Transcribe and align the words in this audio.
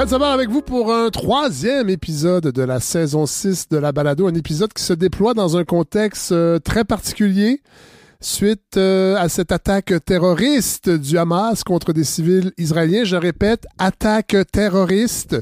Fred 0.00 0.08
Savard 0.08 0.32
avec 0.32 0.48
vous 0.48 0.62
pour 0.62 0.94
un 0.94 1.10
troisième 1.10 1.90
épisode 1.90 2.46
de 2.52 2.62
la 2.62 2.80
saison 2.80 3.26
6 3.26 3.68
de 3.68 3.76
la 3.76 3.92
balado, 3.92 4.28
un 4.28 4.34
épisode 4.34 4.72
qui 4.72 4.82
se 4.82 4.94
déploie 4.94 5.34
dans 5.34 5.58
un 5.58 5.64
contexte 5.64 6.32
euh, 6.32 6.58
très 6.58 6.84
particulier 6.84 7.60
suite 8.18 8.78
euh, 8.78 9.14
à 9.18 9.28
cette 9.28 9.52
attaque 9.52 9.92
terroriste 10.06 10.88
du 10.88 11.18
Hamas 11.18 11.64
contre 11.64 11.92
des 11.92 12.04
civils 12.04 12.50
israéliens. 12.56 13.04
Je 13.04 13.16
répète, 13.16 13.66
attaque 13.76 14.34
terroriste. 14.50 15.36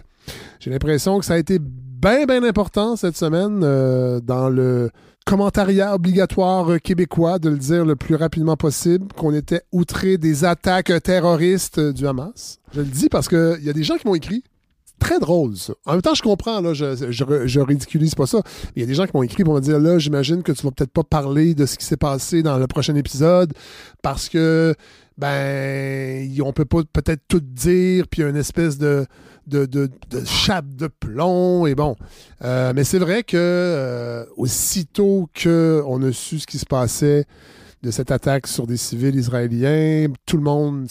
J'ai 0.58 0.70
l'impression 0.70 1.20
que 1.20 1.24
ça 1.24 1.34
a 1.34 1.38
été 1.38 1.60
bien, 1.60 2.24
bien 2.26 2.42
important 2.42 2.96
cette 2.96 3.16
semaine 3.16 3.60
euh, 3.62 4.18
dans 4.18 4.48
le 4.48 4.90
commentariat 5.28 5.94
obligatoire 5.94 6.80
québécois 6.80 7.38
de 7.38 7.50
le 7.50 7.58
dire 7.58 7.84
le 7.84 7.96
plus 7.96 8.14
rapidement 8.14 8.56
possible 8.56 9.12
qu'on 9.14 9.34
était 9.34 9.60
outré 9.72 10.16
des 10.16 10.46
attaques 10.46 10.90
terroristes 11.02 11.78
du 11.78 12.06
Hamas. 12.06 12.60
Je 12.72 12.80
le 12.80 12.86
dis 12.86 13.10
parce 13.10 13.28
qu'il 13.28 13.60
y 13.60 13.68
a 13.68 13.74
des 13.74 13.82
gens 13.82 13.96
qui 13.96 14.06
m'ont 14.06 14.14
écrit. 14.14 14.42
Très 14.98 15.18
drôle, 15.20 15.54
ça. 15.56 15.74
En 15.84 15.92
même 15.92 16.00
temps, 16.02 16.14
je 16.14 16.22
comprends, 16.22 16.62
là, 16.62 16.72
je, 16.72 17.10
je, 17.10 17.46
je 17.46 17.60
ridiculise 17.60 18.14
pas 18.14 18.26
ça. 18.26 18.40
Il 18.74 18.80
y 18.80 18.82
a 18.82 18.86
des 18.86 18.94
gens 18.94 19.04
qui 19.04 19.14
m'ont 19.14 19.22
écrit 19.22 19.44
pour 19.44 19.54
me 19.54 19.60
dire, 19.60 19.78
là, 19.78 19.98
j'imagine 19.98 20.42
que 20.42 20.50
tu 20.50 20.62
vas 20.62 20.70
peut-être 20.70 20.92
pas 20.92 21.04
parler 21.04 21.54
de 21.54 21.66
ce 21.66 21.76
qui 21.76 21.84
s'est 21.84 21.98
passé 21.98 22.42
dans 22.42 22.56
le 22.56 22.66
prochain 22.66 22.94
épisode 22.94 23.52
parce 24.02 24.30
que, 24.30 24.74
ben, 25.18 26.26
on 26.42 26.54
peut 26.54 26.64
pas 26.64 26.80
peut-être 26.90 27.22
tout 27.28 27.40
dire, 27.40 28.08
puis 28.08 28.22
une 28.22 28.36
espèce 28.36 28.78
de, 28.78 29.06
de, 29.48 29.66
de, 29.66 29.90
de 30.10 30.24
chape 30.24 30.74
de 30.74 30.86
plomb, 30.86 31.66
et 31.66 31.74
bon. 31.74 31.96
Euh, 32.44 32.72
mais 32.74 32.84
c'est 32.84 32.98
vrai 32.98 33.22
que, 33.22 33.36
euh, 33.36 34.24
aussitôt 34.36 35.28
qu'on 35.42 36.02
a 36.02 36.12
su 36.12 36.38
ce 36.38 36.46
qui 36.46 36.58
se 36.58 36.66
passait 36.66 37.24
de 37.82 37.90
cette 37.90 38.10
attaque 38.10 38.46
sur 38.46 38.66
des 38.66 38.76
civils 38.76 39.16
israéliens, 39.16 40.08
tout 40.26 40.36
le 40.36 40.42
monde 40.42 40.86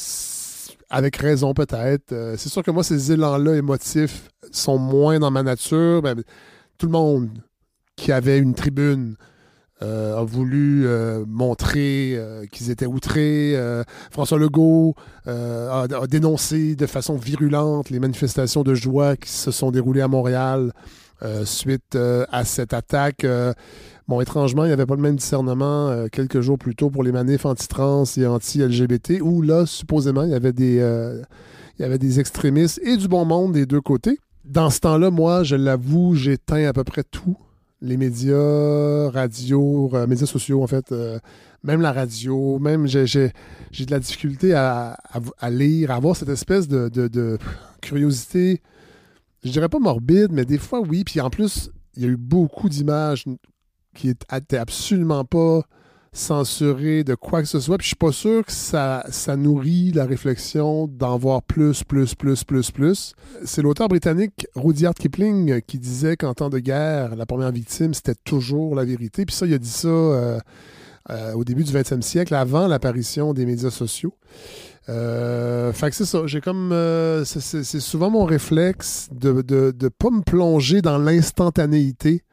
avec 0.90 1.18
raison 1.18 1.54
peut-être. 1.54 2.12
Euh, 2.14 2.36
c'est 2.38 2.50
sûr 2.50 2.64
que 2.64 2.72
moi, 2.72 2.84
ces 2.84 3.12
élans-là 3.12 3.56
émotifs 3.56 4.30
sont 4.52 4.78
moins 4.78 5.20
dans 5.20 5.32
ma 5.32 5.44
nature. 5.44 6.02
Ben, 6.02 6.22
tout 6.78 6.86
le 6.86 6.92
monde 6.92 7.30
qui 7.96 8.12
avait 8.12 8.38
une 8.38 8.54
tribune 8.54 9.16
a 9.82 10.24
voulu 10.24 10.86
euh, 10.86 11.24
montrer 11.28 12.14
euh, 12.16 12.46
qu'ils 12.52 12.72
étaient 12.72 12.86
outrés. 12.86 13.54
Euh, 13.56 13.84
François 14.12 14.38
Legault 14.38 14.96
euh, 15.28 15.86
a, 15.86 16.08
dénoncé 16.08 16.76
de 16.76 16.86
façon 16.86 17.16
virulente 17.16 17.90
les 17.90 18.00
manifestations 18.00 18.64
de 18.64 18.74
joie 18.74 19.16
qui 19.16 19.30
se 19.30 19.52
sont 19.52 19.72
déroulées 19.72 20.02
à 20.02 20.08
Montréal 20.08 20.72
suite 21.46 21.98
à 22.32 22.46
cette 22.46 22.74
attaque. 22.74 23.26
Bon, 24.08 24.22
étrangement, 24.22 24.64
il 24.64 24.68
n'y 24.68 24.74
avait 24.74 24.86
pas 24.86 24.96
le 24.96 25.02
même 25.02 25.18
discernement 25.18 25.90
euh, 25.90 26.08
quelques 26.10 26.40
jours 26.40 26.58
plus 26.58 26.76
tôt 26.76 26.90
pour 26.90 27.04
les 27.04 27.12
manifs 27.12 27.46
anti-trans 27.46 28.06
et 28.16 28.26
anti-LGBT, 28.26 29.20
où 29.22 29.42
là, 29.42 29.66
supposément, 29.66 30.24
il 30.24 30.30
y 30.30 30.34
avait 30.34 30.54
des, 30.54 30.80
euh, 30.80 31.22
il 31.78 31.82
y 31.82 31.86
avait 31.86 31.98
des 31.98 32.22
extrémistes 32.22 32.80
et 32.84 32.96
du 32.96 33.10
bon 33.10 33.26
monde 33.26 33.52
des 33.52 33.66
deux 33.66 33.82
côtés. 33.82 34.18
Dans 34.46 34.70
ce 34.70 34.80
temps-là, 34.80 35.12
moi, 35.12 35.44
je 35.44 35.58
l'avoue, 35.58 36.16
j'éteins 36.16 36.70
à 36.70 36.74
peu 36.74 36.86
près 36.86 37.04
tout. 37.04 37.36
Les 37.82 37.98
médias, 37.98 39.10
radio, 39.12 39.90
euh, 39.94 40.08
médias 40.08 40.26
sociaux, 40.26 40.64
en 40.64 40.68
fait, 40.68 40.92
euh, 40.92 41.20
même 41.64 41.82
la 41.82 41.92
radio, 41.92 42.58
même 42.60 42.88
j'ai, 42.88 43.06
de 43.06 43.92
la 43.92 44.00
difficulté 44.00 44.54
à, 44.54 44.98
à, 45.12 45.20
à, 45.40 45.50
lire, 45.50 45.92
à 45.92 45.96
avoir 45.96 46.16
cette 46.16 46.30
espèce 46.30 46.68
de, 46.68 46.90
de, 46.90 47.08
de 47.08 47.38
curiosité, 47.82 48.62
je 49.44 49.52
dirais 49.52 49.70
pas 49.70 49.80
morbide, 49.80 50.32
mais 50.32 50.46
des 50.46 50.58
fois, 50.58 50.80
oui. 50.82 51.04
Puis 51.04 51.22
en 51.22 51.30
plus, 51.30 51.70
il 51.96 52.04
y 52.04 52.06
a 52.06 52.10
eu 52.10 52.18
beaucoup 52.18 52.70
d'images 52.70 53.26
qui 53.94 54.10
était 54.10 54.58
absolument 54.58 55.26
pas 55.26 55.62
censuré 56.18 57.04
de 57.04 57.16
quoi 57.16 57.42
que 57.42 57.48
ce 57.48 57.60
soit. 57.60 57.78
Puis 57.78 57.86
je 57.86 57.90
suis 57.90 57.96
pas 57.96 58.12
sûr 58.12 58.44
que 58.46 58.52
ça, 58.52 59.04
nourrit 59.38 59.92
la 59.92 60.06
réflexion 60.06 60.88
d'en 60.88 61.18
voir 61.18 61.44
plus, 61.44 61.84
plus, 61.84 62.16
plus, 62.16 62.44
plus, 62.44 62.72
plus. 62.72 63.14
C'est 63.46 63.62
l'auteur 63.62 63.88
britannique 63.88 64.48
Rudyard 64.56 64.96
Kipling 64.96 65.62
qui 65.62 65.78
disait 65.78 66.18
qu'en 66.18 66.34
temps 66.34 66.50
de 66.50 66.60
guerre, 66.60 67.16
la 67.16 67.26
première 67.26 67.52
victime, 67.52 67.94
c'était 67.94 68.16
toujours 68.16 68.76
la 68.76 68.84
vérité. 68.84 69.26
Puis 69.26 69.36
ça, 69.36 69.46
il 69.46 69.54
a 69.54 69.58
dit 69.60 69.70
ça 69.70 69.88
euh, 69.88 70.40
euh, 71.12 71.34
au 71.34 71.44
début 71.44 71.64
du 71.64 71.72
20e 71.72 72.02
siècle, 72.02 72.34
avant 72.34 72.68
l'apparition 72.68 73.34
des 73.34 73.46
médias 73.46 73.72
sociaux. 73.72 74.14
Euh, 74.90 75.72
fait 75.74 75.90
que 75.90 75.96
c'est 75.96 76.06
ça, 76.06 76.22
j'ai 76.26 76.42
comme 76.42 76.74
c'est 77.26 77.80
souvent 77.80 78.10
mon 78.10 78.26
réflexe 78.26 79.10
de 79.12 79.34
ne 79.34 79.72
de, 79.72 79.90
pas 79.90 80.10
me 80.10 80.22
plonger 80.22 80.82
dans 80.82 80.98
l'instantanéité 80.98 82.24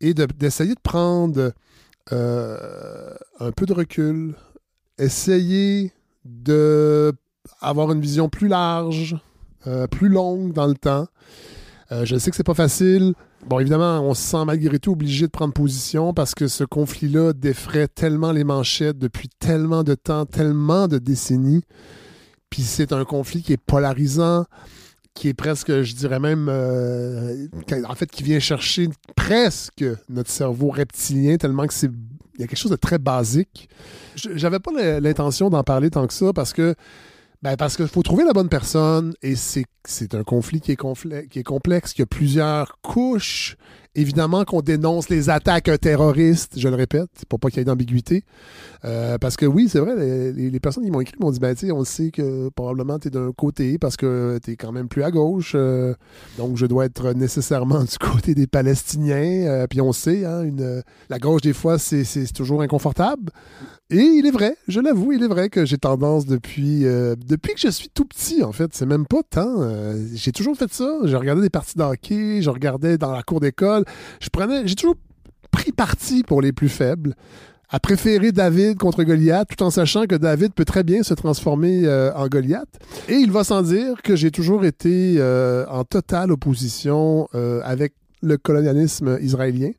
et 0.00 0.14
d'essayer 0.14 0.70
de, 0.70 0.74
de, 0.74 0.80
prendre 0.80 1.52
euh, 2.10 3.14
un 3.38 3.52
peu 3.52 3.66
de 3.66 3.72
recul, 3.72 4.34
essayer 4.98 5.92
de 6.24 7.12
avoir 7.60 7.92
une 7.92 8.00
vision 8.00 8.28
plus 8.28 8.48
large, 8.48 9.16
euh, 9.66 9.86
plus 9.86 10.08
longue 10.08 10.52
dans 10.52 10.66
le 10.66 10.74
temps. 10.74 11.06
Euh, 11.92 12.04
je 12.04 12.16
sais 12.16 12.30
que 12.30 12.36
c'est 12.36 12.42
pas 12.42 12.54
facile. 12.54 13.14
Bon, 13.46 13.58
évidemment, 13.58 14.00
on 14.00 14.14
se 14.14 14.22
sent 14.22 14.44
malgré 14.44 14.78
tout 14.78 14.92
obligé 14.92 15.26
de 15.26 15.30
prendre 15.30 15.52
position 15.52 16.14
parce 16.14 16.34
que 16.34 16.46
ce 16.46 16.64
conflit-là 16.64 17.32
défraie 17.32 17.88
tellement 17.88 18.32
les 18.32 18.44
manchettes 18.44 18.98
depuis 18.98 19.28
tellement 19.28 19.82
de 19.82 19.94
temps, 19.94 20.26
tellement 20.26 20.88
de 20.88 20.98
décennies. 20.98 21.64
Puis 22.50 22.62
c'est 22.62 22.92
un 22.92 23.04
conflit 23.04 23.42
qui 23.42 23.52
est 23.52 23.62
polarisant 23.62 24.44
qui 25.14 25.28
est 25.28 25.34
presque, 25.34 25.82
je 25.82 25.94
dirais 25.94 26.20
même, 26.20 26.48
euh, 26.48 27.46
en 27.86 27.94
fait, 27.94 28.10
qui 28.10 28.22
vient 28.22 28.38
chercher 28.38 28.88
presque 29.14 29.84
notre 30.08 30.30
cerveau 30.30 30.70
reptilien, 30.70 31.36
tellement 31.36 31.66
que 31.66 31.74
c'est. 31.74 31.90
Il 32.34 32.40
y 32.40 32.44
a 32.44 32.46
quelque 32.46 32.58
chose 32.58 32.70
de 32.70 32.76
très 32.76 32.98
basique. 32.98 33.68
J'avais 34.16 34.58
pas 34.58 34.70
l'intention 35.00 35.50
d'en 35.50 35.62
parler 35.62 35.90
tant 35.90 36.06
que 36.06 36.14
ça 36.14 36.32
parce 36.32 36.52
que. 36.52 36.74
Ben 37.42 37.56
parce 37.56 37.76
qu'il 37.76 37.88
faut 37.88 38.04
trouver 38.04 38.22
la 38.22 38.32
bonne 38.32 38.48
personne 38.48 39.14
et 39.20 39.34
c'est 39.34 40.14
un 40.14 40.22
conflit 40.22 40.60
qui 40.60 40.70
est, 40.70 41.28
qui 41.28 41.40
est 41.40 41.42
complexe, 41.42 41.92
qui 41.92 42.00
a 42.00 42.06
plusieurs 42.06 42.78
couches 42.82 43.56
Évidemment 43.94 44.46
qu'on 44.46 44.62
dénonce 44.62 45.10
les 45.10 45.28
attaques 45.28 45.70
terroristes, 45.78 46.54
je 46.56 46.66
le 46.66 46.76
répète, 46.76 47.10
pour 47.28 47.38
pas 47.38 47.50
qu'il 47.50 47.58
y 47.58 47.60
ait 47.60 47.64
d'ambiguïté. 47.66 48.24
Euh, 48.86 49.18
parce 49.18 49.36
que 49.36 49.44
oui, 49.44 49.68
c'est 49.68 49.80
vrai, 49.80 49.94
les, 50.32 50.60
personnes 50.60 50.84
qui 50.84 50.90
m'ont 50.90 51.02
écrit 51.02 51.16
m'ont 51.20 51.30
dit, 51.30 51.38
ben, 51.38 51.54
on 51.72 51.84
sait 51.84 52.10
que 52.10 52.48
probablement 52.48 52.98
tu 52.98 53.08
es 53.08 53.10
d'un 53.10 53.32
côté 53.32 53.76
parce 53.76 53.98
que 53.98 54.40
tu 54.42 54.52
es 54.52 54.56
quand 54.56 54.72
même 54.72 54.88
plus 54.88 55.02
à 55.02 55.10
gauche. 55.10 55.52
Euh, 55.54 55.94
donc, 56.38 56.56
je 56.56 56.64
dois 56.64 56.86
être 56.86 57.12
nécessairement 57.12 57.84
du 57.84 57.98
côté 57.98 58.34
des 58.34 58.46
Palestiniens. 58.46 59.46
Euh, 59.46 59.66
puis 59.68 59.82
on 59.82 59.92
sait, 59.92 60.24
hein, 60.24 60.42
une, 60.42 60.82
la 61.10 61.18
gauche, 61.18 61.42
des 61.42 61.52
fois, 61.52 61.78
c'est 61.78 62.32
toujours 62.32 62.62
inconfortable. 62.62 63.30
Et 63.90 64.00
il 64.00 64.24
est 64.26 64.30
vrai, 64.30 64.56
je 64.68 64.80
l'avoue, 64.80 65.12
il 65.12 65.22
est 65.22 65.28
vrai 65.28 65.50
que 65.50 65.66
j'ai 65.66 65.76
tendance 65.76 66.24
depuis, 66.24 66.80
depuis 66.80 67.52
que 67.52 67.60
je 67.60 67.68
suis 67.68 67.90
tout 67.90 68.06
petit, 68.06 68.42
en 68.42 68.50
fait. 68.50 68.70
C'est 68.72 68.86
même 68.86 69.04
pas 69.04 69.22
tant. 69.28 69.70
J'ai 70.14 70.32
toujours 70.32 70.56
fait 70.56 70.72
ça. 70.72 70.90
Je 71.04 71.14
regardais 71.14 71.42
des 71.42 71.50
parties 71.50 71.76
de 71.76 71.82
hockey, 71.82 72.40
je 72.40 72.48
regardais 72.48 72.96
dans 72.96 73.12
la 73.12 73.22
cour 73.22 73.38
d'école. 73.40 73.81
Je 74.20 74.28
prenais, 74.28 74.66
j'ai 74.66 74.74
toujours 74.74 74.96
pris 75.50 75.72
parti 75.72 76.22
pour 76.22 76.42
les 76.42 76.52
plus 76.52 76.68
faibles 76.68 77.14
à 77.72 77.80
préférer 77.80 78.32
David 78.32 78.76
contre 78.76 79.02
Goliath, 79.02 79.48
tout 79.56 79.64
en 79.64 79.70
sachant 79.70 80.04
que 80.04 80.14
David 80.14 80.52
peut 80.52 80.66
très 80.66 80.84
bien 80.84 81.02
se 81.02 81.14
transformer 81.14 81.86
euh, 81.86 82.12
en 82.14 82.28
Goliath. 82.28 82.68
Et 83.08 83.14
il 83.14 83.32
va 83.32 83.44
sans 83.44 83.62
dire 83.62 84.02
que 84.02 84.14
j'ai 84.14 84.30
toujours 84.30 84.66
été 84.66 85.14
euh, 85.16 85.64
en 85.68 85.82
totale 85.84 86.30
opposition 86.30 87.28
euh, 87.34 87.62
avec 87.64 87.94
le 88.20 88.36
colonialisme 88.36 89.18
israélien 89.20 89.70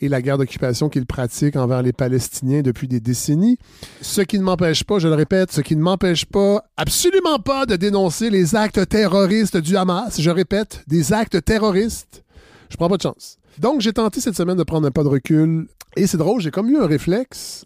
et 0.00 0.08
la 0.08 0.20
guerre 0.20 0.38
d'occupation 0.38 0.88
qu'il 0.88 1.06
pratique 1.06 1.56
envers 1.56 1.82
les 1.82 1.92
Palestiniens 1.92 2.62
depuis 2.62 2.88
des 2.88 3.00
décennies. 3.00 3.58
Ce 4.02 4.20
qui 4.20 4.38
ne 4.38 4.44
m'empêche 4.44 4.84
pas, 4.84 4.98
je 4.98 5.08
le 5.08 5.14
répète, 5.14 5.52
ce 5.52 5.60
qui 5.60 5.76
ne 5.76 5.82
m'empêche 5.82 6.26
pas, 6.26 6.64
absolument 6.76 7.38
pas, 7.38 7.64
de 7.64 7.76
dénoncer 7.76 8.28
les 8.28 8.54
actes 8.54 8.88
terroristes 8.88 9.56
du 9.56 9.76
Hamas. 9.76 10.20
Je 10.20 10.30
répète, 10.30 10.82
des 10.88 11.12
actes 11.12 11.42
terroristes. 11.44 12.24
Je 12.68 12.76
prends 12.76 12.88
pas 12.88 12.96
de 12.96 13.02
chance. 13.02 13.38
Donc, 13.58 13.80
j'ai 13.80 13.92
tenté 13.92 14.20
cette 14.20 14.36
semaine 14.36 14.56
de 14.56 14.64
prendre 14.64 14.86
un 14.86 14.90
pas 14.90 15.02
de 15.02 15.08
recul. 15.08 15.68
Et 15.96 16.06
c'est 16.06 16.18
drôle, 16.18 16.40
j'ai 16.40 16.50
comme 16.50 16.70
eu 16.70 16.78
un 16.78 16.86
réflexe 16.86 17.64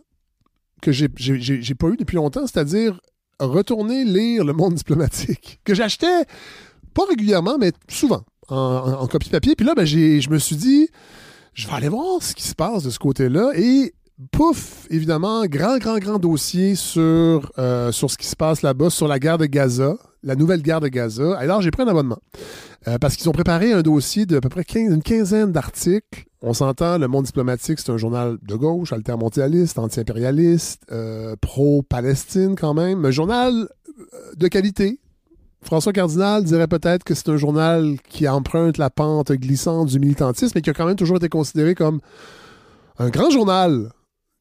que 0.80 0.92
j'ai 0.92 1.08
pas 1.08 1.88
eu 1.88 1.96
depuis 1.96 2.16
longtemps, 2.16 2.46
c'est-à-dire 2.46 3.00
retourner 3.38 4.04
lire 4.04 4.44
le 4.44 4.52
monde 4.52 4.74
diplomatique, 4.74 5.60
que 5.64 5.74
j'achetais 5.74 6.24
pas 6.94 7.04
régulièrement, 7.08 7.56
mais 7.58 7.72
souvent 7.88 8.24
en, 8.48 8.56
en, 9.00 9.06
copie 9.06 9.30
papier. 9.30 9.54
Puis 9.56 9.66
là, 9.66 9.74
ben, 9.74 9.84
je 9.84 10.30
me 10.30 10.38
suis 10.38 10.56
dit, 10.56 10.88
je 11.54 11.66
vais 11.68 11.74
aller 11.74 11.88
voir 11.88 12.22
ce 12.22 12.34
qui 12.34 12.42
se 12.42 12.54
passe 12.54 12.82
de 12.82 12.90
ce 12.90 12.98
côté-là. 12.98 13.52
Et 13.54 13.94
pouf, 14.32 14.86
évidemment, 14.90 15.44
grand, 15.46 15.78
grand, 15.78 15.98
grand 15.98 16.18
dossier 16.18 16.74
sur, 16.74 17.52
euh, 17.58 17.92
sur 17.92 18.10
ce 18.10 18.18
qui 18.18 18.26
se 18.26 18.36
passe 18.36 18.62
là-bas, 18.62 18.90
sur 18.90 19.08
la 19.08 19.18
guerre 19.18 19.38
de 19.38 19.46
Gaza, 19.46 19.96
la 20.22 20.36
nouvelle 20.36 20.62
guerre 20.62 20.80
de 20.80 20.88
Gaza. 20.88 21.36
Alors, 21.38 21.62
j'ai 21.62 21.70
pris 21.70 21.82
un 21.82 21.88
abonnement. 21.88 22.18
Euh, 22.88 22.98
parce 22.98 23.16
qu'ils 23.16 23.28
ont 23.28 23.32
préparé 23.32 23.72
un 23.72 23.82
dossier 23.82 24.26
de 24.26 24.38
peu 24.38 24.48
près 24.48 24.64
15, 24.64 24.94
une 24.94 25.02
quinzaine 25.02 25.52
d'articles. 25.52 26.24
On 26.42 26.54
s'entend, 26.54 26.96
le 26.96 27.08
monde 27.08 27.26
diplomatique, 27.26 27.78
c'est 27.78 27.90
un 27.90 27.98
journal 27.98 28.38
de 28.42 28.54
gauche, 28.54 28.92
altermondialiste, 28.92 29.78
anti-impérialiste, 29.78 30.82
euh, 30.90 31.36
pro-Palestine 31.40 32.54
quand 32.56 32.72
même. 32.72 33.04
Un 33.04 33.10
journal 33.10 33.68
de 34.36 34.48
qualité, 34.48 34.98
François 35.62 35.92
Cardinal 35.92 36.42
dirait 36.44 36.68
peut-être 36.68 37.04
que 37.04 37.14
c'est 37.14 37.28
un 37.28 37.36
journal 37.36 37.96
qui 38.08 38.26
emprunte 38.26 38.78
la 38.78 38.88
pente 38.88 39.32
glissante 39.32 39.88
du 39.88 40.00
militantisme, 40.00 40.52
mais 40.54 40.62
qui 40.62 40.70
a 40.70 40.72
quand 40.72 40.86
même 40.86 40.96
toujours 40.96 41.18
été 41.18 41.28
considéré 41.28 41.74
comme 41.74 42.00
un 42.98 43.10
grand 43.10 43.30
journal 43.30 43.90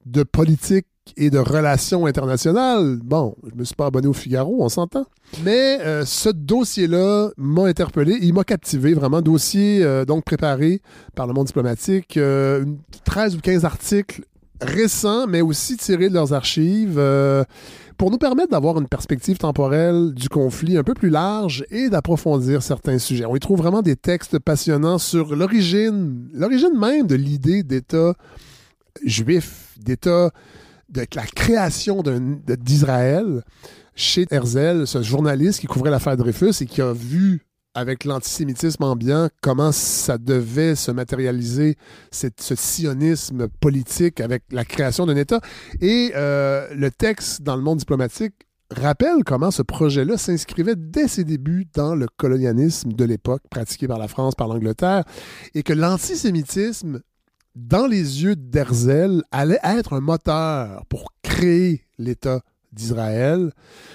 de 0.10 0.24
politique 0.24 0.88
et 1.18 1.30
de 1.30 1.40
relations 1.40 2.06
internationales. 2.06 3.00
Bon, 3.04 3.36
je 3.50 3.56
me 3.56 3.64
suis 3.64 3.76
pas 3.76 3.88
abonné 3.88 4.08
au 4.08 4.14
Figaro, 4.14 4.58
on 4.60 4.70
s'entend. 4.70 5.06
Mais 5.44 5.80
euh, 5.82 6.06
ce 6.06 6.30
dossier-là 6.30 7.30
m'a 7.38 7.66
interpellé, 7.66 8.18
il 8.22 8.34
m'a 8.34 8.44
captivé 8.44 8.94
vraiment. 8.94 9.22
Dossier 9.22 9.84
euh, 9.84 10.06
donc 10.06 10.24
préparé 10.24 10.82
par 11.16 11.28
le 11.28 11.34
monde 11.34 11.48
diplomatique, 11.48 12.18
euh, 12.18 12.66
13 13.06 13.36
ou 13.36 13.40
15 13.40 13.66
articles 13.66 14.24
récents, 14.62 15.28
mais 15.28 15.42
aussi 15.42 15.78
tirés 15.78 16.10
de 16.10 16.14
leurs 16.14 16.34
archives. 16.34 16.98
Euh, 16.98 17.44
pour 17.98 18.12
nous 18.12 18.18
permettre 18.18 18.52
d'avoir 18.52 18.80
une 18.80 18.88
perspective 18.88 19.38
temporelle 19.38 20.14
du 20.14 20.30
conflit 20.30 20.78
un 20.78 20.84
peu 20.84 20.94
plus 20.94 21.10
large 21.10 21.66
et 21.70 21.90
d'approfondir 21.90 22.64
certains 22.64 22.98
sujets. 22.98 23.26
On 23.26 23.36
y 23.36 23.40
trouve 23.40 23.58
vraiment 23.58 23.82
des 23.82 23.98
textes 23.98 24.40
passionnants 24.40 25.00
sur 25.00 25.36
l'origine, 25.36 26.30
l'origine 26.34 26.80
même 26.80 27.08
de 27.08 27.16
l'idée 27.16 27.62
d'État 27.62 28.14
juif, 29.04 29.69
d'État, 29.80 30.32
de 30.90 31.06
la 31.16 31.26
création 31.26 32.04
d'Israël 32.04 33.44
chez 33.96 34.26
Herzl, 34.32 34.88
ce 34.88 35.02
journaliste 35.02 35.60
qui 35.60 35.68
couvrait 35.68 35.92
l'affaire 35.92 36.18
Dreyfus 36.18 36.62
et 36.62 36.66
qui 36.66 36.82
a 36.82 36.94
vu 36.94 37.46
avec 37.76 38.04
l'antisémitisme 38.04 38.84
ambiant, 38.84 39.30
comment 39.42 39.72
ça 39.72 40.18
devait 40.18 40.76
se 40.76 40.92
matérialiser, 40.92 41.76
ce 42.12 42.56
sionisme 42.56 43.48
politique 43.48 44.22
avec 44.22 44.44
la 44.52 44.66
création 44.66 45.06
d'un 45.06 45.16
État. 45.16 45.40
Et 45.80 46.12
euh, 46.16 46.68
le 46.74 46.90
texte 46.92 47.44
dans 47.44 47.56
le 47.56 47.62
monde 47.62 47.78
diplomatique 47.78 48.34
rappelle 48.72 49.24
comment 49.26 49.52
ce 49.52 49.62
projet-là 49.62 50.18
s'inscrivait 50.18 50.76
dès 50.76 51.08
ses 51.08 51.24
débuts 51.24 51.68
dans 51.74 51.96
le 51.96 52.08
colonialisme 52.18 52.94
de 52.94 53.06
l'époque 53.06 53.44
pratiqué 53.50 53.88
par 53.88 53.98
la 53.98 54.08
France, 54.08 54.36
par 54.36 54.48
l'Angleterre, 54.48 55.04
et 55.54 55.64
que 55.64 55.74
l'antisémitisme, 55.74 57.02
dans 57.68 57.88
les 57.88 58.24
yeux 58.24 58.36
d'Herzl, 58.36 59.24
allait 59.32 59.60
être 59.64 59.94
un 59.94 60.00
moteur 60.00 60.86
pour 60.88 61.14
créer 61.24 61.84
l'État 61.98 62.42
d'Israël. 62.72 63.52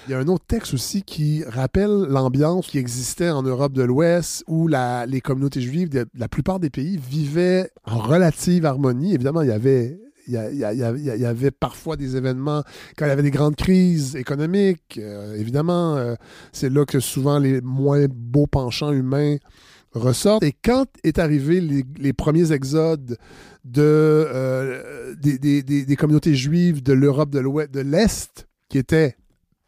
Il 0.06 0.11
y 0.11 0.14
a 0.14 0.19
un 0.19 0.28
autre 0.28 0.44
texte 0.46 0.75
aussi 0.75 1.02
qui 1.02 1.44
rappelle 1.44 2.06
l'ambiance 2.08 2.66
qui 2.66 2.78
existait 2.78 3.31
en 3.31 3.43
Europe 3.43 3.72
de 3.72 3.82
l'Ouest 3.82 4.44
où 4.49 4.69
les 4.69 5.20
communautés 5.20 5.61
juives 5.61 5.88
de 5.88 6.06
la 6.14 6.28
plupart 6.28 6.61
des 6.61 6.70
pays 6.70 6.99
vivaient 6.99 7.70
en 7.84 7.99
relative 7.99 8.66
harmonie. 8.66 9.14
Évidemment, 9.14 9.43
il 9.43 9.49
y, 10.28 11.25
avait 11.26 11.50
parfois 11.50 11.96
des 11.96 12.17
événements, 12.17 12.62
quand 12.99 13.06
il 13.06 13.08
y 13.08 13.12
avait 13.12 13.22
des 13.22 13.31
grandes 13.31 13.56
crises 13.56 14.17
économiques, 14.17 14.99
euh, 14.99 15.37
évidemment, 15.37 15.96
euh, 15.96 16.14
c'est 16.52 16.70
là 16.70 16.84
que 16.84 17.00
souvent 17.00 17.38
les 17.38 17.60
moins 17.60 18.06
beaux 18.10 18.46
penchants 18.46 18.93
humains 18.93 19.37
ressortent. 19.94 20.43
Et 20.43 20.52
quand 20.52 20.87
est 21.02 21.19
arrivé 21.19 21.61
les, 21.61 22.12
premiers 22.12 22.52
exodes 22.52 23.17
de, 23.64 23.82
euh, 23.82 25.14
des, 25.17 25.38
des, 25.38 25.62
des, 25.62 25.96
communautés 25.96 26.35
juives 26.35 26.82
de 26.82 26.93
l'Europe 26.93 27.31
de 27.31 27.81
l'Est, 27.81 28.46
qui 28.69 28.79
étaient 28.79 29.17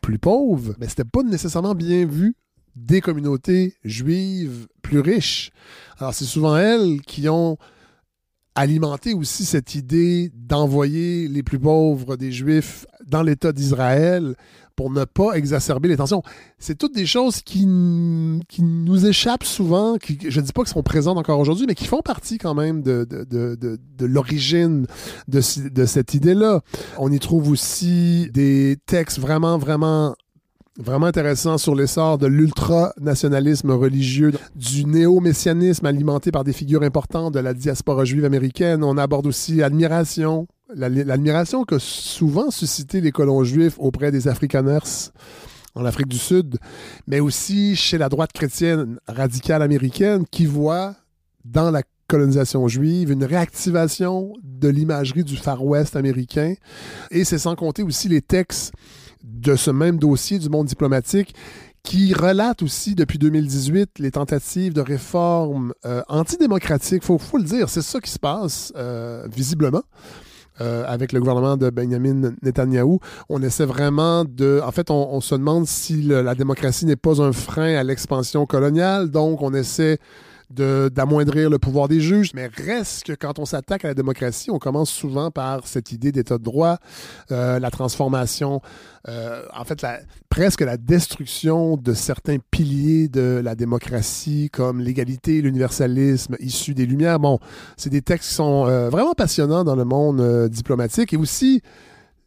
plus 0.00 0.18
pauvres, 0.18 0.74
mais 0.78 0.88
c'était 0.88 1.04
pas 1.04 1.22
nécessairement 1.22 1.74
bien 1.74 2.06
vu 2.06 2.34
des 2.74 3.00
communautés 3.00 3.74
juives 3.84 4.66
plus 4.82 5.00
riches. 5.00 5.50
Alors 5.98 6.14
c'est 6.14 6.24
souvent 6.24 6.56
elles 6.56 7.00
qui 7.02 7.28
ont 7.28 7.56
alimenté 8.56 9.14
aussi 9.14 9.44
cette 9.44 9.74
idée 9.74 10.32
d'envoyer 10.34 11.28
les 11.28 11.42
plus 11.42 11.58
pauvres 11.58 12.16
des 12.16 12.32
Juifs 12.32 12.86
dans 13.06 13.22
l'État 13.22 13.52
d'Israël 13.52 14.34
pour 14.74 14.90
ne 14.90 15.04
pas 15.04 15.32
exacerber 15.34 15.88
les 15.88 15.96
tensions. 15.96 16.22
C'est 16.58 16.76
toutes 16.76 16.94
des 16.94 17.06
choses 17.06 17.40
qui, 17.42 17.66
qui 18.48 18.62
nous 18.62 19.06
échappent 19.06 19.44
souvent, 19.44 19.96
qui, 19.96 20.18
je 20.28 20.40
ne 20.40 20.44
dis 20.44 20.52
pas 20.52 20.62
qu'elles 20.62 20.72
sont 20.72 20.82
présentes 20.82 21.16
encore 21.16 21.38
aujourd'hui, 21.38 21.66
mais 21.66 21.74
qui 21.74 21.86
font 21.86 22.02
partie 22.02 22.36
quand 22.38 22.54
même 22.54 22.82
de, 22.82 23.06
de, 23.08 23.24
de, 23.24 23.56
de 23.56 24.06
l'origine 24.06 24.86
de 25.28 25.40
cette 25.40 26.14
idée-là. 26.14 26.60
On 26.98 27.10
y 27.10 27.18
trouve 27.18 27.50
aussi 27.50 28.30
des 28.32 28.76
textes 28.86 29.18
vraiment, 29.18 29.56
vraiment 29.56 30.14
vraiment 30.78 31.06
intéressant 31.06 31.58
sur 31.58 31.74
l'essor 31.74 32.18
de 32.18 32.26
l'ultranationalisme 32.26 33.70
religieux, 33.70 34.32
du 34.54 34.84
néo-messianisme 34.84 35.86
alimenté 35.86 36.30
par 36.30 36.44
des 36.44 36.52
figures 36.52 36.82
importantes 36.82 37.34
de 37.34 37.40
la 37.40 37.54
diaspora 37.54 38.04
juive 38.04 38.24
américaine. 38.24 38.84
On 38.84 38.98
aborde 38.98 39.26
aussi 39.26 39.56
l'admiration 39.56 40.46
l'admiration 40.74 41.64
que 41.64 41.78
souvent 41.78 42.50
suscité 42.50 43.00
les 43.00 43.12
colons 43.12 43.44
juifs 43.44 43.76
auprès 43.78 44.10
des 44.10 44.26
Afrikaners 44.26 45.12
en 45.76 45.84
Afrique 45.84 46.08
du 46.08 46.18
Sud, 46.18 46.58
mais 47.06 47.20
aussi 47.20 47.76
chez 47.76 47.98
la 47.98 48.08
droite 48.08 48.32
chrétienne 48.32 48.98
radicale 49.06 49.62
américaine 49.62 50.24
qui 50.28 50.46
voit 50.46 50.96
dans 51.44 51.70
la 51.70 51.82
colonisation 52.08 52.66
juive 52.66 53.10
une 53.10 53.24
réactivation 53.24 54.32
de 54.42 54.68
l'imagerie 54.68 55.24
du 55.24 55.36
Far 55.36 55.64
West 55.64 55.96
américain. 55.96 56.54
Et 57.10 57.24
c'est 57.24 57.38
sans 57.38 57.54
compter 57.54 57.82
aussi 57.82 58.08
les 58.08 58.22
textes 58.22 58.72
de 59.26 59.56
ce 59.56 59.70
même 59.70 59.98
dossier 59.98 60.38
du 60.38 60.48
monde 60.48 60.66
diplomatique 60.66 61.34
qui 61.82 62.14
relate 62.14 62.62
aussi 62.62 62.94
depuis 62.94 63.18
2018 63.18 63.98
les 63.98 64.10
tentatives 64.10 64.72
de 64.72 64.80
réforme 64.80 65.72
euh, 65.84 66.02
antidémocratiques. 66.08 67.04
Il 67.08 67.18
faut, 67.18 67.38
le 67.38 67.44
dire, 67.44 67.68
c'est 67.68 67.82
ça 67.82 68.00
qui 68.00 68.10
se 68.10 68.18
passe 68.18 68.72
euh, 68.76 69.26
visiblement. 69.32 69.82
Euh, 70.62 70.84
avec 70.86 71.12
le 71.12 71.20
gouvernement 71.20 71.58
de 71.58 71.68
Benjamin 71.68 72.32
Netanyahu. 72.42 72.98
On 73.28 73.42
essaie 73.42 73.66
vraiment 73.66 74.24
de... 74.24 74.62
En 74.64 74.72
fait, 74.72 74.90
on, 74.90 75.20
se 75.20 75.34
demande 75.34 75.66
si 75.66 76.00
la 76.00 76.34
démocratie 76.34 76.86
n'est 76.86 76.96
pas 76.96 77.20
un 77.20 77.32
frein 77.32 77.74
à 77.76 77.82
l'expansion 77.82 78.46
coloniale, 78.46 79.10
donc 79.10 79.42
on 79.42 79.52
essaie 79.52 79.98
d'amoindrir 80.50 81.50
le 81.50 81.58
pouvoir 81.58 81.88
des 81.88 82.00
juges, 82.00 82.30
mais 82.34 82.46
reste 82.46 83.04
que 83.04 83.12
quand 83.12 83.38
on 83.38 83.44
s'attaque 83.44 83.84
à 83.84 83.88
la 83.88 83.94
démocratie, 83.94 84.50
on 84.50 84.58
commence 84.58 84.90
souvent 84.90 85.30
par 85.30 85.66
cette 85.66 85.90
idée 85.90 86.12
d'état 86.12 86.38
de 86.38 86.42
droit, 86.44 86.78
euh, 87.32 87.58
la 87.58 87.70
transformation, 87.70 88.60
euh, 89.08 89.42
en 89.56 89.64
fait, 89.64 89.82
la, 89.82 89.98
presque 90.28 90.60
la 90.60 90.76
destruction 90.76 91.76
de 91.76 91.94
certains 91.94 92.36
piliers 92.50 93.08
de 93.08 93.40
la 93.42 93.56
démocratie, 93.56 94.48
comme 94.52 94.80
l'égalité, 94.80 95.42
l'universalisme 95.42 96.36
issus 96.38 96.74
des 96.74 96.86
Lumières. 96.86 97.18
Bon, 97.18 97.40
c'est 97.76 97.90
des 97.90 98.02
textes 98.02 98.28
qui 98.28 98.34
sont 98.34 98.66
euh, 98.66 98.88
vraiment 98.88 99.14
passionnants 99.14 99.64
dans 99.64 99.76
le 99.76 99.84
monde 99.84 100.48
diplomatique 100.48 101.12
et 101.12 101.16
aussi 101.16 101.60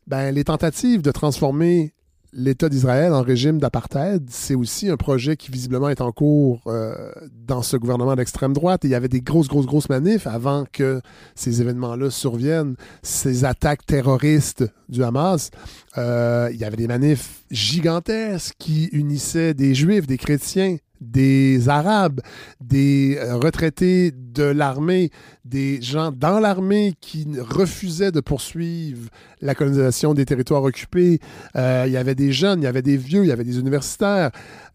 ben, 0.08 0.34
les 0.34 0.43
tentatives 0.43 1.01
de 1.01 1.12
transformer 1.12 1.93
l'État 2.33 2.69
d'Israël 2.69 3.13
en 3.13 3.21
régime 3.21 3.59
d'apartheid, 3.59 4.24
c'est 4.29 4.55
aussi 4.55 4.89
un 4.89 4.98
projet 4.98 5.36
qui 5.36 5.51
visiblement 5.51 5.89
est 5.89 6.01
en 6.01 6.12
cours 6.12 6.62
euh, 6.67 7.12
dans 7.48 7.62
ce 7.62 7.77
gouvernement 7.77 8.15
d'extrême 8.15 8.53
droite. 8.53 8.81
il 8.83 8.91
y 8.91 8.95
avait 8.95 9.07
des 9.07 9.21
grosses, 9.21 9.48
grosses, 9.48 9.65
grosses 9.65 9.89
manifs 9.89 10.27
avant 10.27 10.65
que 10.71 11.01
ces 11.36 11.62
événements-là 11.62 12.09
surviennent, 12.09 12.75
ces 13.01 13.45
attaques 13.45 13.86
terroristes 13.86 14.65
du 14.89 15.03
Hamas. 15.03 15.51
Euh, 15.98 16.50
il 16.53 16.59
y 16.59 16.65
avait 16.65 16.77
des 16.77 16.88
manifs 16.88 17.43
gigantesques 17.51 18.55
qui 18.59 18.86
unissaient 18.91 19.53
des 19.53 19.74
juifs, 19.74 20.07
des 20.07 20.17
chrétiens, 20.17 20.77
des 21.01 21.70
Arabes, 21.70 22.22
des 22.62 23.18
euh, 23.18 23.36
retraités 23.36 24.12
de 24.12 24.44
l'armée, 24.44 25.10
des 25.46 25.82
gens 25.82 26.12
dans 26.12 26.39
l'armée 26.39 26.94
qui 27.01 27.27
refusaient 27.39 28.12
de 28.12 28.20
poursuivre 28.20 29.10
la 29.41 29.56
colonisation 29.56 30.13
des 30.13 30.25
territoires 30.25 30.63
occupés. 30.63 31.20
Euh, 31.56 31.86
il 31.88 31.94
y 31.94 31.98
avait 31.98 32.15
des 32.15 32.32
jeunes, 32.32 32.62
il 32.62 32.65
y 32.65 32.68
avait 32.68 32.82
des 32.82 32.98
vieux, 32.98 33.24
il 33.24 33.27
y 33.27 33.32
avait 33.32 33.44
des 33.44 33.60
universitaires. 33.60 34.32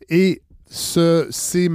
Et 0.09 0.43
ce, 0.67 1.27
ces, 1.31 1.69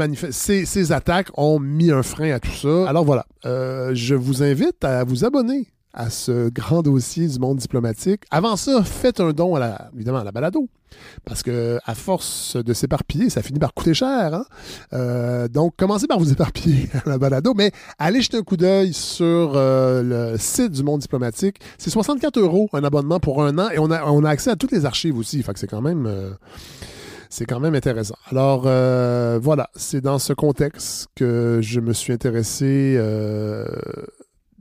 ces, 0.65 0.91
attaques 0.91 1.29
ont 1.35 1.59
mis 1.59 1.91
un 1.91 2.03
frein 2.03 2.31
à 2.31 2.39
tout 2.39 2.51
ça. 2.51 2.89
Alors 2.89 3.05
voilà, 3.05 3.25
euh, 3.45 3.91
je 3.93 4.15
vous 4.15 4.43
invite 4.43 4.83
à 4.83 5.03
vous 5.03 5.23
abonner 5.23 5.67
à 5.93 6.09
ce 6.09 6.49
grand 6.49 6.81
dossier 6.81 7.27
du 7.27 7.39
monde 7.39 7.57
diplomatique. 7.57 8.21
Avant 8.31 8.55
ça, 8.55 8.83
faites 8.83 9.19
un 9.19 9.31
don 9.31 9.55
à 9.55 9.59
la, 9.59 9.89
évidemment 9.95 10.19
à 10.19 10.23
la 10.23 10.31
balado. 10.31 10.69
Parce 11.25 11.43
que 11.43 11.79
à 11.85 11.95
force 11.95 12.55
de 12.55 12.73
s'éparpiller, 12.73 13.29
ça 13.29 13.41
finit 13.41 13.59
par 13.59 13.73
coûter 13.73 13.93
cher. 13.93 14.33
Hein? 14.33 14.45
Euh, 14.93 15.47
donc, 15.47 15.75
commencez 15.77 16.07
par 16.07 16.19
vous 16.19 16.31
éparpiller 16.31 16.89
à 17.05 17.09
la 17.09 17.17
balado, 17.17 17.53
mais 17.55 17.71
allez 17.97 18.21
jeter 18.21 18.37
un 18.37 18.43
coup 18.43 18.57
d'œil 18.57 18.93
sur 18.93 19.53
euh, 19.55 20.31
le 20.31 20.37
site 20.37 20.71
du 20.71 20.83
monde 20.83 21.01
diplomatique. 21.01 21.59
C'est 21.77 21.89
64 21.89 22.39
euros 22.39 22.69
un 22.73 22.83
abonnement 22.83 23.19
pour 23.19 23.43
un 23.43 23.57
an 23.57 23.69
et 23.69 23.79
on 23.79 23.91
a, 23.91 24.03
on 24.05 24.23
a 24.23 24.29
accès 24.29 24.49
à 24.49 24.55
toutes 24.55 24.71
les 24.71 24.85
archives 24.85 25.17
aussi. 25.17 25.41
Fait 25.43 25.53
que 25.53 25.59
c'est 25.59 25.67
quand 25.67 25.81
même. 25.81 26.05
Euh, 26.05 26.31
c'est 27.31 27.45
quand 27.45 27.59
même 27.59 27.75
intéressant. 27.75 28.15
Alors 28.31 28.61
voilà, 28.61 29.69
c'est 29.75 30.01
dans 30.01 30.17
ce 30.17 30.33
contexte 30.33 31.09
que 31.13 31.59
je 31.61 31.79
me 31.79 31.93
suis 31.93 32.11
intéressé 32.11 32.97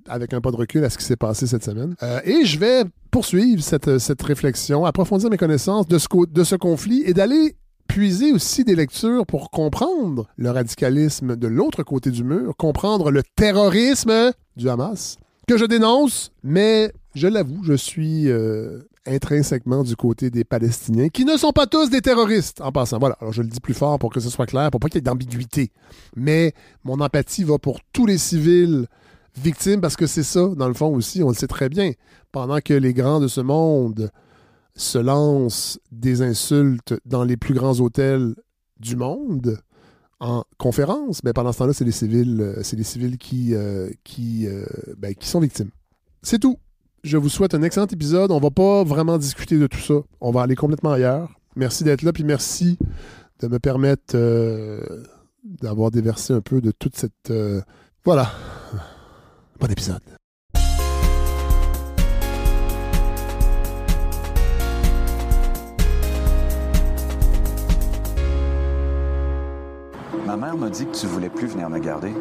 avec 0.08 0.32
un 0.32 0.40
pas 0.40 0.50
de 0.50 0.56
recul 0.56 0.84
à 0.84 0.90
ce 0.90 0.98
qui 0.98 1.04
s'est 1.04 1.16
passé 1.16 1.46
cette 1.46 1.64
semaine. 1.64 1.94
Euh, 2.02 2.20
et 2.24 2.44
je 2.44 2.58
vais 2.58 2.84
poursuivre 3.10 3.62
cette, 3.62 3.98
cette 3.98 4.22
réflexion, 4.22 4.84
approfondir 4.84 5.30
mes 5.30 5.36
connaissances 5.36 5.86
de 5.86 5.98
ce, 5.98 6.06
de 6.30 6.44
ce 6.44 6.56
conflit 6.56 7.02
et 7.06 7.14
d'aller 7.14 7.56
puiser 7.88 8.32
aussi 8.32 8.64
des 8.64 8.76
lectures 8.76 9.26
pour 9.26 9.50
comprendre 9.50 10.28
le 10.36 10.50
radicalisme 10.50 11.36
de 11.36 11.48
l'autre 11.48 11.82
côté 11.82 12.10
du 12.10 12.22
mur, 12.22 12.54
comprendre 12.56 13.10
le 13.10 13.22
terrorisme 13.34 14.32
du 14.56 14.68
Hamas, 14.68 15.16
que 15.48 15.56
je 15.56 15.64
dénonce, 15.64 16.30
mais 16.44 16.92
je 17.14 17.26
l'avoue, 17.26 17.64
je 17.64 17.72
suis 17.72 18.28
euh, 18.28 18.80
intrinsèquement 19.06 19.82
du 19.82 19.96
côté 19.96 20.30
des 20.30 20.44
Palestiniens, 20.44 21.08
qui 21.08 21.24
ne 21.24 21.36
sont 21.36 21.52
pas 21.52 21.66
tous 21.66 21.88
des 21.88 22.02
terroristes, 22.02 22.60
en 22.60 22.70
passant. 22.70 22.98
Voilà, 22.98 23.16
alors 23.20 23.32
je 23.32 23.42
le 23.42 23.48
dis 23.48 23.60
plus 23.60 23.74
fort 23.74 23.98
pour 23.98 24.12
que 24.12 24.20
ce 24.20 24.28
soit 24.28 24.46
clair, 24.46 24.70
pour 24.70 24.80
pas 24.80 24.88
qu'il 24.88 24.98
y 24.98 24.98
ait 24.98 25.02
d'ambiguïté. 25.02 25.72
Mais 26.14 26.52
mon 26.84 27.00
empathie 27.00 27.44
va 27.44 27.58
pour 27.58 27.80
tous 27.92 28.06
les 28.06 28.18
civils 28.18 28.86
victime 29.37 29.80
parce 29.80 29.97
que 29.97 30.06
c'est 30.06 30.23
ça, 30.23 30.49
dans 30.56 30.68
le 30.68 30.75
fond 30.75 30.94
aussi, 30.94 31.23
on 31.23 31.28
le 31.28 31.35
sait 31.35 31.47
très 31.47 31.68
bien. 31.68 31.92
Pendant 32.32 32.61
que 32.61 32.75
les 32.75 32.94
grands 32.94 33.20
de 33.20 33.28
ce 33.28 33.40
monde 33.40 34.11
se 34.75 34.99
lancent 34.99 35.78
des 35.90 36.23
insultes 36.23 36.94
dans 37.04 37.25
les 37.25 37.37
plus 37.37 37.54
grands 37.54 37.80
hôtels 37.80 38.35
du 38.78 38.97
monde 38.97 39.58
en 40.20 40.44
conférence, 40.56 41.23
mais 41.25 41.32
pendant 41.32 41.52
ce 41.52 41.58
temps-là, 41.58 41.73
c'est 41.73 41.85
les 41.85 41.92
civils, 41.92 42.40
euh, 42.40 42.62
c'est 42.62 42.76
les 42.76 42.85
civils 42.85 43.18
qui, 43.18 43.54
euh, 43.54 43.90
qui, 44.04 44.47
euh, 44.47 44.64
ben, 44.97 45.14
qui 45.14 45.28
sont 45.28 45.40
victimes. 45.40 45.70
C'est 46.23 46.38
tout. 46.38 46.58
Je 47.04 47.16
vous 47.16 47.28
souhaite 47.28 47.54
un 47.54 47.62
excellent 47.62 47.87
épisode. 47.87 48.32
On 48.32 48.40
va 48.40 48.50
pas 48.50 48.82
vraiment 48.82 49.18
discuter 49.18 49.58
de 49.58 49.66
tout 49.66 49.78
ça. 49.78 49.94
On 50.20 50.32
va 50.32 50.42
aller 50.42 50.56
complètement 50.56 50.92
ailleurs. 50.92 51.38
Merci 51.54 51.85
d'être 51.85 52.02
là, 52.02 52.12
puis 52.12 52.25
merci 52.25 52.78
de 53.40 53.47
me 53.47 53.58
permettre 53.61 54.16
d'avoir 55.44 55.92
déversé 55.92 56.32
un 56.32 56.40
peu 56.40 56.61
de 56.61 56.73
toute 56.73 56.97
cette... 56.97 57.32
Voilà. 58.04 58.32
Bon 59.60 59.66
épisode. 59.66 60.00
Ma 70.24 70.36
mère 70.36 70.56
m'a 70.56 70.70
dit 70.70 70.86
que 70.86 70.96
tu 70.96 71.06
voulais 71.06 71.28
plus 71.28 71.48
venir 71.48 71.68
me 71.68 71.80
garder. 71.80 72.12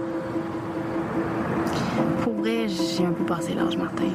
Pour 2.24 2.34
vrai, 2.34 2.67
j'ai 2.67 3.06
un 3.06 3.12
peu 3.12 3.24
passé 3.25 3.53
l'âge, 3.53 3.77
Martin. 3.77 4.06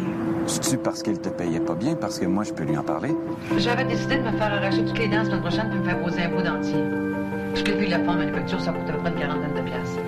C'est-tu 0.48 0.76
parce 0.78 1.00
qu'il 1.04 1.20
te 1.20 1.28
payait 1.28 1.60
pas 1.60 1.74
bien, 1.74 1.94
parce 1.94 2.18
que 2.18 2.26
moi, 2.26 2.42
je 2.42 2.52
peux 2.52 2.64
lui 2.64 2.76
en 2.76 2.82
parler? 2.82 3.14
J'avais 3.56 3.84
décidé 3.84 4.16
de 4.16 4.22
me 4.22 4.32
faire 4.32 4.52
arracher 4.52 4.84
toutes 4.84 4.98
les 4.98 5.06
dents 5.06 5.18
la 5.18 5.24
semaine 5.26 5.42
prochaine 5.42 5.68
pour 5.70 5.78
me 5.78 5.84
faire 5.84 6.02
poser 6.02 6.22
un 6.22 6.30
pot 6.30 6.42
dentier. 6.42 6.82
Je 7.54 7.62
l'ai 7.62 7.76
vu 7.76 7.86
la 7.86 7.98
femme 7.98 8.18
manufacture, 8.18 8.60
ça 8.60 8.72
coûte 8.72 8.88
à 8.88 8.92
peu 8.94 8.98
près 8.98 9.10
une 9.10 9.18
quarantaine 9.20 9.54
de 9.54 9.60
piastres. 9.60 10.00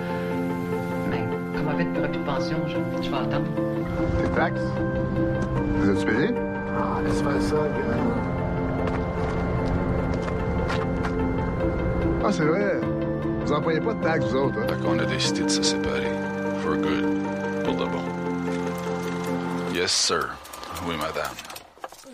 Fait 1.77 1.83
de 1.83 2.17
pension, 2.25 2.57
je, 2.67 3.03
je 3.03 3.09
vais 3.09 3.17
attendre. 3.17 3.47
Tes 4.21 4.29
taxes? 4.29 4.61
Vous 5.79 5.89
êtes 5.89 6.05
payé? 6.05 6.35
Ah, 6.77 7.01
laisse 7.03 7.21
faire 7.21 7.41
ça, 7.41 7.55
gars. 7.55 7.97
Ah, 12.23 12.31
c'est 12.31 12.45
vrai. 12.45 12.79
Vous 13.45 13.53
n'employez 13.53 13.81
pas 13.81 13.93
de 13.93 14.03
taxes, 14.03 14.25
vous 14.27 14.37
autres. 14.37 14.57
Hein? 14.59 14.67
Fait 14.67 14.81
qu'on 14.81 14.99
a 14.99 15.05
décidé 15.05 15.41
de 15.43 15.49
se 15.49 15.63
séparer. 15.63 16.11
For 16.63 16.75
good. 16.77 17.05
Pour 17.63 17.75
de 17.75 17.85
bon. 17.85 18.03
Yes, 19.73 19.91
sir. 19.91 20.29
Oui, 20.87 20.95
madame. 20.97 21.33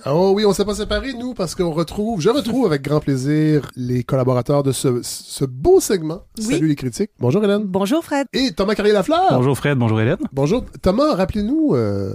Oh 0.05 0.33
oui, 0.35 0.45
on 0.45 0.53
s'est 0.53 0.65
pas 0.65 0.73
séparés, 0.73 1.13
nous, 1.13 1.33
parce 1.33 1.53
qu'on 1.53 1.71
retrouve, 1.71 2.21
je 2.21 2.29
retrouve 2.29 2.65
avec 2.65 2.81
grand 2.81 2.99
plaisir 2.99 3.69
les 3.75 4.03
collaborateurs 4.03 4.63
de 4.63 4.71
ce, 4.71 4.99
ce 5.03 5.45
beau 5.45 5.79
segment. 5.79 6.23
Oui. 6.39 6.45
Salut 6.55 6.67
les 6.67 6.75
critiques. 6.75 7.11
Bonjour 7.19 7.43
Hélène. 7.43 7.63
Bonjour 7.65 8.03
Fred. 8.03 8.25
Et 8.33 8.51
Thomas 8.53 8.73
Carrier-Lafleur. 8.73 9.27
Bonjour 9.31 9.55
Fred, 9.57 9.77
bonjour 9.77 10.01
Hélène. 10.01 10.17
Bonjour. 10.33 10.65
Thomas, 10.81 11.13
rappelez-nous... 11.15 11.75
euh, 11.75 12.13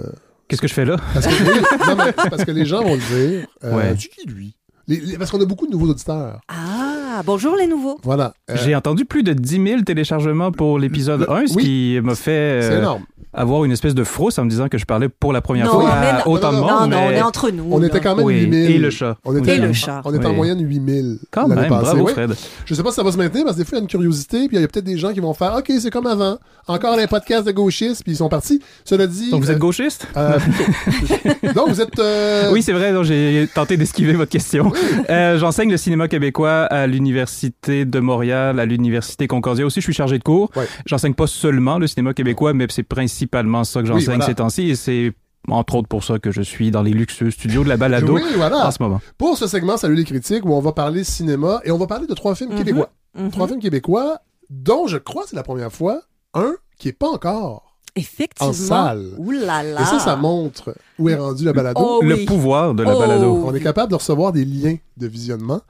Qu'est-ce 0.48 0.60
que 0.62 0.68
je 0.68 0.74
fais 0.74 0.84
là? 0.84 0.96
parce, 1.14 1.26
que, 1.26 1.32
oui, 1.32 1.60
non, 1.88 1.96
mais 1.96 2.12
parce 2.12 2.44
que 2.44 2.50
les 2.52 2.64
gens 2.64 2.82
vont 2.82 2.94
le 2.94 3.00
dire. 3.38 3.46
Euh, 3.64 3.76
Ouais. 3.76 3.94
C'est 3.98 4.08
qui, 4.08 4.26
lui? 4.28 4.56
Les- 4.88 5.00
les- 5.00 5.18
parce 5.18 5.30
qu'on 5.30 5.40
a 5.40 5.44
beaucoup 5.44 5.66
de 5.66 5.72
nouveaux 5.72 5.88
auditeurs. 5.90 6.40
Ah, 6.48 6.95
bonjour 7.24 7.56
les 7.56 7.66
nouveaux. 7.66 7.98
Voilà. 8.02 8.34
Euh, 8.50 8.56
J'ai 8.64 8.74
entendu 8.74 9.04
plus 9.04 9.22
de 9.22 9.32
10 9.32 9.62
000 9.64 9.80
téléchargements 9.82 10.52
pour 10.52 10.78
l'épisode 10.78 11.20
Le- 11.20 11.30
1, 11.30 11.46
ce 11.48 11.54
oui. 11.54 11.62
qui 11.64 12.00
m'a 12.02 12.14
fait 12.14 12.30
euh, 12.64 12.78
énorme. 12.78 13.02
avoir 13.32 13.64
une 13.64 13.72
espèce 13.72 13.94
de 13.94 14.04
frousse 14.04 14.38
en 14.38 14.44
me 14.44 14.50
disant 14.50 14.68
que 14.68 14.78
je 14.78 14.84
parlais 14.86 15.08
pour 15.08 15.32
la 15.32 15.40
première 15.40 15.66
Non, 15.66 15.72
fois 15.72 15.94
mais 16.00 16.06
à 16.06 16.12
non. 16.24 16.32
autant 16.32 16.52
de 16.52 16.56
Non, 16.58 16.62
monde. 16.62 16.90
non, 16.90 16.96
non, 16.96 17.06
on 17.06 17.10
est 17.10 17.22
entre 17.22 17.50
nous. 17.50 17.64
On 17.70 17.78
là. 17.78 17.86
était 17.88 18.00
quand 18.00 18.16
même 18.16 18.24
Oui, 18.26 18.40
8000. 18.44 18.70
et 18.70 18.78
le 18.78 18.90
chat. 18.90 19.16
On 19.24 19.36
était, 19.36 19.56
Et 19.56 19.58
le 19.58 19.72
chat. 19.72 20.00
On 20.04 20.14
était 20.14 20.26
en 20.26 20.32
moyenne 20.32 20.60
8000. 20.60 21.18
Quand 21.30 21.46
l'année 21.48 21.62
même, 21.62 21.70
passée. 21.70 21.82
bravo 21.84 22.04
Ouais. 22.06 22.12
Fred. 22.12 22.34
Je 22.64 22.74
sais 22.74 22.82
pas 22.82 22.90
si 22.90 22.96
ça 22.96 23.02
va 23.02 23.12
se 23.12 23.16
maintenir 23.18 23.44
parce 23.44 23.56
que 23.56 23.62
des 23.62 23.66
fois, 23.68 23.76
il 23.76 23.80
y 23.80 23.82
a 23.82 23.84
une 23.84 23.88
curiosité, 23.88 24.48
puis 24.48 24.56
il 24.56 24.60
y 24.60 24.64
a 24.64 24.68
peut-être 24.68 24.84
des 24.84 24.96
gens 24.98 25.12
qui 25.12 25.20
vont 25.20 25.34
faire 25.34 25.54
OK, 25.58 25.70
c'est 25.78 25.90
comme 25.90 26.06
avant. 26.06 26.38
Encore 26.68 26.96
les 26.96 27.06
podcasts 27.06 27.46
de 27.46 27.52
gauchistes, 27.52 28.02
puis 28.02 28.12
ils 28.12 28.16
sont 28.16 28.28
partis. 28.28 28.60
Cela 28.84 29.06
dit. 29.06 29.30
Donc 29.30 29.42
vous 29.44 29.50
êtes 29.50 29.56
euh, 29.56 29.60
gauchiste? 29.60 30.08
euh, 30.16 30.38
plutôt. 30.38 31.52
Donc 31.54 31.68
vous 31.68 31.80
êtes. 31.80 31.98
euh, 31.98 32.50
Oui, 32.52 32.62
c'est 32.62 32.72
vrai, 32.72 32.92
donc 32.92 33.04
j'ai 33.04 33.48
tenté 33.54 33.76
d'esquiver 33.76 34.14
votre 34.14 34.30
question. 34.32 34.72
Euh, 35.10 35.38
J'enseigne 35.38 35.70
le 35.70 35.76
cinéma 35.76 36.08
québécois 36.08 36.62
à 36.62 36.86
l'Université 36.86 37.05
de 37.12 38.00
Montréal, 38.00 38.60
à 38.60 38.66
l'Université 38.66 39.26
Concordia 39.26 39.64
aussi. 39.66 39.80
Je 39.80 39.84
suis 39.86 39.92
chargé 39.94 40.18
de 40.18 40.22
cours. 40.24 40.50
Ouais. 40.56 40.66
J'enseigne 40.86 41.14
pas 41.14 41.26
seulement 41.26 41.78
le 41.78 41.86
cinéma 41.86 42.14
québécois, 42.14 42.52
mais 42.54 42.66
c'est 42.70 42.82
principalement 42.82 43.64
ça 43.64 43.80
que 43.82 43.86
Oui, 43.88 43.92
j'enseigne 44.00 44.16
voilà. 44.16 44.26
ces 44.26 44.34
temps-ci. 44.34 44.68
Et 44.70 44.76
c'est 44.76 45.12
entre 45.48 45.76
autres 45.76 45.88
pour 45.88 46.02
ça 46.02 46.18
que 46.18 46.30
je 46.32 46.42
suis 46.42 46.70
dans 46.70 46.82
les 46.82 46.90
luxueux 46.90 47.30
studios 47.30 47.62
de 47.64 47.68
la 47.68 47.76
balado 47.76 48.14
Oui, 48.14 48.22
voilà. 48.36 48.66
en 48.66 48.70
ce 48.70 48.82
moment. 48.82 49.00
Pour 49.18 49.36
ce 49.38 49.46
segment, 49.46 49.76
Salut 49.76 49.94
les 49.94 50.04
critiques, 50.04 50.44
où 50.44 50.52
on 50.52 50.60
va 50.60 50.72
parler 50.72 51.04
cinéma 51.04 51.60
et 51.64 51.70
on 51.70 51.78
va 51.78 51.86
parler 51.86 52.06
de 52.06 52.14
trois 52.14 52.34
films 52.34 52.50
Mhm. 52.52 52.58
québécois. 52.58 52.90
Mhm. 53.16 53.30
Trois 53.30 53.46
films 53.46 53.60
québécois, 53.60 54.18
dont 54.50 54.86
je 54.86 54.96
crois 54.96 55.22
que 55.22 55.30
c'est 55.30 55.36
la 55.36 55.42
première 55.42 55.72
fois, 55.72 56.00
un 56.34 56.54
qui 56.78 56.88
est 56.88 56.92
pas 56.92 57.08
encore. 57.08 57.65
Effectivement. 57.96 58.50
En 58.50 58.52
salle. 58.52 59.06
Ouh 59.18 59.30
là 59.30 59.62
là. 59.62 59.80
Et 59.80 59.84
ça, 59.84 59.98
ça 59.98 60.16
montre 60.16 60.74
où 60.98 61.08
est 61.08 61.14
rendu 61.16 61.44
la 61.44 61.52
balado. 61.52 61.80
Oh 61.82 62.00
Le 62.02 62.24
pouvoir 62.26 62.74
de 62.74 62.82
la 62.82 62.94
Oh. 62.94 62.98
balado. 63.00 63.42
On 63.46 63.54
est 63.54 63.60
capable 63.60 63.90
de 63.90 63.96
recevoir 63.96 64.32
des 64.32 64.44
liens 64.44 64.76
de 64.98 65.06
visionnement. 65.06 65.60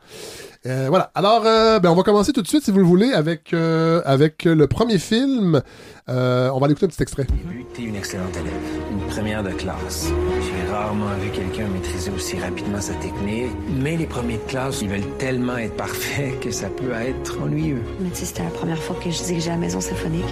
Euh, 0.66 0.86
voilà. 0.88 1.12
Alors, 1.14 1.42
euh, 1.46 1.78
ben, 1.78 1.90
on 1.90 1.94
va 1.94 2.02
commencer 2.02 2.32
tout 2.32 2.42
de 2.42 2.48
suite, 2.48 2.64
si 2.64 2.72
vous 2.72 2.78
le 2.80 2.84
voulez, 2.84 3.12
avec, 3.12 3.52
euh, 3.54 4.02
avec 4.04 4.42
le 4.44 4.66
premier 4.66 4.98
film. 4.98 5.62
Euh, 6.08 6.50
on 6.52 6.58
va 6.58 6.64
aller 6.64 6.72
écouter 6.72 6.86
un 6.86 6.88
petit 6.88 7.02
extrait. 7.02 7.24
début, 7.24 7.64
t'es 7.72 7.82
une 7.82 7.94
excellente 7.94 8.36
élève, 8.36 8.52
une 8.90 9.06
première 9.08 9.44
de 9.44 9.50
classe. 9.50 10.08
J'ai 10.42 10.72
rarement 10.72 11.06
vu 11.20 11.30
quelqu'un 11.30 11.68
maîtriser 11.68 12.10
aussi 12.10 12.38
rapidement 12.40 12.80
sa 12.80 12.94
technique, 12.94 13.50
mais 13.80 13.96
les 13.96 14.06
premiers 14.06 14.38
de 14.38 14.48
classe, 14.48 14.82
ils 14.82 14.88
veulent 14.88 15.16
tellement 15.18 15.56
être 15.56 15.76
parfaits 15.76 16.40
que 16.40 16.50
ça 16.50 16.68
peut 16.68 16.90
être 16.92 17.40
ennuyeux. 17.40 17.82
Mais 18.00 18.10
tu 18.10 18.16
sais, 18.16 18.24
c'était 18.26 18.42
la 18.44 18.50
première 18.50 18.78
fois 18.82 18.96
que 19.02 19.08
je 19.10 19.22
dirigeais 19.22 19.50
la 19.50 19.56
maison 19.58 19.80
symphonique. 19.80 20.24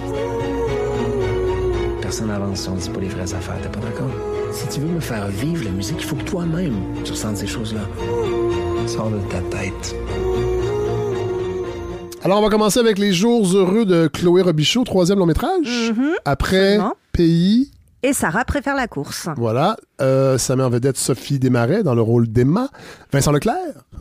Personne 2.05 2.27
n'avance 2.27 2.61
si 2.61 2.69
on 2.69 2.75
dit 2.75 2.87
pas 2.91 2.99
les 2.99 3.07
vraies 3.07 3.33
affaires, 3.33 3.59
t'es 3.63 3.67
pas 3.67 3.79
d'accord? 3.79 4.11
Si 4.51 4.67
tu 4.67 4.79
veux 4.79 4.93
me 4.93 4.99
faire 4.99 5.27
vivre 5.27 5.63
la 5.65 5.71
musique, 5.71 5.95
il 5.97 6.05
faut 6.05 6.15
que 6.15 6.23
toi-même, 6.23 6.75
tu 7.03 7.13
ressentes 7.13 7.37
ces 7.37 7.47
choses-là. 7.47 7.79
Sors 8.85 9.09
de 9.09 9.17
ta 9.27 9.39
tête. 9.39 9.95
Alors, 12.23 12.37
on 12.37 12.43
va 12.43 12.49
commencer 12.49 12.79
avec 12.79 12.99
Les 12.99 13.11
Jours 13.11 13.47
heureux 13.55 13.85
de 13.85 14.05
Chloé 14.05 14.43
Robichaud, 14.43 14.83
troisième 14.83 15.17
long 15.17 15.25
métrage. 15.25 15.93
Mhm. 15.97 16.11
Après 16.25 16.73
Absolument. 16.75 16.93
Pays. 17.11 17.71
Et 18.07 18.13
Sarah 18.13 18.45
préfère 18.45 18.75
la 18.75 18.87
course. 18.87 19.29
Voilà. 19.35 19.77
Euh, 19.99 20.37
ça 20.37 20.55
met 20.55 20.61
en 20.61 20.69
vedette 20.69 20.95
Sophie 20.95 21.39
Desmarais 21.39 21.81
dans 21.81 21.95
le 21.95 22.03
rôle 22.03 22.27
d'Emma. 22.27 22.67
Vincent 23.11 23.31
Leclerc 23.31 23.55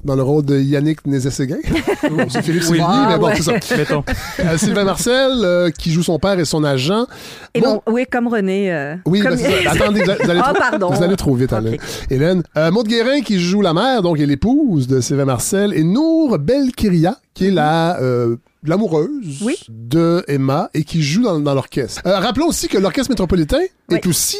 dans 0.04 0.14
le 0.14 0.22
rôle 0.22 0.44
de 0.44 0.58
Yannick 0.60 1.06
Nézet-Séguin. 1.06 1.56
C'est 2.28 2.42
Philippe 2.42 2.64
Sylvie, 2.64 2.82
Ah, 2.84 3.06
mais 3.12 3.18
bon, 3.18 3.28
ouais. 3.28 3.36
c'est 3.36 3.62
ça. 3.62 3.76
Mettons. 3.78 4.04
Euh, 4.40 4.58
Sylvain 4.58 4.84
Marcel, 4.84 5.30
euh, 5.42 5.70
qui 5.70 5.90
joue 5.90 6.02
son 6.02 6.18
père 6.18 6.38
et 6.38 6.44
son 6.44 6.64
agent. 6.64 7.06
Et 7.54 7.62
Bon. 7.62 7.80
bon, 7.86 7.92
oui, 7.94 8.04
comme 8.10 8.28
René. 8.28 8.70
euh, 8.74 8.96
Oui, 9.06 9.20
comme- 9.20 9.30
ben, 9.30 9.38
c'est 9.38 9.62
ça. 9.64 9.70
attendez, 9.70 10.02
vous 10.02 10.10
allez, 10.10 10.22
vous 10.24 10.30
allez 10.30 10.40
Ah, 10.44 10.52
trop, 10.52 10.58
pardon. 10.70 10.90
vous 10.90 11.02
allez 11.02 11.16
trop 11.16 11.34
vite, 11.34 11.54
Ok. 11.54 11.60
Hélène. 11.62 11.78
Hélène. 12.10 12.42
Euh, 12.58 12.70
Maud 12.70 12.86
Guérin 12.86 13.22
qui 13.22 13.40
joue 13.40 13.62
la 13.62 13.72
mère, 13.72 14.02
donc 14.02 14.16
elle 14.18 14.24
est 14.24 14.26
l'épouse 14.26 14.86
de 14.86 15.00
Sylvain 15.00 15.24
Marcel, 15.24 15.72
et 15.72 15.82
Nour 15.84 16.38
Belkiria 16.38 17.16
qui 17.32 17.46
est 17.46 17.50
la 17.50 17.98
euh, 18.02 18.36
l'amoureuse. 18.70 19.42
Oui. 19.42 19.58
de 19.68 20.24
Emma 20.28 20.70
et 20.74 20.84
qui 20.84 21.02
joue 21.02 21.22
dans, 21.22 21.38
dans 21.40 21.54
l'orchestre. 21.54 22.02
Euh, 22.06 22.18
rappelons 22.18 22.46
aussi 22.48 22.68
que 22.68 22.78
l'orchestre 22.78 23.10
métropolitain 23.10 23.60
Oui. 23.90 23.96
est 23.96 24.06
aussi 24.06 24.36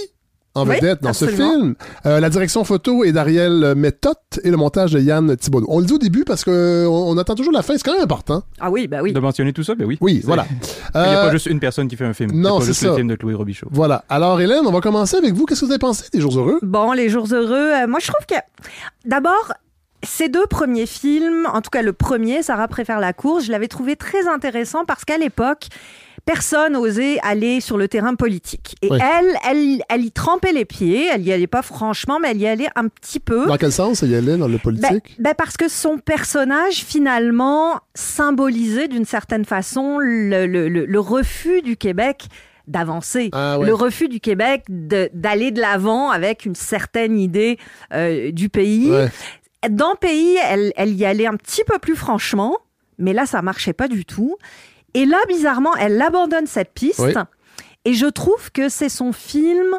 en 0.57 0.69
Oui, 0.69 0.77
vedette 0.77 1.03
dans 1.03 1.13
ce 1.13 1.27
film. 1.27 1.75
Euh, 2.07 2.21
la 2.21 2.31
direction 2.31 2.63
photo 2.63 3.03
est 3.03 3.11
d'Ariel 3.11 3.75
Méthode 3.77 4.15
et 4.45 4.51
le 4.53 4.57
montage 4.57 4.93
de 4.93 5.01
Yann 5.01 5.37
Thibaudot. 5.37 5.67
On 5.69 5.81
le 5.81 5.85
dit 5.85 5.95
au 5.95 5.99
début 5.99 6.23
parce 6.25 6.45
que 6.45 6.87
on, 6.89 7.11
on 7.11 7.19
attend 7.19 7.35
toujours 7.35 7.53
la 7.53 7.63
fin, 7.63 7.75
c'est 7.77 7.83
quand 7.83 7.93
même 7.95 8.03
important. 8.03 8.45
Ah 8.61 8.71
oui, 8.71 8.87
bah 8.87 8.99
oui. 9.03 9.13
De 9.13 9.19
mentionner 9.19 9.53
tout 9.53 9.65
ça, 9.65 9.75
ben 9.75 9.85
oui. 9.85 9.99
Oui, 10.01 10.21
voilà. 10.23 10.47
Il 10.95 11.01
n'y 11.01 11.07
a 11.07 11.19
Euh, 11.19 11.27
pas 11.27 11.33
juste 11.33 11.47
une 11.47 11.59
personne 11.59 11.89
qui 11.89 11.97
fait 11.97 12.05
un 12.05 12.13
film. 12.15 12.31
Il 12.33 12.37
y 12.37 12.39
a 12.39 12.43
non, 12.49 12.59
pas 12.59 12.61
c'est 12.61 12.67
juste 12.69 12.83
ça. 12.83 12.89
le 12.91 12.95
film 12.95 13.09
de 13.09 13.17
Chloé 13.17 13.35
Robichaud. 13.35 13.67
Voilà. 13.73 14.05
Alors 14.09 14.41
Hélène, 14.41 14.63
on 14.65 14.71
va 14.71 14.81
commencer 14.81 15.17
avec 15.17 15.35
vous. 15.35 15.45
Qu'est-ce 15.45 15.63
que 15.63 15.67
vous 15.67 15.73
avez 15.73 15.79
pensé 15.81 16.05
des 16.13 16.21
jours 16.21 16.39
heureux? 16.39 16.61
Bon, 16.63 16.93
les 16.93 17.09
jours 17.09 17.27
heureux, 17.33 17.73
euh, 17.75 17.87
moi 17.89 17.99
je 18.01 18.07
trouve 18.13 18.25
que 18.29 18.41
d'abord 19.05 19.53
ces 20.05 20.29
deux 20.29 20.47
premiers 20.47 20.87
films, 20.87 21.47
en 21.53 21.61
tout 21.61 21.71
cas 21.71 21.83
le 21.83 21.93
premier, 21.93 22.43
Sarah 22.43 22.69
préfère 22.69 23.01
la 23.01 23.13
course, 23.13 23.45
je 23.47 23.53
l'avais 23.53 23.69
trouvé 23.69 23.97
très 23.97 24.27
intéressant 24.29 24.85
parce 24.85 25.05
qu'à 25.05 25.19
l'époque, 25.19 25.67
personne 26.25 26.75
osait 26.77 27.19
aller 27.23 27.61
sur 27.61 27.77
le 27.77 27.87
terrain 27.87 28.15
politique. 28.15 28.77
Et 28.81 28.89
Oui. 28.91 28.99
elle, 29.03 29.37
elle, 29.51 29.83
elle 29.91 30.05
y 30.07 30.11
trempait 30.11 30.53
les 30.53 30.65
pieds, 30.65 31.07
elle 31.13 31.23
y 31.23 31.33
allait 31.33 31.47
pas 31.47 31.61
franchement, 31.63 32.19
mais 32.19 32.31
elle 32.31 32.41
y 32.41 32.47
allait 32.47 32.69
un 32.77 32.89
petit 32.89 33.21
peu. 33.21 33.47
Dans 33.47 33.57
quel 33.59 33.73
sens 33.73 34.01
il 34.03 34.11
y 34.11 34.15
allait 34.17 34.37
dans 34.39 34.49
le 34.49 34.55
Ben, 34.55 34.61
politique 34.61 35.17
ben 35.19 35.35
parce 35.37 35.57
que 35.59 35.69
son 35.69 35.99
personnage, 35.99 36.77
finalement, 36.77 37.81
symbolisait 37.95 38.89
d'une 38.89 39.05
certaine 39.05 39.45
façon 39.45 39.99
le, 39.99 40.47
le- 40.47 40.69
le- 40.69 40.87
le 40.87 41.01
refus 41.01 41.61
du 41.63 41.77
Québec 41.77 42.25
d'avancer. 42.67 43.29
Ah 43.33 43.59
ouais. 43.59 43.67
Le 43.67 43.75
refus 43.75 44.09
du 44.09 44.21
Québec 44.21 44.65
d'aller 44.71 45.51
de 45.51 45.61
l'avant 45.61 46.09
avec 46.11 46.47
une 46.47 46.55
certaine 46.55 47.19
idée 47.19 47.59
euh, 47.93 48.31
du 48.33 48.49
pays. 48.49 48.91
Ouais. 48.91 49.09
Dans 49.71 49.95
Pays, 49.97 50.37
elle, 50.45 50.73
elle 50.77 50.95
y 50.95 51.05
allait 51.05 51.27
un 51.27 51.37
petit 51.37 51.63
peu 51.65 51.79
plus 51.79 51.97
franchement, 51.97 52.57
mais 52.99 53.13
là, 53.13 53.27
ça 53.27 53.43
marchait 53.43 53.73
pas 53.73 53.89
du 53.89 54.05
tout. 54.05 54.37
Et 54.95 55.07
là, 55.07 55.19
bizarrement, 55.29 55.75
elle 55.77 56.01
abandonne 56.01 56.47
cette 56.47 56.73
piste. 56.73 57.01
Oui. 57.01 57.13
Et 57.85 57.93
je 57.95 58.07
trouve 58.07 58.51
que 58.53 58.69
c'est 58.69 58.89
son 58.89 59.13
film 59.13 59.77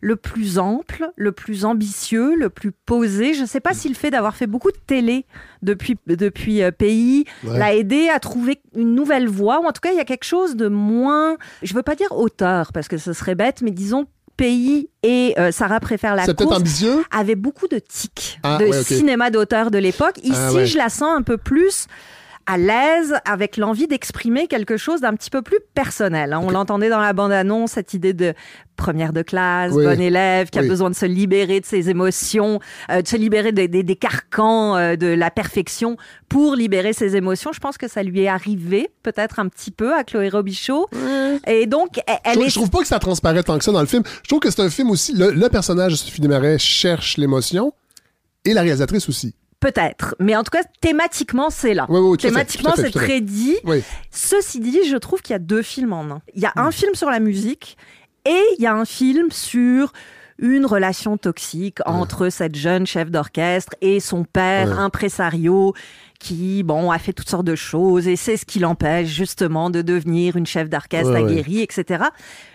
le 0.00 0.14
plus 0.14 0.58
ample, 0.60 1.10
le 1.16 1.32
plus 1.32 1.64
ambitieux, 1.64 2.36
le 2.36 2.50
plus 2.50 2.70
posé. 2.70 3.34
Je 3.34 3.40
ne 3.40 3.46
sais 3.46 3.58
pas 3.58 3.74
si 3.74 3.88
le 3.88 3.96
fait 3.96 4.10
d'avoir 4.12 4.36
fait 4.36 4.46
beaucoup 4.46 4.70
de 4.70 4.76
télé 4.86 5.26
depuis, 5.62 5.98
depuis 6.06 6.62
euh, 6.62 6.70
Pays 6.70 7.24
Ouais. 7.42 7.58
l'a 7.58 7.74
aidé 7.74 8.08
à 8.08 8.20
trouver 8.20 8.60
une 8.76 8.94
nouvelle 8.94 9.28
voie, 9.28 9.60
ou 9.60 9.64
en 9.64 9.72
tout 9.72 9.80
cas, 9.80 9.90
il 9.90 9.96
y 9.96 10.00
a 10.00 10.04
quelque 10.04 10.24
chose 10.24 10.54
de 10.54 10.68
moins, 10.68 11.36
je 11.62 11.74
veux 11.74 11.82
pas 11.82 11.96
dire 11.96 12.12
auteur, 12.12 12.72
parce 12.72 12.86
que 12.86 12.96
ce 12.96 13.12
serait 13.12 13.34
bête, 13.34 13.60
mais 13.60 13.72
disons 13.72 14.06
Pays 14.38 14.88
et 15.02 15.34
euh, 15.36 15.50
Sarah 15.50 15.80
préfère 15.80 16.14
la 16.14 16.24
course 16.32 16.56
ambitieux? 16.56 17.04
avaient 17.10 17.34
beaucoup 17.34 17.66
de 17.66 17.78
tics 17.80 18.38
Ah, 18.44 18.56
de 18.58 18.66
ouais, 18.66 18.82
cinéma 18.84 19.30
d'auteur 19.30 19.70
de 19.72 19.78
l'époque. 19.78 20.16
Ici, 20.22 20.32
Ah, 20.34 20.52
ouais. 20.52 20.64
je 20.64 20.78
la 20.78 20.88
sens 20.88 21.10
un 21.14 21.22
peu 21.22 21.36
plus 21.36 21.86
à 22.50 22.56
l'aise 22.56 23.14
avec 23.26 23.56
l'envie 23.58 23.86
d'exprimer 23.86 24.46
quelque 24.46 24.76
chose 24.78 25.02
d'un 25.02 25.14
petit 25.14 25.28
peu 25.28 25.42
plus 25.42 25.58
personnel. 25.74 26.32
hein. 26.32 26.40
On 26.42 26.50
l'entendait 26.50 26.88
dans 26.88 26.98
la 27.00 27.12
bande-annonce, 27.12 27.72
cette 27.72 27.92
idée 27.92 28.14
de 28.14 28.32
première 28.76 29.12
de 29.12 29.22
classe, 29.22 29.72
Oui. 29.74 29.84
bon 29.84 30.00
élève, 30.00 30.48
qui 30.50 30.58
a 30.58 30.62
besoin 30.62 30.88
de 30.88 30.94
se 30.94 31.04
libérer 31.04 31.60
de 31.60 31.66
ses 31.66 31.90
émotions, 31.90 32.58
euh, 32.90 33.02
de 33.02 33.08
se 33.08 33.16
libérer 33.16 33.52
des, 33.52 33.68
des- 33.68 33.82
des 33.82 33.96
carcans 33.96 34.76
euh, 34.76 34.96
de 34.96 35.08
la 35.08 35.30
perfection 35.30 35.96
pour 36.28 36.54
libérer 36.54 36.92
ses 36.92 37.16
émotions. 37.16 37.52
Je 37.52 37.58
pense 37.60 37.76
que 37.76 37.86
ça 37.88 38.02
lui 38.02 38.22
est 38.22 38.28
arrivé 38.28 38.88
peut-être 39.02 39.40
un 39.40 39.48
petit 39.48 39.70
peu 39.70 39.94
à 39.94 40.04
Chloé 40.04 40.28
Robichaud. 40.30 40.88
Et 41.46 41.66
donc, 41.66 41.98
elle, 42.06 42.16
elle 42.24 42.34
Je, 42.34 42.40
est... 42.46 42.48
je 42.50 42.54
trouve 42.54 42.70
pas 42.70 42.80
que 42.80 42.86
ça 42.86 42.98
transparaît 42.98 43.42
tant 43.42 43.58
que 43.58 43.64
ça 43.64 43.72
dans 43.72 43.80
le 43.80 43.86
film. 43.86 44.04
Je 44.22 44.28
trouve 44.28 44.40
que 44.40 44.50
c'est 44.50 44.62
un 44.62 44.70
film 44.70 44.90
aussi. 44.90 45.12
Le, 45.14 45.32
le 45.32 45.48
personnage 45.48 45.92
de 45.92 45.96
Sophie 45.96 46.20
Desmarais 46.20 46.58
cherche 46.58 47.16
l'émotion 47.18 47.72
et 48.44 48.54
la 48.54 48.62
réalisatrice 48.62 49.08
aussi. 49.08 49.34
Peut-être. 49.60 50.14
Mais 50.20 50.36
en 50.36 50.44
tout 50.44 50.50
cas, 50.50 50.62
thématiquement, 50.80 51.50
c'est 51.50 51.74
là. 51.74 51.86
Oui, 51.88 51.98
oui, 52.00 52.16
thématiquement, 52.18 52.72
c'est 52.76 52.90
tout 52.90 52.98
à 52.98 53.00
fait. 53.00 53.06
très 53.08 53.20
dit. 53.20 53.56
Oui. 53.64 53.82
Ceci 54.10 54.60
dit, 54.60 54.78
je 54.88 54.96
trouve 54.96 55.20
qu'il 55.20 55.32
y 55.32 55.36
a 55.36 55.40
deux 55.40 55.62
films 55.62 55.92
en 55.92 56.02
un. 56.04 56.22
Il 56.34 56.42
y 56.42 56.46
a 56.46 56.52
Hmm. 56.54 56.60
un 56.60 56.70
film 56.70 56.94
sur 56.94 57.10
la 57.10 57.18
musique 57.18 57.76
et 58.24 58.40
il 58.56 58.62
y 58.62 58.66
a 58.66 58.74
un 58.74 58.84
film 58.84 59.30
sur 59.32 59.92
une 60.40 60.64
relation 60.66 61.16
toxique 61.16 61.78
entre 61.86 62.28
cette 62.28 62.54
jeune 62.54 62.86
chef 62.86 63.10
d'orchestre 63.10 63.74
et 63.80 63.98
son 63.98 64.22
père, 64.22 64.68
Ouais. 64.68 64.74
impresario, 64.78 65.74
qui, 66.20 66.62
bon, 66.62 66.92
a 66.92 66.98
fait 67.00 67.12
toutes 67.12 67.28
sortes 67.28 67.44
de 67.46 67.56
choses 67.56 68.06
et 68.06 68.14
c'est 68.14 68.36
ce 68.36 68.44
qui 68.46 68.60
l'empêche 68.60 69.08
justement 69.08 69.70
de 69.70 69.82
devenir 69.82 70.36
une 70.36 70.46
chef 70.46 70.68
d'orchestre 70.68 71.10
ouais. 71.12 71.18
aguerrie, 71.24 71.62
etc. 71.62 72.04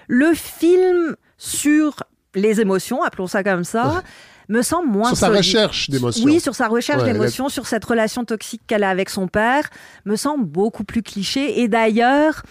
Le 0.07 0.33
film 0.33 1.17
sur 1.37 2.03
les 2.35 2.61
émotions, 2.61 3.03
appelons 3.03 3.27
ça 3.27 3.43
comme 3.43 3.65
ça, 3.65 4.01
me 4.49 4.61
semble 4.61 4.89
moins 4.89 5.09
Sur 5.09 5.17
sa 5.17 5.27
solide. 5.27 5.37
recherche 5.39 5.89
d'émotion. 5.89 6.25
Oui, 6.25 6.39
sur 6.39 6.55
sa 6.55 6.67
recherche 6.67 7.01
Ouais, 7.03 7.11
d'émotion, 7.13 7.49
sur 7.49 7.67
cette 7.67 7.85
relation 7.85 8.25
toxique 8.25 8.61
qu'elle 8.67 8.83
a 8.83 8.89
avec 8.89 9.09
son 9.09 9.27
père, 9.27 9.69
me 10.05 10.15
semble 10.15 10.45
beaucoup 10.45 10.83
plus 10.83 11.01
cliché. 11.01 11.61
Et 11.61 11.67
d'ailleurs, 11.67 12.43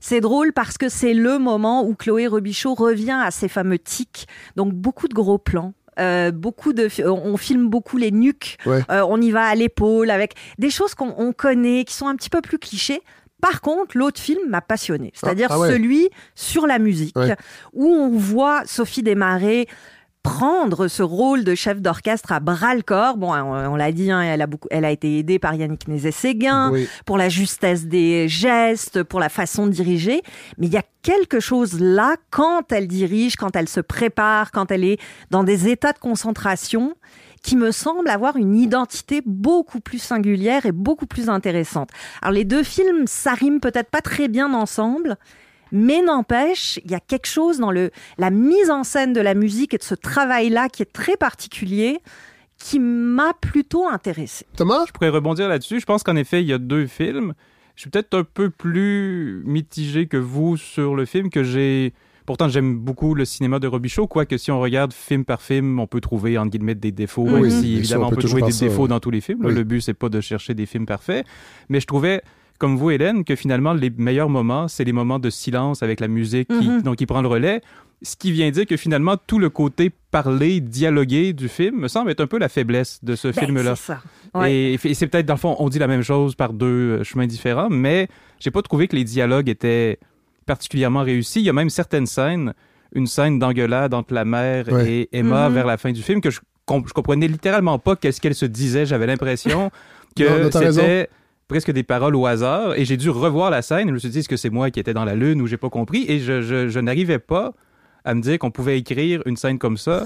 c'est 0.00 0.20
drôle 0.20 0.52
parce 0.52 0.78
que 0.78 0.88
c'est 0.88 1.14
le 1.14 1.38
moment 1.38 1.84
où 1.84 1.94
Chloé 1.94 2.26
Robichaud 2.26 2.74
revient 2.74 3.18
à 3.22 3.30
ses 3.30 3.48
fameux 3.48 3.78
tics. 3.78 4.26
Donc 4.56 4.72
beaucoup 4.72 5.08
de 5.08 5.14
gros 5.14 5.38
plans. 5.38 5.74
euh, 5.98 6.30
beaucoup 6.30 6.72
de, 6.72 6.88
on 7.04 7.36
filme 7.36 7.68
beaucoup 7.68 7.96
les 7.96 8.12
nuques. 8.12 8.56
Ouais. 8.66 8.82
Euh, 8.90 9.04
on 9.08 9.20
y 9.20 9.32
va 9.32 9.44
à 9.46 9.54
l'épaule 9.56 10.10
avec 10.10 10.34
des 10.56 10.70
choses 10.70 10.94
qu'on 10.94 11.12
on 11.18 11.32
connaît, 11.32 11.84
qui 11.84 11.94
sont 11.94 12.06
un 12.06 12.14
petit 12.14 12.30
peu 12.30 12.40
plus 12.40 12.58
clichés. 12.60 13.00
Par 13.40 13.60
contre, 13.60 13.96
l'autre 13.98 14.20
film 14.20 14.48
m'a 14.48 14.60
passionné, 14.60 15.12
c'est-à-dire 15.14 15.48
Ah, 15.50 15.54
ah 15.56 15.60
ouais. 15.60 15.70
celui 15.72 16.08
sur 16.36 16.66
la 16.68 16.78
musique, 16.78 17.16
Ouais. 17.16 17.34
où 17.72 17.86
on 17.86 18.10
voit 18.10 18.62
Sophie 18.66 19.02
Desmarais 19.02 19.66
prendre 20.28 20.88
ce 20.88 21.02
rôle 21.02 21.42
de 21.42 21.54
chef 21.54 21.80
d'orchestre 21.80 22.32
à 22.32 22.40
bras 22.40 22.74
le 22.74 22.82
corps. 22.82 23.16
Bon, 23.16 23.32
on, 23.32 23.72
on 23.72 23.76
l'a 23.76 23.92
dit, 23.92 24.10
hein, 24.10 24.20
elle 24.20 24.42
a 24.42 24.46
beaucoup, 24.46 24.68
elle 24.70 24.84
a 24.84 24.90
été 24.90 25.18
aidée 25.18 25.38
par 25.38 25.54
Yannick 25.54 25.88
Nézet-Séguin 25.88 26.70
Oui. 26.70 26.86
pour 27.06 27.16
la 27.16 27.28
justesse 27.30 27.86
des 27.86 28.28
gestes, 28.28 29.02
pour 29.02 29.20
la 29.20 29.30
façon 29.30 29.66
de 29.66 29.72
diriger. 29.72 30.20
Mais 30.58 30.66
il 30.66 30.72
y 30.72 30.76
a 30.76 30.82
quelque 31.02 31.40
chose 31.40 31.80
là 31.80 32.16
quand 32.30 32.70
elle 32.72 32.88
dirige, 32.88 33.36
quand 33.36 33.56
elle 33.56 33.68
se 33.68 33.80
prépare, 33.80 34.52
quand 34.52 34.70
elle 34.70 34.84
est 34.84 34.98
dans 35.30 35.44
des 35.44 35.68
états 35.68 35.92
de 35.92 35.98
concentration 35.98 36.94
qui 37.42 37.56
me 37.56 37.70
semble 37.70 38.10
avoir 38.10 38.36
une 38.36 38.56
identité 38.56 39.22
beaucoup 39.24 39.80
plus 39.80 39.98
singulière 40.00 40.66
et 40.66 40.72
beaucoup 40.72 41.06
plus 41.06 41.30
intéressante. 41.30 41.88
Alors 42.20 42.32
les 42.34 42.44
deux 42.44 42.64
films, 42.64 43.06
ça 43.06 43.32
rime 43.32 43.60
peut-être 43.60 43.90
pas 43.90 44.02
très 44.02 44.28
bien 44.28 44.52
ensemble, 44.52 45.16
mais 45.72 46.02
n'empêche, 46.02 46.78
il 46.84 46.90
y 46.90 46.94
a 46.94 47.00
quelque 47.00 47.26
chose 47.26 47.58
dans 47.58 47.70
le, 47.70 47.90
la 48.18 48.30
mise 48.30 48.70
en 48.70 48.84
scène 48.84 49.12
de 49.12 49.20
la 49.20 49.34
musique 49.34 49.74
et 49.74 49.78
de 49.78 49.82
ce 49.82 49.94
travail-là 49.94 50.68
qui 50.68 50.82
est 50.82 50.92
très 50.92 51.16
particulier, 51.16 51.98
qui 52.58 52.80
m'a 52.80 53.34
plutôt 53.40 53.88
intéressé. 53.88 54.46
Thomas? 54.56 54.84
Je 54.86 54.92
pourrais 54.92 55.10
rebondir 55.10 55.48
là-dessus. 55.48 55.80
Je 55.80 55.86
pense 55.86 56.02
qu'en 56.02 56.16
effet, 56.16 56.42
il 56.42 56.48
y 56.48 56.52
a 56.52 56.58
deux 56.58 56.86
films. 56.86 57.34
Je 57.76 57.82
suis 57.82 57.90
peut-être 57.90 58.14
un 58.18 58.24
peu 58.24 58.50
plus 58.50 59.42
mitigé 59.44 60.06
que 60.06 60.16
vous 60.16 60.56
sur 60.56 60.96
le 60.96 61.04
film 61.04 61.30
que 61.30 61.44
j'ai. 61.44 61.94
Pourtant, 62.26 62.48
j'aime 62.48 62.76
beaucoup 62.76 63.14
le 63.14 63.24
cinéma 63.24 63.58
de 63.58 63.66
Robichaud, 63.68 64.06
quoique 64.06 64.36
si 64.36 64.50
on 64.50 64.60
regarde 64.60 64.92
film 64.92 65.24
par 65.24 65.40
film, 65.40 65.78
on 65.78 65.86
peut 65.86 66.00
trouver, 66.00 66.36
entre 66.36 66.50
guillemets, 66.50 66.74
des 66.74 66.92
défauts, 66.92 67.22
Oui, 67.22 67.40
même 67.40 67.50
si, 67.50 67.76
évidemment, 67.76 68.04
on 68.04 68.08
on 68.08 68.10
peut 68.10 68.16
toujours 68.16 68.38
trouver 68.38 68.52
des 68.52 68.58
ça, 68.58 68.66
défauts 68.66 68.82
ouais. 68.82 68.88
dans 68.88 69.00
tous 69.00 69.10
les 69.10 69.20
films. 69.20 69.44
Oui. 69.44 69.54
Le 69.54 69.64
but, 69.64 69.80
c'est 69.80 69.94
pas 69.94 70.08
de 70.08 70.20
chercher 70.20 70.52
des 70.52 70.66
films 70.66 70.84
parfaits. 70.84 71.24
Mais 71.68 71.80
je 71.80 71.86
trouvais, 71.86 72.20
comme 72.58 72.76
vous, 72.76 72.90
Hélène, 72.90 73.24
que 73.24 73.36
finalement, 73.36 73.72
les 73.72 73.90
meilleurs 73.96 74.28
moments, 74.28 74.68
c'est 74.68 74.84
les 74.84 74.92
moments 74.92 75.18
de 75.18 75.30
silence 75.30 75.82
avec 75.82 76.00
la 76.00 76.08
musique 76.08 76.48
qui, 76.48 76.68
Mhm. 76.68 76.82
donc, 76.82 76.96
qui 76.96 77.06
prend 77.06 77.22
le 77.22 77.28
relais. 77.28 77.60
Ce 78.02 78.14
qui 78.16 78.30
vient 78.30 78.50
dire 78.50 78.66
que 78.66 78.76
finalement, 78.76 79.16
tout 79.16 79.38
le 79.40 79.50
côté 79.50 79.90
parlé, 80.10 80.60
dialogué 80.60 81.32
du 81.32 81.48
film 81.48 81.80
me 81.80 81.88
semble 81.88 82.10
être 82.10 82.20
un 82.20 82.26
peu 82.28 82.38
la 82.38 82.48
faiblesse 82.48 83.00
de 83.02 83.16
ce 83.16 83.28
Ben, 83.28 83.46
film-là. 83.46 83.74
c'est 83.76 83.86
ça. 83.92 84.00
Ouais. 84.34 84.52
Et, 84.52 84.74
et 84.84 84.94
c'est 84.94 85.06
peut-être, 85.08 85.26
dans 85.26 85.34
le 85.34 85.38
fond, 85.40 85.56
on 85.58 85.68
dit 85.68 85.78
la 85.80 85.88
même 85.88 86.02
chose 86.02 86.34
par 86.36 86.52
deux 86.52 86.66
euh, 87.00 87.04
chemins 87.04 87.26
différents, 87.26 87.68
mais 87.70 88.08
j'ai 88.38 88.50
pas 88.52 88.62
trouvé 88.62 88.86
que 88.86 88.94
les 88.94 89.04
dialogues 89.04 89.48
étaient 89.48 89.98
particulièrement 90.46 91.02
réussis. 91.02 91.40
Il 91.40 91.46
y 91.46 91.50
a 91.50 91.52
même 91.52 91.70
certaines 91.70 92.06
scènes, 92.06 92.54
une 92.94 93.06
scène 93.06 93.38
d'engueulade 93.38 93.94
entre 93.94 94.14
la 94.14 94.24
mère 94.24 94.68
Ouais. 94.72 94.90
et 94.90 95.08
Emma 95.12 95.48
Mhm. 95.48 95.54
vers 95.54 95.66
la 95.66 95.76
fin 95.76 95.90
du 95.92 96.02
film 96.02 96.20
que 96.20 96.30
je, 96.30 96.40
je 96.40 96.92
comprenais 96.92 97.28
littéralement 97.28 97.78
pas 97.78 97.96
qu'est-ce 97.96 98.20
qu'elle 98.20 98.34
se 98.34 98.46
disait. 98.46 98.86
J'avais 98.86 99.06
l'impression 99.06 99.70
que 100.16 100.50
c'était 100.52 101.08
presque 101.48 101.70
des 101.72 101.82
paroles 101.82 102.14
au 102.14 102.26
hasard 102.26 102.74
et 102.78 102.84
j'ai 102.84 102.96
dû 102.96 103.10
revoir 103.10 103.50
la 103.50 103.62
scène 103.62 103.86
et 103.86 103.88
je 103.88 103.94
me 103.94 103.98
suis 103.98 104.10
dit 104.10 104.18
est-ce 104.20 104.28
que 104.28 104.36
c'est 104.36 104.50
moi 104.50 104.70
qui 104.70 104.78
étais 104.80 104.94
dans 104.94 105.04
la 105.04 105.14
lune 105.14 105.40
ou 105.42 105.46
j'ai 105.46 105.56
pas 105.56 105.70
compris 105.70 106.04
et 106.08 106.20
je, 106.20 106.42
je, 106.42 106.68
je 106.68 106.78
n'arrivais 106.80 107.18
pas 107.18 107.52
à 108.04 108.14
me 108.14 108.20
dire 108.20 108.38
qu'on 108.38 108.50
pouvait 108.50 108.78
écrire 108.78 109.22
une 109.26 109.36
scène 109.36 109.58
comme 109.58 109.76
ça 109.78 110.04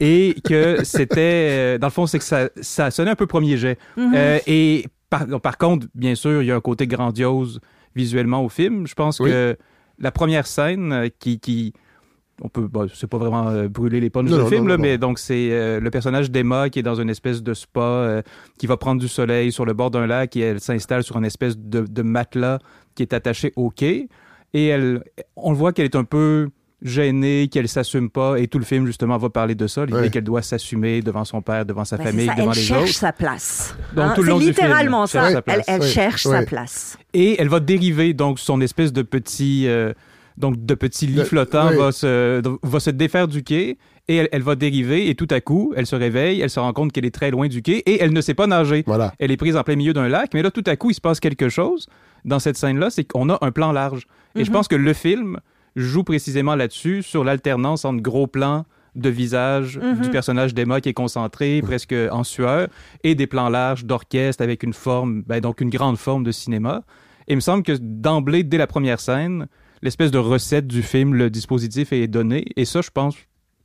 et 0.00 0.34
que 0.44 0.78
c'était 0.84 1.48
euh, 1.50 1.78
dans 1.78 1.86
le 1.88 1.92
fond 1.92 2.06
c'est 2.06 2.18
que 2.18 2.24
ça, 2.24 2.48
ça 2.60 2.90
sonnait 2.90 3.10
un 3.10 3.16
peu 3.16 3.26
premier 3.26 3.56
jet 3.56 3.78
Mhm. 3.96 4.12
euh, 4.16 4.38
et 4.46 4.86
par, 5.10 5.26
par 5.40 5.56
contre, 5.56 5.86
bien 5.94 6.14
sûr, 6.14 6.42
il 6.42 6.46
y 6.46 6.50
a 6.50 6.56
un 6.56 6.60
côté 6.60 6.86
grandiose 6.86 7.60
visuellement 7.96 8.44
au 8.44 8.50
film. 8.50 8.86
Je 8.86 8.94
pense 8.94 9.20
Oui. 9.20 9.30
que 9.30 9.56
la 9.98 10.10
première 10.12 10.46
scène 10.46 10.92
euh, 10.92 11.08
qui, 11.18 11.40
qui 11.40 11.72
on 12.42 12.48
peut, 12.48 12.68
bon, 12.68 12.88
c'est 12.94 13.06
pas 13.08 13.18
vraiment 13.18 13.48
euh, 13.48 13.68
brûler 13.68 14.00
les 14.00 14.10
Non, 14.14 14.22
du 14.22 14.30
non, 14.30 14.46
film, 14.46 14.62
non, 14.62 14.68
là, 14.68 14.76
non, 14.76 14.82
mais 14.82 14.92
non. 14.92 15.08
donc 15.08 15.18
c'est 15.18 15.48
euh, 15.50 15.80
le 15.80 15.90
personnage 15.90 16.30
d'Emma 16.30 16.70
qui 16.70 16.78
est 16.78 16.82
dans 16.84 17.00
une 17.00 17.10
espèce 17.10 17.42
de 17.42 17.52
spa, 17.54 17.80
euh, 17.80 18.22
qui 18.58 18.66
va 18.66 18.76
prendre 18.76 19.00
du 19.00 19.08
soleil 19.08 19.50
sur 19.52 19.64
le 19.64 19.72
bord 19.72 19.90
d'un 19.90 20.06
lac 20.06 20.36
et 20.36 20.40
elle 20.40 20.60
s'installe 20.60 21.02
sur 21.02 21.16
une 21.16 21.24
espèce 21.24 21.56
de, 21.58 21.80
de 21.80 22.02
matelas 22.02 22.58
qui 22.94 23.02
est 23.02 23.12
attaché 23.12 23.52
au 23.56 23.70
quai. 23.70 24.08
Et 24.54 24.66
elle, 24.68 25.02
on 25.36 25.50
le 25.50 25.56
voit 25.56 25.72
qu'elle 25.72 25.84
est 25.86 25.96
un 25.96 26.04
peu 26.04 26.48
gênée, 26.80 27.48
qu'elle 27.50 27.68
s'assume 27.68 28.08
pas, 28.08 28.38
et 28.38 28.46
tout 28.46 28.58
le 28.58 28.64
film 28.64 28.86
justement 28.86 29.18
va 29.18 29.28
parler 29.30 29.56
de 29.56 29.66
ça, 29.66 29.84
l'idée 29.84 29.98
Ouais. 29.98 30.10
qu'elle 30.10 30.22
doit 30.22 30.42
s'assumer 30.42 31.02
devant 31.02 31.24
son 31.24 31.42
père, 31.42 31.66
devant 31.66 31.84
sa 31.84 31.96
Ben, 31.96 32.04
famille, 32.04 32.26
ça, 32.26 32.34
devant 32.34 32.52
elle 32.52 32.56
les 32.58 32.62
cherche 32.64 32.82
autres. 32.82 32.92
sa 32.92 33.12
place. 33.12 33.76
Donc, 33.96 34.04
Hein, 34.04 34.12
tout 34.14 34.22
le 34.22 34.26
c'est 34.26 34.30
long 34.30 34.38
du 34.38 34.44
film, 34.44 34.54
littéralement 34.54 35.06
cherche 35.06 35.26
ça. 35.26 35.32
sa 35.32 35.42
place. 35.42 35.64
Elle, 35.66 35.74
elle 35.82 35.88
cherche 35.88 36.26
ouais. 36.26 36.38
sa 36.40 36.46
place. 36.46 36.96
Et 37.14 37.40
elle 37.40 37.48
va 37.48 37.58
dériver 37.58 38.14
donc 38.14 38.38
son 38.38 38.60
espèce 38.60 38.92
de 38.92 39.02
petit 39.02 39.66
euh, 39.66 39.92
donc 40.38 40.64
de 40.64 40.74
petit 40.74 41.06
lit 41.06 41.16
Le- 41.16 41.24
flottant 41.24 41.68
oui. 41.70 41.76
va 41.76 41.92
se 41.92 42.40
va 42.62 42.80
se 42.80 42.90
défaire 42.90 43.28
du 43.28 43.42
quai 43.42 43.76
et 44.08 44.16
elle, 44.16 44.28
elle 44.32 44.42
va 44.42 44.54
dériver 44.54 45.10
et 45.10 45.14
tout 45.14 45.26
à 45.30 45.40
coup 45.40 45.72
elle 45.76 45.86
se 45.86 45.96
réveille, 45.96 46.40
elle 46.40 46.48
se 46.50 46.60
rend 46.60 46.72
compte 46.72 46.92
qu'elle 46.92 47.04
est 47.04 47.14
très 47.14 47.30
loin 47.30 47.48
du 47.48 47.60
quai 47.62 47.78
et 47.86 48.00
elle 48.02 48.12
ne 48.12 48.20
sait 48.20 48.34
pas 48.34 48.46
nager. 48.46 48.84
Voilà. 48.86 49.12
Elle 49.18 49.30
est 49.30 49.36
prise 49.36 49.56
en 49.56 49.62
plein 49.64 49.76
milieu 49.76 49.92
d'un 49.92 50.08
lac, 50.08 50.30
mais 50.34 50.42
là 50.42 50.50
tout 50.50 50.64
à 50.66 50.76
coup 50.76 50.90
il 50.90 50.94
se 50.94 51.00
passe 51.00 51.20
quelque 51.20 51.48
chose 51.48 51.86
dans 52.24 52.38
cette 52.38 52.56
scène 52.56 52.78
là, 52.78 52.88
c'est 52.90 53.04
qu'on 53.04 53.28
a 53.30 53.38
un 53.42 53.50
plan 53.50 53.72
large. 53.72 54.06
Et 54.34 54.44
je 54.44 54.50
Mhm. 54.50 54.56
pense 54.56 54.68
que 54.68 54.76
le 54.76 54.92
film 54.92 55.38
joue 55.76 56.04
précisément 56.04 56.54
là-dessus 56.56 57.02
sur 57.02 57.22
l'alternance 57.24 57.84
entre 57.84 58.02
gros 58.02 58.26
plans 58.26 58.64
de 58.94 59.08
visage 59.10 59.78
Mhm. 59.78 60.00
du 60.00 60.10
personnage 60.10 60.54
d'Emma 60.54 60.80
qui 60.80 60.88
est 60.88 60.92
concentré, 60.94 61.60
presque 61.62 61.94
en 62.10 62.24
sueur, 62.24 62.68
et 63.04 63.14
des 63.14 63.26
plans 63.28 63.48
larges 63.48 63.84
d'orchestre 63.84 64.42
avec 64.42 64.62
une 64.64 64.72
forme, 64.72 65.22
ben, 65.26 65.40
donc 65.40 65.60
une 65.60 65.70
grande 65.70 65.98
forme 65.98 66.24
de 66.24 66.32
cinéma. 66.32 66.82
Et 67.28 67.34
il 67.34 67.36
me 67.36 67.40
semble 67.40 67.62
que 67.62 67.72
d'emblée, 67.80 68.42
dès 68.42 68.58
la 68.58 68.66
première 68.66 68.98
scène, 68.98 69.46
l'espèce 69.82 70.10
de 70.10 70.18
recette 70.18 70.66
du 70.66 70.82
film, 70.82 71.14
le 71.14 71.30
dispositif 71.30 71.92
est 71.92 72.06
donné. 72.08 72.44
Et 72.56 72.64
ça, 72.64 72.80
je 72.80 72.90
pense 72.90 73.16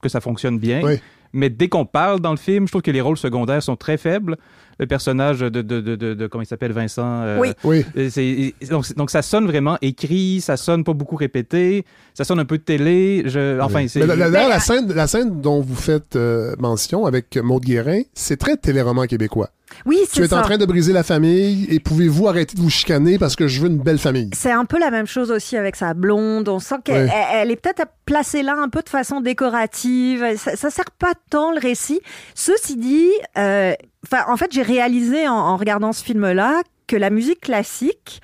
que 0.02 0.10
ça 0.10 0.22
fonctionne 0.22 0.60
bien. 0.60 0.82
Oui. 0.84 1.00
Mais 1.34 1.50
dès 1.50 1.68
qu'on 1.68 1.86
parle 1.86 2.20
dans 2.20 2.32
le 2.32 2.38
film, 2.38 2.68
je 2.68 2.72
trouve 2.72 2.84
que 2.84 2.92
les 2.92 3.02
rôles 3.02 3.18
secondaires 3.18 3.64
sont 3.64 3.76
très 3.76 3.98
faibles. 3.98 4.38
Le 4.80 4.88
personnage 4.88 5.40
de, 5.40 5.50
de, 5.50 5.62
de, 5.62 5.96
de, 5.96 6.14
de- 6.14 6.28
comment 6.28 6.42
il 6.42 6.48
s'appelle, 6.48 6.72
Vincent. 6.72 7.22
euh, 7.24 7.38
Oui. 7.40 7.54
Oui. 7.64 7.86
c'est- 8.10 8.54
donc, 8.70 8.86
c'est- 8.86 8.98
donc 8.98 9.10
ça 9.12 9.22
sonne 9.22 9.46
vraiment 9.46 9.78
écrit, 9.82 10.42
ça 10.42 10.58
sonne 10.58 10.84
pas 10.84 10.94
beaucoup 10.94 11.16
répété, 11.16 11.86
ça 12.14 12.24
sonne 12.24 12.40
un 12.40 12.46
peu 12.46 12.58
de 12.58 12.64
télé. 12.64 13.24
Je, 13.26 13.60
enfin, 13.60 13.88
c'est. 13.88 14.00
Mais 14.06 14.16
la- 14.16 14.60
scène, 14.60 14.92
la 14.94 15.08
scène 15.08 15.42
dont 15.42 15.62
vous 15.62 15.76
faites 15.76 16.16
euh, 16.16 16.56
mention 16.60 17.06
avec 17.06 17.38
Maude 17.38 17.64
Guérin, 17.64 18.02
c'est 18.14 18.38
très 18.38 18.58
téléroman 18.58 19.06
québécois. 19.08 19.50
Oui, 19.88 19.98
Tu 20.04 20.08
c'est 20.20 20.22
es 20.26 20.28
ça. 20.28 20.40
en 20.40 20.44
train 20.44 20.58
de 20.60 20.66
briser 20.68 20.94
la 20.94 21.02
famille 21.02 21.66
et 21.70 21.80
pouvez-vous 21.80 22.28
arrêter 22.28 22.56
de 22.56 22.62
vous 22.62 22.70
chicaner 22.70 23.18
parce 23.18 23.36
que 23.36 23.48
je 23.48 23.60
veux 23.60 23.68
une 23.70 23.80
belle 23.80 23.98
famille? 23.98 24.30
C'est 24.34 24.52
un 24.52 24.66
peu 24.66 24.80
la 24.80 24.92
même 24.92 25.08
chose 25.08 25.32
aussi 25.32 25.58
avec 25.58 25.76
sa 25.76 25.96
blonde. 25.96 26.48
On 26.48 26.60
sent 26.60 26.76
qu'elle 26.84 27.12
elle 27.34 27.50
est 27.50 27.56
peut-être 27.56 27.88
placée 28.06 28.44
là 28.44 28.56
un 28.56 28.70
peu 28.70 28.82
de 28.84 28.90
façon 28.90 29.20
décorative. 29.20 30.24
Ça, 30.38 30.56
ça 30.56 30.70
sert 30.70 30.92
pas 31.00 31.14
tant 31.32 31.52
le 31.52 31.60
récit. 31.60 32.02
Ceci 32.36 32.78
dit, 32.78 33.10
euh, 33.38 33.74
en 34.12 34.38
fait, 34.38 34.52
j'ai 34.52 34.62
réalisé 34.62 35.28
en, 35.28 35.34
en 35.34 35.58
regardant 35.58 35.94
ce 35.94 36.04
film-là 36.04 36.62
que 36.88 36.96
la 36.96 37.10
musique 37.10 37.42
classique. 37.42 38.22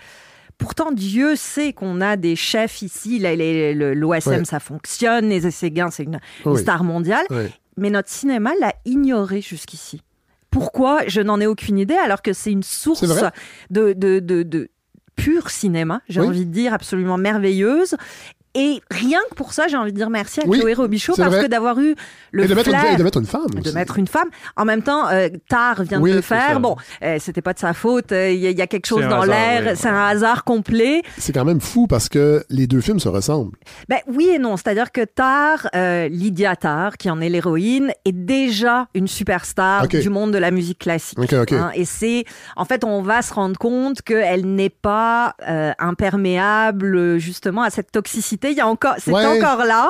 Pourtant, 0.58 0.92
Dieu 0.92 1.36
sait 1.38 1.72
qu'on 1.72 2.02
a 2.02 2.18
des 2.18 2.36
chefs 2.36 2.82
ici. 2.82 3.20
L'OSM, 3.20 4.30
Ouais. 4.32 4.46
ça 4.46 4.60
fonctionne. 4.60 5.30
Les 5.30 5.50
Séguin, 5.52 5.90
c'est 5.90 6.04
une, 6.04 6.20
star 6.58 6.84
mondiale. 6.84 7.26
Mais 7.78 7.90
notre 7.90 8.10
cinéma 8.10 8.52
l'a 8.60 8.74
ignoré 8.84 9.40
jusqu'ici. 9.42 10.02
Pourquoi? 10.52 11.02
Je 11.08 11.22
n'en 11.22 11.40
ai 11.40 11.48
aucune 11.48 11.78
idée, 11.78 11.96
alors 11.96 12.22
que 12.22 12.34
c'est 12.34 12.52
une 12.52 12.64
source 12.64 13.04
de, 13.70 13.94
de, 13.94 14.20
de, 14.20 14.44
de 14.44 14.70
pur 15.16 15.50
cinéma, 15.50 16.02
j'ai 16.10 16.20
Oui. 16.22 16.28
envie 16.28 16.46
de 16.46 16.52
dire, 16.52 16.74
absolument 16.74 17.18
merveilleuse. 17.18 17.96
Et 18.62 18.82
rien 18.92 19.20
que 19.30 19.36
pour 19.36 19.54
ça, 19.54 19.68
j'ai 19.70 19.78
envie 19.78 19.94
de 19.94 19.98
dire 19.98 20.10
merci 20.10 20.42
à 20.42 20.44
Oui, 20.46 20.60
Chloé 20.60 20.74
Robichaud 20.74 21.14
parce 21.16 21.34
vrai. 21.34 21.44
que 21.44 21.48
d'avoir 21.48 21.80
eu 21.80 21.96
le 22.34 22.44
et, 22.44 22.48
de 22.48 22.54
mettre 22.54 22.70
une, 22.70 22.76
flair 22.76 22.94
et 22.94 22.98
de 22.98 23.04
mettre 23.04 23.18
une 23.20 23.26
femme. 23.26 23.48
de 23.50 23.72
mettre 23.72 23.98
une 23.98 24.08
femme. 24.08 24.28
En 24.58 24.66
même 24.66 24.82
temps, 24.84 25.08
euh, 25.08 25.30
Tar 25.48 25.82
vient 25.84 26.02
Oui, 26.02 26.12
de 26.12 26.18
le 26.18 26.22
faire. 26.22 26.50
ça. 26.54 26.60
Bon, 26.60 26.76
euh, 27.02 27.16
c'était 27.22 27.42
pas 27.42 27.54
de 27.54 27.60
sa 27.60 27.74
faute. 27.74 28.12
euh, 28.12 28.32
Il 28.32 28.40
y, 28.40 28.48
a- 28.48 28.50
il 28.50 28.58
y 28.58 28.62
a 28.62 28.68
quelque 28.68 28.86
chose 28.86 29.04
dans 29.08 29.22
hasard, 29.22 29.26
l'air. 29.28 29.64
oui. 29.68 29.72
C'est 29.76 29.88
un 29.88 30.06
hasard 30.08 30.44
complet. 30.44 31.04
C'est 31.18 31.32
quand 31.32 31.46
même 31.46 31.62
fou 31.62 31.88
parce 31.88 32.10
que 32.10 32.44
les 32.50 32.68
deux 32.68 32.82
films 32.82 33.00
se 33.00 33.08
ressemblent. 33.08 33.56
Ben 33.88 34.00
oui 34.08 34.28
et 34.28 34.40
non. 34.40 34.58
C'est-à-dire 34.58 34.92
que 34.92 35.06
Tar, 35.06 35.70
euh, 35.74 36.10
Lydia 36.10 36.58
Tar, 36.58 36.98
qui 36.98 37.10
en 37.10 37.22
est 37.22 37.30
l'héroïne, 37.30 37.94
est 38.04 38.12
déjà 38.12 38.88
une 38.94 39.08
superstar 39.08 39.88
du 39.88 40.10
monde 40.10 40.34
de 40.34 40.38
la 40.38 40.52
musique 40.52 40.80
classique. 40.80 41.18
Ok, 41.18 41.32
ok. 41.34 41.54
Hein, 41.54 41.72
et 41.76 41.86
c'est, 41.86 42.26
en 42.58 42.66
fait, 42.66 42.84
on 42.84 43.02
va 43.02 43.22
se 43.22 43.34
rendre 43.34 43.58
compte 43.58 44.02
qu'elle 44.02 44.46
n'est 44.54 44.70
pas 44.70 45.36
euh, 45.48 45.72
imperméable 45.80 47.18
justement 47.20 47.62
à 47.64 47.70
cette 47.70 47.92
toxicité. 47.92 48.49
Il 48.52 48.58
y 48.58 48.62
a 48.62 48.68
encore, 48.68 48.96
c'est 48.98 49.12
Ouais. 49.12 49.26
encore 49.26 49.66
là. 49.66 49.90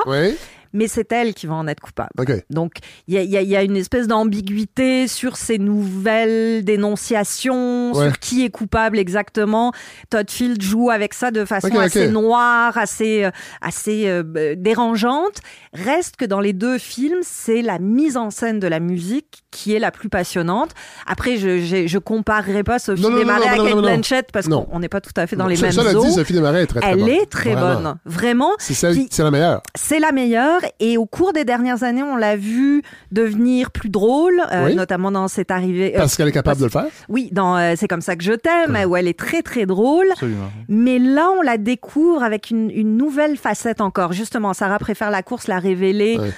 Mais 0.72 0.88
c'est 0.88 1.10
elle 1.12 1.34
qui 1.34 1.46
va 1.46 1.54
en 1.54 1.66
être 1.66 1.80
coupable. 1.80 2.10
Donc, 2.50 2.74
il 3.08 3.14
y 3.14 3.18
a, 3.18 3.22
y 3.42 3.46
y 3.46 3.64
une 3.64 3.76
espèce 3.76 4.06
d'ambiguïté 4.06 5.08
sur 5.08 5.36
ces 5.36 5.58
nouvelles 5.58 6.64
dénonciations, 6.64 7.92
Ouais. 7.92 8.06
sur 8.06 8.18
qui 8.18 8.44
est 8.44 8.50
coupable 8.50 8.98
exactement. 8.98 9.72
Todd 10.10 10.30
Field 10.30 10.62
joue 10.62 10.90
avec 10.90 11.14
ça 11.14 11.30
de 11.30 11.44
façon 11.44 11.76
assez 11.78 12.08
noire, 12.08 12.76
assez, 12.78 13.24
euh, 13.24 13.30
assez 13.60 14.04
euh, 14.08 14.54
dérangeante. 14.56 15.40
Reste 15.72 16.16
que 16.16 16.24
dans 16.24 16.40
les 16.40 16.52
deux 16.52 16.78
films, 16.78 17.18
c'est 17.22 17.62
la 17.62 17.78
mise 17.78 18.16
en 18.16 18.30
scène 18.30 18.60
de 18.60 18.66
la 18.66 18.80
musique 18.80 19.42
qui 19.50 19.74
est 19.74 19.78
la 19.78 19.90
plus 19.90 20.08
passionnante. 20.08 20.70
Après, 21.06 21.36
je 21.36 21.58
je 21.60 21.98
comparerai 21.98 22.62
pas 22.62 22.78
Sophie 22.78 23.02
Desmarais 23.02 23.48
à 23.48 23.56
Kate. 23.56 23.76
Blanchett 23.76 24.32
parce 24.32 24.48
qu'on 24.48 24.78
n'est 24.78 24.88
pas 24.88 25.00
tout 25.00 25.12
à 25.16 25.26
fait 25.26 25.36
dans 25.36 25.44
Non, 25.44 25.50
les 25.50 25.60
mêmes 25.60 25.70
dit, 25.70 26.12
Sophie 26.12 26.32
Desmarais 26.32 26.62
est 26.62 26.66
très, 26.66 26.80
très 26.80 26.90
Elle 26.90 26.98
bonne. 27.00 27.08
est 27.08 27.26
très 27.26 27.54
bonne, 27.54 27.96
vraiment. 28.04 28.50
C'est 28.58 28.82
la 29.22 29.30
meilleure. 29.30 29.62
C'est 29.74 29.98
la 29.98 30.12
meilleure 30.12 30.59
et 30.80 30.96
au 30.96 31.06
cours 31.06 31.32
des 31.32 31.44
dernières 31.44 31.82
années, 31.82 32.02
on 32.02 32.16
l'a 32.16 32.36
vu 32.36 32.82
devenir 33.12 33.70
plus 33.70 33.88
drôle, 33.88 34.40
euh, 34.52 34.66
Oui. 34.66 34.74
notamment 34.74 35.10
dans 35.10 35.28
cette 35.28 35.50
arrivée. 35.50 35.94
euh, 35.94 35.98
Parce 35.98 36.16
qu'elle 36.16 36.28
est 36.28 36.32
capable 36.32 36.58
de 36.60 36.64
le 36.64 36.70
faire? 36.70 36.86
oui, 37.08 37.28
dans 37.32 37.56
euh, 37.56 37.74
C'est 37.76 37.88
comme 37.88 38.00
ça 38.00 38.16
que 38.16 38.22
je 38.24 38.32
t'aime, 38.32 38.76
où 38.88 38.96
elle 38.96 39.08
est 39.08 39.18
très 39.18 39.42
très 39.42 39.66
drôle. 39.66 40.06
Absolument. 40.12 40.50
Mais 40.68 40.98
là, 40.98 41.28
on 41.38 41.42
la 41.42 41.58
découvre 41.58 42.22
avec 42.22 42.50
une, 42.50 42.70
une 42.70 42.96
nouvelle 42.96 43.36
facette 43.36 43.80
encore. 43.80 44.12
Justement, 44.12 44.52
Sarah 44.54 44.78
préfère 44.78 45.10
la 45.10 45.22
course, 45.22 45.46
l'a 45.48 45.58
révélée. 45.58 46.18
Ouais. 46.18 46.30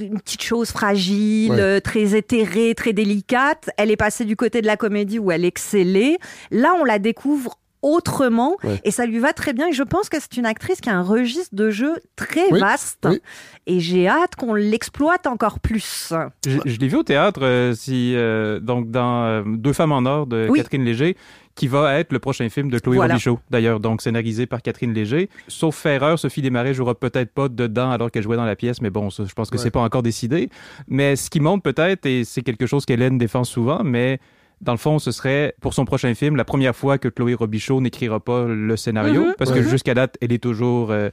Une 0.00 0.20
petite 0.20 0.42
chose 0.42 0.70
fragile, 0.70 1.52
Ouais. 1.52 1.80
très 1.80 2.16
éthérée, 2.16 2.74
très 2.74 2.92
délicate. 2.92 3.70
Elle 3.76 3.90
est 3.90 3.96
passée 3.96 4.24
du 4.24 4.36
côté 4.36 4.60
de 4.62 4.66
la 4.66 4.76
comédie 4.76 5.18
où 5.18 5.30
elle 5.30 5.44
excellait. 5.44 6.18
Là, 6.50 6.74
on 6.80 6.84
la 6.84 6.98
découvre 6.98 7.58
autrement 7.84 8.56
Ouais. 8.64 8.80
et 8.84 8.90
ça 8.90 9.06
lui 9.06 9.18
va 9.18 9.32
très 9.32 9.52
bien 9.52 9.68
et 9.68 9.72
je 9.72 9.82
pense 9.82 10.08
que 10.08 10.16
c'est 10.20 10.36
une 10.36 10.46
actrice 10.46 10.80
qui 10.80 10.88
a 10.90 10.96
un 10.96 11.02
registre 11.02 11.54
de 11.54 11.70
jeu 11.70 11.94
très 12.16 12.50
Oui, 12.50 12.60
vaste 12.60 13.06
oui. 13.08 13.20
et 13.66 13.80
j'ai 13.80 14.08
hâte 14.08 14.36
qu'on 14.36 14.54
l'exploite 14.54 15.26
encore 15.26 15.60
plus. 15.60 16.12
Je, 16.46 16.58
je 16.64 16.78
l'ai 16.78 16.88
vu 16.88 16.96
au 16.96 17.02
théâtre, 17.02 17.40
euh, 17.42 17.74
si, 17.74 18.14
euh, 18.16 18.58
donc 18.60 18.90
dans 18.90 19.24
euh, 19.24 19.42
Deux 19.46 19.72
femmes 19.72 19.92
en 19.92 20.04
or 20.06 20.26
de 20.26 20.46
Oui. 20.50 20.58
Catherine 20.60 20.84
Léger, 20.84 21.16
qui 21.54 21.68
va 21.68 21.98
être 22.00 22.12
le 22.12 22.18
prochain 22.18 22.48
film 22.48 22.68
de 22.70 22.78
Chloé 22.78 22.96
Voilà. 22.96 23.14
Robichaud, 23.14 23.38
d'ailleurs, 23.50 23.78
donc 23.78 24.02
scénarisé 24.02 24.46
par 24.46 24.60
Catherine 24.62 24.92
Léger. 24.92 25.28
Sauf 25.46 25.86
erreur, 25.86 26.18
Sophie 26.18 26.42
Desmarais 26.42 26.74
jouera 26.74 26.94
peut-être 26.96 27.32
pas 27.32 27.48
dedans 27.48 27.90
alors 27.90 28.10
qu'elle 28.10 28.22
jouait 28.24 28.36
dans 28.36 28.44
la 28.44 28.56
pièce, 28.56 28.80
mais 28.80 28.90
bon, 28.90 29.10
ça, 29.10 29.24
je 29.24 29.32
pense 29.34 29.50
que 29.50 29.56
Ouais. 29.56 29.62
c'est 29.62 29.70
pas 29.70 29.80
encore 29.82 30.02
décidé. 30.02 30.48
Mais 30.88 31.14
ce 31.16 31.30
qui 31.30 31.38
montre 31.40 31.62
peut-être, 31.62 32.06
et 32.06 32.24
c'est 32.24 32.42
quelque 32.42 32.66
chose 32.66 32.84
qu'Hélène 32.86 33.18
défend 33.18 33.44
souvent, 33.44 33.82
mais 33.84 34.18
dans 34.60 34.72
le 34.72 34.78
fond, 34.78 34.98
ce 34.98 35.10
serait 35.12 35.54
pour 35.60 35.74
son 35.74 35.84
prochain 35.84 36.14
film 36.14 36.36
la 36.36 36.44
première 36.44 36.74
fois 36.74 36.98
que 36.98 37.08
Chloé 37.08 37.34
Robichaud 37.34 37.80
n'écrira 37.80 38.20
pas 38.20 38.44
le 38.46 38.76
scénario, 38.76 39.26
Mhm. 39.26 39.34
parce 39.38 39.50
que 39.52 39.62
jusqu'à 39.62 39.94
date, 39.94 40.16
elle 40.20 40.32
est 40.32 40.42
toujours 40.42 40.90
euh, 40.90 41.10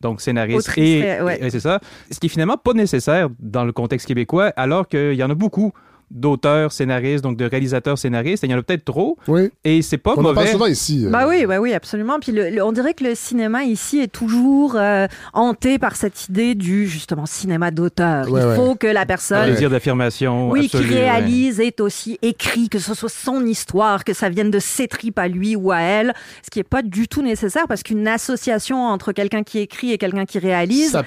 donc 0.00 0.20
scénariste 0.20 0.68
Autrice, 0.68 1.04
et, 1.04 1.20
ouais. 1.22 1.38
et 1.44 1.50
c'est 1.50 1.60
ça. 1.60 1.80
Ce 2.10 2.18
qui 2.18 2.26
est 2.26 2.30
finalement 2.30 2.56
pas 2.56 2.72
nécessaire 2.72 3.28
dans 3.38 3.64
le 3.64 3.72
contexte 3.72 4.06
québécois, 4.08 4.52
alors 4.56 4.88
qu'il 4.88 5.14
y 5.14 5.22
en 5.22 5.30
a 5.30 5.34
beaucoup 5.34 5.72
d'auteurs 6.10 6.72
scénaristes, 6.72 7.22
donc 7.22 7.36
de 7.36 7.44
réalisateurs 7.44 7.98
scénaristes, 7.98 8.42
et 8.44 8.46
il 8.46 8.50
y 8.50 8.54
en 8.54 8.58
a 8.58 8.62
peut-être 8.62 8.84
trop, 8.84 9.16
Oui. 9.28 9.50
et 9.64 9.82
c'est 9.82 9.98
pas 9.98 10.12
On 10.16 10.20
en 10.20 10.22
parle 10.24 10.34
mauvais. 10.36 10.52
souvent 10.52 10.66
ici. 10.66 11.04
euh. 11.06 11.10
Bah 11.10 11.26
oui, 11.28 11.44
bah 11.46 11.60
oui, 11.60 11.74
absolument. 11.74 12.18
Puis 12.20 12.32
le- 12.32 12.50
le- 12.50 12.62
on 12.64 12.72
dirait 12.72 12.94
que 12.94 13.04
le 13.04 13.14
cinéma 13.14 13.64
ici 13.64 13.98
est 14.00 14.12
toujours 14.12 14.76
euh, 14.76 15.06
hanté 15.34 15.78
par 15.78 15.96
cette 15.96 16.28
idée 16.28 16.54
du 16.54 16.86
justement 16.88 17.26
cinéma 17.26 17.70
d'auteur. 17.70 18.30
Ouais, 18.30 18.40
Il 18.42 18.46
ouais. 18.48 18.56
faut 18.56 18.74
que 18.74 18.86
la 18.86 19.02
Un 19.02 19.06
personne 19.06 19.50
désir 19.50 19.70
d'affirmation 19.70 20.50
Oui, 20.50 20.68
qui 20.68 20.76
absolu, 20.76 20.94
ouais. 20.94 21.00
réalise 21.00 21.60
est 21.60 21.80
aussi 21.80 22.18
écrit, 22.22 22.68
que 22.68 22.78
ce 22.78 22.94
soit 22.94 23.08
son 23.08 23.44
histoire, 23.46 24.04
que 24.04 24.14
ça 24.14 24.28
vienne 24.28 24.50
de 24.50 24.58
ses 24.58 24.88
tripes 24.88 25.18
à 25.18 25.28
lui 25.28 25.56
ou 25.56 25.70
à 25.72 25.80
elle, 25.80 26.14
ce 26.42 26.50
qui 26.50 26.58
est 26.58 26.64
pas 26.64 26.82
du 26.82 27.08
tout 27.08 27.22
nécessaire 27.22 27.66
parce 27.68 27.82
qu'une 27.82 28.08
association 28.08 28.78
entre 28.86 29.12
quelqu'un 29.12 29.42
qui 29.42 29.58
écrit 29.58 29.92
et 29.92 29.98
quelqu'un 29.98 30.24
qui 30.24 30.38
réalise, 30.38 30.92
ça, 30.92 31.02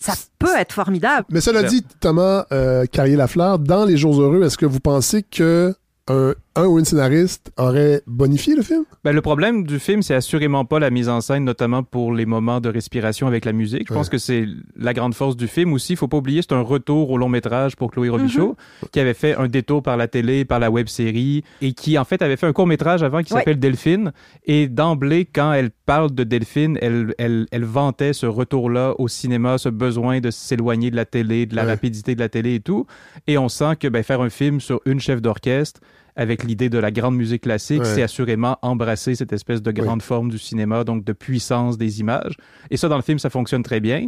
Ça 0.00 0.14
peut... 0.38 0.56
être 0.56 0.72
formidable. 0.72 1.26
Mais 1.30 1.40
cela 1.40 1.62
dit, 1.62 1.84
Thomas 2.00 2.46
euh, 2.52 2.86
Carrier-Lafleur, 2.86 3.58
dans 3.58 3.84
Les 3.84 3.96
Jours 3.96 4.20
Heureux, 4.20 4.42
est-ce 4.42 4.56
que 4.56 4.66
vous 4.66 4.80
pensez 4.80 5.22
que 5.22 5.74
un, 6.08 6.34
un 6.56 6.66
ou 6.66 6.78
une 6.78 6.84
scénariste 6.84 7.52
aurait 7.56 8.02
bonifié 8.06 8.56
le 8.56 8.62
film? 8.62 8.84
Ben, 9.04 9.12
le 9.12 9.20
problème 9.20 9.64
du 9.64 9.78
film, 9.78 10.02
c'est 10.02 10.14
assurément 10.14 10.64
pas 10.64 10.78
la 10.80 10.90
mise 10.90 11.08
en 11.08 11.20
scène, 11.20 11.44
notamment 11.44 11.82
pour 11.82 12.12
les 12.12 12.26
moments 12.26 12.60
de 12.60 12.68
respiration 12.68 13.26
avec 13.28 13.44
la 13.44 13.52
musique. 13.52 13.86
Je 13.88 13.94
pense 13.94 14.08
que 14.08 14.18
c'est 14.18 14.46
la 14.76 14.92
grande 14.92 15.14
force 15.14 15.36
du 15.36 15.46
film 15.46 15.72
aussi. 15.72 15.92
Il 15.92 15.96
faut 15.96 16.08
pas 16.08 16.16
oublier, 16.16 16.42
c'est 16.42 16.52
un 16.54 16.62
retour 16.62 17.10
au 17.10 17.16
long 17.18 17.28
métrage 17.28 17.76
pour 17.76 17.90
Chloé 17.92 18.08
Robichaud, 18.08 18.56
qui 18.92 18.98
avait 19.00 19.14
fait 19.14 19.36
un 19.36 19.46
détour 19.46 19.82
par 19.82 19.96
la 19.96 20.08
télé, 20.08 20.44
par 20.44 20.58
la 20.58 20.70
web 20.70 20.88
série, 20.88 21.44
et 21.62 21.72
qui 21.72 21.96
en 21.98 22.04
fait 22.04 22.22
avait 22.22 22.36
fait 22.36 22.46
un 22.46 22.52
court 22.52 22.66
métrage 22.66 23.02
avant 23.02 23.22
qui 23.22 23.32
Ouais. 23.32 23.40
s'appelle 23.40 23.60
Delphine. 23.60 24.12
Et 24.44 24.66
d'emblée, 24.66 25.26
quand 25.26 25.52
elle 25.52 25.70
parle 25.86 26.12
de 26.12 26.24
Delphine, 26.24 26.76
elle, 26.82 27.14
elle, 27.18 27.46
elle 27.52 27.64
vantait 27.64 28.12
ce 28.12 28.26
retour-là 28.26 28.94
au 28.98 29.06
cinéma, 29.06 29.58
ce 29.58 29.68
besoin 29.68 30.20
de 30.20 30.30
s'éloigner 30.30 30.90
de 30.90 30.96
la 30.96 31.04
télé, 31.04 31.46
de 31.46 31.54
la 31.54 31.62
Ouais. 31.64 31.68
rapidité 31.70 32.14
de 32.16 32.20
la 32.20 32.28
télé 32.28 32.54
et 32.56 32.60
tout. 32.60 32.86
Et 33.28 33.38
on 33.38 33.48
sent 33.48 33.76
que 33.78 33.86
ben, 33.86 34.02
faire 34.02 34.20
un 34.20 34.30
film 34.30 34.60
sur 34.60 34.80
une 34.86 34.98
chef 34.98 35.20
d'orchestre 35.22 35.80
avec 36.20 36.44
l'idée 36.44 36.68
de 36.68 36.78
la 36.78 36.90
grande 36.90 37.16
musique 37.16 37.42
classique, 37.42 37.80
Ouais. 37.80 37.94
c'est 37.94 38.02
assurément 38.02 38.58
embrasser 38.60 39.14
cette 39.14 39.32
espèce 39.32 39.62
de 39.62 39.70
grande 39.72 40.02
forme 40.02 40.28
du 40.30 40.38
cinéma, 40.38 40.84
donc 40.84 41.02
de 41.02 41.12
puissance 41.14 41.78
des 41.78 42.00
images. 42.00 42.34
Et 42.70 42.76
ça, 42.76 42.88
dans 42.88 42.96
le 42.96 43.02
film, 43.02 43.18
ça 43.18 43.30
fonctionne 43.30 43.62
très 43.62 43.80
bien. 43.80 44.06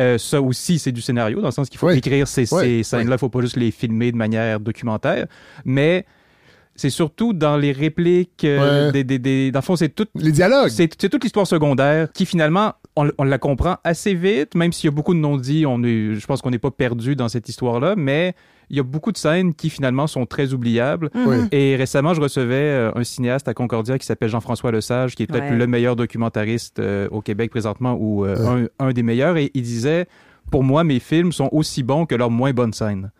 Euh, 0.00 0.18
ça 0.18 0.42
aussi, 0.42 0.78
c'est 0.78 0.92
du 0.92 1.00
scénario, 1.00 1.40
dans 1.40 1.46
le 1.48 1.52
sens 1.52 1.70
qu'il 1.70 1.78
faut 1.78 1.88
Oui. 1.88 1.96
écrire 1.98 2.28
ces, 2.28 2.42
Oui. 2.52 2.60
ces 2.60 2.82
scènes-là, 2.82 3.04
il 3.06 3.10
ne 3.12 3.16
faut 3.16 3.30
pas 3.30 3.40
juste 3.40 3.56
les 3.56 3.70
filmer 3.70 4.12
de 4.12 4.16
manière 4.16 4.60
documentaire. 4.60 5.26
Mais 5.64 6.04
c'est 6.76 6.90
surtout 6.90 7.32
dans 7.32 7.56
les 7.56 7.72
répliques, 7.72 8.44
euh, 8.44 8.86
Ouais. 8.88 8.92
des, 8.92 9.04
des, 9.04 9.18
des- 9.18 9.50
dans 9.50 9.60
le 9.60 9.64
fond, 9.64 9.76
c'est 9.76 9.88
tout, 9.88 10.06
Les 10.16 10.32
dialogues. 10.32 10.68
c'est 10.68 10.88
toute 11.08 11.22
l'histoire 11.24 11.46
secondaire 11.46 12.12
qui 12.12 12.26
finalement 12.26 12.74
on, 12.96 13.08
on 13.18 13.24
la 13.24 13.38
comprend 13.38 13.76
assez 13.84 14.12
vite, 14.14 14.54
même 14.54 14.72
s'il 14.72 14.88
y 14.88 14.92
a 14.92 14.94
beaucoup 14.94 15.14
de 15.14 15.18
non-dits. 15.20 15.62
Je 15.62 16.26
pense 16.26 16.42
qu'on 16.42 16.50
n'est 16.50 16.58
pas 16.58 16.70
perdu 16.72 17.16
dans 17.16 17.28
cette 17.28 17.48
histoire-là, 17.48 17.94
mais 17.96 18.34
il 18.70 18.76
y 18.76 18.80
a 18.80 18.82
beaucoup 18.82 19.12
de 19.12 19.16
scènes 19.18 19.54
qui 19.54 19.70
finalement 19.70 20.06
sont 20.06 20.26
très 20.26 20.52
oubliables. 20.52 21.10
Oui. 21.14 21.36
Et 21.52 21.76
récemment, 21.76 22.14
je 22.14 22.20
recevais 22.20 22.54
euh, 22.54 22.90
un 22.94 23.04
cinéaste 23.04 23.46
à 23.48 23.54
Concordia 23.54 23.98
qui 23.98 24.06
s'appelle 24.06 24.28
Jean-François 24.30 24.72
Lesage, 24.72 25.14
qui 25.14 25.22
est 25.22 25.26
peut-être 25.26 25.50
Ouais. 25.50 25.56
le 25.56 25.66
meilleur 25.66 25.96
documentariste 25.96 26.78
euh, 26.78 27.08
au 27.10 27.20
Québec 27.20 27.50
présentement 27.50 27.96
ou 28.00 28.24
euh, 28.24 28.66
un, 28.80 28.86
un 28.86 28.92
des 28.92 29.02
meilleurs. 29.02 29.36
Et 29.36 29.50
il 29.54 29.62
disait, 29.62 30.06
pour 30.50 30.62
moi, 30.64 30.84
mes 30.84 31.00
films 31.00 31.32
sont 31.32 31.48
aussi 31.52 31.82
bons 31.82 32.06
que 32.06 32.14
leurs 32.14 32.30
moins 32.30 32.52
bonnes 32.52 32.72
scènes. 32.72 33.10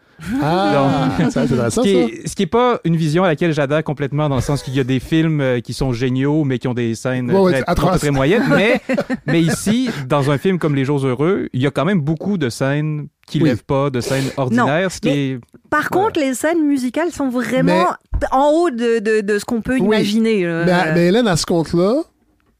Ah, 0.42 1.10
c'est 1.30 1.36
intéressant, 1.40 1.82
Ce 1.82 1.86
qui, 1.88 1.92
ça. 1.94 1.98
est, 2.00 2.28
ce 2.28 2.36
qui 2.36 2.42
est 2.42 2.46
pas 2.46 2.80
une 2.84 2.96
vision 2.96 3.24
à 3.24 3.28
laquelle 3.28 3.52
j'adhère 3.52 3.82
complètement, 3.84 4.28
dans 4.28 4.36
le 4.36 4.42
sens 4.42 4.62
qu'il 4.62 4.74
y 4.74 4.80
a 4.80 4.84
des 4.84 5.00
films 5.00 5.40
euh, 5.40 5.60
qui 5.60 5.72
sont 5.74 5.92
géniaux, 5.92 6.44
mais 6.44 6.58
qui 6.58 6.68
ont 6.68 6.74
des 6.74 6.94
scènes 6.94 7.30
Ouais, 7.30 7.40
ouais, 7.40 7.52
très, 7.62 7.70
atroces. 7.70 7.98
très 8.00 8.10
moyennes. 8.10 8.44
Mais, 8.50 8.80
mais 9.26 9.40
ici, 9.42 9.88
dans 10.08 10.30
un 10.30 10.38
film 10.38 10.58
comme 10.58 10.74
Les 10.74 10.84
Jours 10.84 11.04
Heureux, 11.06 11.48
il 11.52 11.62
y 11.62 11.66
a 11.66 11.70
quand 11.70 11.84
même 11.84 12.00
beaucoup 12.00 12.38
de 12.38 12.48
scènes 12.48 13.08
qui 13.26 13.38
Oui. 13.38 13.48
lèvent 13.48 13.64
pas, 13.64 13.90
de 13.90 14.00
scènes 14.00 14.30
ordinaires, 14.36 14.90
ce 14.92 15.00
qui 15.00 15.08
mais- 15.08 15.28
est... 15.30 15.40
Par 15.70 15.90
contre, 15.90 16.20
les 16.20 16.34
scènes 16.34 16.62
musicales 16.64 17.10
sont 17.10 17.30
vraiment 17.30 17.86
en 18.30 18.50
haut 18.50 18.70
de, 18.70 18.98
de, 19.00 19.20
de 19.22 19.38
ce 19.38 19.44
qu'on 19.44 19.60
peut 19.62 19.74
Oui. 19.78 19.84
imaginer. 19.86 20.44
euh. 20.46 20.64
Mais, 20.66 20.92
mais 20.94 21.06
Hélène, 21.08 21.26
à 21.26 21.36
ce 21.36 21.46
compte-là, 21.46 22.02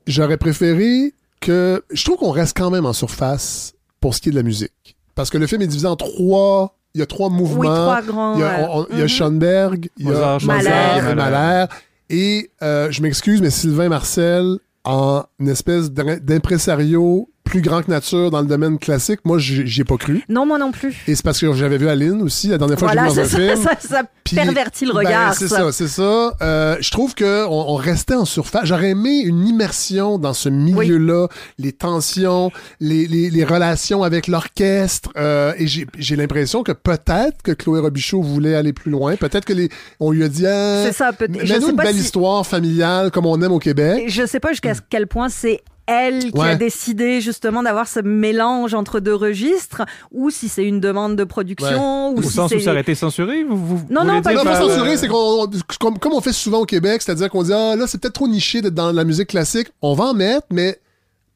j'aurais 0.07 0.37
préféré 0.39 1.13
que. 1.41 1.83
Je 1.93 2.05
trouve 2.05 2.17
qu'on 2.17 2.31
reste 2.31 2.57
quand 2.57 2.71
même 2.71 2.87
en 2.87 2.93
surface 2.93 3.75
pour 4.01 4.15
ce 4.15 4.21
qui 4.21 4.31
est 4.31 4.33
de 4.33 4.37
la 4.37 4.43
musique. 4.43 4.97
Parce 5.15 5.31
que 5.31 5.39
le 5.39 5.47
film 5.47 5.63
est 5.63 5.67
divisé 5.69 5.87
en 5.87 5.95
trois 5.97 6.77
il 6.95 7.01
y 7.01 7.03
a 7.03 7.07
trois 7.07 7.29
mouvements. 7.29 7.59
Oui, 7.61 7.67
trois 7.67 8.03
grands. 8.03 8.35
Il 8.37 8.41
y 8.41 8.45
a, 8.45 8.71
on- 8.71 8.87
il 8.91 8.99
y 8.99 9.01
a 9.01 9.05
Mhm. 9.05 9.09
Schoenberg, 9.09 9.89
il 9.97 10.05
y 10.05 10.09
a 10.09 10.13
Mozart, 10.13 10.41
Mozart 10.43 10.63
Mahler. 10.63 11.11
et 11.11 11.15
Mahler. 11.15 11.65
Et 12.11 12.51
euh, 12.63 12.91
je 12.91 13.03
m'excuse, 13.03 13.41
mais 13.41 13.51
Sylvain 13.51 13.89
Marcel, 13.89 14.59
en 14.85 15.25
une 15.41 15.49
espèce 15.49 15.91
d'im- 15.91 16.19
d'impresario 16.23 17.29
plus 17.55 17.63
grand 17.63 17.83
que 17.83 17.91
nature 17.91 18.33
dans 18.33 18.41
le 18.41 18.49
domaine 18.49 18.81
classique, 18.81 19.21
moi, 19.25 19.39
j'y 19.39 19.81
ai 19.81 19.85
pas 19.85 19.97
cru. 19.97 20.25
Non, 20.29 20.45
moi 20.45 20.59
non 20.59 20.73
plus. 20.73 20.97
Et 21.07 21.15
c'est 21.15 21.23
parce 21.25 21.41
que 21.41 21.53
j'avais 21.53 21.79
vu 21.79 21.89
Aline 21.89 22.21
aussi, 22.23 22.49
la 22.49 22.59
dernière 22.59 22.77
fois 22.77 22.89
Voilà, 22.89 23.07
que 23.09 23.15
j'ai 23.15 23.23
vu 23.23 23.47
dans 23.47 23.53
un 23.53 23.55
ça, 23.55 23.55
film. 23.55 23.79
ça, 23.81 23.89
ça 23.89 24.03
pervertit 24.35 24.87
le 24.87 24.93
ben, 24.93 24.99
regard. 24.99 25.35
c'est 25.35 25.47
ça. 25.47 25.71
c'est 25.71 25.87
ça. 25.87 26.35
Euh, 26.43 26.77
je 26.81 26.91
trouve 26.91 27.15
que 27.15 27.47
on, 27.49 27.77
restait 27.77 28.15
en 28.17 28.25
surface. 28.25 28.65
J'aurais 28.65 28.91
aimé 28.91 29.21
une 29.21 29.47
immersion 29.47 30.19
dans 30.19 30.33
ce 30.35 30.49
milieu-là, 30.49 31.29
les 31.59 31.71
tensions, 31.73 32.51
les, 32.81 33.07
les, 33.07 33.31
les 33.31 33.45
relations 33.45 34.03
avec 34.03 34.27
l'orchestre. 34.27 35.11
euh, 35.17 35.53
et 35.59 35.67
j'ai 35.69 36.17
l'impression 36.17 36.65
que 36.65 36.73
peut-être 36.73 37.43
que 37.45 37.53
Chloé 37.53 37.79
Robichaud 37.79 38.21
voulait 38.23 38.57
aller 38.57 38.73
plus 38.73 38.91
loin. 38.91 39.15
Peut-être 39.15 39.45
que 39.45 39.53
les 39.53 39.69
on 40.01 40.11
lui 40.11 40.25
a 40.25 40.29
dit 40.29 40.47
ah, 40.47 40.83
C'est 40.87 40.93
ça, 40.93 41.13
peut- 41.13 41.29
je 41.31 41.53
mets-nous 41.53 41.67
sais 41.67 41.71
une 41.71 41.77
belle 41.77 41.95
si- 41.95 42.01
histoire 42.01 42.45
familiale 42.45 43.13
comme 43.13 43.27
on 43.27 43.41
aime 43.41 43.53
au 43.53 43.61
Québec. 43.61 44.07
Je 44.09 44.27
sais 44.27 44.41
pas 44.41 44.49
jusqu'à 44.51 44.73
quel 44.91 45.07
point 45.07 45.29
c'est 45.29 45.61
elle 45.87 46.33
qui 46.33 46.41
a 46.41 46.55
décidé 46.57 47.21
justement 47.21 47.63
d'avoir 47.63 47.87
ce 47.89 48.01
mélange 48.01 48.75
entre 48.75 49.01
deux 49.01 49.15
registres 49.15 49.83
ou 50.13 50.31
si 50.31 50.49
c'est 50.49 50.65
une 50.65 50.81
demande 50.81 51.17
de 51.17 51.25
production 51.25 52.11
ou 52.11 52.19
Au 52.19 52.23
si 52.23 52.29
sens 52.31 52.51
où 52.51 52.55
c'est 52.55 52.61
ça 52.61 52.71
aurait 52.71 52.81
été 52.81 52.95
censuré 52.95 53.45
vous, 53.45 53.57
vous 53.57 53.81
Non, 53.91 54.05
non, 54.05 54.23
pas 54.23 54.33
Non, 54.35 54.45
pas 54.45 54.61
censuré, 54.61 54.97
c'est 54.97 55.09
qu'on, 55.09 55.49
comme, 55.81 55.99
comme 55.99 56.13
on 56.15 56.21
fait 56.21 56.33
souvent 56.33 56.61
au 56.61 56.67
Québec, 56.67 57.03
c'est-à-dire 57.03 57.29
qu'on 57.31 57.43
dit, 57.43 57.53
ah, 57.53 57.77
là, 57.77 57.87
c'est 57.87 58.01
peut-être 58.01 58.15
trop 58.15 58.29
niché 58.29 58.63
d'être 58.63 58.75
dans 58.75 58.93
la 58.93 59.05
musique 59.05 59.29
classique. 59.29 59.69
On 59.83 59.95
va 59.95 60.05
en 60.05 60.15
mettre, 60.15 60.47
mais 60.51 60.79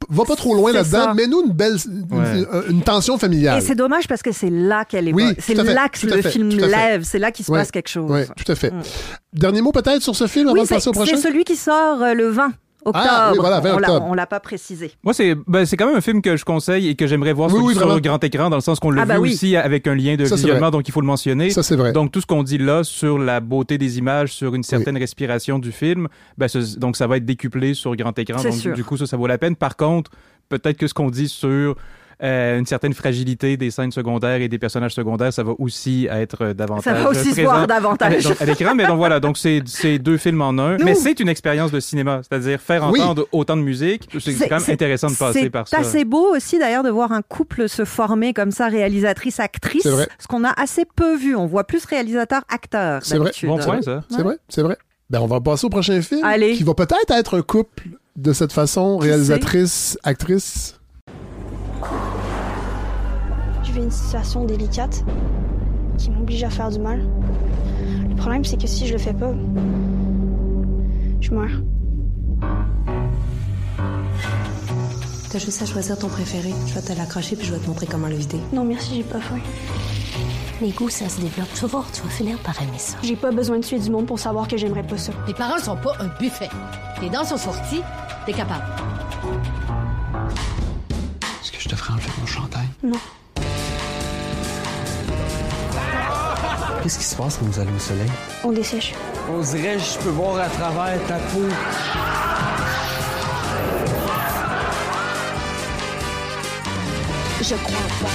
va 0.08 0.24
pas 0.24 0.36
trop 0.36 0.54
loin 0.54 0.72
là-dedans. 0.72 1.04
ça. 1.06 1.14
Mets-nous 1.14 1.44
une 1.46 1.52
belle, 1.52 1.76
une, 1.86 2.16
Ouais. 2.18 2.46
une 2.70 2.82
tension 2.82 3.18
familiale. 3.18 3.58
Et 3.58 3.60
c'est 3.60 3.74
dommage 3.74 4.06
parce 4.08 4.22
que 4.22 4.32
c'est 4.32 4.48
là 4.48 4.84
qu'elle 4.84 5.08
est 5.08 5.12
Oui. 5.12 5.34
C'est 5.40 5.54
là 5.54 5.88
que 5.88 6.06
le 6.06 6.22
fait, 6.22 6.30
film 6.30 6.48
lève, 6.50 7.02
c'est 7.02 7.18
là 7.18 7.32
qu'il 7.32 7.44
se 7.44 7.50
Ouais. 7.52 7.58
passe 7.58 7.70
quelque 7.70 7.88
chose. 7.90 8.10
Oui, 8.10 8.20
tout 8.36 8.50
à 8.50 8.54
fait. 8.54 8.70
Mm. 8.70 8.82
Dernier 9.34 9.60
mot 9.60 9.72
peut-être 9.72 10.00
sur 10.00 10.16
ce 10.16 10.26
film 10.26 10.46
avant 10.46 10.54
Oui, 10.54 10.62
de 10.62 10.66
c'est 10.68 10.74
passer 10.76 10.88
au 10.88 10.92
prochain? 10.92 11.16
c'est 11.16 11.22
celui 11.28 11.44
qui 11.44 11.56
sort 11.56 12.00
euh, 12.02 12.14
le 12.14 12.28
20 12.30 12.52
octobre. 12.88 13.06
Ah, 13.08 13.30
oui, 13.32 13.38
voilà, 13.40 13.60
20 13.60 13.74
on 13.74 13.78
l'a- 13.78 13.88
octobre. 13.88 14.06
on 14.10 14.14
l'a 14.14 14.26
pas 14.26 14.40
précisé. 14.40 14.92
Moi, 15.04 15.14
c'est 15.14 15.34
ben, 15.46 15.64
c'est 15.64 15.76
quand 15.76 15.86
même 15.86 15.96
un 15.96 16.00
film 16.00 16.20
que 16.22 16.36
je 16.36 16.44
conseille 16.44 16.88
et 16.88 16.94
que 16.96 17.06
j'aimerais 17.06 17.32
voir 17.32 17.48
Oui, 17.50 17.56
sur, 17.56 17.64
oui, 17.64 17.74
sur 17.74 17.82
vraiment. 17.86 18.00
grand 18.00 18.22
écran, 18.24 18.50
dans 18.50 18.56
le 18.56 18.62
sens 18.62 18.80
qu'on 18.80 18.90
l'a 18.90 19.02
Ah, 19.02 19.06
bah 19.06 19.14
vu 19.14 19.20
oui. 19.20 19.32
aussi 19.32 19.56
avec 19.56 19.86
un 19.86 19.94
lien 19.94 20.16
de 20.16 20.24
Ça, 20.24 20.34
visionnement, 20.36 20.70
donc 20.70 20.88
il 20.88 20.92
faut 20.92 21.00
le 21.00 21.06
mentionner. 21.06 21.50
Ça, 21.50 21.62
c'est 21.62 21.76
vrai. 21.76 21.92
Donc, 21.92 22.10
tout 22.12 22.20
ce 22.20 22.26
qu'on 22.26 22.42
dit 22.42 22.58
là 22.58 22.84
sur 22.84 23.18
la 23.18 23.40
beauté 23.40 23.78
des 23.78 23.98
images, 23.98 24.32
sur 24.32 24.54
une 24.54 24.62
certaine 24.62 24.96
respiration 24.98 25.58
du 25.58 25.72
film, 25.72 26.08
ben, 26.36 26.48
ce- 26.48 26.78
donc 26.78 26.96
ça 26.96 27.06
va 27.06 27.16
être 27.18 27.24
décuplé 27.24 27.74
sur 27.74 27.94
grand 27.96 28.18
écran. 28.18 28.42
Donc, 28.42 28.52
sûr. 28.52 28.74
du 28.74 28.84
coup, 28.84 28.96
ça, 28.96 29.06
ça 29.06 29.16
vaut 29.16 29.26
la 29.26 29.38
peine. 29.38 29.56
Par 29.56 29.76
contre, 29.76 30.10
peut-être 30.48 30.76
que 30.78 30.86
ce 30.86 30.94
qu'on 30.94 31.10
dit 31.10 31.28
sur 31.28 31.76
euh, 32.22 32.58
une 32.58 32.66
certaine 32.66 32.94
fragilité 32.94 33.56
des 33.56 33.70
scènes 33.70 33.92
secondaires 33.92 34.40
et 34.40 34.48
des 34.48 34.58
personnages 34.58 34.94
secondaires, 34.94 35.32
ça 35.32 35.42
va 35.44 35.52
aussi 35.58 36.08
être 36.10 36.44
euh, 36.46 36.54
davantage 36.54 36.84
Ça 36.84 36.94
va 36.94 37.08
aussi 37.10 37.32
se 37.32 37.40
voir 37.42 37.66
davantage. 37.66 38.26
à, 38.26 38.42
à 38.42 38.44
l'écran. 38.44 38.74
Mais 38.74 38.86
donc 38.86 38.96
voilà, 38.96 39.20
donc 39.20 39.38
c'est 39.38 39.62
c'est 39.66 39.98
deux 39.98 40.16
films 40.16 40.42
en 40.42 40.50
un. 40.58 40.76
Nous- 40.78 40.84
Mais 40.84 40.94
c'est 40.94 41.20
une 41.20 41.28
expérience 41.28 41.70
de 41.70 41.80
cinéma, 41.80 42.20
c'est-à-dire 42.28 42.60
faire 42.60 42.90
Oui. 42.90 43.00
entendre 43.00 43.26
autant 43.32 43.56
de 43.56 43.62
musique. 43.62 44.08
C'est 44.12 44.32
C'est- 44.32 44.48
quand 44.48 44.56
même 44.56 44.64
c'est- 44.64 44.72
intéressant 44.72 45.08
de 45.10 45.14
passer 45.16 45.48
par 45.50 45.68
ça. 45.68 45.76
C'est 45.76 45.82
assez 45.88 46.04
beau 46.04 46.34
aussi 46.34 46.58
d'ailleurs 46.58 46.82
de 46.82 46.90
voir 46.90 47.12
un 47.12 47.22
couple 47.22 47.68
se 47.68 47.84
former 47.84 48.32
comme 48.34 48.50
ça, 48.50 48.68
réalisatrice-actrice, 48.68 49.82
C'est 49.82 49.90
vrai. 49.90 50.08
ce 50.18 50.26
qu'on 50.26 50.44
a 50.44 50.52
assez 50.60 50.84
peu 50.84 51.16
vu. 51.16 51.36
On 51.36 51.46
voit 51.46 51.64
plus 51.64 51.84
réalisateur-acteur. 51.84 53.00
C'est 53.04 53.18
vrai. 53.18 53.30
Bon 53.44 53.58
point, 53.58 53.80
ça. 53.82 54.02
C'est 54.10 54.22
vrai, 54.22 54.38
c'est 54.48 54.62
vrai. 54.62 54.76
Ben, 55.10 55.20
on 55.20 55.26
va 55.26 55.40
passer 55.40 55.66
au 55.66 55.70
prochain 55.70 56.02
film. 56.02 56.22
Allez. 56.24 56.54
Qui 56.54 56.64
va 56.64 56.74
peut-être 56.74 57.10
être 57.12 57.38
un 57.38 57.42
couple 57.42 57.84
de 58.16 58.32
cette 58.32 58.52
façon, 58.52 58.98
réalisatrice, 58.98 59.98
actrice. 60.02 60.77
Je 63.68 63.72
vis 63.74 63.82
une 63.84 63.90
situation 63.90 64.46
délicate 64.46 65.04
qui 65.98 66.10
m'oblige 66.10 66.42
à 66.42 66.48
faire 66.48 66.70
du 66.70 66.78
mal. 66.78 67.06
Le 68.08 68.16
problème, 68.16 68.42
c'est 68.42 68.56
que 68.56 68.66
si 68.66 68.86
je 68.86 68.94
le 68.94 68.98
fais 68.98 69.12
pas, 69.12 69.32
je 71.20 71.30
meurs. 71.30 71.60
T'as 75.30 75.38
juste 75.38 75.60
à 75.60 75.66
choisir 75.66 75.98
ton 75.98 76.08
préféré. 76.08 76.54
Je 76.66 76.74
vais 76.74 76.80
te 76.80 76.92
l'accrocher 76.94 77.36
puis 77.36 77.46
je 77.46 77.52
vais 77.52 77.58
te 77.58 77.66
montrer 77.68 77.86
comment 77.86 78.08
le 78.08 78.14
vider. 78.14 78.40
Non, 78.54 78.64
merci, 78.64 78.96
j'ai 78.96 79.02
pas 79.02 79.20
faim. 79.20 79.38
Les 80.62 80.70
goûts, 80.70 80.88
ça 80.88 81.10
se 81.10 81.20
développe. 81.20 81.48
Tu 81.54 81.60
vas 81.60 81.66
voir, 81.66 81.92
tu 81.92 82.00
vas 82.00 82.08
finir 82.08 82.38
par 82.38 82.60
aimer 82.62 82.78
ça. 82.78 82.96
J'ai 83.02 83.16
pas 83.16 83.32
besoin 83.32 83.58
de 83.58 83.64
tuer 83.64 83.78
du 83.78 83.90
monde 83.90 84.06
pour 84.06 84.18
savoir 84.18 84.48
que 84.48 84.56
j'aimerais 84.56 84.82
pas 84.82 84.96
ça. 84.96 85.12
Les 85.26 85.34
paroles 85.34 85.60
sont 85.60 85.76
pas 85.76 85.92
un 86.00 86.08
buffet. 86.18 86.48
Tes 87.00 87.10
dents 87.10 87.24
sont 87.24 87.36
sorties, 87.36 87.82
t'es 88.24 88.32
capable. 88.32 88.64
Est-ce 91.42 91.52
que 91.52 91.60
je 91.60 91.68
te 91.68 91.76
ferai 91.76 91.92
enlever 91.92 92.10
mon 92.18 92.26
chandail? 92.26 92.66
Non. 92.82 92.98
Qu'est-ce 96.82 96.98
qui 96.98 97.04
se 97.04 97.16
passe 97.16 97.36
quand 97.38 97.46
vous 97.46 97.60
allez 97.60 97.70
au 97.74 97.78
soleil? 97.78 98.10
On 98.44 98.52
dessèche. 98.52 98.94
On 99.30 99.40
dirait 99.40 99.78
je 99.78 99.98
peux 99.98 100.10
voir 100.10 100.36
à 100.38 100.48
travers 100.48 100.98
ta 101.06 101.16
peau. 101.16 101.42
Je 107.40 107.54
crois 107.54 107.88
pas. 108.02 108.08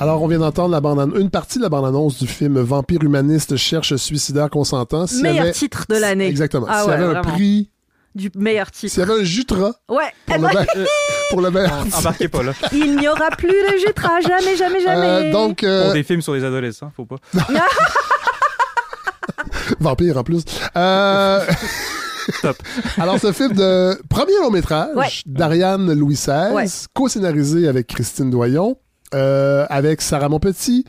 Alors, 0.00 0.22
on 0.22 0.26
vient 0.26 0.38
d'entendre 0.40 0.70
la 0.70 0.80
bande 0.80 1.12
une 1.16 1.30
partie 1.30 1.58
de 1.58 1.62
la 1.62 1.68
bande-annonce 1.68 2.18
du 2.18 2.26
film 2.26 2.58
Vampire 2.60 3.02
humaniste 3.02 3.56
cherche 3.56 3.94
suicidaire 3.96 4.50
consentant. 4.50 5.06
S'il 5.06 5.20
y 5.20 5.22
Meilleur 5.22 5.42
avait- 5.44 5.52
titre 5.52 5.84
de 5.88 5.96
l'année. 5.96 6.26
Exactement. 6.26 6.66
Ah 6.68 6.82
S'il 6.82 6.90
y 6.90 6.94
avait 6.94 7.16
un 7.16 7.22
prix, 7.22 7.70
Du 8.14 8.30
meilleur 8.34 8.70
titre. 8.70 8.92
s'il 8.92 9.00
y 9.00 9.02
avait 9.10 9.20
un 9.20 9.24
Jutra 9.24 9.72
Ouais. 9.88 10.12
pour 10.26 10.34
Eh 10.36 10.38
le, 10.38 10.44
ben, 10.54 10.66
me- 10.76 10.86
pour 11.30 11.40
le 11.40 11.50
meilleur 11.50 11.84
titre. 11.84 11.98
Embarquez 11.98 12.28
pas 12.28 12.42
là. 12.42 12.52
il 12.72 12.96
n'y 12.96 13.08
aura 13.08 13.30
plus 13.30 13.48
de 13.48 13.78
Jutra, 13.86 14.20
jamais, 14.20 14.56
jamais, 14.56 14.80
jamais. 14.80 15.06
Euh, 15.28 15.32
donc, 15.32 15.62
euh, 15.64 15.84
Pour 15.84 15.92
des 15.94 16.02
films 16.02 16.22
sur 16.22 16.34
les 16.34 16.44
adolescents, 16.44 16.90
faut 16.96 17.04
pas. 17.06 17.16
Vampire 19.80 20.18
en 20.18 20.24
plus. 20.24 20.44
Euh, 20.76 21.40
Top. 22.42 22.56
Alors, 22.98 23.18
ce 23.18 23.32
film 23.32 23.52
de 23.52 24.00
premier 24.08 24.32
long 24.40 24.50
métrage 24.50 24.94
Ouais. 24.96 25.08
d'Ariane 25.26 25.92
Louis 25.92 26.14
XVI, 26.14 26.52
Ouais. 26.54 26.64
co-scénarisé 26.94 27.68
avec 27.68 27.86
Christine 27.88 28.30
Doyon, 28.30 28.76
euh, 29.14 29.66
avec 29.68 30.00
Sarah 30.00 30.28
Monpetit, 30.28 30.84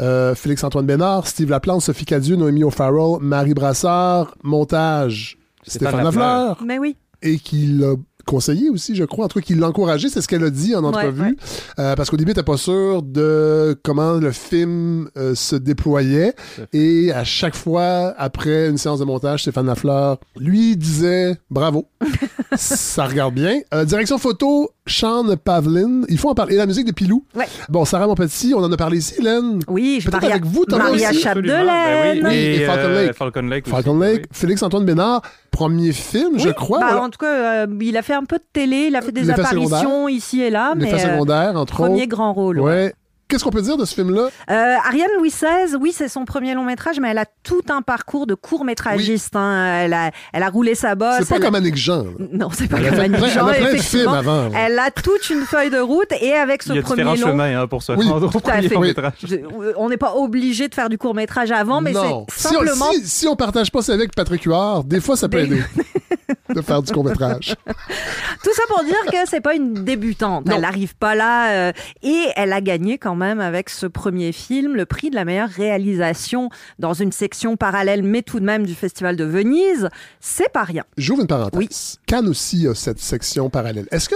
euh, 0.00 0.34
Félix-Antoine 0.34 0.86
Bénard, 0.86 1.26
Steve 1.28 1.50
Laplante, 1.50 1.82
Sophie 1.82 2.04
Cadieux, 2.04 2.36
Noémie 2.36 2.64
O'Farrell, 2.64 3.18
Marie 3.20 3.54
Brassard, 3.54 4.34
montage 4.42 5.38
Stéphane 5.66 5.88
Stéphane. 5.90 6.04
Lafleur, 6.04 6.58
Mais 6.64 6.78
oui. 6.80 6.96
et 7.22 7.38
qui 7.38 7.66
l'a 7.66 7.94
conseillé 8.24 8.70
aussi, 8.70 8.94
je 8.94 9.04
crois, 9.04 9.24
en 9.26 9.28
tout 9.28 9.38
cas, 9.40 9.44
qui 9.44 9.54
l'a 9.54 9.68
encouragé, 9.68 10.08
c'est 10.08 10.20
ce 10.20 10.28
qu'elle 10.28 10.44
a 10.44 10.50
dit 10.50 10.74
en 10.74 10.84
entrevue, 10.84 11.22
ouais. 11.22 11.34
Euh, 11.78 11.94
parce 11.94 12.10
qu'au 12.10 12.16
début, 12.16 12.30
elle 12.30 12.36
n'était 12.38 12.44
pas 12.50 12.56
sûre 12.56 13.02
de 13.02 13.78
comment 13.82 14.14
le 14.14 14.32
film 14.32 15.08
euh, 15.16 15.34
se 15.34 15.56
déployait, 15.56 16.34
et 16.72 17.12
à 17.12 17.24
chaque 17.24 17.54
fois, 17.56 18.14
après 18.18 18.68
une 18.68 18.78
séance 18.78 19.00
de 19.00 19.04
montage, 19.04 19.42
Stéphane 19.42 19.66
Lafleur 19.66 20.18
lui 20.38 20.76
disait 20.76 21.36
«Bravo, 21.50 21.88
ça 22.56 23.06
regarde 23.06 23.34
bien 23.34 23.60
Euh, 23.74 23.84
Direction 23.84 24.18
photo, 24.18 24.70
Sean 24.86 25.24
Pavlin, 25.36 26.02
il 26.08 26.18
faut 26.18 26.28
en 26.30 26.34
parler, 26.34 26.54
et 26.54 26.58
la 26.58 26.66
musique 26.66 26.86
de 26.86 26.92
Pilou. 26.92 27.24
Ouais. 27.34 27.46
Bon, 27.68 27.84
Sarah 27.84 28.06
Monpetit, 28.06 28.52
on 28.54 28.62
en 28.62 28.70
a 28.72 28.76
parlé 28.76 28.98
ici, 28.98 29.14
Hélène. 29.18 29.60
Oui, 29.68 29.98
je 30.00 30.06
Peut-être 30.08 30.22
Maria, 30.22 30.36
avec 30.36 30.44
vous, 30.46 30.64
Thomas 30.64 30.84
Maria 30.90 31.10
aussi. 31.10 31.20
Chapdelaine. 31.20 31.66
Ben 31.66 32.20
oui, 32.28 32.34
et, 32.34 32.54
et 32.62 32.64
Falcon 32.66 32.88
Lake. 32.88 33.14
Falcon 33.16 33.42
Lake. 33.48 33.64
aussi. 33.66 33.70
Falcon 33.74 33.98
Lake, 33.98 34.24
Félix-Antoine 34.32 34.84
Bénard, 34.84 35.22
premier 35.52 35.92
film, 35.92 36.38
je 36.38 36.48
crois. 36.48 36.80
bah, 36.80 36.86
voilà. 36.88 37.02
En 37.04 37.10
tout 37.10 37.18
cas, 37.18 37.64
euh, 37.64 37.66
il 37.80 37.96
a 37.96 38.02
fait 38.02 38.14
un 38.14 38.24
peu 38.24 38.38
de 38.38 38.44
télé, 38.52 38.86
il 38.88 38.96
a 38.96 39.02
fait 39.02 39.12
des 39.12 39.30
apparitions 39.30 39.68
secondaire. 39.68 40.08
ici 40.08 40.40
et 40.40 40.50
là, 40.50 40.74
mais 40.76 40.92
euh, 40.92 40.98
secondaire, 40.98 41.54
entre 41.56 41.74
premier 41.74 42.08
grand 42.08 42.32
rôle. 42.32 42.58
ouais. 42.58 42.72
Ouais. 42.72 42.94
Qu'est-ce 43.32 43.44
qu'on 43.44 43.50
peut 43.50 43.62
dire 43.62 43.78
de 43.78 43.84
ce 43.86 43.94
film-là? 43.94 44.28
Euh, 44.50 44.74
Ariane 44.86 45.08
Louis 45.16 45.30
XVI, 45.30 45.74
oui, 45.80 45.92
c'est 45.96 46.08
son 46.08 46.26
premier 46.26 46.52
long 46.54 46.64
métrage, 46.64 47.00
mais 47.00 47.10
elle 47.10 47.18
a 47.18 47.24
tout 47.42 47.62
un 47.70 47.80
parcours 47.80 48.26
de 48.26 48.34
court-métragiste. 48.34 49.34
hein. 49.36 49.80
Elle, 49.84 49.94
a, 49.94 50.10
elle 50.34 50.42
a 50.42 50.48
roulé 50.50 50.74
sa 50.74 50.94
bosse. 50.94 51.14
C'est 51.20 51.28
pas 51.30 51.36
elle 51.36 51.42
comme 51.42 51.54
Annick 51.54 51.76
Jean. 51.76 52.04
Non, 52.30 52.50
c'est 52.52 52.68
pas 52.68 52.76
Elle 52.76 52.88
a 52.88 52.90
comme 52.90 53.00
Annick 53.00 53.24
Jean, 53.26 53.48
elle 53.48 53.54
a 53.62 53.66
plein 53.68 53.72
de 53.72 53.78
films 53.82 54.08
avant, 54.08 54.48
ouais. 54.48 54.58
Elle 54.66 54.78
a 54.78 54.90
toute 54.90 55.30
une 55.30 55.42
feuille 55.46 55.70
de 55.70 55.78
route 55.78 56.12
et 56.20 56.34
avec 56.34 56.62
ce 56.62 56.72
Il 56.72 56.76
y 56.76 56.78
a 56.78 56.82
premier 56.82 57.04
différents 57.04 57.26
long... 57.26 57.32
chemins 57.32 57.62
hein, 57.62 57.66
pour 57.66 57.82
se 57.82 57.92
Oui, 57.92 58.06
rendre 58.08 58.26
au 58.34 58.40
premier 58.40 58.68
long 58.68 58.80
métrage. 58.80 59.12
Je- 59.24 59.36
on 59.76 59.88
n'est 59.88 59.96
pas 59.96 60.14
obligé 60.14 60.68
de 60.68 60.74
faire 60.74 60.90
du 60.90 60.98
court 60.98 61.14
métrage 61.14 61.50
avant, 61.52 61.80
mais 61.80 61.94
c'est 61.94 62.00
Si 62.00 62.06
on- 62.12 62.26
simplement 62.28 62.92
Si, 62.92 63.06
si 63.08 63.28
on 63.28 63.34
partage 63.36 63.72
pas 63.72 63.80
ça 63.80 63.94
avec 63.94 64.14
Patrick 64.14 64.42
Huard, 64.42 64.84
des 64.84 65.00
fois, 65.00 65.16
ça 65.16 65.28
peut 65.28 65.38
Des- 65.38 65.54
aider 65.56 65.62
de 66.54 66.60
faire 66.60 66.82
du 66.82 66.92
court-métrage. 66.92 67.54
Tout 68.44 68.50
ça 68.54 68.62
pour 68.68 68.84
dire 68.84 68.94
que 69.10 69.16
c'est 69.28 69.40
pas 69.40 69.54
une 69.54 69.72
débutante. 69.84 70.46
Non. 70.46 70.56
Elle 70.56 70.62
n'arrive 70.62 70.94
pas 70.96 71.14
là. 71.14 71.50
euh, 71.52 71.72
et 72.02 72.26
elle 72.36 72.52
a 72.52 72.60
gagné 72.60 72.98
quand 72.98 73.14
même 73.14 73.21
avec 73.22 73.68
ce 73.70 73.86
premier 73.86 74.32
film 74.32 74.74
le 74.74 74.86
prix 74.86 75.10
de 75.10 75.14
la 75.14 75.24
meilleure 75.24 75.48
réalisation 75.48 76.50
dans 76.78 76.94
une 76.94 77.12
section 77.12 77.56
parallèle, 77.56 78.02
mais 78.02 78.22
tout 78.22 78.40
de 78.40 78.44
même 78.44 78.66
du 78.66 78.74
Festival 78.74 79.16
de 79.16 79.24
Venise. 79.24 79.88
C'est 80.20 80.52
pas 80.52 80.64
rien. 80.64 80.84
J'ouvre 80.96 81.22
une 81.22 81.26
parenthèse. 81.26 81.58
Oui. 81.58 81.68
Cannes 82.06 82.28
aussi 82.28 82.66
a 82.66 82.74
cette 82.74 82.98
section 82.98 83.50
parallèle. 83.50 83.86
Est-ce 83.90 84.08
que 84.08 84.14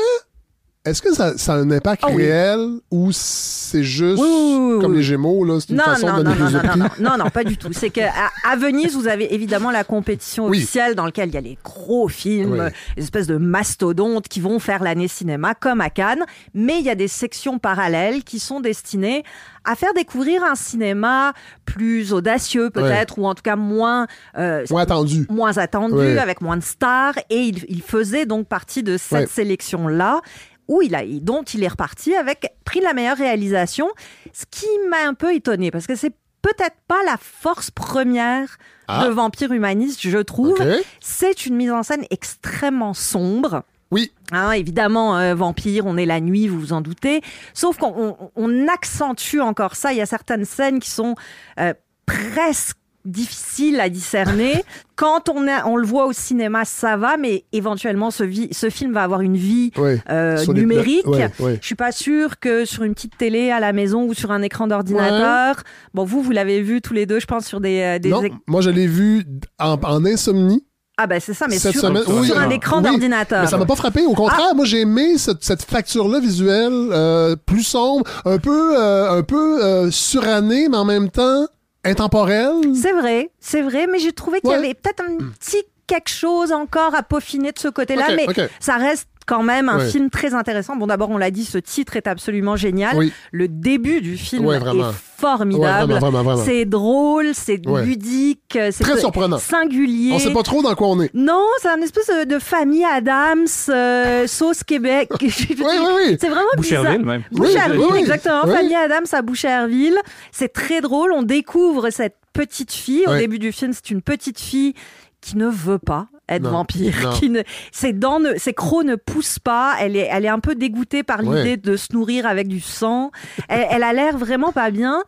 Est-ce 0.87 1.03
que 1.03 1.12
ça, 1.12 1.37
ça 1.37 1.55
a 1.55 1.57
un 1.57 1.70
impact 1.70 2.03
Ah 2.07 2.11
oui. 2.12 2.22
réel 2.25 2.79
ou 2.90 3.11
c'est 3.12 3.83
juste 3.83 4.22
Oui, 4.22 4.29
oui, 4.31 4.75
oui, 4.75 4.81
comme 4.81 4.94
les 4.94 5.03
Gémeaux, 5.03 5.44
là, 5.44 5.59
c'est 5.61 5.70
une 5.70 5.77
Non, 5.77 5.83
façon 5.85 6.07
non, 6.07 6.18
de 6.18 6.22
non, 6.22 6.35
non, 6.37 6.51
non, 6.51 6.77
non, 6.77 6.88
non, 7.01 7.25
non, 7.25 7.31
pas 7.31 7.42
du 7.44 7.57
tout. 7.57 7.68
C'est 7.72 7.90
qu'à 7.90 8.12
à 8.49 8.57
Venise, 8.57 8.94
vous 8.94 9.09
avez 9.09 9.35
évidemment 9.35 9.70
la 9.72 9.83
compétition 9.85 10.46
officielle 10.46 10.94
dans 10.94 11.05
laquelle 11.05 11.29
il 11.31 11.35
y 11.35 11.38
a 11.38 11.40
les 11.42 11.59
gros 11.64 12.09
films, 12.09 12.70
les 12.96 13.03
espèces 13.03 13.27
de 13.27 13.37
mastodontes 13.37 14.29
qui 14.29 14.40
vont 14.40 14.59
faire 14.61 14.83
l'année 14.83 15.09
cinéma, 15.09 15.55
comme 15.55 15.81
à 15.81 15.90
Cannes. 15.90 16.25
Mais 16.55 16.79
il 16.79 16.85
y 16.85 16.90
a 16.90 16.94
des 16.94 17.09
sections 17.09 17.59
parallèles 17.59 18.22
qui 18.22 18.38
sont 18.38 18.61
destinées 18.61 19.25
à 19.64 19.75
faire 19.75 19.92
découvrir 19.94 20.44
un 20.44 20.55
cinéma 20.55 21.33
plus 21.64 22.12
audacieux, 22.12 22.70
peut-être, 22.70 23.18
ou 23.18 23.27
en 23.27 23.35
tout 23.35 23.42
cas 23.42 23.57
moins, 23.57 24.07
euh, 24.38 24.64
Moins 24.70 24.83
attendu. 24.83 25.27
moins 25.29 25.59
attendu, 25.59 25.94
Ouais. 25.96 26.18
avec 26.18 26.40
moins 26.40 26.57
de 26.57 26.62
stars. 26.62 27.14
Et 27.31 27.40
il, 27.40 27.64
il 27.68 27.83
faisait 27.83 28.27
donc 28.27 28.46
partie 28.46 28.85
de 28.85 28.96
cette 28.96 29.12
Ouais. 29.18 29.27
sélection-là. 29.27 30.20
Où 30.68 30.83
il 30.83 30.94
a, 30.94 31.02
dont 31.20 31.42
il 31.42 31.62
est 31.62 31.68
reparti 31.68 32.14
avec 32.14 32.52
prix 32.64 32.81
de 32.81 32.85
la 32.85 32.92
meilleure 32.92 33.16
réalisation, 33.16 33.88
ce 34.33 34.44
qui 34.50 34.66
m'a 34.90 35.07
un 35.09 35.14
peu 35.14 35.35
étonné 35.35 35.70
parce 35.70 35.87
que 35.87 35.94
c'est 35.94 36.12
peut-être 36.42 36.76
pas 36.88 37.02
la 37.05 37.16
force 37.20 37.70
première 37.70 38.59
Ah. 38.88 39.05
de 39.07 39.11
Vampire 39.12 39.50
Humaniste, 39.52 40.00
je 40.02 40.18
trouve. 40.18 40.57
C'est 41.00 41.46
une 41.46 41.57
mise 41.57 41.72
en 41.72 41.83
scène 41.83 42.05
extrêmement 42.11 42.94
sombre. 42.94 43.62
Oui. 43.92 44.12
Hein, 44.33 44.50
évidemment, 44.52 45.16
euh, 45.18 45.35
Vampire, 45.35 45.87
on 45.87 45.96
est 45.96 46.07
la 46.07 46.20
nuit, 46.20 46.48
vous 46.48 46.59
vous 46.59 46.72
en 46.72 46.81
doutez. 46.81 47.20
Sauf 47.55 47.76
qu'on 47.79 47.94
on- 47.96 48.31
on 48.37 48.68
accentue 48.68 49.40
encore 49.40 49.76
ça. 49.76 49.92
Il 49.92 49.98
y 49.98 50.00
a 50.00 50.07
certaines 50.07 50.44
scènes 50.44 50.81
qui 50.81 50.90
sont 50.90 51.14
euh, 51.61 51.72
presque 52.07 52.76
difficiles 53.06 53.80
à 53.80 53.88
discerner. 53.88 54.64
Quand 54.96 55.28
on, 55.28 55.46
a, 55.46 55.66
on 55.66 55.76
le 55.76 55.86
voit 55.86 56.06
au 56.06 56.12
cinéma, 56.12 56.64
ça 56.64 56.96
va, 56.96 57.16
mais 57.18 57.44
éventuellement, 57.52 58.10
ce, 58.10 58.24
vi- 58.24 58.48
ce 58.54 58.70
film 58.70 58.92
va 58.94 59.02
avoir 59.02 59.20
une 59.20 59.36
vie 59.36 59.70
Ouais. 59.76 60.00
euh, 60.10 60.44
numérique. 60.46 61.06
ouais, 61.06 61.30
ouais. 61.38 61.58
Je 61.60 61.66
suis 61.66 61.74
pas 61.74 61.92
sûre 61.92 62.38
que 62.40 62.64
sur 62.64 62.82
une 62.82 62.94
petite 62.94 63.16
télé 63.18 63.50
à 63.50 63.60
la 63.60 63.72
maison 63.74 64.04
ou 64.04 64.14
sur 64.14 64.30
un 64.30 64.40
écran 64.42 64.66
d'ordinateur. 64.66 65.56
Bon, 65.94 66.04
vous, 66.04 66.22
vous 66.22 66.30
l'avez 66.30 66.62
vu 66.62 66.80
tous 66.80 66.94
les 66.94 67.04
deux, 67.06 67.20
je 67.20 67.26
pense, 67.26 67.44
sur 67.46 67.60
des, 67.60 67.80
euh, 67.80 67.98
des 67.98 68.08
Non, 68.08 68.22
moi 68.46 68.60
je 68.62 68.70
l'ai 68.70 68.86
vu 68.86 69.24
en, 69.58 69.74
en 69.82 70.04
insomnie. 70.06 70.64
Ah 70.98 71.06
ben 71.06 71.20
c'est 71.20 71.34
ça, 71.34 71.44
mais 71.46 71.58
cette 71.58 71.72
sur, 71.72 71.82
semaine. 71.82 72.04
sur 72.04 72.14
Oui, 72.16 72.32
un 72.34 72.48
ah, 72.50 72.54
écran 72.54 72.78
oui. 72.78 72.84
d'ordinateur. 72.84 73.42
Mais 73.42 73.48
ça 73.50 73.58
m'a 73.58 73.66
pas 73.66 73.76
frappé. 73.76 74.06
Au 74.06 74.14
contraire, 74.14 74.54
moi 74.54 74.64
j'ai 74.64 74.80
aimé 74.80 75.18
cette, 75.18 75.44
cette 75.44 75.60
facture-là 75.62 76.20
visuelle, 76.20 76.72
euh, 76.72 77.36
plus 77.36 77.64
sombre, 77.64 78.04
un 78.24 78.38
peu, 78.38 78.80
euh, 78.80 79.18
un 79.18 79.22
peu 79.22 79.62
euh, 79.62 79.90
surannée, 79.90 80.70
mais 80.70 80.76
en 80.78 80.86
même 80.86 81.10
temps 81.10 81.46
intemporelle. 81.87 82.75
C'est 82.75 82.92
vrai, 82.92 83.31
c'est 83.40 83.62
vrai, 83.62 83.87
mais 83.87 83.99
j'ai 83.99 84.12
trouvé 84.12 84.40
qu'il 84.40 84.51
y 84.51 84.55
avait 84.55 84.75
peut-être 84.75 85.03
un 85.03 85.16
petit 85.38 85.62
quelque 85.87 86.11
chose 86.11 86.53
encore 86.53 86.94
à 86.94 87.03
peaufiner 87.03 87.53
de 87.53 87.59
ce 87.59 87.68
côté-là, 87.68 88.09
mais 88.16 88.27
ça 88.61 88.77
reste 88.77 89.09
quand 89.26 89.42
même 89.42 89.68
un 89.68 89.78
Ouais. 89.78 89.88
film 89.90 90.08
très 90.08 90.34
intéressant. 90.34 90.76
Bon, 90.76 90.86
d'abord, 90.86 91.10
on 91.10 91.18
l'a 91.18 91.30
dit, 91.30 91.44
ce 91.44 91.58
titre 91.58 91.96
est 91.96 92.06
absolument 92.06 92.56
génial. 92.56 92.96
Oui. 92.96 93.12
Le 93.32 93.48
début 93.48 94.00
du 94.00 94.16
film 94.16 94.46
Ouais, 94.46 94.58
vraiment. 94.58 94.90
est 94.90 94.94
formidable. 95.18 95.58
Ouais, 95.92 95.98
vraiment, 95.98 95.98
vraiment, 95.98 96.22
vraiment. 96.22 96.44
C'est 96.44 96.64
drôle, 96.64 97.30
c'est 97.34 97.66
Ouais. 97.66 97.84
ludique, 97.84 98.40
c'est 98.70 98.82
Très 98.84 98.98
surprenant. 99.00 99.38
singulier. 99.38 100.12
On 100.14 100.18
sait 100.18 100.32
pas 100.32 100.42
trop 100.42 100.62
dans 100.62 100.74
quoi 100.74 100.88
on 100.88 101.00
est. 101.00 101.12
Non, 101.14 101.44
c'est 101.60 101.68
un 101.68 101.80
espèce 101.80 102.06
de, 102.06 102.24
de 102.24 102.38
famille 102.38 102.84
Adams, 102.84 103.46
euh, 103.68 104.26
sauce 104.26 104.62
Québec. 104.62 105.08
oui, 105.20 105.28
oui. 105.60 106.16
C'est 106.20 106.28
vraiment 106.28 106.42
Boucherville, 106.56 106.98
bizarre. 106.98 107.04
même. 107.06 107.22
Boucherville, 107.32 107.78
Oui, 107.78 107.84
oui, 107.84 107.90
oui. 107.94 107.98
exactement. 108.00 108.42
Oui. 108.44 108.52
Famille 108.54 108.74
Adams 108.76 109.06
à 109.12 109.22
Boucherville. 109.22 109.98
C'est 110.32 110.52
très 110.52 110.80
drôle. 110.80 111.12
On 111.12 111.22
découvre 111.22 111.90
cette 111.90 112.16
petite 112.32 112.72
fille. 112.72 113.04
Au 113.08 113.16
début 113.16 113.38
du 113.38 113.50
film, 113.52 113.72
c'est 113.72 113.90
une 113.90 114.02
petite 114.02 114.38
fille 114.38 114.74
qui 115.20 115.36
ne 115.36 115.48
veut 115.48 115.78
pas 115.78 116.06
être 116.28 116.42
Non, 116.42 116.50
vampire. 116.50 116.94
non. 117.02 117.12
Qui 117.12 117.30
ne, 117.30 117.42
ses 117.72 117.92
dents, 117.92 118.20
ne, 118.20 118.34
ses 118.36 118.52
crocs 118.54 118.84
ne 118.84 118.96
poussent 118.96 119.38
pas. 119.38 119.74
Elle 119.80 119.96
est, 119.96 120.08
elle 120.10 120.24
est 120.24 120.28
un 120.28 120.40
peu 120.40 120.54
dégoûtée 120.54 121.02
par 121.02 121.22
l'idée 121.22 121.36
Ouais. 121.52 121.56
de 121.56 121.76
se 121.76 121.92
nourrir 121.92 122.26
avec 122.26 122.48
du 122.48 122.60
sang. 122.60 123.10
Elle, 123.48 123.66
elle 123.70 123.82
a 123.82 123.92
l'air 123.92 124.16
vraiment 124.18 124.52
pas 124.52 124.70
bien. 124.70 125.02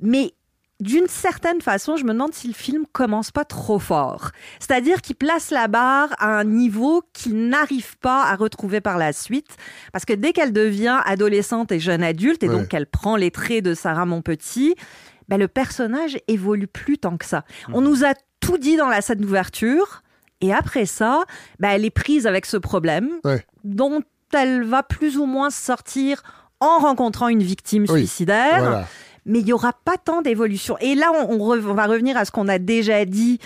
Mais 0.00 0.32
d'une 0.78 1.06
certaine 1.08 1.62
façon, 1.62 1.96
je 1.96 2.04
me 2.04 2.12
demande 2.12 2.34
si 2.34 2.48
le 2.48 2.52
film 2.52 2.84
commence 2.92 3.30
pas 3.30 3.46
trop 3.46 3.78
fort. 3.78 4.30
C'est-à-dire 4.58 5.00
qu'il 5.00 5.16
place 5.16 5.50
la 5.50 5.68
barre 5.68 6.10
à 6.18 6.38
un 6.38 6.44
niveau 6.44 7.02
qu'il 7.14 7.48
n'arrive 7.48 7.96
pas 7.98 8.24
à 8.24 8.36
retrouver 8.36 8.82
par 8.82 8.98
la 8.98 9.14
suite. 9.14 9.56
Parce 9.92 10.04
que 10.04 10.12
dès 10.12 10.32
qu'elle 10.34 10.52
devient 10.52 10.98
adolescente 11.06 11.72
et 11.72 11.80
jeune 11.80 12.02
adulte, 12.02 12.42
et 12.42 12.48
Ouais. 12.48 12.56
donc 12.58 12.68
qu'elle 12.68 12.86
prend 12.86 13.16
les 13.16 13.30
traits 13.30 13.64
de 13.64 13.72
Sarah 13.72 14.04
Monpetit, 14.04 14.74
ben 15.28 15.38
le 15.38 15.48
personnage 15.48 16.18
évolue 16.28 16.66
plus 16.66 16.98
tant 16.98 17.16
que 17.16 17.24
ça. 17.24 17.44
On 17.72 17.80
nous 17.80 18.04
a 18.04 18.12
tout 18.40 18.58
dit 18.58 18.76
dans 18.76 18.88
la 18.88 19.00
scène 19.00 19.20
d'ouverture. 19.20 20.02
Et 20.40 20.52
après 20.52 20.86
ça, 20.86 21.24
ben 21.60 21.70
elle 21.70 21.84
est 21.84 21.90
prise 21.90 22.26
avec 22.26 22.46
ce 22.46 22.56
problème 22.56 23.08
Ouais. 23.24 23.44
dont 23.64 24.02
elle 24.32 24.64
va 24.64 24.82
plus 24.82 25.16
ou 25.18 25.24
moins 25.26 25.50
sortir 25.50 26.22
en 26.60 26.78
rencontrant 26.78 27.28
une 27.28 27.42
victime 27.42 27.84
Oui. 27.88 28.00
suicidaire 28.00 28.58
Voilà. 28.58 28.88
mais 29.24 29.38
il 29.40 29.44
n'y 29.46 29.52
aura 29.52 29.72
pas 29.72 29.96
tant 29.96 30.20
d'évolution. 30.22 30.76
Et 30.80 30.94
là, 30.94 31.10
on, 31.14 31.34
on 31.40 31.54
re- 31.56 31.66
on 31.66 31.74
va 31.74 31.86
revenir 31.86 32.16
à 32.16 32.24
ce 32.24 32.30
qu'on 32.32 32.48
a 32.48 32.58
déjà 32.58 33.04
dit, 33.06 33.38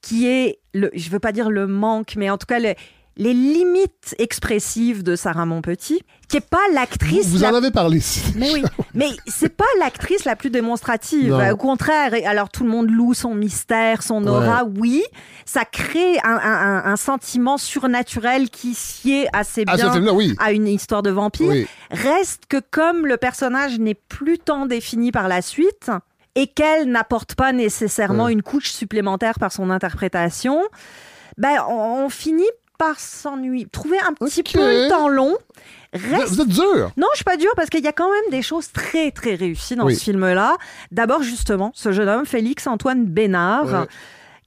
qui 0.00 0.26
est, 0.26 0.60
le, 0.72 0.90
je 0.94 1.10
veux 1.10 1.18
pas 1.18 1.32
dire 1.32 1.50
le 1.50 1.66
manque, 1.66 2.14
mais 2.16 2.30
en 2.30 2.38
tout 2.38 2.46
cas, 2.46 2.58
le- 2.58 2.74
les 3.16 3.34
limites 3.34 4.14
expressives 4.18 5.02
de 5.02 5.14
Sarah 5.16 5.44
Monpetit, 5.44 6.02
qui 6.28 6.36
est 6.38 6.48
pas 6.48 6.58
l'actrice. 6.72 7.26
vous 7.26 7.40
la- 7.40 7.50
en 7.50 7.54
avez 7.56 7.70
parlé 7.70 8.00
mais 8.36 8.52
oui, 8.52 8.62
mais 8.94 9.08
c'est 9.26 9.48
pas 9.54 9.64
l'actrice 9.78 10.24
la 10.24 10.36
plus 10.36 10.48
démonstrative. 10.50 11.30
Non. 11.34 11.50
Au 11.50 11.56
contraire, 11.56 12.12
alors 12.24 12.48
tout 12.48 12.64
le 12.64 12.70
monde 12.70 12.88
loue 12.90 13.12
son 13.12 13.34
mystère, 13.34 14.02
son 14.02 14.26
aura. 14.26 14.64
Oui, 14.64 15.02
ça 15.44 15.64
crée 15.64 16.18
un, 16.24 16.30
un- 16.30 16.38
un- 16.38 16.84
un 16.92 16.96
sentiment 16.96 17.58
surnaturel 17.58 18.48
qui 18.48 18.74
sied 18.74 19.26
assez 19.32 19.64
À 19.66 19.76
ce 19.76 19.82
bien 19.82 19.92
film-là, 19.92 20.12
oui. 20.14 20.34
à 20.38 20.52
une 20.52 20.68
histoire 20.68 21.02
de 21.02 21.10
vampire. 21.10 21.48
Oui. 21.50 21.66
Reste 21.90 22.44
que 22.48 22.60
comme 22.70 23.06
le 23.06 23.16
personnage 23.16 23.78
n'est 23.78 23.94
plus 23.94 24.38
tant 24.38 24.66
défini 24.66 25.10
par 25.12 25.28
la 25.28 25.42
suite 25.42 25.90
et 26.36 26.46
qu'elle 26.46 26.88
n'apporte 26.90 27.34
pas 27.34 27.52
nécessairement 27.52 28.26
Ouais. 28.26 28.32
une 28.32 28.42
couche 28.42 28.70
supplémentaire 28.70 29.38
par 29.40 29.50
son 29.52 29.68
interprétation, 29.68 30.62
ben 31.38 31.56
on, 31.68 32.04
on 32.04 32.08
finit 32.08 32.44
par 32.80 32.98
s'ennuyer, 32.98 33.66
trouver 33.70 33.98
un 34.08 34.14
petit 34.14 34.42
peu 34.42 34.58
le 34.58 34.88
temps 34.88 35.06
long. 35.08 35.36
Reste 35.92 36.28
vous 36.32 36.40
êtes 36.40 36.48
dur. 36.48 36.90
non, 36.96 37.06
je 37.12 37.16
suis 37.16 37.24
pas 37.24 37.36
dure 37.36 37.52
parce 37.56 37.68
qu'il 37.68 37.84
y 37.84 37.88
a 37.88 37.92
quand 37.92 38.10
même 38.10 38.30
des 38.30 38.40
choses 38.42 38.72
très 38.72 39.10
très 39.10 39.34
réussies 39.34 39.76
dans 39.76 39.84
Oui. 39.84 39.94
ce 39.96 40.04
film-là. 40.04 40.56
D'abord 40.90 41.22
justement, 41.22 41.72
ce 41.74 41.92
jeune 41.92 42.08
homme 42.08 42.24
Félix 42.26 42.66
Antoine 42.66 43.04
Bénard, 43.04 43.66
Ouais. 43.66 43.86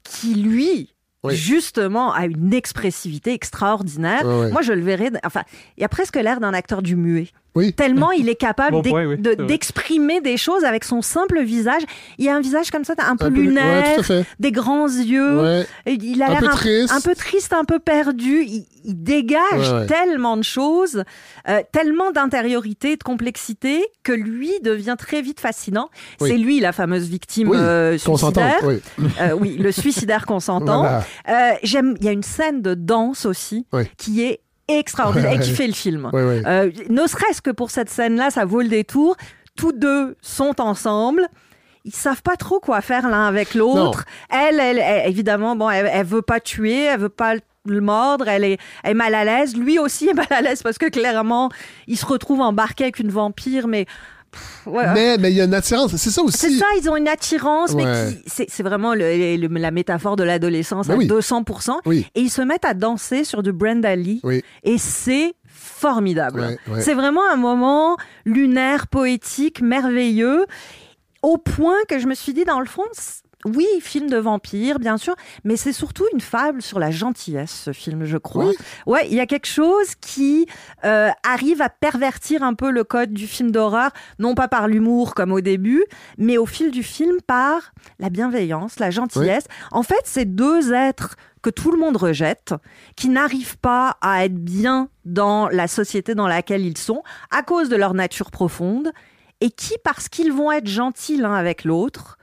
qui 0.03 0.33
lui 0.35 0.89
Oui. 1.23 1.35
justement 1.35 2.11
a 2.11 2.25
une 2.25 2.53
expressivité 2.53 3.33
extraordinaire. 3.33 4.25
Ouais, 4.25 4.39
ouais. 4.45 4.51
Moi, 4.51 4.61
je 4.63 4.73
le 4.73 4.81
verrais. 4.81 5.11
Enfin, 5.23 5.43
il 5.77 5.83
a 5.83 5.89
presque 5.89 6.15
l'air 6.15 6.39
d'un 6.39 6.53
acteur 6.53 6.81
du 6.81 6.95
muet. 6.95 7.27
Oui. 7.55 7.73
Tellement 7.73 8.11
il 8.11 8.29
est 8.29 8.35
capable 8.35 8.71
Bon 8.71 8.81
d'ex- 8.81 8.91
point, 8.91 9.05
oui, 9.05 9.17
de- 9.17 9.29
c'est 9.31 9.35
vrai. 9.37 9.45
d'exprimer 9.47 10.21
des 10.21 10.37
choses 10.37 10.63
avec 10.63 10.83
son 10.83 11.01
simple 11.01 11.41
visage. 11.43 11.83
Il 12.17 12.27
a 12.29 12.35
un 12.35 12.41
visage 12.41 12.71
comme 12.71 12.83
ça, 12.83 12.93
un 12.97 13.15
peu 13.15 13.25
Un 13.25 13.31
peu- 13.31 13.35
lunaire, 13.41 13.99
ouais, 14.09 14.25
des 14.39 14.51
grands 14.51 14.87
yeux. 14.87 15.39
Ouais. 15.41 15.65
Il 15.85 16.21
a 16.23 16.27
Un 16.27 16.29
l'air 16.31 16.39
peu 16.39 16.47
un, 16.47 16.51
triste. 16.51 16.91
un 16.93 17.01
peu 17.01 17.13
triste, 17.15 17.53
un 17.53 17.63
peu 17.65 17.79
perdu. 17.79 18.43
Il, 18.43 18.65
il 18.85 19.01
dégage 19.03 19.39
Ouais, 19.71 19.79
ouais. 19.81 19.85
tellement 19.85 20.35
de 20.35 20.43
choses, 20.43 21.03
euh, 21.47 21.61
tellement 21.71 22.11
d'intériorité, 22.11 22.97
de 22.97 23.03
complexité, 23.03 23.85
que 24.03 24.11
lui 24.11 24.51
devient 24.61 24.95
très 24.97 25.21
vite 25.21 25.39
fascinant. 25.39 25.89
Oui. 26.21 26.29
C'est 26.31 26.37
lui 26.37 26.59
la 26.59 26.71
fameuse 26.71 27.07
victime 27.07 27.49
Oui, 27.49 27.57
euh, 27.57 27.97
suicidaire. 27.97 28.59
oui. 28.63 28.81
Euh, 29.21 29.31
oui, 29.39 29.57
le 29.57 29.71
suicidaire 29.71 30.25
consentant. 30.25 30.81
Voilà. 30.83 31.03
Euh, 31.29 31.53
J'aime. 31.63 31.95
Il 31.99 32.05
y 32.05 32.09
a 32.09 32.11
une 32.11 32.23
scène 32.23 32.61
de 32.61 32.73
danse 32.73 33.25
aussi 33.25 33.65
Oui. 33.73 33.83
qui 33.97 34.21
est 34.23 34.41
extraordinaire 34.67 35.31
Ouais, 35.31 35.37
et 35.37 35.39
qui 35.39 35.49
ouais. 35.49 35.55
fait 35.55 35.67
le 35.67 35.73
film. 35.73 36.09
Ouais. 36.13 36.41
Euh, 36.45 36.71
ne 36.89 37.05
serait-ce 37.07 37.41
que 37.41 37.51
pour 37.51 37.69
cette 37.71 37.89
scène-là, 37.89 38.29
ça 38.29 38.45
vaut 38.45 38.61
le 38.61 38.69
détour. 38.69 39.15
Tous 39.55 39.71
deux 39.71 40.15
sont 40.21 40.59
ensemble. 40.61 41.27
Ils 41.85 41.93
savent 41.93 42.21
pas 42.21 42.37
trop 42.37 42.59
quoi 42.59 42.81
faire 42.81 43.09
l'un 43.09 43.27
avec 43.27 43.55
l'autre. 43.55 44.05
Elle, 44.29 44.59
elle, 44.59 44.79
elle, 44.79 45.09
évidemment, 45.09 45.55
bon, 45.55 45.69
elle, 45.69 45.89
elle 45.91 46.05
veut 46.05 46.21
pas 46.21 46.39
tuer, 46.39 46.83
elle 46.85 46.99
veut 46.99 47.09
pas 47.09 47.35
le 47.65 47.81
mordre, 47.81 48.27
elle 48.27 48.45
est, 48.45 48.57
elle 48.83 48.91
est 48.91 48.93
mal 48.93 49.13
à 49.13 49.25
l'aise. 49.25 49.55
Lui 49.57 49.79
aussi 49.79 50.07
est 50.07 50.13
mal 50.13 50.27
à 50.29 50.41
l'aise 50.41 50.63
parce 50.63 50.77
que 50.77 50.87
clairement, 50.89 51.49
il 51.87 51.97
se 51.97 52.05
retrouve 52.05 52.39
embarqué 52.39 52.85
avec 52.85 52.99
une 52.99 53.09
vampire, 53.09 53.67
mais 53.67 53.85
ouais, 54.65 54.85
Mais 54.93 55.17
mais 55.17 55.31
il 55.31 55.37
y 55.37 55.41
a 55.41 55.45
une 55.45 55.53
attirance. 55.53 55.95
C'est 55.95 56.09
ça 56.09 56.21
aussi. 56.21 56.37
c'est 56.37 56.51
ça, 56.57 56.65
ils 56.81 56.89
ont 56.89 56.95
une 56.95 57.07
attirance, 57.07 57.73
mais 57.73 57.83
Ouais. 57.85 58.21
c'est, 58.27 58.63
vraiment 58.63 58.93
le- 58.93 59.37
le- 59.37 59.47
la 59.59 59.71
métaphore 59.71 60.15
de 60.15 60.23
l'adolescence 60.23 60.87
Ben 60.87 60.95
à 60.95 60.97
oui. 60.97 61.07
200%. 61.07 61.79
Oui. 61.85 62.07
Et 62.15 62.21
ils 62.21 62.29
se 62.29 62.41
mettent 62.41 62.65
à 62.65 62.73
danser 62.73 63.23
sur 63.23 63.43
du 63.43 63.51
Brenda 63.51 63.95
Lee. 63.95 64.19
Oui. 64.23 64.43
Et 64.63 64.77
c'est 64.77 65.33
formidable. 65.47 66.57
C'est 66.79 66.93
vraiment 66.93 67.21
un 67.31 67.35
moment 67.35 67.97
lunaire, 68.25 68.87
poétique, 68.87 69.61
merveilleux, 69.61 70.45
au 71.21 71.37
point 71.37 71.77
que 71.87 71.99
je 71.99 72.07
me 72.07 72.15
suis 72.15 72.33
dit, 72.33 72.43
dans 72.45 72.59
le 72.59 72.65
fond, 72.65 72.83
oui, 73.45 73.67
film 73.81 74.09
de 74.09 74.17
vampire, 74.17 74.79
bien 74.79 74.97
sûr, 74.97 75.15
mais 75.43 75.57
c'est 75.57 75.73
surtout 75.73 76.05
une 76.13 76.21
fable 76.21 76.61
sur 76.61 76.79
la 76.79 76.91
gentillesse, 76.91 77.63
ce 77.65 77.73
film, 77.73 78.05
je 78.05 78.17
crois. 78.17 78.47
Oui. 78.47 78.55
Ouais, 78.85 79.07
il 79.09 79.15
y 79.15 79.19
a 79.19 79.25
quelque 79.25 79.47
chose 79.47 79.95
qui 79.99 80.45
euh, 80.85 81.09
arrive 81.23 81.61
à 81.61 81.69
pervertir 81.69 82.43
un 82.43 82.53
peu 82.53 82.71
le 82.71 82.83
code 82.83 83.13
du 83.13 83.27
film 83.27 83.51
d'horreur, 83.51 83.91
non 84.19 84.35
pas 84.35 84.47
par 84.47 84.67
l'humour 84.67 85.13
comme 85.13 85.31
au 85.31 85.41
début, 85.41 85.83
mais 86.17 86.37
au 86.37 86.45
fil 86.45 86.71
du 86.71 86.83
film 86.83 87.17
par 87.27 87.73
la 87.99 88.09
bienveillance, 88.09 88.79
la 88.79 88.91
gentillesse. 88.91 89.45
En 89.71 89.83
fait, 89.83 90.01
c'est 90.05 90.25
deux 90.25 90.73
êtres 90.73 91.15
que 91.41 91.49
tout 91.49 91.71
le 91.71 91.77
monde 91.77 91.97
rejette, 91.97 92.55
qui 92.95 93.09
n'arrivent 93.09 93.57
pas 93.57 93.97
à 94.01 94.23
être 94.25 94.37
bien 94.37 94.87
dans 95.03 95.49
la 95.49 95.67
société 95.67 96.15
dans 96.15 96.27
laquelle 96.27 96.65
ils 96.65 96.77
sont, 96.77 97.03
à 97.31 97.43
cause 97.43 97.67
de 97.67 97.75
leur 97.75 97.93
nature 97.93 98.31
profonde, 98.31 98.91
et 99.41 99.51
qui, 99.51 99.73
parce 99.83 100.07
qu'ils 100.07 100.31
vont 100.31 100.51
être 100.53 100.67
gentils 100.67 101.17
l'un 101.17 101.33
avec 101.33 101.65
l'autre, 101.65 102.17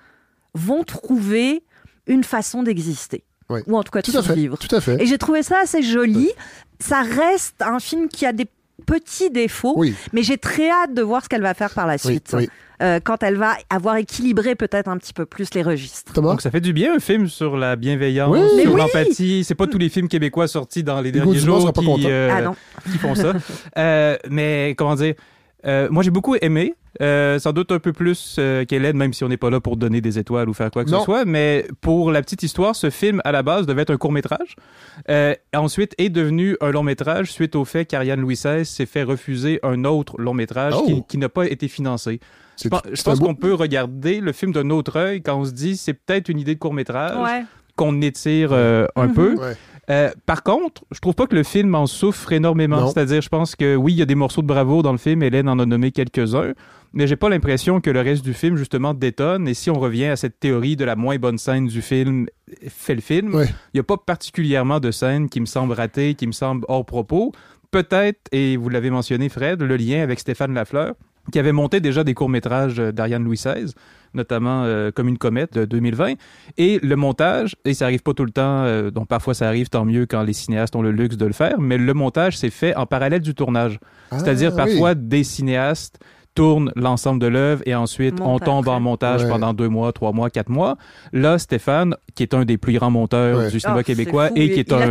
vont 0.55 0.85
trouver 0.85 1.63
une 2.07 2.25
façon 2.25 2.63
d'exister. 2.63 3.25
Oui. 3.49 3.61
Ou 3.67 3.77
en 3.77 3.83
tout 3.83 3.91
cas 3.91 4.01
de 4.01 4.07
fait. 4.07 4.13
survivre. 4.23 4.57
Tout 4.59 4.75
à 4.75 4.81
fait. 4.81 5.03
Et 5.03 5.07
j'ai 5.07 5.19
trouvé 5.19 5.43
ça 5.43 5.59
assez 5.63 5.83
joli. 5.83 6.31
Ça 6.79 7.03
reste 7.03 7.61
un 7.63 7.81
film 7.81 8.09
qui 8.09 8.25
a 8.27 8.33
des 8.33 8.47
petits 8.87 9.31
défauts, 9.31 9.75
Oui. 9.77 9.95
mais 10.13 10.23
j'ai 10.23 10.39
très 10.39 10.71
hâte 10.71 10.95
de 10.95 11.03
voir 11.03 11.23
ce 11.23 11.29
qu'elle 11.29 11.43
va 11.43 11.53
faire 11.55 11.71
par 11.75 11.87
la 11.87 11.99
suite. 11.99 12.31
oui. 12.35 12.49
Euh, 12.83 12.99
quand 12.99 13.23
elle 13.23 13.37
va 13.37 13.57
avoir 13.69 13.97
équilibré 13.97 14.55
peut-être 14.55 14.89
un 14.89 14.97
petit 14.97 15.13
peu 15.13 15.27
plus 15.27 15.53
les 15.53 15.63
registres. 15.63 16.15
Thomas? 16.15 16.31
Donc 16.31 16.41
ça 16.41 16.51
fait 16.51 16.63
du 16.63 16.73
bien 16.73 16.95
un 16.95 16.99
film 16.99 17.29
sur 17.29 17.59
la 17.59 17.77
bienveillance, 17.77 18.31
Oui. 18.55 18.63
Sur 18.63 18.73
oui. 18.73 18.79
l'empathie. 18.81 19.45
C'est 19.45 19.55
pas 19.55 19.67
tous 19.67 19.77
les 19.77 19.91
films 19.91 20.09
québécois 20.09 20.49
sortis 20.49 20.83
dans 20.83 21.03
les 21.03 21.13
derniers 21.13 21.39
jours 21.39 21.71
qui, 21.75 22.07
euh, 22.07 22.31
Ah 22.33 22.53
qui 22.91 22.97
font 22.97 23.15
ça. 23.15 23.35
Euh, 23.77 24.17
mais 24.31 24.75
comment 24.79 24.95
dire 24.95 25.13
euh, 25.67 25.89
Moi 25.91 26.03
j'ai 26.03 26.11
beaucoup 26.11 26.37
aimé. 26.41 26.75
Euh, 27.01 27.39
sans 27.39 27.53
doute 27.53 27.71
un 27.73 27.79
peu 27.79 27.93
plus 27.93 28.37
euh, 28.39 28.65
qu'Hélène, 28.65 28.97
même 28.97 29.13
si 29.13 29.23
on 29.25 29.29
n'est 29.29 29.37
pas 29.37 29.51
là 29.51 29.61
pour 29.61 29.77
donner 29.77 30.01
des 30.01 30.19
étoiles 30.19 30.49
ou 30.49 30.55
faire 30.55 30.71
quoi 30.71 30.85
que 30.85 30.91
Non. 30.91 30.99
ce 31.01 31.05
soit. 31.05 31.25
Mais 31.25 31.67
pour 31.81 32.11
la 32.11 32.21
petite 32.23 32.43
histoire, 32.43 32.75
ce 32.75 32.91
film, 32.91 33.21
à 33.25 33.33
la 33.33 33.43
base, 33.43 33.67
devait 33.67 33.83
être 33.83 33.91
un 33.91 33.97
court-métrage. 33.97 34.57
Euh, 35.09 35.35
ensuite, 35.55 35.95
est 35.99 36.09
devenu 36.09 36.57
un 36.61 36.71
long-métrage 36.71 37.31
suite 37.31 37.55
au 37.57 37.65
fait 37.65 37.85
qu'Ariane 37.85 38.21
Louis 38.21 38.35
XVI 38.35 38.65
s'est 38.65 38.87
fait 38.87 39.03
refuser 39.03 39.61
un 39.63 39.85
autre 39.85 40.21
long-métrage 40.21 40.75
Oh. 40.77 40.85
qui, 40.85 41.03
qui 41.09 41.19
n'a 41.19 41.29
pas 41.29 41.47
été 41.47 41.69
financé. 41.69 42.21
Je 42.63 42.69
pense, 42.69 42.83
je 42.91 42.95
c'est 42.97 43.09
un 43.09 43.13
pense 43.13 43.21
beau- 43.21 43.27
qu'on 43.27 43.35
peut 43.35 43.55
regarder 43.55 44.21
le 44.21 44.33
film 44.33 44.53
d'un 44.53 44.69
autre 44.71 44.97
œil 44.99 45.23
quand 45.23 45.39
on 45.39 45.45
se 45.45 45.53
dit 45.53 45.77
c'est 45.77 45.95
peut-être 45.95 46.29
une 46.29 46.39
idée 46.39 46.55
de 46.55 46.61
court-métrage 46.61 47.17
Ouais. 47.17 47.45
qu'on 47.77 48.01
étire 48.03 48.51
euh, 48.53 48.87
un 48.97 49.07
Mhm. 49.07 49.15
peu. 49.15 49.35
Ouais. 49.37 49.57
Euh, 49.89 50.11
par 50.27 50.43
contre, 50.45 50.83
je 50.93 51.01
trouve 51.01 51.15
pas 51.15 51.27
que 51.27 51.35
le 51.35 51.43
film 51.43 51.75
en 51.75 51.87
souffre 51.87 52.33
énormément. 52.33 52.81
Non. 52.83 52.87
C'est-à-dire, 52.93 53.23
je 53.23 53.29
pense 53.29 53.57
que 53.57 53.75
oui, 53.75 53.93
il 53.95 53.99
y 53.99 54.03
a 54.03 54.07
des 54.07 54.15
morceaux 54.15 54.43
de 54.43 54.47
bravoure 54.47 54.83
dans 54.83 54.93
le 54.93 54.99
film. 54.99 55.23
Hélène 55.23 55.49
en 55.49 55.59
a 55.59 55.67
nommé 55.67 55.91
quelques-uns. 55.91 56.53
Mais 56.93 57.07
j'ai 57.07 57.17
pas 57.17 57.29
l'impression 57.29 57.81
que 57.81 57.91
le 57.91 58.01
reste 58.01 58.25
du 58.25 58.35
film, 58.35 58.57
justement, 58.57 58.95
détonne. 58.95 59.47
Et 59.47 59.55
si 59.55 59.71
on 59.71 59.79
revient 59.79 60.07
à 60.07 60.17
cette 60.17 60.41
théorie 60.41 60.75
de 60.77 60.85
la 60.85 60.97
moins 60.97 61.17
bonne 61.19 61.39
scène 61.39 61.67
du 61.67 61.83
film, 61.83 62.27
fait 62.69 62.95
le 62.97 63.01
film, 63.01 63.29
il 63.33 63.37
Ouais. 63.37 63.49
n'y 63.75 63.81
a 63.81 63.85
pas 63.85 63.97
particulièrement 63.97 64.81
de 64.81 64.91
scène 64.91 65.29
qui 65.29 65.41
me 65.41 65.47
semble 65.47 65.73
ratée, 65.73 66.15
qui 66.15 66.27
me 66.27 66.33
semble 66.33 66.65
hors 66.69 66.85
propos. 66.85 67.33
Peut-être, 67.71 68.19
et 68.33 68.57
vous 68.57 68.69
l'avez 68.69 68.91
mentionné, 68.91 69.29
Fred, 69.29 69.63
le 69.63 69.77
lien 69.77 70.03
avec 70.03 70.19
Stéphane 70.19 70.53
Lafleur, 70.53 70.95
qui 71.33 71.39
avait 71.39 71.53
monté 71.53 71.79
déjà 71.79 72.03
des 72.03 72.15
courts-métrages 72.15 72.81
euh, 72.81 72.91
d'Ariane 72.91 73.23
Louis 73.23 73.37
XVI, 73.37 73.73
notamment 74.15 74.65
euh, 74.65 74.91
Comme 74.91 75.07
une 75.07 75.19
comète 75.19 75.53
de 75.55 75.65
2020. 75.67 76.15
Et 76.59 76.81
le 76.83 76.97
montage, 76.97 77.55
et 77.65 77.75
ça 77.75 77.85
arrive 77.85 78.03
pas 78.03 78.15
tout 78.15 78.25
le 78.25 78.33
temps, 78.33 78.65
euh, 78.65 78.91
donc 78.91 79.07
parfois 79.07 79.35
ça 79.35 79.47
arrive 79.47 79.69
tant 79.69 79.85
mieux 79.85 80.07
quand 80.07 80.25
les 80.25 80.33
cinéastes 80.33 80.75
ont 80.75 80.83
le 80.83 80.91
luxe 80.91 81.17
de 81.17 81.27
le 81.27 81.33
faire, 81.33 81.61
mais 81.61 81.79
le 81.79 81.95
montage 81.95 82.37
s'est 82.37 82.51
fait 82.51 82.75
en 82.75 82.87
parallèle 82.87 83.21
du 83.21 83.35
tournage. 83.35 83.79
C'est-à-dire 84.11 84.51
Ah, 84.59 84.65
oui. 84.65 84.71
parfois 84.73 84.95
des 84.97 85.23
cinéastes 85.23 86.01
tournent 86.41 86.73
l'ensemble 86.75 87.21
de 87.21 87.27
l'œuvre 87.27 87.63
et 87.67 87.75
ensuite 87.75 88.15
on 88.23 88.39
tombe 88.39 88.65
après. 88.65 88.71
en 88.77 88.81
montage 88.81 89.25
Ouais. 89.25 89.29
pendant 89.29 89.53
deux 89.53 89.69
mois, 89.69 89.93
trois 89.93 90.13
mois, 90.13 90.31
quatre 90.31 90.49
mois. 90.49 90.77
Là, 91.13 91.39
Stéphane, 91.39 91.95
qui 92.15 92.23
est 92.23 92.33
un 92.33 92.47
des 92.47 92.57
plus 92.57 92.73
grands 92.73 92.91
monteurs 92.91 93.37
Ouais. 93.39 93.51
du 93.51 93.61
cinéma 93.61 93.77
Oh, 93.81 93.83
c'est 93.87 93.93
québécois 93.95 94.29
fou, 94.29 94.35
et 94.37 94.51
qui 94.51 94.61
est 94.61 94.73
un. 94.73 94.91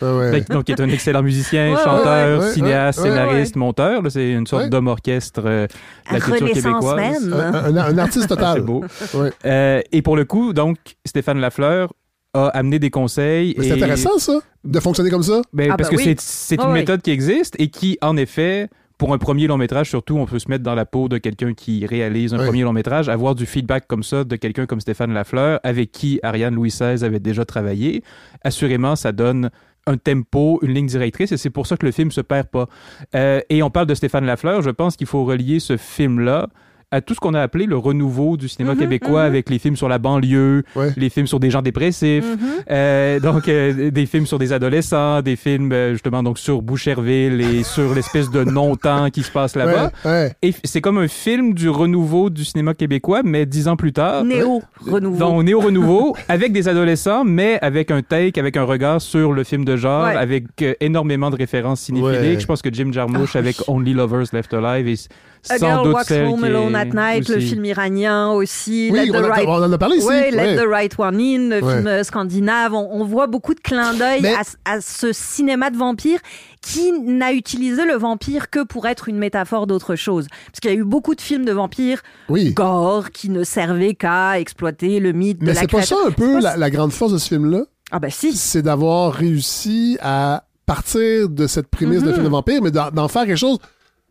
Ah 0.00 0.16
ouais. 0.16 0.40
donc, 0.48 0.64
qui 0.64 0.72
est 0.72 0.80
un 0.80 0.88
excellent 0.88 1.22
musicien, 1.22 1.76
chanteur, 1.76 2.38
ouais, 2.40 2.46
ouais, 2.46 2.52
cinéaste, 2.52 2.98
ouais, 3.00 3.04
ouais. 3.10 3.10
scénariste, 3.16 3.56
monteur. 3.56 4.00
Là, 4.02 4.08
C'est 4.10 4.30
une 4.32 4.46
sorte 4.46 4.62
Ouais. 4.64 4.68
d'homme 4.70 4.86
orchestre 4.86 5.42
euh, 5.44 5.66
de 5.66 6.14
la 6.14 6.20
culture 6.20 6.46
Renaissance 6.48 6.62
québécoise. 6.62 7.26
même. 7.26 7.32
Un, 7.34 7.76
un- 7.76 7.94
un 7.94 7.98
artiste 7.98 8.28
total. 8.28 8.54
C'est 8.60 8.64
beau. 8.64 8.84
Ouais. 9.14 9.30
Euh, 9.44 9.82
et 9.92 10.00
pour 10.00 10.16
le 10.16 10.24
coup, 10.24 10.54
donc, 10.54 10.78
Stéphane 11.04 11.40
Lafleur 11.40 11.92
a 12.32 12.48
amené 12.48 12.78
des 12.78 12.88
conseils. 12.90 13.50
Et- 13.58 13.62
c'est 13.62 13.72
intéressant, 13.72 14.18
ça, 14.18 14.32
de 14.64 14.80
fonctionner 14.80 15.10
comme 15.10 15.22
ça. 15.22 15.42
Ben, 15.52 15.70
Ah 15.72 15.76
parce 15.76 15.90
bah 15.90 15.96
que 15.96 16.00
oui. 16.00 16.04
c'est- 16.04 16.20
c'est 16.20 16.56
Ah 16.58 16.64
une 16.64 16.72
oui. 16.72 16.78
méthode 16.80 17.02
qui 17.02 17.10
existe 17.10 17.54
et 17.58 17.68
qui, 17.68 17.98
en 18.02 18.16
effet, 18.16 18.68
pour 18.98 19.12
un 19.12 19.18
premier 19.18 19.46
long 19.46 19.58
métrage, 19.58 19.90
surtout, 19.90 20.16
on 20.16 20.24
peut 20.26 20.38
se 20.38 20.48
mettre 20.48 20.64
dans 20.64 20.74
la 20.74 20.86
peau 20.86 21.08
de 21.08 21.18
quelqu'un 21.18 21.52
qui 21.52 21.84
réalise 21.86 22.32
un 22.32 22.38
Oui. 22.38 22.44
premier 22.46 22.62
long 22.62 22.72
métrage, 22.72 23.08
avoir 23.08 23.34
du 23.34 23.44
feedback 23.46 23.86
comme 23.86 24.02
ça 24.02 24.24
de 24.24 24.36
quelqu'un 24.36 24.66
comme 24.66 24.80
Stéphane 24.80 25.12
Lafleur, 25.12 25.60
avec 25.64 25.92
qui 25.92 26.18
Ariane 26.22 26.54
Louis 26.54 26.70
XVI 26.70 27.04
avait 27.04 27.20
déjà 27.20 27.44
travaillé. 27.44 28.02
Assurément, 28.42 28.96
ça 28.96 29.12
donne 29.12 29.50
un 29.86 29.96
tempo, 29.98 30.58
une 30.62 30.72
ligne 30.72 30.86
directrice, 30.86 31.30
et 31.32 31.36
c'est 31.36 31.50
pour 31.50 31.66
ça 31.66 31.76
que 31.76 31.86
le 31.86 31.92
film 31.92 32.10
se 32.10 32.20
perd 32.20 32.48
pas. 32.48 32.68
Euh, 33.14 33.40
et 33.50 33.62
on 33.62 33.70
parle 33.70 33.86
de 33.86 33.94
Stéphane 33.94 34.24
Lafleur, 34.24 34.62
je 34.62 34.70
pense 34.70 34.96
qu'il 34.96 35.06
faut 35.06 35.24
relier 35.24 35.60
ce 35.60 35.76
film-là 35.76 36.48
à 36.92 37.00
tout 37.00 37.14
ce 37.14 37.20
qu'on 37.20 37.34
a 37.34 37.40
appelé 37.42 37.66
le 37.66 37.76
renouveau 37.76 38.36
du 38.36 38.48
cinéma 38.48 38.74
Mhm, 38.74 38.78
québécois 38.80 39.22
mhm. 39.22 39.26
avec 39.26 39.50
les 39.50 39.58
films 39.58 39.74
sur 39.74 39.88
la 39.88 39.98
banlieue, 39.98 40.62
Ouais. 40.76 40.92
les 40.96 41.10
films 41.10 41.26
sur 41.26 41.40
des 41.40 41.50
gens 41.50 41.60
dépressifs, 41.60 42.24
Mhm. 42.24 42.38
euh, 42.70 43.18
donc 43.18 43.48
euh, 43.48 43.90
des 43.90 44.06
films 44.06 44.24
sur 44.24 44.38
des 44.38 44.52
adolescents, 44.52 45.20
des 45.20 45.34
films 45.34 45.72
euh, 45.72 45.92
justement 45.94 46.22
donc 46.22 46.38
sur 46.38 46.62
Boucherville 46.62 47.40
et 47.40 47.62
sur 47.64 47.92
l'espèce 47.92 48.30
de 48.30 48.44
non-temps 48.44 49.10
qui 49.10 49.24
se 49.24 49.32
passe 49.32 49.56
là-bas. 49.56 49.90
Ouais, 50.04 50.10
ouais. 50.10 50.32
Et 50.42 50.54
c'est 50.62 50.80
comme 50.80 50.98
un 50.98 51.08
film 51.08 51.54
du 51.54 51.68
renouveau 51.68 52.30
du 52.30 52.44
cinéma 52.44 52.72
québécois, 52.74 53.22
mais 53.24 53.46
dix 53.46 53.66
ans 53.66 53.76
plus 53.76 53.92
tard. 53.92 54.24
Néo, 54.24 54.62
renouveau. 54.86 55.18
Donc, 55.18 55.32
on 55.34 55.44
est 55.46 55.54
au 55.54 55.60
renouveau 55.60 56.16
avec 56.28 56.52
des 56.52 56.68
adolescents, 56.68 57.24
mais 57.24 57.58
avec 57.62 57.90
un 57.90 58.02
take, 58.02 58.38
avec 58.38 58.56
un 58.56 58.64
regard 58.64 59.00
sur 59.00 59.32
le 59.32 59.42
film 59.42 59.64
de 59.64 59.76
genre, 59.76 60.04
Ouais. 60.06 60.14
avec 60.16 60.44
euh, 60.62 60.74
énormément 60.80 61.30
de 61.30 61.36
références 61.36 61.80
cinéphiliques. 61.80 62.34
Ouais. 62.34 62.40
Je 62.40 62.46
pense 62.46 62.62
que 62.62 62.72
Jim 62.72 62.90
Jarmusch 62.92 63.34
Ah, 63.34 63.38
avec 63.40 63.56
Only 63.66 63.92
Lovers 63.92 64.26
Left 64.32 64.54
Alive 64.54 64.86
est 64.86 65.08
A 65.50 65.58
sans 65.58 65.66
Girl 65.84 65.92
Walks 65.92 66.10
Home 66.10 66.44
Alone 66.44 66.74
at 66.74 66.84
Night, 66.86 67.28
le 67.28 67.36
aussi- 67.36 67.48
film 67.48 67.64
iranien 67.64 68.30
aussi. 68.30 68.90
Oui, 68.92 69.06
Let 69.06 69.10
on, 69.10 69.22
the 69.22 69.24
a- 69.24 69.28
Right 69.28 69.48
on 69.48 69.62
en 69.62 69.72
a 69.72 69.78
parlé 69.78 69.96
ici. 69.98 70.06
Ouais, 70.06 70.30
Let 70.30 70.36
Ouais. 70.36 70.56
the 70.56 70.68
Right 70.68 70.94
One 70.98 71.16
In, 71.20 71.48
le 71.50 71.62
Ouais. 71.64 71.74
film 71.74 71.86
euh, 71.86 72.02
scandinave. 72.04 72.74
On, 72.74 72.88
on 73.00 73.04
voit 73.04 73.26
beaucoup 73.26 73.54
de 73.54 73.60
clins 73.60 73.94
d'œil 73.94 74.20
Mais- 74.22 74.34
à, 74.34 74.42
à 74.64 74.80
ce 74.80 75.12
cinéma 75.12 75.70
de 75.70 75.76
vampire 75.76 76.20
qui 76.62 76.92
n'a 76.92 77.32
utilisé 77.32 77.84
le 77.84 77.94
vampire 77.94 78.50
que 78.50 78.64
pour 78.64 78.86
être 78.86 79.08
une 79.08 79.18
métaphore 79.18 79.66
d'autre 79.66 79.94
chose. 79.94 80.26
Parce 80.46 80.60
qu'il 80.60 80.70
y 80.70 80.74
a 80.74 80.76
eu 80.76 80.84
beaucoup 80.84 81.14
de 81.14 81.20
films 81.20 81.44
de 81.44 81.52
vampires 81.52 82.02
Oui. 82.28 82.52
gore 82.52 83.10
qui 83.12 83.28
ne 83.28 83.44
servaient 83.44 83.94
qu'à 83.94 84.40
exploiter 84.40 84.98
le 85.00 85.12
mythe 85.12 85.38
de 85.40 85.46
Mais 85.46 85.54
c'est 85.54 85.70
pas 85.70 85.82
ça 85.82 85.96
un 86.06 86.10
peu 86.10 86.40
la, 86.40 86.56
la 86.56 86.70
grande 86.70 86.92
force 86.92 87.12
de 87.12 87.18
ce 87.18 87.28
film-là? 87.28 87.62
Ah 87.92 88.00
ben 88.00 88.10
si. 88.10 88.32
C'est 88.32 88.62
d'avoir 88.62 89.12
réussi 89.12 89.96
à 90.02 90.42
partir 90.66 91.28
de 91.28 91.46
cette 91.46 91.68
prémisse 91.68 92.02
de 92.02 92.08
Mhm. 92.08 92.12
film 92.14 92.24
de 92.24 92.30
vampire, 92.30 92.60
mais 92.62 92.72
d'en 92.72 93.06
faire 93.06 93.26
quelque 93.26 93.36
chose. 93.36 93.58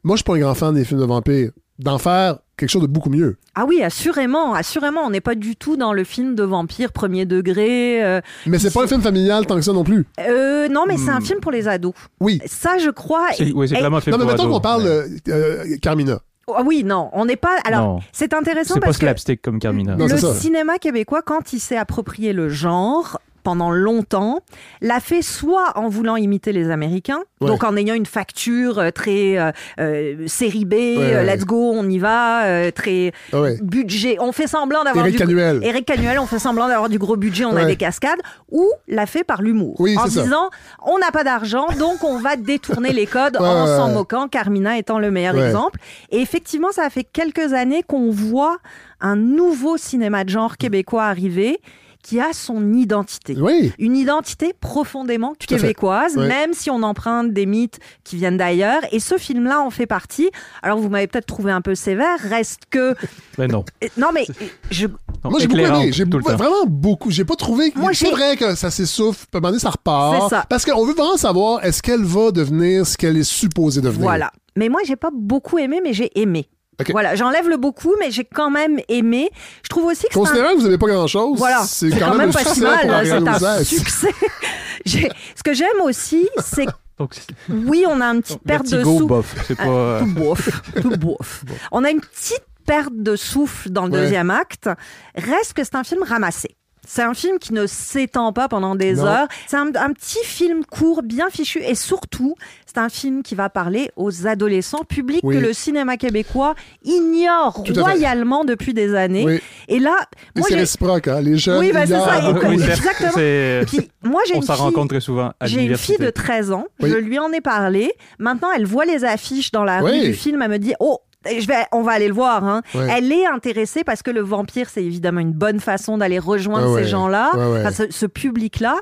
Moi, 0.06 0.16
je 0.16 0.20
suis 0.20 0.24
pas 0.24 0.36
un 0.36 0.40
grand 0.40 0.54
fan 0.54 0.74
des 0.76 0.86
films 0.86 1.00
de 1.02 1.06
vampires. 1.06 1.50
D'en 1.78 1.98
faire 1.98 2.38
quelque 2.56 2.70
chose 2.70 2.84
de 2.84 2.88
beaucoup 2.88 3.10
mieux. 3.10 3.36
Ah 3.54 3.66
oui, 3.68 3.84
assurément, 3.84 4.54
assurément. 4.54 5.02
On 5.02 5.10
n'est 5.10 5.20
pas 5.20 5.36
du 5.36 5.58
tout 5.58 5.76
dans 5.76 5.92
le 5.92 6.06
film 6.06 6.36
de 6.36 6.44
vampire 6.44 6.94
premier 6.94 7.26
degré. 7.26 8.02
euh, 8.02 8.22
Mais 8.46 8.60
c'est 8.60 8.72
pas 8.72 8.84
un 8.84 8.88
film 8.88 9.02
familial 9.02 9.46
tant 9.46 9.56
que 9.56 9.62
ça 9.62 9.74
non 9.74 9.84
plus. 9.84 10.06
euh, 10.22 10.70
non, 10.70 10.86
mais 10.88 10.96
c'est 10.96 11.10
un 11.10 11.20
Hmm. 11.20 11.26
film 11.26 11.40
pour 11.42 11.52
les 11.52 11.68
ados. 11.68 11.94
Oui. 12.22 12.40
Ça, 12.46 12.78
je 12.78 12.90
crois. 12.92 13.28
C'est- 13.36 13.52
Oui, 13.52 13.68
c'est 13.68 13.76
clairement 13.76 13.98
un 13.98 14.02
film 14.02 14.14
Non, 14.16 14.20
mais 14.20 14.26
pour 14.36 14.38
mettons 14.46 14.50
qu'on 14.54 14.62
parle 14.62 14.84
euh, 14.86 15.08
euh, 15.28 15.66
Carmina. 15.82 16.20
Ah 16.48 16.62
oui, 16.66 16.84
non, 16.86 17.10
on 17.12 17.26
n'est 17.26 17.36
pas. 17.36 17.58
Alors, 17.66 17.96
Non. 17.96 18.00
c'est 18.14 18.34
intéressant 18.34 18.76
C'est 18.76 18.80
pas 18.80 18.86
parce 18.86 18.98
que 19.00 19.06
slapstick 19.06 19.42
comme 19.42 19.60
Carmina. 19.60 19.96
Non, 19.98 20.06
le 20.06 20.12
c'est 20.16 20.20
ça. 20.26 20.34
cinéma 20.36 20.78
québécois, 20.78 21.24
quand 21.24 21.52
il 21.52 21.60
s'est 21.60 21.76
approprié 21.78 22.32
le 22.32 22.48
genre 22.48 23.20
pendant 23.46 23.70
longtemps, 23.72 24.40
l'a 24.82 25.00
fait 25.00 25.22
soit 25.22 25.78
en 25.78 25.88
voulant 25.88 26.18
imiter 26.18 26.52
les 26.52 26.72
Américains, 26.72 27.22
Ouais. 27.42 27.48
donc 27.48 27.64
en 27.64 27.76
ayant 27.78 27.94
une 27.94 28.06
facture 28.08 28.80
euh, 28.80 28.90
très 28.92 29.38
euh, 29.38 29.52
euh, 29.80 30.28
série 30.28 30.66
B, 30.66 30.74
Ouais, 30.74 31.24
let's 31.26 31.46
go, 31.46 31.72
on 31.76 31.88
y 31.88 32.00
va, 32.00 32.72
très 32.72 33.14
Ah 33.32 33.38
budget. 33.62 34.18
On 34.20 34.32
fait 34.32 34.48
semblant 34.48 34.84
d'avoir 34.84 35.06
du 35.06 35.14
Canuel. 35.16 35.60
Eric 35.64 35.86
Canuel, 35.86 36.18
on 36.20 36.26
fait 36.26 36.40
semblant 36.40 36.68
d'avoir 36.68 36.90
du 36.90 36.98
gros 36.98 37.16
budget, 37.18 37.46
on 37.46 37.56
a 37.56 37.66
des 37.66 37.76
cascades, 37.76 38.20
ou 38.52 38.66
l'a 38.88 39.06
fait 39.06 39.24
par 39.24 39.42
l'humour. 39.44 39.76
Oui, 39.80 39.96
en 39.98 40.08
ça. 40.08 40.24
disant, 40.24 40.50
on 40.84 40.98
n'a 40.98 41.12
pas 41.12 41.24
d'argent, 41.24 41.68
donc 41.78 42.04
on 42.04 42.18
va 42.18 42.36
détourner 42.36 42.92
les 42.94 43.06
codes 43.06 43.38
en 43.40 43.68
s'en 43.68 43.94
moquant, 43.94 44.28
Carmina 44.28 44.78
étant 44.78 44.98
le 44.98 45.12
meilleur 45.12 45.38
exemple. 45.38 45.80
Et 46.12 46.20
effectivement, 46.20 46.72
ça 46.72 46.84
a 46.84 46.90
fait 46.90 47.04
quelques 47.04 47.54
années 47.54 47.84
qu'on 47.84 48.10
voit 48.10 48.58
un 49.02 49.16
nouveau 49.16 49.78
cinéma 49.78 50.24
de 50.24 50.30
genre 50.30 50.58
québécois 50.58 51.04
arriver 51.06 51.60
qui 52.06 52.20
a 52.20 52.34
son 52.34 52.72
identité. 52.74 53.36
Oui. 53.36 53.74
Une 53.80 53.96
identité 53.98 54.54
profondément 54.54 55.34
québécoise, 55.34 56.16
même 56.16 56.54
si 56.54 56.70
on 56.70 56.84
emprunte 56.84 57.34
des 57.34 57.48
mythes 57.48 57.80
qui 58.04 58.18
viennent 58.18 58.38
d'ailleurs. 58.38 58.82
Et 58.92 59.00
ce 59.00 59.18
film-là 59.18 59.62
en 59.62 59.72
fait 59.72 59.88
partie. 59.88 60.30
Alors 60.62 60.78
vous 60.78 60.88
m'avez 60.88 61.08
peut-être 61.08 61.26
trouvé 61.26 61.52
un 61.52 61.62
peu 61.62 61.74
sévère, 61.74 62.20
reste 62.20 62.62
que... 62.70 62.94
Mais 63.40 63.48
non. 63.48 63.66
Euh, 63.84 63.88
Non 63.98 64.10
mais 64.14 64.28
je... 64.70 64.86
Non, 64.86 65.32
Moi, 65.32 65.40
j'ai 65.40 65.48
beaucoup 65.48 65.60
aimé. 65.62 65.92
J'ai 65.92 66.04
vraiment 66.04 66.66
beaucoup. 66.68 67.10
J'ai 67.10 67.26
pas 67.26 67.36
trouvé. 67.36 67.74
Moi, 67.76 67.92
c'est 67.96 68.12
vrai 68.12 68.38
que 68.38 68.54
ça 68.54 68.70
s'essouffle. 68.70 69.26
Moment 69.34 69.48
donné, 69.48 69.60
ça 69.60 69.72
repart. 69.72 70.30
C'est 70.30 70.36
ça. 70.36 70.46
Parce 70.48 70.64
qu'on 70.66 70.86
veut 70.86 70.94
vraiment 70.94 71.18
savoir 71.18 71.66
est-ce 71.66 71.82
qu'elle 71.82 72.04
va 72.04 72.30
devenir 72.30 72.86
ce 72.86 72.96
qu'elle 72.96 73.18
est 73.18 73.24
supposée 73.24 73.82
devenir? 73.82 74.04
Voilà. 74.04 74.32
Mais 74.56 74.70
moi, 74.70 74.82
j'ai 74.86 74.96
pas 74.96 75.10
beaucoup 75.12 75.58
aimé, 75.58 75.82
mais 75.84 75.94
j'ai 75.94 76.12
aimé. 76.20 76.48
Voilà, 76.92 77.16
j'enlève 77.16 77.48
le 77.50 77.58
beaucoup, 77.58 77.94
mais 78.00 78.12
j'ai 78.12 78.26
quand 78.26 78.50
même 78.50 78.80
aimé. 78.90 79.30
Je 79.64 79.70
trouve 79.70 79.86
aussi 79.86 80.08
que 80.08 80.14
Considérant 80.14 80.50
que 80.52 80.58
vous 80.58 80.64
n'avez 80.64 80.78
pas 80.78 80.88
grand-chose, 80.88 81.38
Voilà, 81.38 81.64
c'est 81.64 81.90
quand, 81.98 82.16
même, 82.16 82.32
pas 82.32 82.44
si 82.44 82.62
mal, 82.62 82.90
Ariane 82.90 83.26
c'est 83.40 83.46
un 83.46 83.64
succès. 83.64 84.12
Ce 84.86 85.44
que 85.44 85.54
j'aime 85.54 85.82
aussi, 85.84 86.28
c'est 86.44 86.66
Donc, 86.98 87.14
oui, 87.50 87.84
on 87.90 88.00
a 88.00 88.06
une 88.06 88.22
petite 88.22 88.42
perte 88.44 88.70
de 88.70 88.82
souffle. 88.82 89.06
bof. 89.06 89.36
C'est 89.48 89.56
pas. 89.56 89.66
euh, 89.68 90.00
Tout 90.00 90.06
bof, 90.14 90.62
tout 90.82 90.90
bof. 90.98 91.44
On 91.74 91.84
a 91.84 91.90
une 91.90 92.00
petite 92.00 92.44
perte 92.66 92.94
de 92.96 93.18
souffle 93.18 93.70
dans 93.70 93.86
le 93.86 93.92
Ouais. 93.92 94.00
deuxième 94.04 94.30
acte. 94.32 94.70
Reste 95.16 95.54
que 95.54 95.64
c'est 95.66 95.76
un 95.76 95.84
film 95.84 96.04
ramassé. 96.04 96.56
C'est 96.88 97.02
un 97.02 97.14
film 97.14 97.38
qui 97.40 97.52
ne 97.52 97.68
s'étend 97.68 98.32
pas 98.32 98.48
pendant 98.48 98.76
des 98.76 98.94
Non. 98.94 99.08
heures. 99.08 99.28
C'est 99.48 99.58
un, 99.58 99.76
un 99.76 99.92
petit 99.92 100.24
film 100.24 100.64
court, 100.64 101.04
bien 101.04 101.30
fichu, 101.30 101.60
et 101.62 101.76
surtout, 101.76 102.36
c'est 102.76 102.82
un 102.82 102.90
film 102.90 103.24
qui 103.24 103.36
va 103.36 103.50
parler 103.50 103.90
aux 103.96 104.28
adolescents, 104.28 104.84
public 104.84 105.22
Oui. 105.24 105.36
que 105.36 105.42
le 105.42 105.54
cinéma 105.54 105.98
québécois 105.98 106.56
ignore 106.84 107.62
à 107.62 107.74
fait. 107.74 107.80
royalement 107.80 108.44
depuis 108.46 108.74
des 108.74 108.94
années. 108.96 109.26
Oui. 109.26 109.40
Et 109.68 109.80
là, 109.80 109.96
Et 110.36 110.40
moi, 110.40 110.48
c'est 110.50 110.56
j'ai- 110.56 110.60
réciproque, 110.62 111.08
hein? 111.08 111.22
Les 111.22 111.38
jeunes, 111.38 111.60
Oui, 111.60 111.72
ben, 111.72 111.86
y 111.86 111.88
c'est 111.88 111.94
a 111.96 112.06
ça, 112.06 112.32
beaucoup. 112.34 112.52
exactement. 112.52 113.12
c'est- 113.16 113.62
Puis 113.68 113.90
moi, 114.04 114.22
j'ai 114.28 114.34
On 114.34 114.38
une 114.38 114.44
s'en 114.44 114.54
fille- 114.54 114.64
rencontre 114.64 114.90
très 114.90 115.00
souvent 115.00 115.32
à 115.40 115.46
j'ai 115.48 115.64
une 115.64 115.78
fille 115.78 115.98
de 115.98 116.10
13 116.10 116.52
ans. 116.52 116.66
Oui. 116.82 116.90
Je 116.90 116.98
lui 116.98 117.18
en 117.20 117.32
ai 117.32 117.42
parlé. 117.42 117.92
Maintenant, 118.20 118.50
elle 118.56 118.66
voit 118.66 118.86
les 118.86 119.06
affiches 119.06 119.52
dans 119.52 119.64
la 119.64 119.84
Oui. 119.84 119.92
rue 119.92 120.08
du 120.08 120.14
film. 120.14 120.42
Elle 120.42 120.52
me 120.52 120.60
dit 120.60 120.74
Oh, 120.80 121.00
je 121.26 121.48
vais, 121.48 121.66
on 121.72 121.82
va 121.82 121.94
aller 121.94 122.08
le 122.08 122.14
voir. 122.14 122.44
hein. 122.44 122.62
Ouais. 122.76 122.88
Elle 122.98 123.12
est 123.12 123.26
intéressée 123.26 123.84
parce 123.84 124.04
que 124.04 124.12
le 124.12 124.22
vampire, 124.22 124.68
c'est 124.70 124.84
évidemment 124.84 125.22
une 125.22 125.32
bonne 125.34 125.60
façon 125.60 125.98
d'aller 125.98 126.20
rejoindre 126.20 126.68
Ouais, 126.72 126.80
ces 126.80 126.86
ouais. 126.86 126.90
gens-là, 126.92 127.32
Ouais, 127.36 127.46
ouais. 127.46 127.60
enfin, 127.62 127.72
ce, 127.72 127.84
ce 127.90 128.06
public-là. 128.06 128.76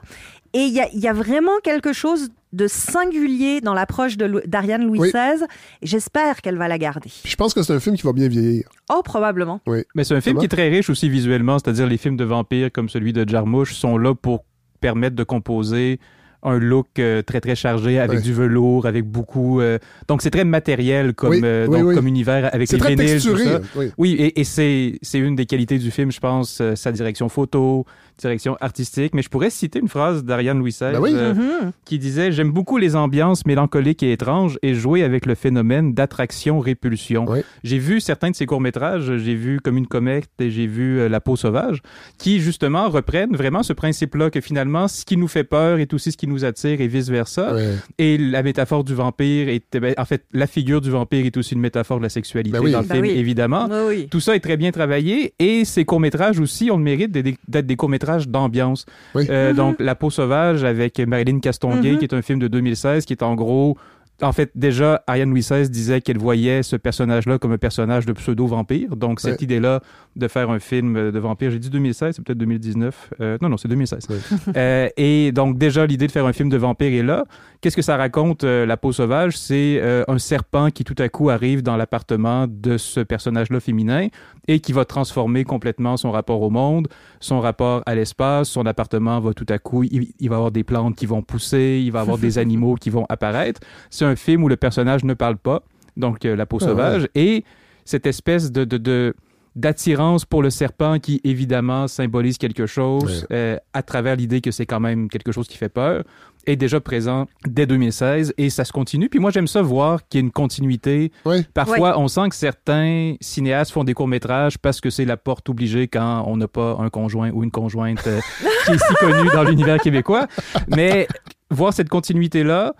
Et 0.54 0.60
il 0.66 0.74
y 0.74 0.80
a, 0.80 0.88
il 0.94 1.00
y 1.00 1.08
a 1.08 1.14
vraiment 1.14 1.60
quelque 1.64 1.94
chose 1.94 2.30
de 2.52 2.68
singulier 2.68 3.62
dans 3.62 3.74
l'approche 3.74 4.18
d'Ariane 4.18 4.86
Louis 4.86 5.00
Oui. 5.00 5.10
XVI. 5.12 5.44
J'espère 5.82 6.42
qu'elle 6.42 6.58
va 6.58 6.68
la 6.68 6.78
garder. 6.78 7.10
Je 7.26 7.36
pense 7.36 7.54
que 7.56 7.64
c'est 7.64 7.74
un 7.74 7.80
film 7.80 7.96
qui 7.98 8.04
va 8.04 8.14
bien 8.14 8.28
vieillir. 8.28 8.70
Oh, 8.94 9.02
probablement. 9.04 9.60
Oui. 9.66 9.80
Mais 9.96 10.04
c'est 10.04 10.14
un 10.14 10.22
film 10.22 10.36
Comment? 10.36 10.42
qui 10.42 10.46
est 10.46 10.56
très 10.56 10.70
riche 10.70 10.90
aussi 10.90 11.10
visuellement, 11.10 11.58
c'est-à-dire 11.58 11.88
les 11.88 11.98
films 11.98 12.18
de 12.18 12.24
vampires 12.24 12.72
comme 12.72 12.90
celui 12.90 13.12
de 13.14 13.28
Jarmusch 13.28 13.74
sont 13.74 13.98
là 13.98 14.14
pour 14.14 14.46
permettre 14.80 15.16
de 15.16 15.24
composer 15.24 16.00
un 16.46 16.60
look 16.60 16.88
euh, 17.00 17.22
très 17.22 17.40
très 17.40 17.56
chargé 17.56 18.00
avec 18.00 18.18
Ouais. 18.18 18.22
du 18.24 18.34
velours, 18.34 18.86
avec 18.86 19.06
beaucoup. 19.06 19.62
euh, 19.62 19.80
donc 20.10 20.22
c'est 20.22 20.30
très 20.30 20.44
matériel 20.44 21.14
comme 21.14 21.30
Oui, 21.30 21.40
euh, 21.42 21.66
oui, 21.70 21.78
donc, 21.80 21.88
oui. 21.88 21.96
comme 21.96 22.06
univers 22.08 22.54
avec 22.54 22.70
les 22.70 22.78
très 22.78 22.96
vinyles, 22.96 23.22
tout 23.22 23.34
texturé. 23.34 23.44
ça. 23.46 23.62
Oui. 23.78 23.86
Oui, 23.98 24.12
et, 24.20 24.42
et 24.42 24.44
c'est 24.44 25.00
c'est 25.02 25.20
une 25.20 25.38
des 25.38 25.46
qualités 25.46 25.80
du 25.80 25.90
film, 25.90 26.12
je 26.12 26.20
pense, 26.20 26.60
euh, 26.60 26.76
sa 26.76 26.92
direction 26.92 27.30
photo, 27.30 27.86
direction 28.18 28.58
artistique. 28.62 29.14
Mais 29.14 29.22
je 29.22 29.30
pourrais 29.30 29.50
citer 29.50 29.80
une 29.80 29.88
phrase 29.88 30.24
d'Ariane 30.24 30.60
Louis 30.60 30.72
XVI 30.72 30.92
Ben 30.94 31.00
oui. 31.00 31.12
euh, 31.14 31.34
Mhm. 31.34 31.72
qui 31.86 32.00
disait 32.00 32.32
J'aime 32.32 32.52
beaucoup 32.52 32.78
les 32.78 32.96
ambiances 32.96 33.46
mélancoliques 33.46 34.04
et 34.04 34.12
étranges 34.12 34.58
et 34.62 34.74
jouer 34.74 35.04
avec 35.04 35.26
le 35.26 35.36
phénomène 35.36 35.94
d'attraction-répulsion. 35.94 37.26
Oui. 37.28 37.40
J'ai 37.64 37.78
vu 37.78 38.00
certains 38.00 38.32
de 38.32 38.36
ses 38.36 38.46
courts-métrages, 38.46 39.18
j'ai 39.18 39.36
vu 39.36 39.60
Comme 39.62 39.78
une 39.78 39.88
comète 39.88 40.30
et 40.40 40.50
j'ai 40.50 40.68
vu 40.68 41.00
euh, 41.00 41.10
La 41.10 41.20
peau 41.22 41.36
sauvage, 41.36 41.82
qui 42.18 42.40
justement 42.40 42.90
reprennent 42.90 43.36
vraiment 43.36 43.64
ce 43.64 43.74
principe-là 43.74 44.30
que 44.30 44.42
finalement, 44.42 44.88
ce 44.88 45.06
qui 45.06 45.18
nous 45.18 45.28
fait 45.28 45.44
peur 45.44 45.80
est 45.80 45.94
aussi 45.94 46.12
ce 46.12 46.18
qui 46.18 46.28
nous 46.28 46.46
attire 46.46 46.82
et 46.82 46.88
vice-versa. 46.88 47.56
Et 47.98 48.18
la 48.18 48.44
métaphore 48.44 48.84
du 48.84 48.94
vampire 48.94 49.50
est, 49.50 49.64
eh 49.76 49.80
ben, 49.80 49.94
en 49.98 50.06
fait, 50.06 50.24
la 50.34 50.48
figure 50.48 50.82
du 50.82 50.90
vampire 50.90 51.26
est 51.26 51.38
aussi 51.38 51.54
une 51.56 51.62
métaphore 51.62 51.98
de 51.98 52.04
la 52.04 52.10
sexualité 52.10 52.58
Ben 52.58 52.64
oui. 52.64 52.72
dans 52.72 52.82
le 52.82 52.88
Ben 52.88 52.96
film, 52.96 53.06
oui. 53.08 53.12
évidemment. 53.18 53.70
Tout 54.10 54.20
ça 54.20 54.36
est 54.36 54.40
très 54.40 54.58
bien 54.58 54.72
travaillé 54.72 55.34
et 55.40 55.66
ces 55.66 55.86
courts-métrages 55.86 56.40
aussi 56.40 56.72
ont 56.72 56.78
le 56.78 56.84
mérite 56.84 57.12
d'être 57.12 57.38
d'être 57.48 57.66
des 57.66 57.76
courts-métrages 57.76 58.03
d'ambiance. 58.28 58.86
Oui. 59.16 59.26
Euh. 59.30 59.54
Donc, 59.54 59.78
La 59.80 59.96
peau 59.96 60.10
sauvage 60.10 60.64
avec 60.64 61.00
Marilyn 61.00 61.40
Castonguay, 61.40 61.92
Mhm. 61.94 61.98
qui 62.00 62.06
est 62.06 62.14
un 62.14 62.22
film 62.22 62.40
de 62.40 62.48
2016, 62.48 63.06
qui 63.06 63.14
est 63.14 63.24
en 63.24 63.36
gros... 63.36 63.78
En 64.22 64.32
fait, 64.32 64.52
déjà, 64.56 65.04
Ariane 65.08 65.32
Louis 65.32 65.42
XVI 65.42 65.70
disait 65.70 66.00
qu'elle 66.00 66.20
voyait 66.20 66.62
ce 66.64 66.76
personnage-là 66.76 67.40
comme 67.40 67.52
un 67.52 67.58
personnage 67.58 68.06
de 68.06 68.14
pseudo-vampire. 68.14 68.96
Donc, 68.96 69.20
cette 69.20 69.40
Ouais. 69.40 69.44
idée-là 69.46 69.82
de 70.16 70.28
faire 70.28 70.50
un 70.52 70.60
film 70.60 71.12
de 71.12 71.20
vampire, 71.20 71.50
j'ai 71.52 71.60
dit 71.60 71.70
2016, 71.72 72.16
c'est 72.16 72.22
peut-être 72.24 72.38
2019. 72.38 73.10
Euh, 73.20 73.38
non, 73.42 73.50
non, 73.50 73.58
c'est 73.58 73.68
2016. 73.68 74.08
Ouais. 74.10 74.18
Euh, 74.56 74.88
et 74.98 75.32
donc, 75.32 75.58
déjà, 75.58 75.86
l'idée 75.88 76.06
de 76.08 76.12
faire 76.12 76.26
un 76.28 76.32
film 76.34 76.50
de 76.50 76.58
vampire 76.58 76.94
est 76.94 77.04
là. 77.04 77.26
Qu'est-ce 77.60 77.76
que 77.76 77.82
ça 77.82 77.98
raconte, 77.98 78.44
euh, 78.44 78.66
La 78.66 78.78
peau 78.78 78.92
sauvage? 78.92 79.36
C'est 79.38 79.82
un 80.08 80.18
serpent 80.20 80.70
qui, 80.70 80.84
tout 80.84 80.96
à 81.00 81.10
coup, 81.10 81.30
arrive 81.30 81.64
dans 81.64 81.76
l'appartement 81.76 82.46
de 82.48 82.78
ce 82.78 83.00
personnage-là 83.00 83.60
féminin 83.60 84.08
et 84.48 84.60
qui 84.60 84.74
va 84.74 84.86
transformer 84.86 85.44
complètement 85.44 85.98
son 85.98 86.12
rapport 86.12 86.42
au 86.42 86.50
monde, 86.50 86.88
son 87.20 87.40
rapport 87.40 87.82
à 87.86 87.96
l'espace. 87.96 88.50
Son 88.50 88.66
appartement 88.66 89.20
va 89.20 89.34
tout 89.34 89.46
à 89.50 89.58
coup, 89.58 89.84
il, 89.84 90.14
il 90.20 90.30
va 90.30 90.36
avoir 90.36 90.52
des 90.52 90.64
plantes 90.64 90.96
qui 90.96 91.06
vont 91.08 91.22
pousser, 91.24 91.82
il 91.84 91.92
va 91.92 92.02
avoir 92.02 92.18
des 92.20 92.38
animaux 92.38 92.76
qui 92.76 92.90
vont 92.90 93.06
apparaître. 93.10 93.60
C'est 93.90 94.06
un 94.06 94.13
film 94.16 94.44
où 94.44 94.48
le 94.50 94.56
personnage 94.58 95.04
ne 95.04 95.14
parle 95.14 95.38
pas, 95.38 95.64
donc 95.98 96.26
euh, 96.26 96.36
La 96.36 96.46
peau 96.46 96.58
Ah, 96.62 96.66
sauvage, 96.66 97.08
et 97.16 97.44
cette 97.86 98.06
espèce 98.06 98.52
de... 98.52 98.64
de, 98.66 98.78
de 98.78 99.16
d'attirance 99.56 100.26
pour 100.26 100.42
le 100.42 100.50
serpent 100.50 100.98
qui 100.98 101.22
évidemment 101.24 101.88
symbolise 101.88 102.40
quelque 102.40 102.66
chose 102.66 103.28
euh, 103.32 103.56
à 103.74 103.84
travers 103.84 104.16
l'idée 104.16 104.42
que 104.42 104.50
c'est 104.50 104.66
quand 104.66 104.80
même 104.80 105.10
quelque 105.10 105.32
chose 105.32 105.48
qui 105.48 105.58
fait 105.58 105.70
peur 105.70 106.04
est 106.48 106.56
déjà 106.56 106.80
présent 106.80 107.28
dès 107.46 107.68
2016 107.68 108.34
et 108.40 108.50
ça 108.50 108.66
se 108.66 108.72
continue. 108.72 109.10
Puis 109.10 109.20
moi, 109.20 109.30
j'aime 109.30 109.46
ça 109.46 109.62
voir 109.62 110.08
qu'il 110.08 110.20
y 110.20 110.24
a 110.24 110.26
une 110.26 110.32
continuité. 110.32 111.12
Oui. 111.26 111.46
Parfois, 111.54 112.00
on 112.00 112.08
sent 112.08 112.30
que 112.30 112.36
certains 112.36 113.14
cinéastes 113.22 113.72
font 113.72 113.84
des 113.84 113.94
courts-métrages 113.94 114.58
parce 114.58 114.82
que 114.82 114.90
c'est 114.90 115.06
la 115.06 115.18
porte 115.18 115.48
obligée 115.50 115.88
quand 115.88 116.24
on 116.26 116.36
n'a 116.38 116.48
pas 116.48 116.76
un 116.80 116.90
conjoint 116.90 117.30
ou 117.30 117.44
une 117.44 117.52
conjointe 117.52 118.08
euh, 118.08 118.20
qui 118.66 118.72
est 118.72 118.78
si 118.80 118.94
connue 118.96 119.30
dans 119.34 119.44
l'univers 119.44 119.78
québécois. 119.78 120.28
Mais 120.68 121.08
voir 121.52 121.74
cette 121.74 121.90
continuité-là, 121.90 122.74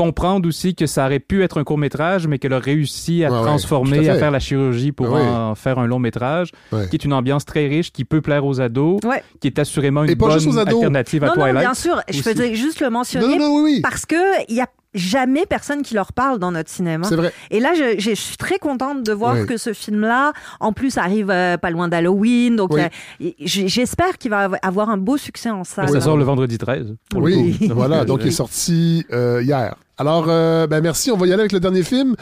comprendre 0.00 0.48
aussi 0.48 0.74
que 0.74 0.86
ça 0.86 1.04
aurait 1.06 1.18
pu 1.20 1.42
être 1.44 1.60
un 1.60 1.64
court-métrage, 1.64 2.26
mais 2.26 2.38
qu'elle 2.38 2.54
a 2.54 2.58
réussi 2.58 3.22
à 3.24 3.30
Ouais, 3.30 3.42
transformer, 3.42 4.08
à 4.08 4.14
faire 4.16 4.30
la 4.30 4.38
chirurgie 4.40 4.92
pour 4.92 5.12
en 5.14 5.54
faire 5.54 5.78
un 5.78 5.86
long-métrage, 5.86 6.52
Ouais. 6.72 6.88
qui 6.88 6.96
est 6.96 7.04
une 7.04 7.12
ambiance 7.12 7.44
très 7.44 7.66
riche, 7.66 7.92
qui 7.92 8.04
peut 8.04 8.20
plaire 8.22 8.44
aux 8.46 8.60
ados, 8.60 9.00
Ouais. 9.04 9.22
qui 9.40 9.48
est 9.48 9.58
assurément 9.58 10.04
une 10.04 10.14
bonne 10.14 10.58
alternative 10.58 11.24
à 11.24 11.26
Non, 11.28 11.32
non, 11.36 11.42
Twilight. 11.42 11.60
bien 11.66 11.74
sûr. 11.74 12.00
Je 12.08 12.22
faisais 12.22 12.54
juste 12.54 12.80
le 12.80 12.88
mentionner 12.90 13.36
Non, 13.38 13.48
non, 13.48 13.56
oui, 13.56 13.62
oui. 13.74 13.80
parce 13.82 14.06
que 14.06 14.16
il 14.48 14.56
y 14.56 14.60
a 14.62 14.68
jamais 14.92 15.46
personne 15.46 15.82
qui 15.82 15.94
leur 15.94 16.12
parle 16.12 16.38
dans 16.40 16.50
notre 16.50 16.68
cinéma. 16.70 17.06
C'est 17.06 17.14
vrai. 17.14 17.32
Et 17.52 17.60
là, 17.60 17.74
je, 17.74 18.00
je 18.00 18.10
suis 18.12 18.36
très 18.36 18.58
contente 18.58 19.04
de 19.04 19.12
voir 19.12 19.34
Oui. 19.36 19.46
que 19.46 19.56
ce 19.56 19.72
film-là, 19.72 20.32
en 20.58 20.72
plus, 20.72 20.98
arrive 20.98 21.30
euh, 21.30 21.56
pas 21.58 21.70
loin 21.70 21.86
d'Halloween. 21.86 22.56
Donc, 22.56 22.72
Oui. 22.72 22.80
euh, 23.22 23.30
j'espère 23.38 24.18
qu'il 24.18 24.30
va 24.32 24.50
avoir 24.62 24.88
un 24.90 24.96
beau 24.96 25.16
succès 25.16 25.50
en 25.50 25.62
salle. 25.62 25.88
Ça 25.90 26.00
sort 26.00 26.16
le 26.16 26.24
vendredi 26.24 26.58
13. 26.58 26.96
pour 27.08 27.20
le 27.20 27.26
Oui, 27.26 27.58
coup. 27.68 27.74
voilà. 27.74 28.04
Donc, 28.04 28.20
il 28.22 28.28
est 28.28 28.30
sorti 28.44 29.04
euh, 29.12 29.40
hier. 29.44 29.76
Alors, 30.00 30.24
euh, 30.28 30.66
ben 30.66 30.80
merci. 30.80 31.10
On 31.10 31.16
va 31.18 31.26
y 31.26 31.32
aller 31.34 31.42
avec 31.42 31.52
le 31.52 31.60
dernier 31.60 31.82
film, 31.82 32.16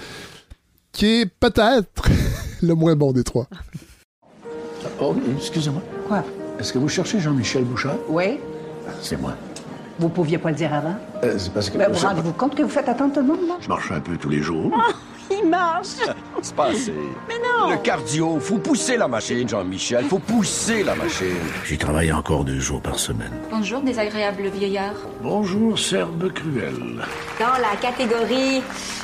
qui 0.91 1.20
est 1.20 1.26
peut-être 1.26 2.09
le 2.61 2.74
moins 2.74 2.97
bon 2.97 3.12
des 3.12 3.22
trois. 3.22 3.47
Oh, 5.01 5.14
excusez-moi. 5.37 5.81
Quoi? 6.09 6.24
Est-ce 6.59 6.72
que 6.72 6.79
vous 6.81 6.89
cherchez 6.89 7.20
Jean-Michel 7.20 7.62
Bouchard? 7.62 7.95
Oui? 8.09 8.41
C'est 9.01 9.16
moi. 9.16 9.35
Vous 10.01 10.09
pouviez 10.09 10.39
pas 10.39 10.51
le 10.51 10.57
dire 10.57 10.74
avant? 10.74 10.97
Euh, 11.22 11.37
c'est 11.39 11.53
parce 11.53 11.70
que... 11.70 11.79
Ben, 11.79 11.89
vous 11.93 12.05
rendez-vous 12.05 12.33
compte 12.33 12.57
que 12.57 12.64
vous 12.64 12.68
faites 12.68 12.89
attendre 12.89 13.14
tout 13.14 13.20
le 13.20 13.26
monde, 13.26 13.47
là? 13.47 13.59
Je 13.61 13.68
marche 13.68 13.93
un 13.93 14.01
peu 14.01 14.16
tous 14.16 14.29
les 14.29 14.43
jours. 14.43 14.72
Il 15.43 15.49
marche! 15.49 15.89
C'est 16.43 16.55
pas 16.55 16.66
assez. 16.66 16.93
Mais 17.29 17.35
non! 17.37 17.70
Le 17.70 17.76
cardio, 17.79 18.39
faut 18.41 18.59
pousser 18.59 18.97
la 18.97 19.09
machine, 19.09 19.49
Jean-Michel. 19.49 20.05
Faut 20.05 20.18
pousser 20.18 20.83
la 20.85 20.95
machine. 20.95 21.37
J'y 21.66 21.76
travaille 21.76 22.12
encore 22.12 22.45
deux 22.45 22.61
jours 22.61 22.81
par 22.81 22.99
semaine. 22.99 23.33
Bonjour, 23.51 23.81
désagréable 23.81 24.49
vieillard. 24.49 24.95
Bonjour, 25.22 25.79
Serbe 25.79 26.33
Cruel. 26.33 27.05
Dans 27.41 27.61
la 27.61 27.76
catégorie 27.81 28.62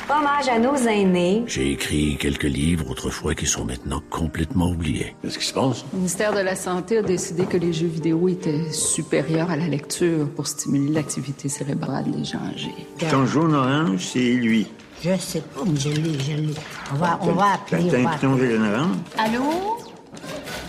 hommage 0.09 0.47
à 0.49 0.59
nos 0.59 0.75
aînés, 0.75 1.43
J'ai 1.47 1.71
écrit 1.71 2.17
quelques 2.17 2.43
livres 2.43 2.89
autrefois 2.89 3.35
qui 3.35 3.45
sont 3.45 3.65
maintenant 3.65 4.01
complètement 4.09 4.69
oubliés. 4.69 5.15
Qu'est-ce 5.21 5.39
qui 5.39 5.45
se 5.45 5.53
passe? 5.53 5.83
Le 5.91 5.97
ministère 5.97 6.33
de 6.33 6.39
la 6.39 6.55
Santé 6.55 6.99
a 6.99 7.01
décidé 7.01 7.45
que 7.45 7.57
les 7.57 7.73
jeux 7.73 7.87
vidéo 7.87 8.27
étaient 8.29 8.71
supérieurs 8.71 9.51
à 9.51 9.55
la 9.57 9.67
lecture 9.67 10.29
pour 10.35 10.47
stimuler 10.47 10.93
l'activité 10.93 11.49
cérébrale 11.49 12.09
des 12.11 12.23
gens 12.23 12.39
âgés. 12.53 12.75
Ton 13.11 13.25
jaune 13.25 13.53
orange, 13.55 14.05
c'est 14.13 14.19
lui. 14.33 14.67
Je 15.03 15.17
sais 15.19 15.41
pas, 15.41 15.61
mais 15.65 15.79
je 15.79 15.89
l'ai, 15.89 16.19
je 16.19 16.31
l'ai. 16.33 16.53
On 16.93 16.95
va, 16.95 17.19
on 17.21 17.31
va 17.33 17.53
appeler. 17.53 17.89
T'as 17.89 18.27
un 18.27 18.73
orange? 18.73 18.97
Allô? 19.17 19.77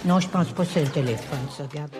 Non, 0.04 0.20
je 0.20 0.28
pense 0.28 0.46
pas 0.48 0.64
que 0.64 0.70
c'est 0.72 0.82
le 0.84 0.90
téléphone, 0.90 1.38
ça, 1.56 1.64
regarde. 1.70 1.90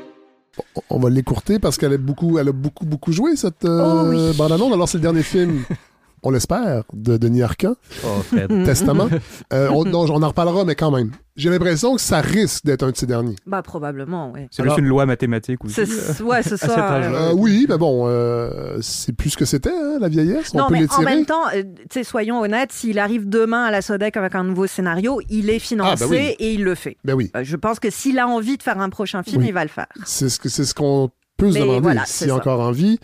On 0.91 0.99
va 0.99 1.11
l'écourter 1.11 1.59
parce 1.59 1.77
qu'elle 1.77 1.93
a 1.93 1.99
beaucoup, 1.99 2.39
elle 2.39 2.49
a 2.49 2.53
beaucoup, 2.53 2.87
beaucoup 2.87 3.13
joué, 3.13 3.37
cette 3.37 3.65
euh, 3.65 4.03
Oh 4.05 4.09
oui. 4.09 4.37
bande-annonce. 4.37 4.73
Alors, 4.73 4.89
c'est 4.89 4.99
le 4.99 5.03
dernier 5.03 5.23
film, 5.23 5.65
on 6.27 6.31
l'espère, 6.31 6.83
de 6.93 7.17
Denis 7.17 7.43
Arcand. 7.43 7.75
Oh, 8.05 8.09
Fred. 8.23 8.49
Testament. 8.65 9.09
Euh, 9.53 9.69
on, 9.71 9.85
non, 9.85 10.01
on 10.11 10.23
en 10.23 10.29
reparlera, 10.29 10.65
mais 10.65 10.75
quand 10.75 10.91
même. 10.91 11.13
J'ai 11.37 11.51
l'impression 11.51 11.95
que 11.95 12.01
ça 12.01 12.21
risque 12.21 12.65
d'être 12.65 12.83
un 12.83 12.91
de 12.91 12.97
ces 12.97 13.07
derniers. 13.07 13.37
Bah, 13.47 13.63
probablement, 13.63 14.33
oui. 14.35 14.47
C'est 14.51 14.65
juste 14.65 14.79
une 14.79 14.87
loi 14.87 15.07
mathématique 15.07 15.65
aussi. 15.65 15.75
C'est- 15.87 16.21
euh, 16.21 16.25
ouais, 16.25 16.43
c'est 16.43 16.57
ça. 16.57 16.95
Euh, 16.97 17.33
oui, 17.35 17.67
mais 17.69 17.77
bon, 17.79 18.05
euh, 18.09 18.79
c'est 18.81 19.13
plus 19.13 19.31
ce 19.31 19.37
que 19.37 19.45
c'était, 19.45 19.71
hein, 19.71 19.99
la 20.01 20.09
vieillesse. 20.09 20.51
On 20.55 20.59
non, 20.59 20.67
peut 20.69 20.75
mais 20.75 20.87
en 20.93 21.03
même 21.03 21.27
temps, 21.27 21.43
euh, 21.55 21.63
sais, 21.93 22.03
soyons 22.05 22.41
honnêtes, 22.41 22.73
s'il 22.73 22.99
arrive 22.99 23.29
demain 23.29 23.65
à 23.65 23.71
la 23.71 23.83
Sodec 23.83 24.17
avec 24.17 24.35
un 24.35 24.45
nouveau 24.45 24.67
scénario, 24.67 25.21
il 25.29 25.51
est 25.51 25.59
financé 25.61 26.05
Ah, 26.05 26.09
ben 26.09 26.11
oui. 26.11 26.35
et 26.39 26.53
il 26.55 26.65
le 26.65 26.75
fait. 26.75 26.97
Ben 27.05 27.15
oui. 27.15 27.31
Euh, 27.37 27.45
je 27.45 27.57
pense 27.57 27.79
que 27.79 27.91
s'il 27.91 28.19
a 28.19 28.27
envie 28.27 28.57
de 28.57 28.63
faire 28.63 28.81
un 28.81 28.89
prochain 28.89 29.23
film, 29.23 29.43
Oui. 29.43 29.49
il 29.49 29.55
va 29.55 29.63
le 29.63 29.71
faire. 29.71 29.87
C'est 30.05 30.29
ce 30.29 30.41
que 30.41 30.49
c'est 30.49 30.65
ce 30.65 30.75
qu'on 30.75 31.11
peut 31.37 31.53
se 31.53 31.59
demander 31.59 31.81
voilà, 31.81 32.05
s'il 32.07 32.29
est 32.29 32.33
encore 32.33 32.61
en 32.61 32.71
vie. 32.73 32.99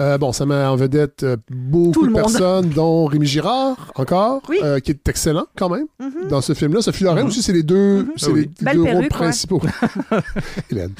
Euh, 0.00 0.16
bon, 0.18 0.32
ça 0.32 0.46
met 0.46 0.54
en 0.54 0.74
vedette 0.76 1.22
euh, 1.22 1.36
beaucoup 1.50 2.06
de 2.06 2.12
monde. 2.12 2.22
personnes, 2.22 2.68
dont 2.70 3.04
Rémi 3.06 3.26
Girard, 3.26 3.92
encore, 3.94 4.42
euh, 4.62 4.80
qui 4.80 4.90
est 4.92 5.08
excellent 5.08 5.46
quand 5.56 5.68
même 5.68 5.86
Mhm. 6.00 6.28
dans 6.28 6.40
ce 6.40 6.54
film-là. 6.54 6.80
Sophie 6.82 7.04
Loren 7.04 7.26
aussi, 7.26 7.42
c'est 7.42 7.52
les 7.52 7.62
deux, 7.62 8.06
c'est 8.16 8.26
Ah 8.28 8.32
oui. 8.32 8.50
les 8.60 8.64
Belle 8.64 8.76
deux 8.76 8.82
rôles 8.92 9.08
principaux. 9.08 9.60
Hélène. 10.70 10.92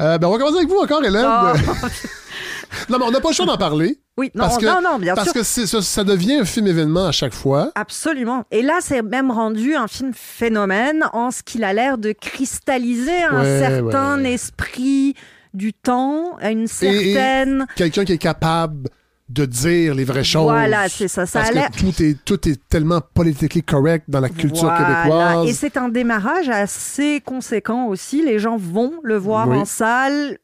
Euh, 0.00 0.18
ben, 0.18 0.28
on 0.28 0.32
va 0.32 0.38
commencer 0.38 0.56
avec 0.58 0.68
vous 0.68 0.76
encore, 0.78 1.02
Hélène. 1.04 1.26
Oh. 1.26 1.56
non, 2.90 2.98
mais 2.98 3.04
on 3.06 3.10
n'a 3.10 3.20
pas 3.20 3.28
le 3.30 3.34
choix 3.34 3.46
d'en 3.46 3.56
parler. 3.56 3.98
Oui, 4.16 4.30
non, 4.34 4.44
parce 4.44 4.58
que, 4.58 4.66
non, 4.66 4.80
non, 4.82 4.98
bien 4.98 5.14
parce 5.14 5.30
sûr. 5.30 5.34
que 5.40 5.42
ça, 5.44 5.80
ça 5.80 6.04
devient 6.04 6.34
un 6.40 6.44
film 6.44 6.66
événement 6.66 7.06
à 7.06 7.12
chaque 7.12 7.32
fois. 7.34 7.70
Absolument. 7.76 8.44
Et 8.50 8.62
là, 8.62 8.78
c'est 8.80 9.02
même 9.02 9.30
rendu 9.30 9.74
un 9.76 9.86
film 9.86 10.12
phénomène 10.12 11.04
en 11.12 11.30
ce 11.30 11.42
qu'il 11.42 11.62
a 11.64 11.72
l'air 11.72 11.98
de 11.98 12.12
cristalliser 12.12 13.22
un 13.22 13.42
Ouais, 13.42 13.58
certain 13.60 14.20
ouais. 14.22 14.32
esprit 14.32 15.14
du 15.58 15.74
temps, 15.74 16.36
à 16.40 16.50
une 16.50 16.66
certaine... 16.66 17.66
Quelqu'un 17.76 18.04
qui 18.06 18.12
est 18.14 18.18
capable 18.18 18.88
de 19.28 19.44
dire 19.44 19.94
les 19.94 20.04
vraies 20.04 20.24
choses. 20.24 20.44
Voilà, 20.50 20.88
c'est 20.88 21.06
ça. 21.08 21.26
Ça 21.26 21.40
parce 21.40 21.50
a 21.50 21.52
l'air- 21.52 21.70
que 21.70 21.76
tout 21.78 22.02
est, 22.02 22.16
tout 22.24 22.48
est 22.48 22.58
tellement 22.70 23.02
politically 23.12 23.62
correct 23.62 24.06
dans 24.08 24.20
la 24.20 24.30
culture 24.30 24.70
Voilà. 24.70 25.02
québécoise. 25.02 25.48
Et 25.48 25.52
c'est 25.52 25.76
un 25.76 25.90
démarrage 25.90 26.48
assez 26.48 27.20
conséquent 27.22 27.88
aussi. 27.88 28.24
Les 28.24 28.38
gens 28.38 28.56
vont 28.56 28.94
le 29.02 29.18
voir 29.18 29.46
Oui. 29.48 29.58
en 29.58 29.64
salle. 29.66 30.38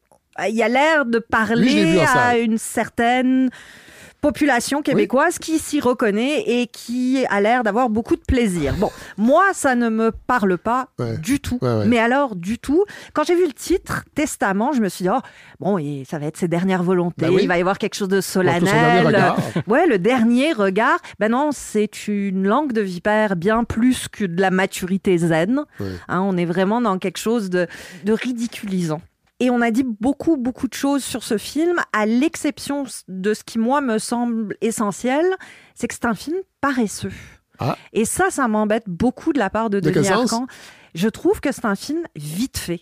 Il 0.47 0.53
y 0.55 0.61
a 0.61 0.67
l'air 0.67 1.05
de 1.05 1.17
parler 1.17 1.99
à 2.15 2.37
une 2.37 2.59
certaine 2.59 3.49
population 4.25 4.81
québécoise 4.81 5.37
qui 5.37 5.59
s'y 5.59 5.79
reconnaît 5.79 6.41
et 6.47 6.65
qui 6.67 7.23
a 7.29 7.41
l'air 7.41 7.61
d'avoir 7.63 7.89
beaucoup 7.91 8.15
de 8.15 8.21
plaisir. 8.27 8.73
Bon, 8.79 8.89
moi, 9.17 9.43
ça 9.53 9.75
ne 9.75 9.89
me 9.89 10.11
parle 10.11 10.57
pas 10.57 10.87
Ouais. 10.97 11.17
du 11.19 11.39
tout. 11.39 11.59
Ouais, 11.61 11.69
ouais. 11.73 11.85
Mais 11.85 11.99
alors, 11.99 12.35
du 12.35 12.57
tout. 12.57 12.85
Quand 13.13 13.23
j'ai 13.23 13.35
vu 13.35 13.45
le 13.45 13.53
titre, 13.53 14.03
Testament, 14.15 14.71
je 14.73 14.81
me 14.81 14.89
suis 14.89 15.03
dit, 15.03 15.09
oh, 15.13 15.19
bon, 15.59 15.77
et 15.77 16.03
ça 16.09 16.17
va 16.17 16.25
être 16.25 16.37
ses 16.37 16.47
dernières 16.47 16.81
volontés. 16.81 17.25
Ben 17.27 17.29
oui. 17.29 17.41
Il 17.43 17.47
va 17.47 17.57
y 17.57 17.61
avoir 17.61 17.77
quelque 17.77 17.93
chose 17.95 18.07
de 18.07 18.19
solennel. 18.21 19.05
regard. 19.05 19.37
Ouais, 19.67 19.85
le 19.85 19.99
dernier 19.99 20.53
regard. 20.53 20.97
Ben 21.19 21.29
non, 21.31 21.49
c'est 21.51 22.07
une 22.07 22.47
langue 22.47 22.71
de 22.73 22.81
vipère 22.81 23.35
bien 23.35 23.63
plus 23.63 24.07
que 24.07 24.25
de 24.25 24.41
la 24.41 24.49
maturité 24.49 25.17
zen. 25.19 25.65
Hein, 26.07 26.21
on 26.21 26.35
est 26.35 26.45
vraiment 26.45 26.81
dans 26.81 26.97
quelque 26.97 27.17
chose 27.19 27.49
de, 27.51 27.67
de 28.05 28.13
ridiculisant. 28.13 29.01
Et 29.39 29.49
on 29.49 29.59
a 29.61 29.69
dit 29.71 29.83
beaucoup, 29.83 30.37
beaucoup 30.37 30.67
de 30.67 30.73
choses 30.73 31.03
sur 31.03 31.23
ce 31.23 31.37
film, 31.37 31.75
à 31.91 32.05
l'exception 32.05 32.85
de 33.09 33.33
ce 33.33 33.43
qui, 33.43 33.59
moi, 33.59 33.81
me 33.81 33.97
semble 33.97 34.55
essentiel, 34.61 35.25
c'est 35.75 35.87
que 35.87 35.93
c'est 35.93 36.05
un 36.05 36.15
film 36.15 36.37
paresseux. 36.61 37.11
Ah. 37.59 37.77
Et 37.93 38.05
ça, 38.05 38.29
ça 38.29 38.47
m'embête 38.47 38.85
beaucoup 38.87 39.33
de 39.33 39.39
la 39.39 39.49
part 39.49 39.69
de, 39.69 39.79
De 39.81 39.89
Denis? 39.89 40.07
Arcand. 40.09 40.47
Je 40.93 41.09
trouve 41.09 41.41
que 41.41 41.51
c'est 41.51 41.65
un 41.65 41.75
film 41.75 42.03
vite 42.15 42.57
fait, 42.57 42.81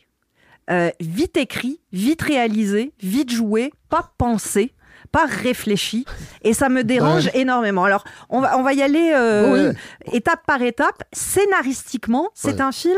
Euh, 0.69 0.91
vite 1.01 1.35
écrit, 1.37 1.81
vite 1.91 2.21
réalisé, 2.21 2.93
vite 3.01 3.31
joué, 3.31 3.73
pas 3.89 4.13
pensé 4.17 4.73
pas 5.11 5.25
réfléchi 5.27 6.05
et 6.43 6.53
ça 6.53 6.69
me 6.69 6.83
dérange 6.83 7.25
Ouais. 7.25 7.41
énormément. 7.41 7.83
Alors, 7.83 8.03
on 8.29 8.39
va, 8.41 8.57
on 8.57 8.63
va 8.63 8.73
y 8.73 8.81
aller 8.81 9.11
euh, 9.13 9.71
Ouais. 9.71 9.77
étape 10.13 10.43
par 10.47 10.61
étape. 10.63 11.03
Scénaristiquement, 11.11 12.29
c'est 12.33 12.55
Ouais. 12.55 12.61
un 12.61 12.71
film 12.71 12.97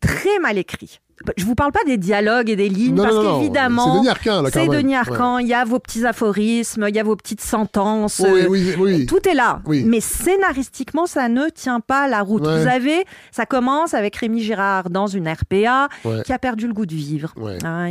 très 0.00 0.38
mal 0.38 0.56
écrit. 0.56 1.00
Je 1.36 1.44
vous 1.44 1.54
parle 1.54 1.72
pas 1.72 1.80
des 1.86 1.96
dialogues 1.96 2.50
et 2.50 2.56
des 2.56 2.68
lignes 2.68 2.94
Non, 2.94 3.04
parce 3.04 3.16
qu'évidemment, 3.38 3.84
c'est 3.94 3.98
Denis 3.98 4.08
Arcand, 4.08 4.42
là, 4.42 4.50
quand 4.50 4.60
c'est 4.60 4.68
même. 4.68 4.80
Denis 4.82 4.94
Arcand. 4.96 5.38
Il 5.38 5.46
y 5.48 5.54
a 5.54 5.64
vos 5.64 5.78
petits 5.78 6.04
aphorismes, 6.04 6.86
il 6.88 6.94
y 6.94 6.98
a 6.98 7.02
vos 7.02 7.16
petites 7.16 7.40
sentences. 7.40 8.20
Oui, 8.24 8.40
euh, 8.42 8.46
oui, 8.48 8.74
oui. 8.78 9.06
Tout 9.06 9.26
est 9.28 9.34
là. 9.34 9.60
Oui. 9.66 9.84
Mais 9.86 10.00
scénaristiquement, 10.00 11.06
ça 11.06 11.28
ne 11.28 11.48
tient 11.48 11.80
pas 11.80 12.08
la 12.08 12.22
route. 12.22 12.46
Ouais. 12.46 12.62
Vous 12.62 12.68
avez, 12.68 13.04
ça 13.30 13.46
commence 13.46 13.94
avec 13.94 14.16
Rémi 14.16 14.40
Girard 14.42 14.90
dans 14.90 15.06
une 15.06 15.28
RPA 15.28 15.88
Ouais. 16.04 16.22
qui 16.24 16.32
a 16.32 16.38
perdu 16.38 16.66
le 16.66 16.72
goût 16.74 16.86
de 16.86 16.94
vivre. 16.94 17.32
Hein, 17.64 17.88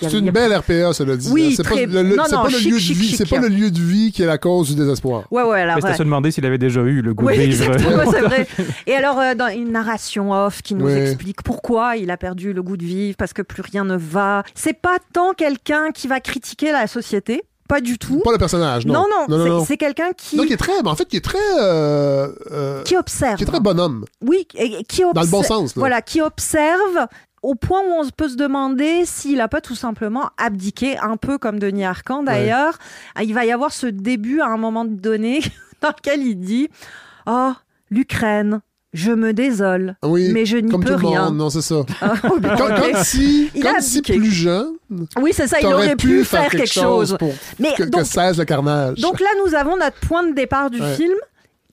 C'est 0.00 0.18
une 0.18 0.30
belle 0.30 0.52
RPA, 0.54 0.92
cela 0.92 1.16
dit. 1.16 1.30
Oui, 1.32 1.54
c'est 1.56 1.62
pas 1.62 1.70
très- 1.70 1.86
le, 1.86 2.02
le- 2.02 2.16
non, 2.16 2.24
c'est 2.26 2.34
non, 2.34 2.42
pas 2.42 2.48
le 2.48 2.54
chic, 2.58 2.70
lieu 2.72 2.76
de 2.76 2.82
vie, 2.82 3.08
chic. 3.08 3.16
c'est 3.16 3.28
pas 3.28 3.38
le 3.40 3.48
lieu 3.48 3.70
de 3.70 3.78
vie 3.80 4.12
qui 4.12 4.22
est 4.22 4.26
la 4.26 4.38
cause 4.38 4.68
du 4.70 4.74
désespoir. 4.74 5.24
Ouais, 5.30 5.42
ouais, 5.42 5.60
alors, 5.60 5.76
Mais 5.76 5.84
ouais. 5.84 5.94
se 5.96 6.02
demander 6.02 6.30
s'il 6.30 6.44
avait 6.46 6.58
déjà 6.58 6.80
eu 6.80 7.02
le 7.02 7.14
goût 7.14 7.26
Oui, 7.26 7.36
de 7.36 7.42
vivre. 7.42 7.72
c'est 8.10 8.20
vrai. 8.20 8.46
Et 8.86 8.94
alors, 8.94 9.18
euh, 9.20 9.34
dans 9.34 9.48
une 9.48 9.70
narration 9.72 10.32
off 10.32 10.62
qui 10.62 10.74
nous 10.74 10.88
explique 10.88 11.42
pourquoi 11.42 11.96
il 11.96 12.10
a 12.10 12.16
perdu 12.16 12.52
le 12.52 12.62
goût 12.64 12.76
de 12.76 12.84
vivre, 12.84 13.16
parce 13.16 13.32
que 13.32 13.42
plus 13.42 13.62
rien 13.62 13.84
ne 13.84 13.96
va. 13.96 14.42
C'est 14.54 14.72
pas 14.80 14.98
tant 15.12 15.32
quelqu'un 15.34 15.92
qui 15.92 16.08
va 16.08 16.18
critiquer 16.20 16.72
la 16.72 16.86
société, 16.88 17.42
pas 17.68 17.80
du 17.80 17.96
tout. 17.98 18.20
Pas 18.24 18.32
le 18.32 18.38
personnage, 18.38 18.84
non. 18.86 18.94
Non, 18.94 19.06
non, 19.28 19.38
non, 19.46 19.64
c'est- 19.64 19.76
quelqu'un 19.76 20.12
qui, 20.16 20.36
Non, 20.36 20.44
qui 20.44 20.52
est 20.52 20.56
très, 20.56 20.82
mais 20.82 20.88
en 20.88 20.96
fait, 20.96 21.06
qui 21.06 21.16
est 21.16 21.24
très, 21.24 21.38
euh, 21.60 22.28
euh, 22.50 22.82
qui 22.82 22.96
observe. 22.96 23.36
qui 23.36 23.44
est 23.44 23.46
très 23.46 23.60
bonhomme. 23.60 24.04
Oui, 24.20 24.46
et- 24.56 24.82
qui 24.84 25.02
Dans 25.02 25.08
le 25.22 25.26
bon 25.28 25.38
observe- 25.38 25.46
sens, 25.46 25.76
là. 25.76 25.80
Voilà, 25.80 26.02
qui 26.02 26.20
observe 26.20 27.06
au 27.42 27.54
point 27.54 27.80
où 27.80 27.92
on 28.02 28.08
peut 28.10 28.28
se 28.28 28.36
demander 28.36 29.04
s'il 29.04 29.40
a 29.40 29.48
pas 29.48 29.60
tout 29.60 29.74
simplement 29.74 30.30
abdiqué, 30.38 30.96
un 30.98 31.16
peu 31.18 31.36
comme 31.38 31.58
Denis 31.58 31.84
Arcand 31.84 32.22
d'ailleurs. 32.22 32.78
Il 33.22 33.34
va 33.34 33.44
y 33.44 33.52
avoir 33.52 33.70
ce 33.72 33.86
début 33.86 34.40
à 34.40 34.46
un 34.46 34.56
moment 34.56 34.84
donné 34.86 35.40
dans 35.82 35.88
lequel 35.90 36.22
il 36.22 36.36
dit 36.40 36.68
Oh, 37.26 37.52
l'Ukraine, 37.90 38.60
je 38.94 39.10
me 39.12 39.32
désole, 39.34 39.96
Oui, 40.04 40.30
mais 40.32 40.46
je 40.46 40.56
n'y 40.56 40.70
comme 40.70 40.82
peux 40.84 40.94
tout 40.96 41.06
rien. 41.08 41.24
monde, 41.26 41.36
non, 41.36 41.50
c'est 41.50 41.60
ça. 41.62 41.82
Ah, 42.00 42.14
Comme, 42.22 42.44
ok. 42.44 42.56
comme 42.92 43.02
si, 43.04 43.50
Il 43.54 43.66
a 43.66 43.72
comme 43.72 43.80
si 43.82 44.00
plus 44.02 44.30
jeune, 44.30 44.68
Oui, 45.20 45.32
c'est 45.34 45.46
ça, 45.48 45.58
il 45.60 45.66
aurait 45.66 45.96
pu 45.96 46.24
faire 46.24 46.48
quelque 46.48 46.66
chose. 46.70 47.16
pour 47.18 47.32
Mais 47.58 47.72
que, 47.76 47.82
que 47.82 47.88
donc- 47.90 48.06
cesse 48.06 48.38
le 48.38 48.44
carnage. 48.44 48.98
Donc 49.00 49.18
là, 49.20 49.26
nous 49.44 49.54
avons 49.54 49.76
notre 49.76 49.98
point 50.06 50.26
de 50.26 50.32
départ 50.34 50.70
du 50.70 50.80
Ouais. 50.80 50.94
film 50.94 51.14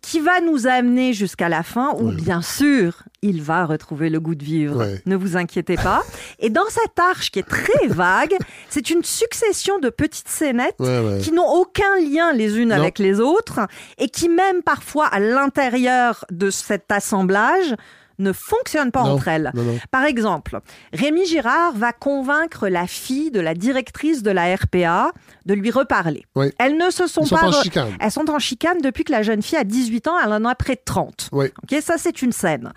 qui 0.02 0.20
va 0.20 0.41
nous 0.41 0.66
amener 0.68 1.14
jusqu'à 1.14 1.47
la 1.47 1.62
fin 1.64 1.93
où, 1.99 2.12
bien 2.12 2.41
sûr, 2.41 3.04
il 3.22 3.41
va 3.43 3.66
retrouver 3.66 4.10
le 4.10 4.20
goût 4.20 4.34
de 4.34 4.43
vivre. 4.43 4.78
Ouais. 4.78 5.02
Ne 5.06 5.16
vous 5.16 5.38
inquiétez 5.38 5.76
pas. 5.76 6.04
Et 6.39 6.49
dans 6.49 6.68
cette 6.70 6.97
arche 6.97 7.30
qui 7.30 7.38
est 7.38 7.47
très 7.47 7.88
vague, 7.88 8.34
c'est 8.70 8.89
une 8.89 9.04
succession 9.04 9.78
de 9.78 9.89
petites 9.89 10.28
scénettes 10.28 10.76
Ouais, 10.80 10.99
ouais. 10.99 11.20
qui 11.20 11.32
n'ont 11.32 11.47
aucun 11.47 11.97
lien 11.99 12.34
les 12.34 12.58
unes 12.58 12.70
Non. 12.70 12.76
avec 12.76 12.97
les 12.97 13.20
autres 13.20 13.60
et 13.99 14.10
qui 14.10 14.28
même 14.28 14.64
parfois 14.64 15.06
à 15.06 15.20
l'intérieur 15.20 16.26
de 16.32 16.49
cet 16.49 16.91
assemblage 16.91 17.76
ne 18.22 18.32
fonctionnent 18.34 18.91
pas 18.91 19.03
Non. 19.03 19.11
entre 19.11 19.28
elles. 19.28 19.51
Non, 19.53 19.63
non. 19.63 19.80
Par 19.91 20.03
exemple, 20.05 20.59
Rémi 20.93 21.26
Girard 21.26 21.74
va 21.74 21.91
convaincre 21.93 22.67
la 22.67 22.88
fille 22.88 23.32
de 23.32 23.39
la 23.39 23.53
directrice 23.53 24.24
de 24.24 24.32
la 24.32 24.55
RPA 24.55 25.11
de 25.45 25.53
lui 25.53 25.72
reparler. 25.72 26.26
Oui. 26.36 26.51
Elles 26.59 26.78
ne 26.78 26.89
se 26.91 27.07
sont 27.07 27.22
Ils 27.24 27.28
sont 27.28 27.36
pas 27.36 27.47
en 27.47 27.51
re- 27.51 27.63
chicane. 27.63 27.89
Elles 27.99 28.11
sont 28.11 28.30
en 28.30 28.39
chicane 28.39 28.78
depuis 28.82 29.03
que 29.03 29.11
la 29.11 29.24
jeune 29.24 29.41
fille 29.41 29.57
a 29.57 29.63
18 29.63 30.07
ans, 30.07 30.15
elle 30.24 30.32
en 30.34 30.45
a 30.45 30.55
près 30.55 30.76
de 30.76 30.82
30. 30.86 31.30
Oui. 31.32 31.47
OK, 31.63 31.80
ça 31.82 31.95
c'est 31.97 32.22
une 32.22 32.32
scène. 32.32 32.72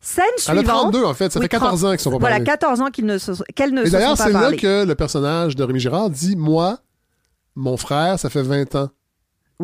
Scène 0.00 0.24
Elle 0.48 0.58
a 0.58 0.60
suivante. 0.60 0.92
32, 0.92 1.04
en 1.04 1.14
fait. 1.14 1.32
Ça 1.32 1.40
fait 1.40 1.48
14 1.48 1.84
ans 1.84 1.90
qu'ils 1.90 2.00
sont 2.00 2.10
pas 2.10 2.18
Voilà, 2.18 2.36
parlé. 2.36 2.46
14 2.46 2.80
ans 2.82 2.90
qu'ils 2.90 3.06
ne 3.06 3.18
se, 3.18 3.32
qu'elles 3.54 3.72
ne 3.74 3.82
Et 3.82 3.84
se 3.86 3.90
sont 3.90 3.96
d'ailleurs, 3.98 4.16
pas 4.16 4.24
c'est 4.26 4.32
là 4.32 4.52
que 4.56 4.84
le 4.84 4.94
personnage 4.94 5.56
de 5.56 5.64
Rémi 5.64 5.80
Girard 5.80 6.10
dit 6.10 6.36
Moi, 6.36 6.78
mon 7.56 7.76
frère, 7.76 8.18
ça 8.18 8.30
fait 8.30 8.42
20 8.42 8.74
ans 8.76 8.90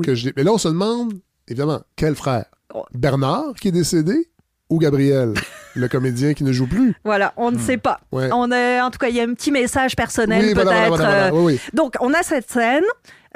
que 0.02 0.14
je 0.14 0.26
l'ai. 0.26 0.32
Mais 0.36 0.42
là, 0.44 0.52
on 0.52 0.58
se 0.58 0.68
demande, 0.68 1.14
évidemment, 1.48 1.80
quel 1.96 2.14
frère? 2.14 2.46
Oh. 2.74 2.84
Bernard, 2.92 3.54
qui 3.60 3.68
est 3.68 3.72
décédé, 3.72 4.28
ou 4.70 4.78
Gabriel, 4.78 5.34
le 5.74 5.88
comédien 5.88 6.34
qui 6.34 6.44
ne 6.44 6.52
joue 6.52 6.66
plus 6.66 6.94
Voilà, 7.04 7.32
on 7.36 7.50
ne 7.50 7.58
sait 7.58 7.76
pas. 7.78 8.00
Hmm. 8.12 8.16
Ouais. 8.16 8.28
On 8.32 8.50
est, 8.52 8.80
en 8.80 8.90
tout 8.90 8.98
cas, 8.98 9.08
il 9.08 9.16
y 9.16 9.20
a 9.20 9.24
un 9.24 9.34
petit 9.34 9.50
message 9.52 9.94
personnel 9.96 10.42
Oui, 10.44 10.54
peut-être. 10.54 10.64
voilà, 10.64 10.88
voilà, 10.88 11.04
voilà, 11.04 11.30
voilà. 11.30 11.34
Oui, 11.44 11.54
oui. 11.54 11.60
Donc, 11.72 11.94
on 12.00 12.12
a 12.14 12.22
cette 12.22 12.50
scène. 12.50 12.84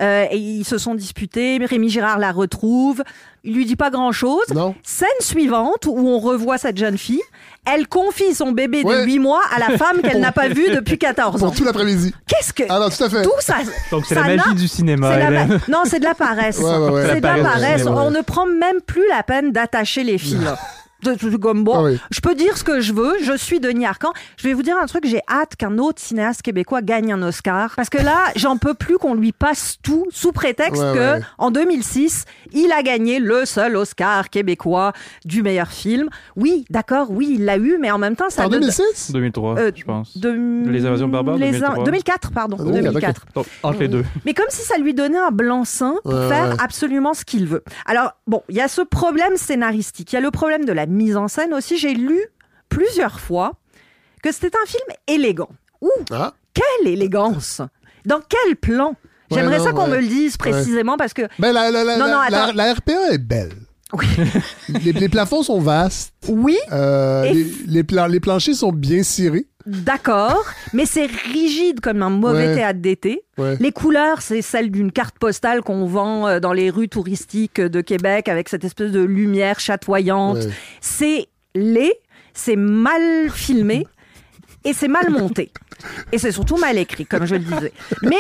euh, 0.01 0.25
et 0.31 0.39
ils 0.39 0.65
se 0.65 0.79
sont 0.79 0.95
disputés. 0.95 1.59
Rémi 1.65 1.89
Girard 1.91 2.19
la 2.19 2.33
retrouve. 2.33 3.03
Il 3.45 3.55
lui 3.55 3.65
dit 3.67 3.77
pas 3.77 3.91
grand-chose. 3.91 4.49
Non. 4.55 4.75
Scène 4.83 5.09
suivante 5.21 5.87
où 5.87 6.09
on 6.09 6.19
revoit 6.19 6.57
cette 6.59 6.77
jeune 6.79 6.97
fille. 6.99 7.21
Elle 7.71 7.87
confie 7.87 8.35
son 8.35 8.53
bébé 8.53 8.83
Ouais. 8.83 9.01
de 9.03 9.07
8 9.07 9.19
mois 9.19 9.41
à 9.55 9.59
la 9.59 9.77
femme 9.79 10.01
qu'elle 10.03 10.21
n'a 10.21 10.33
pas 10.33 10.49
vue 10.49 10.71
depuis 10.75 10.97
14 10.99 11.37
ans. 11.43 11.47
Pour 11.47 11.55
tout 11.55 11.65
l'après-midi. 11.65 12.15
Qu'est-ce 12.27 12.53
que. 12.55 12.63
Ah 12.71 12.79
non, 12.81 12.89
tout 12.91 13.03
à 13.05 13.09
fait. 13.11 13.23
Tout 13.23 13.31
ça. 13.41 13.57
Donc 13.91 14.05
c'est 14.07 14.15
la 14.15 14.23
magie 14.37 14.55
du 14.55 14.69
cinéma. 14.69 15.17
la 15.19 15.47
Non, 15.69 15.83
c'est 15.85 16.01
de 16.01 16.05
la 16.05 16.15
paresse. 16.15 16.59
Ouais, 16.59 16.65
ouais, 16.77 16.91
ouais. 16.91 17.03
C'est 17.13 17.21
de 17.21 17.27
la 17.27 17.35
paresse, 17.35 17.43
paresse. 17.43 17.85
ouais, 17.85 17.91
ouais. 17.91 17.97
On 17.99 18.11
ne 18.11 18.21
prend 18.23 18.47
même 18.47 18.81
plus 18.87 19.07
la 19.11 19.23
peine 19.23 19.53
d'attacher 19.53 20.03
les 20.03 20.19
fils. 20.19 20.37
Comme 21.41 21.65
bon, 21.65 21.75
Ah 21.77 21.83
oui. 21.85 21.99
je 22.11 22.21
peux 22.21 22.35
dire 22.35 22.57
ce 22.57 22.65
que 22.65 22.81
je 22.81 22.93
veux. 22.93 23.15
Je 23.23 23.37
suis 23.37 23.61
Denis 23.61 23.87
Arcand. 23.87 24.13
Je 24.37 24.47
vais 24.49 24.55
vous 24.55 24.63
dire 24.63 24.77
un 24.79 24.87
truc. 24.87 25.05
J'ai 25.07 25.21
hâte 25.29 25.57
qu'un 25.57 25.79
autre 25.79 26.01
cinéaste 26.01 26.43
québécois 26.43 26.83
gagne 26.83 27.13
un 27.13 27.23
Oscar 27.23 27.73
parce 27.77 27.89
que 27.89 28.03
là, 28.03 28.25
j'en 28.37 28.57
peux 28.57 28.75
plus 28.75 28.99
qu'on 28.99 29.15
lui 29.15 29.33
passe 29.33 29.79
tout 29.83 30.07
sous 30.11 30.33
prétexte 30.33 30.83
Ouais, 30.83 30.93
que 30.95 30.99
ouais. 31.19 31.21
en 31.39 31.51
2006, 31.51 32.25
il 32.53 32.71
a 32.73 32.83
gagné 32.83 33.19
le 33.19 33.45
seul 33.45 33.77
Oscar 33.77 34.29
québécois 34.31 34.93
du 35.25 35.43
meilleur 35.43 35.69
film. 35.69 36.09
Oui, 36.37 36.65
d'accord. 36.71 37.09
Oui, 37.11 37.37
il 37.39 37.45
l'a 37.45 37.57
eu, 37.57 37.79
mais 37.81 37.91
en 37.91 37.99
même 37.99 38.17
temps, 38.17 38.29
ça 38.31 38.43
En 38.45 38.49
ne- 38.49 38.55
2006 38.59 39.11
2003, 39.13 39.59
Euh, 39.59 39.71
je 39.75 39.85
pense. 39.85 40.17
de- 40.19 40.69
Les 40.69 40.87
invasions 40.87 41.09
barbares, 41.09 41.37
les 41.37 41.51
2003. 41.53 41.85
2004, 41.85 42.31
pardon. 42.33 42.57
Ah, 42.61 42.65
2004, 42.65 42.93
2004. 42.93 43.27
Donc, 43.35 43.47
entre 43.63 43.81
les 43.81 43.89
deux. 43.89 44.05
Mais 44.27 44.35
comme 44.35 44.47
si 44.51 44.63
ça 44.63 44.77
lui 44.79 44.95
donnait 44.95 45.19
un 45.19 45.31
blanc-seing 45.31 45.95
pour 46.05 46.13
Ouais, 46.15 46.29
faire 46.29 46.51
ouais. 46.51 46.57
absolument 46.63 47.15
ce 47.15 47.25
qu'il 47.25 47.47
veut. 47.47 47.63
Alors, 47.87 48.13
bon, 48.27 48.43
il 48.49 48.57
y 48.57 48.61
a 48.61 48.69
ce 48.69 48.83
problème 48.83 49.37
scénaristique, 49.37 50.13
il 50.13 50.17
y 50.17 50.19
a 50.19 50.21
le 50.21 50.31
problème 50.31 50.65
de 50.65 50.73
la 50.73 50.87
mise 50.91 51.17
en 51.17 51.29
scène 51.29 51.55
aussi. 51.55 51.79
J'ai 51.79 51.95
lu 51.95 52.21
plusieurs 52.69 53.21
fois 53.21 53.53
que 54.23 54.33
c'était 54.33 54.51
un 54.63 54.67
film 54.67 54.85
élégant. 55.07 55.49
Ouh, 55.81 55.89
Ah. 56.11 56.35
quelle 56.53 56.89
élégance 56.93 57.63
Dans 58.05 58.21
quel 58.29 58.57
plan 58.57 58.95
J'aimerais 59.31 59.61
ça 59.61 59.73
qu'on 59.73 59.85
ouais. 59.85 59.97
me 59.97 60.01
le 60.03 60.09
dise 60.09 60.37
précisément 60.37 60.97
parce 60.97 61.15
que 61.15 61.23
Ben, 61.39 61.53
la, 61.53 61.71
la, 61.71 61.85
la, 61.85 61.97
Non, 61.97 62.07
la, 62.07 62.13
non, 62.13 62.21
la- 62.31 62.43
attends. 62.45 62.53
la 62.57 62.75
RPA 62.75 63.13
est 63.13 63.19
belle. 63.19 63.53
Oui. 63.93 64.07
les, 64.85 64.93
les 64.93 65.09
plafonds 65.09 65.43
sont 65.43 65.61
vastes. 65.61 66.13
oui, 66.29 66.57
Euh, 66.73 67.25
les, 67.33 67.83
les 68.09 68.21
planchers 68.21 68.55
sont 68.55 68.73
bien 68.73 69.03
cirés. 69.03 69.47
D'accord, 69.67 70.45
mais 70.73 70.87
c'est 70.87 71.07
rigide 71.07 71.81
comme 71.81 72.03
un 72.03 72.11
mauvais 72.11 72.49
Ouais. 72.49 72.55
théâtre 72.55 72.81
d'été. 72.81 73.23
Ouais. 73.39 73.57
Les 73.61 73.73
couleurs, 73.73 74.23
c'est 74.23 74.43
celles 74.43 74.71
d'une 74.71 74.93
carte 74.93 75.19
postale 75.19 75.63
qu'on 75.63 75.87
vend 75.87 76.27
euh, 76.29 76.41
dans 76.41 76.53
les 76.53 76.71
rues 76.71 76.89
touristiques 76.89 77.61
de 77.61 77.81
Québec 77.81 78.29
avec 78.29 78.49
cette 78.49 78.65
espèce 78.65 78.91
de 78.93 79.01
lumière 79.03 79.61
chatoyante. 79.61 80.39
Ouais. 80.39 80.51
C'est 80.81 81.29
laid, 81.55 81.93
c'est 82.35 82.57
mal 82.57 83.31
filmé 83.31 83.87
et 84.65 84.73
c'est 84.73 84.89
mal 84.89 85.11
monté. 85.11 85.51
Et 86.13 86.19
c'est 86.19 86.33
surtout 86.33 86.57
mal 86.59 86.77
écrit, 86.77 87.07
comme 87.07 87.25
je 87.25 87.35
le 87.37 87.41
disais. 87.41 87.73
Mais. 88.03 88.17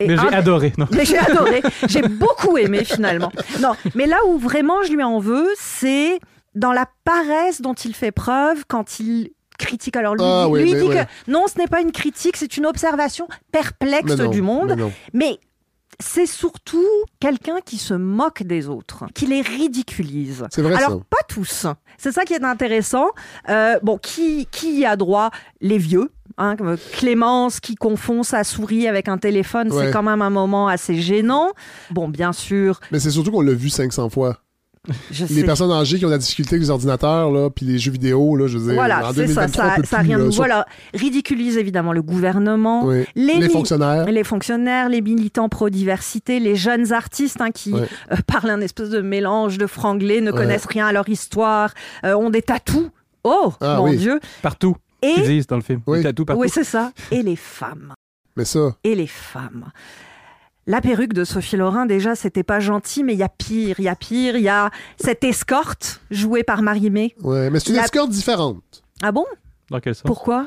Et 0.00 0.08
Mais 0.08 0.16
j'ai 0.16 0.26
un- 0.26 0.32
adoré. 0.32 0.72
Non. 0.78 0.86
mais 0.92 1.04
j'ai 1.04 1.18
adoré. 1.18 1.62
J'ai 1.88 2.02
beaucoup 2.02 2.58
aimé 2.58 2.84
finalement. 2.84 3.30
Non, 3.60 3.72
mais 3.94 4.06
là 4.06 4.18
où 4.28 4.38
vraiment 4.38 4.82
je 4.82 4.92
lui 4.92 5.02
en 5.02 5.18
veux, 5.20 5.46
c'est 5.58 6.18
dans 6.54 6.72
la 6.72 6.88
paresse 7.04 7.60
dont 7.60 7.74
il 7.74 7.94
fait 7.94 8.12
preuve 8.12 8.64
quand 8.66 8.98
il 8.98 9.30
critique. 9.56 9.96
Alors 9.96 10.14
lui, 10.14 10.22
Ah 10.24 10.48
oui, 10.48 10.62
lui 10.62 10.74
dit 10.74 10.82
ouais. 10.88 11.06
que 11.26 11.30
non, 11.30 11.44
ce 11.52 11.58
n'est 11.58 11.66
pas 11.66 11.80
une 11.80 11.92
critique, 11.92 12.36
c'est 12.36 12.56
une 12.56 12.66
observation 12.66 13.28
perplexe 13.52 14.04
Mais 14.16 14.24
non, 14.24 14.30
du 14.30 14.42
monde. 14.42 14.76
mais 15.12 15.38
c'est 15.98 16.26
surtout 16.26 16.84
quelqu'un 17.20 17.60
qui 17.64 17.78
se 17.78 17.94
moque 17.94 18.42
des 18.42 18.68
autres, 18.68 19.04
qui 19.14 19.26
les 19.26 19.40
ridiculise. 19.40 20.44
C'est 20.50 20.60
vrai, 20.62 20.74
Alors, 20.74 20.90
ça. 20.90 20.96
pas 21.08 21.22
tous. 21.28 21.66
C'est 21.96 22.12
ça 22.12 22.24
qui 22.24 22.34
est 22.34 22.44
intéressant. 22.44 23.06
Euh, 23.48 23.78
bon, 23.82 23.96
qui, 23.96 24.46
qui 24.50 24.80
y 24.80 24.84
a 24.84 24.96
droit? 24.96 25.30
Les 25.60 25.78
vieux. 25.78 26.10
Hein, 26.38 26.56
comme 26.56 26.76
Clémence 26.92 27.60
qui 27.60 27.76
confond 27.76 28.22
sa 28.22 28.44
souris 28.44 28.86
avec 28.88 29.08
un 29.08 29.16
téléphone, 29.16 29.72
Ouais. 29.72 29.86
c'est 29.86 29.90
quand 29.90 30.02
même 30.02 30.20
un 30.20 30.28
moment 30.28 30.68
assez 30.68 30.96
gênant. 30.96 31.52
Bon, 31.90 32.08
bien 32.08 32.34
sûr, 32.34 32.78
Mais 32.92 32.98
c'est 33.00 33.10
surtout 33.10 33.30
qu'on 33.30 33.40
l'a 33.40 33.54
vu 33.54 33.70
500 33.70 34.10
fois. 34.10 34.36
Je 35.10 35.24
Les 35.26 35.34
sais. 35.40 35.44
personnes 35.44 35.70
âgées 35.72 35.98
qui 35.98 36.04
ont 36.04 36.08
de 36.08 36.12
la 36.14 36.18
difficulté 36.18 36.54
avec 36.54 36.62
les 36.62 36.70
ordinateurs, 36.70 37.30
là, 37.30 37.50
puis 37.50 37.66
les 37.66 37.78
jeux 37.78 37.90
vidéo, 37.92 38.36
là, 38.36 38.46
je 38.46 38.58
veux 38.58 38.64
dire, 38.66 38.74
Voilà, 38.74 39.08
en 39.08 39.12
c'est 39.12 39.26
ça, 39.28 39.46
2023, 39.46 39.64
on 39.64 39.68
ça, 39.68 39.74
ça 39.84 39.98
plus, 39.98 40.06
rien 40.06 40.18
de 40.18 40.24
nouveau. 40.24 40.42
Alors, 40.42 40.64
ridiculise 40.94 41.56
évidemment 41.56 41.92
le 41.92 42.02
gouvernement, 42.02 42.84
Oui. 42.86 43.04
Les 43.14 43.48
fonctionnaires. 43.48 44.04
les 44.06 44.24
fonctionnaires, 44.24 44.88
les 44.88 45.00
militants 45.00 45.48
pro-diversité, 45.48 46.40
les 46.40 46.56
jeunes 46.56 46.92
artistes 46.92 47.40
hein, 47.40 47.50
qui 47.50 47.72
euh, 47.74 47.86
parlent 48.26 48.50
un 48.50 48.60
espèce 48.60 48.90
de 48.90 49.00
mélange 49.00 49.58
de 49.58 49.66
franglais, 49.66 50.20
ne 50.20 50.32
connaissent 50.32 50.66
rien 50.66 50.86
à 50.86 50.92
leur 50.92 51.08
histoire, 51.08 51.72
euh, 52.04 52.14
ont 52.14 52.30
des 52.30 52.42
tatous. 52.42 52.90
Oh, 53.24 53.52
Ah, 53.60 53.76
mon 53.78 53.84
oui. 53.90 53.96
Dieu. 53.96 54.20
Partout. 54.42 54.76
Et- 55.02 55.14
Ils 55.18 55.22
disent 55.24 55.46
dans 55.46 55.56
le 55.56 55.62
film. 55.62 55.80
Oui. 55.86 55.98
Des 55.98 56.04
tatous 56.04 56.24
partout. 56.26 56.40
Oui, 56.42 56.48
c'est 56.48 56.64
ça. 56.64 56.92
Et 57.10 57.22
les 57.22 57.36
femmes. 57.36 57.92
Mais 58.36 58.44
ça, 58.44 58.76
Et 58.84 58.94
les 58.94 59.06
femmes. 59.06 59.64
La 60.68 60.80
perruque 60.80 61.12
de 61.12 61.24
Sophie 61.24 61.56
Laurin, 61.56 61.86
déjà, 61.86 62.14
c'était 62.16 62.42
pas 62.42 62.58
gentil, 62.58 63.04
mais 63.04 63.12
il 63.12 63.18
y 63.18 63.22
a 63.22 63.28
pire, 63.28 63.76
il 63.78 63.84
y 63.84 63.88
a 63.88 63.94
pire. 63.94 64.36
Il 64.36 64.42
y 64.42 64.48
a 64.48 64.70
cette 65.00 65.22
escorte 65.22 66.00
jouée 66.10 66.42
par 66.42 66.62
Marie-Mé. 66.62 67.14
ouais. 67.22 67.50
Mais 67.50 67.60
c'est 67.60 67.70
une 67.70 67.76
La- 67.76 67.84
escorte 67.84 68.10
différente. 68.10 68.82
Ah 69.02 69.12
bon? 69.12 69.24
Dans 69.70 69.78
quel 69.80 69.94
sens? 69.94 70.02
Pourquoi? 70.04 70.46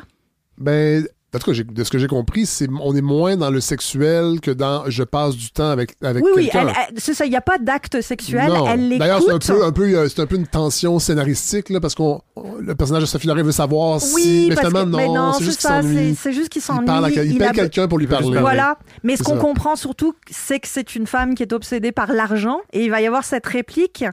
Ben, 0.58 1.08
en 1.36 1.40
tout 1.40 1.46
cas, 1.46 1.54
j'ai- 1.54 1.64
de 1.64 1.84
ce 1.84 1.92
que 1.92 1.98
j'ai 1.98 2.08
compris, 2.08 2.46
c'est 2.46 2.68
on 2.82 2.96
est 2.96 3.02
moins 3.02 3.38
dans 3.38 3.50
le 3.52 3.62
sexuel 3.62 4.40
que 4.42 4.52
dans 4.52 4.90
je 4.90 5.04
passe 5.04 5.36
du 5.36 5.52
temps 5.52 5.70
avec, 5.70 5.96
avec 6.04 6.24
Oui, 6.24 6.32
oui, 6.36 6.50
quelqu'un. 6.52 6.74
elle- 6.90 6.96
c'est 7.00 7.14
ça, 7.14 7.26
il 7.26 7.30
n'y 7.30 7.36
a 7.36 7.42
pas 7.42 7.58
d'acte 7.58 8.02
sexuel, 8.02 8.48
Non. 8.50 8.68
elle 8.68 8.98
D'ailleurs, 8.98 9.22
c'est 9.22 9.30
un 9.30 9.34
l'écoute. 9.34 9.48
peu, 9.48 9.66
un 9.66 9.72
peu, 9.72 9.84
euh, 9.96 10.10
c'est 10.10 10.22
un 10.22 10.26
peu 10.26 10.36
une 10.38 10.48
tension 10.48 10.98
scénaristique 11.00 11.70
là, 11.70 11.80
parce 11.80 11.96
qu'on 11.96 12.22
on- 12.36 12.56
le 12.60 12.74
personnage 12.76 13.04
de 13.04 13.08
Sophie 13.08 13.28
Loren 13.28 13.44
veut 13.46 13.52
savoir 13.52 14.00
Oui, 14.14 14.22
si, 14.22 14.46
mais 14.50 14.56
parce 14.56 14.68
finalement 14.68 14.92
que- 14.92 14.98
mais 15.02 15.08
non, 15.08 15.14
non, 15.28 15.34
c'est 15.34 15.44
juste 15.44 15.60
qu'il 15.68 16.16
c'est- 16.16 16.32
juste 16.34 16.50
qu'il 16.50 16.62
s'ennuie, 16.62 16.82
Il, 16.84 16.86
parle 16.86 17.06
à, 17.06 17.10
il, 17.10 17.32
il 17.32 17.38
paye 17.38 17.48
a- 17.48 17.52
quelqu'un 17.52 17.88
pour 17.88 18.00
lui 18.00 18.08
parler. 18.08 18.40
Voilà. 18.40 18.78
Mais 19.04 19.16
ce 19.16 19.24
qu'on 19.24 19.38
comprend 19.38 19.76
surtout, 19.76 20.14
c'est 20.32 20.60
que 20.60 20.68
c'est 20.68 20.96
une 20.96 21.06
femme 21.08 21.36
qui 21.36 21.44
est 21.44 21.54
obsédée 21.54 21.92
par 21.92 22.12
l'argent 22.12 22.60
et 22.74 22.84
il 22.84 22.90
va 22.90 23.02
y 23.02 23.08
avoir 23.08 23.24
cette 23.24 23.46
réplique. 23.46 24.04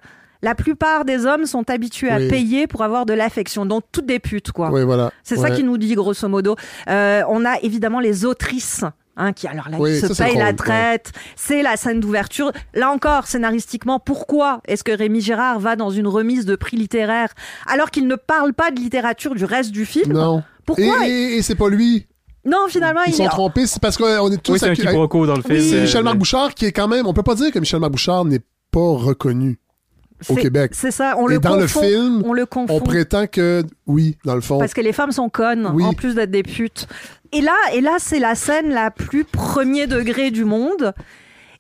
La 0.42 0.54
plupart 0.54 1.04
des 1.04 1.24
hommes 1.26 1.46
sont 1.46 1.68
habitués 1.70 2.10
à 2.10 2.18
payer 2.18 2.66
pour 2.66 2.82
avoir 2.82 3.06
de 3.06 3.12
l'affection, 3.14 3.66
donc 3.66 3.84
toutes 3.92 4.06
des 4.06 4.18
putes, 4.18 4.52
quoi. 4.52 4.70
Oui, 4.70 4.82
voilà. 4.84 5.10
C'est 5.22 5.36
ça 5.36 5.50
qui 5.50 5.64
nous 5.64 5.78
dit, 5.78 5.94
grosso 5.94 6.28
modo. 6.28 6.56
Euh, 6.88 7.22
on 7.28 7.44
a 7.44 7.58
évidemment 7.62 8.00
les 8.00 8.24
autrices. 8.24 8.84
Hein, 9.18 9.32
qui 9.32 9.46
alors 9.48 9.70
là 9.70 9.78
Oui, 9.80 9.98
se 9.98 10.12
ça, 10.12 10.28
la 10.34 10.52
traite, 10.52 11.10
c'est 11.36 11.62
la 11.62 11.78
scène 11.78 12.00
d'ouverture. 12.00 12.52
Là 12.74 12.90
encore, 12.90 13.26
scénaristiquement, 13.26 13.98
pourquoi 13.98 14.60
est-ce 14.68 14.84
que 14.84 14.92
Rémi 14.92 15.22
Gérard 15.22 15.58
va 15.58 15.74
dans 15.74 15.88
une 15.88 16.06
remise 16.06 16.44
de 16.44 16.54
prix 16.54 16.76
littéraire 16.76 17.30
alors 17.66 17.90
qu'il 17.90 18.08
ne 18.08 18.16
parle 18.16 18.52
pas 18.52 18.70
de 18.70 18.78
littérature 18.78 19.34
du 19.34 19.46
reste 19.46 19.70
du 19.70 19.86
film? 19.86 20.12
Non. 20.12 20.42
Pourquoi 20.66 21.06
Et, 21.06 21.10
et- 21.10 21.36
et 21.38 21.42
c'est 21.42 21.54
pas 21.54 21.70
lui? 21.70 22.06
Non, 22.44 22.66
finalement, 22.68 23.00
Ils 23.06 23.12
il 23.12 23.14
sont 23.14 23.24
est- 23.24 23.28
trompés, 23.28 23.66
c'est 23.66 23.80
parce 23.80 23.96
qu'on 23.96 24.30
est 24.30 24.36
tous. 24.36 24.52
Oui, 24.52 24.58
c'est 24.58 24.68
un 24.68 24.74
quiproquo 24.74 25.26
dans 25.26 25.36
le 25.36 25.42
film. 25.42 25.60
C'est 25.62 25.80
Michel 25.80 26.00
le- 26.00 26.04
Marc 26.04 26.18
Bouchard 26.18 26.54
qui 26.54 26.66
est 26.66 26.72
quand 26.72 26.86
même. 26.86 27.06
On 27.06 27.14
peut 27.14 27.22
pas 27.22 27.34
dire 27.36 27.50
que 27.50 27.58
Michel 27.58 27.80
Marc 27.80 27.92
Bouchard 27.92 28.26
n'est 28.26 28.42
pas 28.70 28.80
reconnu 28.98 29.58
au 30.28 30.34
Québec. 30.34 30.72
C'est 30.74 30.90
ça, 30.90 31.14
on 31.18 31.28
Et 31.28 31.34
le 31.34 31.38
dans 31.40 31.56
le 31.56 31.62
confond. 31.62 31.82
film, 31.82 32.22
on 32.24 32.32
le 32.32 32.46
confond. 32.46 32.74
On 32.76 32.80
prétend 32.80 33.26
que 33.26 33.62
oui, 33.86 34.16
dans 34.24 34.34
le 34.34 34.40
fond. 34.40 34.58
Parce 34.58 34.74
que 34.74 34.80
les 34.80 34.92
femmes 34.92 35.12
sont 35.12 35.28
connes, 35.28 35.70
Oui. 35.74 35.84
en 35.84 35.92
plus 35.92 36.14
d'être 36.14 36.30
des 36.30 36.42
putes. 36.42 36.86
Et 37.32 37.40
là, 37.40 37.54
et 37.74 37.80
là 37.80 37.96
c'est 37.98 38.18
la 38.20 38.34
scène 38.34 38.70
la 38.70 38.90
plus 38.90 39.24
premier 39.24 39.86
degré 39.86 40.30
du 40.30 40.44
monde. 40.44 40.94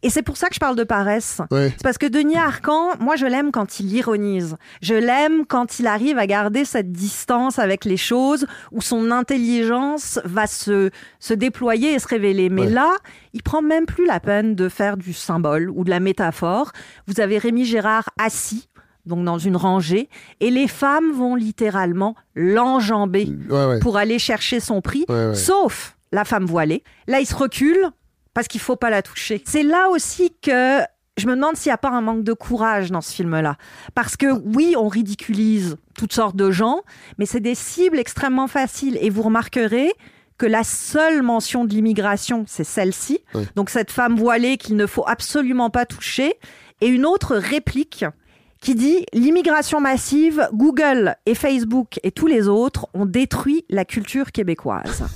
Et 0.06 0.10
c'est 0.10 0.22
pour 0.22 0.36
ça 0.36 0.48
que 0.48 0.54
je 0.54 0.60
parle 0.60 0.76
de 0.76 0.84
paresse. 0.84 1.40
Ouais. 1.50 1.70
C'est 1.76 1.82
parce 1.82 1.98
que 1.98 2.06
Denis 2.06 2.36
Arcan, 2.36 2.90
moi 3.00 3.16
je 3.16 3.26
l'aime 3.26 3.50
quand 3.50 3.80
il 3.80 3.92
ironise. 3.92 4.56
Je 4.80 4.94
l'aime 4.94 5.44
quand 5.46 5.80
il 5.80 5.86
arrive 5.88 6.16
à 6.18 6.26
garder 6.28 6.64
cette 6.64 6.92
distance 6.92 7.58
avec 7.58 7.84
les 7.84 7.96
choses, 7.96 8.46
où 8.70 8.80
son 8.80 9.10
intelligence 9.10 10.20
va 10.24 10.46
se, 10.46 10.90
se 11.18 11.34
déployer 11.34 11.94
et 11.94 11.98
se 11.98 12.06
révéler. 12.08 12.48
Mais 12.50 12.62
Ouais. 12.62 12.70
là, 12.70 12.94
il 13.32 13.42
prend 13.42 13.62
même 13.62 13.84
plus 13.86 14.06
la 14.06 14.20
peine 14.20 14.54
de 14.54 14.68
faire 14.68 14.96
du 14.96 15.12
symbole 15.12 15.70
ou 15.70 15.82
de 15.82 15.90
la 15.90 15.98
métaphore. 16.00 16.70
Vous 17.08 17.20
avez 17.20 17.38
Rémi 17.38 17.64
Gérard 17.64 18.08
assis, 18.18 18.68
donc 19.06 19.24
dans 19.24 19.38
une 19.38 19.56
rangée, 19.56 20.08
et 20.40 20.50
les 20.50 20.68
femmes 20.68 21.10
vont 21.12 21.34
littéralement 21.34 22.14
l'enjamber 22.34 23.28
Ouais, 23.50 23.78
pour 23.80 23.96
aller 23.96 24.18
chercher 24.18 24.60
son 24.60 24.80
prix, 24.80 25.04
sauf 25.34 25.96
la 26.12 26.24
femme 26.24 26.44
voilée. 26.46 26.82
Là, 27.08 27.18
il 27.20 27.26
se 27.26 27.34
recule 27.34 27.90
parce 28.36 28.48
qu'il 28.48 28.60
faut 28.60 28.76
pas 28.76 28.90
la 28.90 29.00
toucher. 29.00 29.42
C'est 29.46 29.62
là 29.62 29.88
aussi 29.88 30.30
que 30.42 30.80
je 31.16 31.26
me 31.26 31.34
demande 31.34 31.56
s'il 31.56 31.70
n'y 31.70 31.74
a 31.74 31.78
pas 31.78 31.88
un 31.88 32.02
manque 32.02 32.22
de 32.22 32.34
courage 32.34 32.90
dans 32.90 33.00
ce 33.00 33.14
film-là. 33.14 33.56
Parce 33.94 34.14
que 34.14 34.26
oui, 34.26 34.74
on 34.76 34.88
ridiculise 34.88 35.78
toutes 35.96 36.12
sortes 36.12 36.36
de 36.36 36.50
gens, 36.50 36.82
mais 37.16 37.24
c'est 37.24 37.40
des 37.40 37.54
cibles 37.54 37.98
extrêmement 37.98 38.46
faciles. 38.46 38.98
Et 39.00 39.08
vous 39.08 39.22
remarquerez 39.22 39.90
que 40.36 40.44
la 40.44 40.64
seule 40.64 41.22
mention 41.22 41.64
de 41.64 41.72
l'immigration, 41.72 42.44
c'est 42.46 42.62
celle-ci. 42.62 43.20
Donc 43.54 43.70
cette 43.70 43.90
femme 43.90 44.16
voilée 44.16 44.58
qu'il 44.58 44.76
ne 44.76 44.84
faut 44.84 45.04
absolument 45.08 45.70
pas 45.70 45.86
toucher. 45.86 46.34
Et 46.82 46.88
une 46.88 47.06
autre 47.06 47.36
réplique 47.36 48.04
qui 48.60 48.74
dit 48.74 49.06
l'immigration 49.14 49.80
massive, 49.80 50.46
Google 50.52 51.16
et 51.24 51.34
Facebook 51.34 51.98
et 52.02 52.10
tous 52.10 52.26
les 52.26 52.48
autres 52.48 52.86
ont 52.92 53.06
détruit 53.06 53.64
la 53.70 53.86
culture 53.86 54.30
québécoise. 54.30 55.06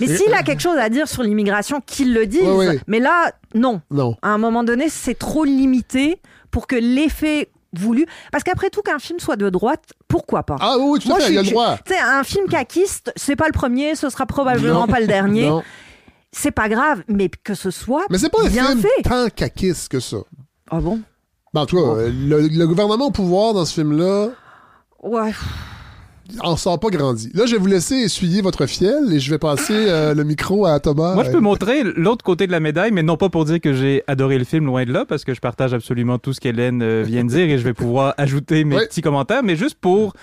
Mais 0.00 0.06
s'il 0.16 0.32
a 0.34 0.42
quelque 0.42 0.60
chose 0.60 0.78
à 0.78 0.88
dire 0.88 1.08
sur 1.08 1.22
l'immigration, 1.22 1.80
qu'il 1.84 2.12
le 2.14 2.26
dise. 2.26 2.42
Ouais, 2.42 2.68
ouais. 2.68 2.80
Mais 2.86 3.00
là, 3.00 3.32
non. 3.54 3.80
Non. 3.90 4.16
À 4.22 4.28
un 4.30 4.38
moment 4.38 4.64
donné, 4.64 4.88
c'est 4.88 5.14
trop 5.18 5.44
limité 5.44 6.20
pour 6.50 6.66
que 6.66 6.76
l'effet 6.76 7.50
voulu. 7.74 8.06
Parce 8.30 8.44
qu'après 8.44 8.68
tout, 8.70 8.82
qu'un 8.82 8.98
film 8.98 9.18
soit 9.18 9.36
de 9.36 9.48
droite, 9.48 9.84
pourquoi 10.08 10.42
pas? 10.42 10.56
Ah 10.60 10.76
oui, 10.78 10.98
tout 11.00 11.08
Moi, 11.08 11.18
fait, 11.20 11.28
il 11.30 11.34
y 11.34 11.38
a 11.38 11.42
le 11.42 11.48
droit. 11.50 11.78
Tu 11.86 11.94
sais, 11.94 12.00
un 12.00 12.22
film 12.24 12.46
caquiste, 12.48 13.12
c'est 13.16 13.36
pas 13.36 13.46
le 13.46 13.52
premier, 13.52 13.94
ce 13.94 14.10
sera 14.10 14.26
probablement 14.26 14.80
Non. 14.80 14.86
pas 14.86 15.00
le 15.00 15.06
dernier. 15.06 15.48
Non. 15.48 15.62
C'est 16.32 16.50
pas 16.50 16.68
grave, 16.68 17.02
mais 17.08 17.28
que 17.44 17.54
ce 17.54 17.70
soit 17.70 18.04
Mais 18.10 18.18
c'est 18.18 18.30
pas 18.30 18.42
un 18.44 18.48
film 18.50 18.80
fait. 18.80 19.02
tant 19.04 19.28
caquiste 19.34 19.88
que 19.90 20.00
ça. 20.00 20.18
Ah 20.70 20.80
bon? 20.80 21.00
Ben, 21.54 21.62
en 21.62 21.66
tout 21.66 21.76
cas, 21.76 21.82
euh, 21.82 22.10
le, 22.10 22.48
le 22.48 22.66
gouvernement 22.66 23.06
au 23.06 23.10
pouvoir 23.10 23.52
dans 23.54 23.64
ce 23.66 23.74
film-là 23.74 24.28
Ouais. 25.02 25.32
En 26.40 26.56
sort 26.56 26.78
pas 26.80 26.90
grandi. 26.90 27.30
Là, 27.34 27.46
je 27.46 27.52
vais 27.52 27.58
vous 27.58 27.66
laisser 27.66 27.94
essuyer 27.96 28.42
votre 28.42 28.66
fiel 28.66 29.12
et 29.12 29.20
je 29.20 29.30
vais 29.30 29.38
passer 29.38 29.74
euh, 29.74 30.14
le 30.14 30.24
micro 30.24 30.66
à 30.66 30.80
Thomas. 30.80 31.14
Moi, 31.14 31.24
je 31.24 31.30
peux 31.30 31.40
montrer 31.40 31.82
l'autre 31.82 32.24
côté 32.24 32.46
de 32.46 32.52
la 32.52 32.60
médaille, 32.60 32.92
mais 32.92 33.02
non 33.02 33.16
pas 33.16 33.28
pour 33.28 33.44
dire 33.44 33.60
que 33.60 33.72
j'ai 33.72 34.02
adoré 34.06 34.38
le 34.38 34.44
film, 34.44 34.66
loin 34.66 34.84
de 34.84 34.92
là, 34.92 35.04
parce 35.04 35.24
que 35.24 35.34
je 35.34 35.40
partage 35.40 35.74
absolument 35.74 36.18
tout 36.18 36.32
ce 36.32 36.40
qu'Hélène 36.40 36.82
euh, 36.82 37.02
vient 37.06 37.24
de 37.24 37.30
dire 37.30 37.48
et 37.50 37.58
je 37.58 37.64
vais 37.64 37.74
pouvoir 37.74 38.14
ajouter 38.16 38.64
mes 38.64 38.76
petits 38.78 39.02
commentaires, 39.02 39.42
mais 39.42 39.56
juste 39.56 39.76
pour... 39.80 40.14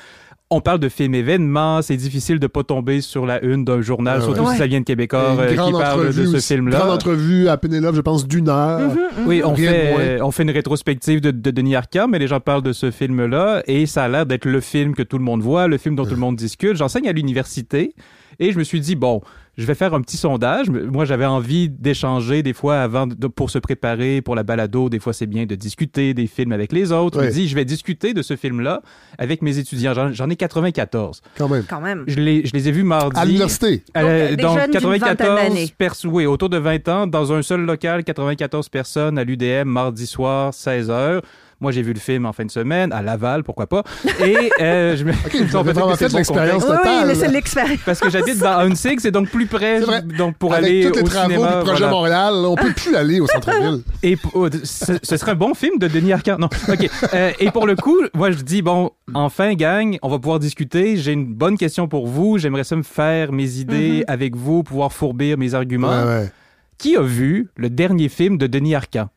On 0.52 0.62
parle 0.62 0.80
de 0.80 0.90
film 0.90 1.14
événement, 1.14 1.84
c'est 1.84 1.96
difficile 1.96 2.40
de 2.40 2.48
pas 2.48 2.64
tomber 2.64 3.02
sur 3.02 3.28
la 3.28 3.40
une 3.46 3.64
d'un 3.66 3.82
journal, 3.82 4.18
Ouais, 4.20 4.26
surtout 4.26 4.42
ouais. 4.42 4.54
si 4.54 4.58
ça 4.58 4.66
vient 4.66 4.80
de 4.80 4.86
Québécois, 4.86 5.36
euh, 5.40 5.50
qui 5.52 5.72
parle 5.72 6.08
de 6.08 6.12
ce 6.12 6.22
aussi. 6.22 6.32
Grande 6.32 6.42
film-là. 6.42 6.92
entrevue 6.92 7.48
à 7.48 7.58
Pénélope, 7.58 7.94
je 7.96 8.02
pense, 8.02 8.28
d'une 8.28 8.50
heure. 8.50 8.80
Mhm, 8.80 8.98
Oui, 9.28 9.44
on 9.46 9.54
fait, 9.56 10.20
on 10.24 10.32
fait 10.32 10.42
une 10.44 10.50
rétrospective 10.50 11.22
de, 11.22 11.30
de 11.30 11.52
Denis 11.52 11.76
Arcand, 11.76 12.08
mais 12.08 12.18
les 12.18 12.26
gens 12.28 12.40
parlent 12.40 12.64
de 12.64 12.74
ce 12.74 12.90
film-là 12.90 13.62
et 13.68 13.86
ça 13.86 14.06
a 14.06 14.08
l'air 14.10 14.26
d'être 14.26 14.46
le 14.46 14.60
film 14.60 14.96
que 14.96 15.04
tout 15.04 15.20
le 15.20 15.24
monde 15.24 15.42
voit, 15.44 15.68
le 15.68 15.78
film 15.78 15.96
dont 15.96 16.06
tout 16.06 16.12
le 16.16 16.18
monde 16.18 16.36
discute. 16.36 16.76
J'enseigne 16.76 17.08
à 17.08 17.12
l'université 17.14 17.94
et 18.40 18.52
je 18.52 18.58
me 18.58 18.64
suis 18.64 18.80
dit, 18.80 18.96
bon, 18.96 19.22
je 19.60 19.66
vais 19.66 19.76
faire 19.76 19.94
un 19.94 20.02
petit 20.02 20.18
sondage. 20.18 20.70
Moi, 20.70 21.04
j'avais 21.06 21.26
envie 21.26 21.68
d'échanger 21.70 22.42
des 22.44 22.54
fois 22.54 22.80
avant 22.80 23.06
de- 23.08 23.28
pour 23.28 23.50
se 23.50 23.60
préparer 23.60 24.22
pour 24.22 24.34
la 24.36 24.44
balado. 24.44 24.90
Des 24.90 25.00
fois, 25.00 25.12
c'est 25.14 25.26
bien 25.28 25.46
de 25.46 25.54
discuter 25.56 26.14
des 26.14 26.28
films 26.28 26.54
avec 26.54 26.72
les 26.72 26.92
autres. 26.92 27.18
Je 27.20 27.24
Ouais. 27.26 27.28
me 27.30 27.34
dis, 27.34 27.48
je 27.50 27.56
vais 27.56 27.66
discuter 27.66 28.14
de 28.14 28.22
ce 28.22 28.36
film-là 28.38 28.82
avec 29.18 29.42
mes 29.42 29.58
étudiants. 29.58 29.94
J'en- 30.14 30.30
ai 30.30 30.36
94. 30.36 31.22
Quand 31.38 31.50
même. 31.50 31.66
Quand 31.70 31.82
même. 31.82 32.06
Je, 32.08 32.16
les, 32.20 32.46
je 32.46 32.54
les 32.54 32.70
ai 32.70 32.72
vus 32.72 32.84
mardi. 32.84 33.20
À 33.20 33.26
l'université. 33.26 33.84
Donc, 33.94 34.04
euh, 34.06 34.30
des 34.30 34.36
donc, 34.38 34.58
jeunes 34.60 34.72
d'une 34.72 34.80
vingtaine 34.80 35.00
94 35.18 35.36
d'années. 35.50 35.74
pers- 35.78 35.94
oui, 36.06 36.26
autour 36.26 36.50
de 36.50 36.58
20 36.58 36.88
ans, 36.88 37.06
dans 37.08 37.34
un 37.34 37.42
seul 37.42 37.62
local, 37.66 38.04
94 38.06 38.70
personnes 38.70 39.18
à 39.18 39.24
l'UDM, 39.24 39.68
mardi 39.68 40.08
soir, 40.08 40.54
16h. 40.54 41.22
Moi, 41.62 41.74
j'ai 41.74 41.82
vu 41.82 41.92
le 41.94 42.00
film 42.00 42.26
en 42.26 42.32
fin 42.32 42.46
de 42.46 42.52
semaine 42.52 42.94
à 42.94 43.02
Laval, 43.02 43.44
pourquoi 43.44 43.68
pas. 43.68 43.84
Et 44.26 44.50
euh, 44.62 44.96
je 44.96 45.04
me. 45.04 45.12
vous 45.48 45.58
avez 45.58 45.74
vraiment 45.74 45.96
fait 45.96 46.08
l'expérience 46.08 46.64
Oui, 46.64 46.70
totale. 46.70 47.08
oui, 47.10 47.16
c'est 47.16 47.28
l'expérience. 47.28 47.80
Parce 47.86 48.00
que 48.00 48.10
j'habite 48.10 48.38
dans 48.40 48.60
Huntsig, 48.60 49.00
c'est 49.02 49.12
donc 49.12 49.30
plus 49.30 49.46
près. 49.46 49.82
Donc 50.18 50.38
pour 50.38 50.54
Avec 50.54 50.66
aller 50.66 50.86
tous 50.90 50.94
les 50.96 51.02
au 51.02 51.08
travaux 51.08 51.30
cinéma. 51.32 51.48
du 51.48 51.64
projet 51.66 51.72
voilà. 51.80 51.90
Montréal, 51.90 52.34
on 52.36 52.56
peut 52.56 52.72
plus 52.72 52.96
aller 52.96 53.20
au 53.20 53.28
centre-ville. 53.28 53.82
Et 54.04 54.18
oh, 54.34 54.48
ce, 54.64 54.94
ce 55.04 55.18
serait 55.18 55.32
un 55.32 55.36
bon 55.36 55.54
film 55.54 55.78
de 55.80 55.88
Denis 55.90 56.14
Arcand. 56.14 56.38
Non, 56.40 56.50
ok. 56.68 56.90
Euh, 57.14 57.32
et 57.40 57.52
pour 57.52 57.68
le 57.68 57.76
coup, 57.76 57.98
moi 58.14 58.32
je 58.32 58.38
dis 58.42 58.62
bon, 58.62 58.92
enfin 59.14 59.54
gang, 59.56 59.98
on 60.02 60.08
va 60.10 60.18
pouvoir 60.20 60.40
discuter. 60.40 60.96
J'ai 60.96 61.12
une 61.12 61.26
bonne 61.34 61.58
question 61.58 61.88
pour 61.90 62.08
vous. 62.08 62.38
J'aimerais 62.38 62.64
ça 62.64 62.76
me 62.78 62.84
faire 62.84 63.34
mes 63.34 63.58
idées 63.58 64.04
avec 64.08 64.36
vous, 64.36 64.64
pouvoir 64.64 64.94
fourbir 64.94 65.38
mes 65.38 65.54
arguments. 65.54 65.90
Ouais, 65.90 66.06
ouais. 66.22 66.32
Qui 66.78 66.96
a 66.96 67.02
vu 67.02 67.50
le 67.58 67.70
dernier 67.70 68.08
film 68.08 68.38
de 68.38 68.48
Denis 68.48 68.76
Arcand? 68.76 69.10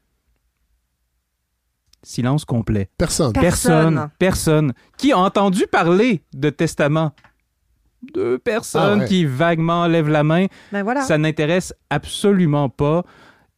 Silence 2.02 2.44
complet. 2.44 2.88
Personne. 2.98 3.32
Personne. 3.32 4.08
Personne. 4.18 4.72
Qui 4.96 5.12
a 5.12 5.18
entendu 5.18 5.66
parler 5.70 6.22
de 6.34 6.50
Testament? 6.50 7.12
Deux 8.14 8.38
personnes 8.38 8.98
Ah 9.00 9.02
ouais. 9.02 9.08
qui 9.08 9.24
vaguement 9.24 9.86
lèvent 9.86 10.08
la 10.08 10.24
main. 10.24 10.46
Ben 10.72 10.82
voilà. 10.82 11.02
Ça 11.02 11.18
n'intéresse 11.18 11.72
absolument 11.88 12.68
pas. 12.68 13.04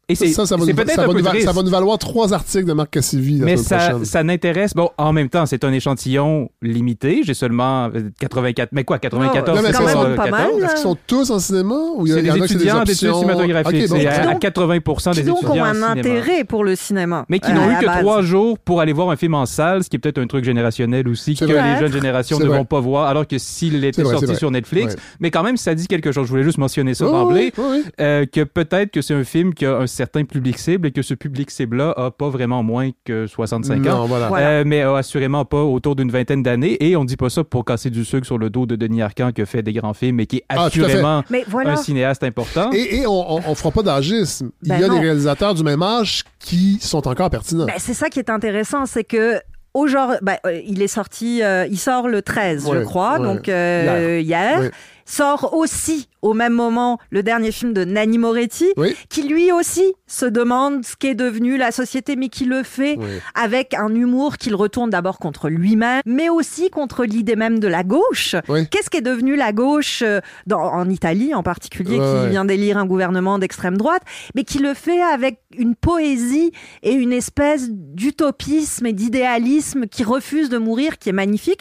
Et 0.08 0.14
c'est 0.14 0.28
ça, 0.28 0.44
ça, 0.44 0.46
ça 0.48 0.54
un 0.54 0.58
va 0.58 0.64
peu 0.66 1.18
nous 1.18 1.24
va- 1.24 1.40
ça 1.40 1.52
va 1.52 1.62
nous 1.62 1.70
valoir 1.70 1.98
trois 1.98 2.32
articles 2.34 2.66
de 2.66 2.72
Marc 2.74 2.90
Cassivi 2.90 3.38
la 3.38 3.44
Mais 3.46 3.56
ça, 3.56 3.98
ça 4.04 4.22
n'intéresse. 4.22 4.74
Bon, 4.74 4.90
en 4.98 5.12
même 5.14 5.28
temps, 5.30 5.46
c'est 5.46 5.64
un 5.64 5.72
échantillon 5.72 6.50
limité. 6.60 7.22
J'ai 7.24 7.32
seulement 7.34 7.86
euh, 7.94 8.10
84. 8.20 8.70
Mais 8.72 8.84
quoi, 8.84 8.98
94 8.98 9.56
Non, 9.56 9.62
mais 9.62 9.62
c'est 9.62 9.68
est-ce 9.70 9.78
pas, 9.78 9.84
qu'ils 9.84 9.92
sont- 9.92 10.06
euh, 10.06 10.16
14? 10.16 10.62
Est-ce 10.62 10.72
qu'ils 10.74 10.82
sont 10.82 10.98
tous 11.06 11.30
en 11.30 11.38
cinéma 11.38 11.74
ou 11.96 12.06
il 12.06 12.10
y, 12.10 12.12
a- 12.12 12.16
C'est 12.16 12.20
y 12.20 12.30
des 12.32 12.38
des 12.40 12.44
étudiants 12.44 12.84
d'études 12.84 13.14
cinématographiques. 13.14 13.82
Ok, 13.84 13.88
bon. 13.88 13.96
c'est 13.98 14.06
à, 14.06 14.20
à 14.28 14.32
donc- 14.32 14.40
80 14.40 14.74
des 14.74 14.80
Qui 14.82 15.20
étudiants 15.20 15.34
donc 15.40 15.56
ont 15.56 15.64
un 15.64 15.82
intérêt 15.82 16.44
pour 16.44 16.64
le 16.64 16.76
cinéma. 16.76 17.24
Mais 17.28 17.38
qui 17.38 17.50
euh, 17.50 17.54
n'ont 17.54 17.68
à 17.68 17.72
eu 17.80 17.84
que 17.84 18.00
trois 18.00 18.20
jours 18.22 18.58
pour 18.58 18.80
aller 18.80 18.92
voir 18.92 19.10
un 19.10 19.16
film 19.16 19.34
en 19.34 19.46
salle, 19.46 19.84
ce 19.84 19.88
qui 19.88 19.96
est 19.96 19.98
peut-être 19.98 20.18
un 20.18 20.26
truc 20.26 20.44
générationnel 20.44 21.08
aussi 21.08 21.34
que 21.34 21.44
les 21.46 21.78
jeunes 21.80 21.92
générations 21.92 22.38
ne 22.38 22.44
vont 22.46 22.64
pas 22.66 22.80
voir, 22.80 23.08
alors 23.08 23.26
que 23.26 23.38
s'il 23.38 23.82
était 23.84 24.04
sorti 24.04 24.36
sur 24.36 24.50
Netflix. 24.50 24.96
Mais 25.20 25.30
quand 25.30 25.42
même, 25.42 25.56
ça 25.56 25.74
dit 25.74 25.86
quelque 25.86 26.12
chose. 26.12 26.26
Je 26.26 26.30
voulais 26.30 26.44
juste 26.44 26.58
mentionner 26.58 26.94
ça 26.94 27.06
d'emblée, 27.06 27.52
euh, 28.00 28.26
que 28.30 28.44
peut-être 28.44 28.90
que 28.90 29.00
c'est 29.00 29.14
un 29.14 29.24
film 29.24 29.54
qui 29.54 29.64
a 29.66 29.76
un 29.78 29.86
certain 29.94 30.24
public 30.24 30.58
cible 30.58 30.88
et 30.88 30.92
que 30.92 31.02
ce 31.02 31.14
public 31.14 31.50
cible-là 31.50 31.94
a 31.96 32.10
pas 32.10 32.28
vraiment 32.28 32.62
moins 32.62 32.90
que 33.04 33.26
65 33.26 33.78
ans, 33.86 33.98
Non, 34.00 34.06
voilà. 34.06 34.28
Voilà. 34.28 34.46
Euh, 34.48 34.64
mais 34.66 34.82
a 34.82 34.94
assurément 34.96 35.44
pas 35.44 35.62
autour 35.62 35.96
d'une 35.96 36.10
vingtaine 36.10 36.42
d'années. 36.42 36.76
Et 36.84 36.96
on 36.96 37.04
dit 37.04 37.16
pas 37.16 37.30
ça 37.30 37.44
pour 37.44 37.64
casser 37.64 37.90
du 37.90 38.04
sucre 38.04 38.26
sur 38.26 38.36
le 38.38 38.50
dos 38.50 38.66
de 38.66 38.76
Denis 38.76 39.02
Arcand 39.02 39.32
qui 39.32 39.42
a 39.42 39.46
fait 39.46 39.62
des 39.62 39.72
grands 39.72 39.94
films 39.94 40.20
et 40.20 40.26
qui 40.26 40.36
est 40.38 40.44
Ah, 40.48 40.64
assurément 40.64 41.22
Mais 41.30 41.44
voilà. 41.48 41.72
un 41.72 41.76
cinéaste 41.76 42.22
important. 42.24 42.70
Et, 42.72 42.96
et 42.96 43.06
on, 43.06 43.34
on, 43.36 43.40
on 43.46 43.54
fera 43.54 43.70
pas 43.70 43.82
d'agisme. 43.82 44.50
Il 44.62 44.68
Ben 44.70 44.80
y 44.80 44.84
a 44.84 44.88
non. 44.88 44.94
des 44.94 45.00
réalisateurs 45.00 45.54
du 45.54 45.62
même 45.62 45.82
âge 45.82 46.24
qui 46.38 46.78
sont 46.80 47.06
encore 47.08 47.30
pertinents. 47.30 47.66
Ben, 47.66 47.74
c'est 47.78 47.94
ça 47.94 48.08
qui 48.10 48.18
est 48.18 48.30
intéressant, 48.30 48.86
c'est 48.86 49.04
que 49.04 49.40
aujourd'hui, 49.72 50.16
ben, 50.22 50.36
euh, 50.46 50.60
il 50.66 50.82
est 50.82 50.88
sorti, 50.88 51.42
euh, 51.42 51.66
il 51.70 51.78
sort 51.78 52.08
le 52.08 52.22
13, 52.22 52.68
je 52.72 52.78
crois, 52.84 53.18
ouais. 53.18 53.26
donc 53.26 53.48
euh, 53.48 54.20
hier. 54.22 54.60
Ouais. 54.60 54.70
Sort 55.06 55.54
aussi 55.54 56.08
au 56.22 56.32
même 56.32 56.54
moment 56.54 56.98
le 57.10 57.22
dernier 57.22 57.52
film 57.52 57.74
de 57.74 57.84
Nanni 57.84 58.16
Moretti, 58.16 58.66
Oui. 58.78 58.96
qui 59.10 59.22
lui 59.28 59.52
aussi 59.52 59.84
se 60.06 60.24
demande 60.24 60.82
ce 60.84 60.96
qu'est 60.96 61.14
devenu 61.14 61.58
la 61.58 61.70
société, 61.70 62.16
mais 62.16 62.28
qui 62.30 62.46
le 62.46 62.62
fait 62.62 62.96
Oui. 62.98 63.06
avec 63.34 63.74
un 63.74 63.94
humour 63.94 64.38
qu'il 64.38 64.54
retourne 64.54 64.88
d'abord 64.88 65.18
contre 65.18 65.50
lui-même, 65.50 66.00
mais 66.06 66.30
aussi 66.30 66.70
contre 66.70 67.04
l'idée 67.04 67.36
même 67.36 67.58
de 67.58 67.68
la 67.68 67.82
gauche. 67.84 68.34
Oui. 68.48 68.66
Qu'est-ce 68.70 68.88
qu'est 68.88 69.02
devenu 69.02 69.36
la 69.36 69.52
gauche 69.52 70.00
euh, 70.02 70.20
dans, 70.46 70.60
en 70.62 70.88
Italie 70.88 71.34
en 71.34 71.42
particulier, 71.42 71.98
Ouais, 71.98 72.06
qui 72.06 72.22
ouais. 72.24 72.30
vient 72.30 72.44
d'élire 72.46 72.78
un 72.78 72.86
gouvernement 72.86 73.38
d'extrême 73.38 73.76
droite, 73.76 74.02
mais 74.34 74.44
qui 74.44 74.58
le 74.58 74.72
fait 74.72 75.02
avec 75.02 75.40
une 75.58 75.74
poésie 75.74 76.52
et 76.82 76.92
une 76.92 77.12
espèce 77.12 77.68
d'utopisme 77.70 78.86
et 78.86 78.92
d'idéalisme 78.92 79.86
qui 79.86 80.04
refuse 80.04 80.48
de 80.48 80.58
mourir, 80.58 80.98
qui 80.98 81.10
est 81.10 81.12
magnifique. 81.12 81.60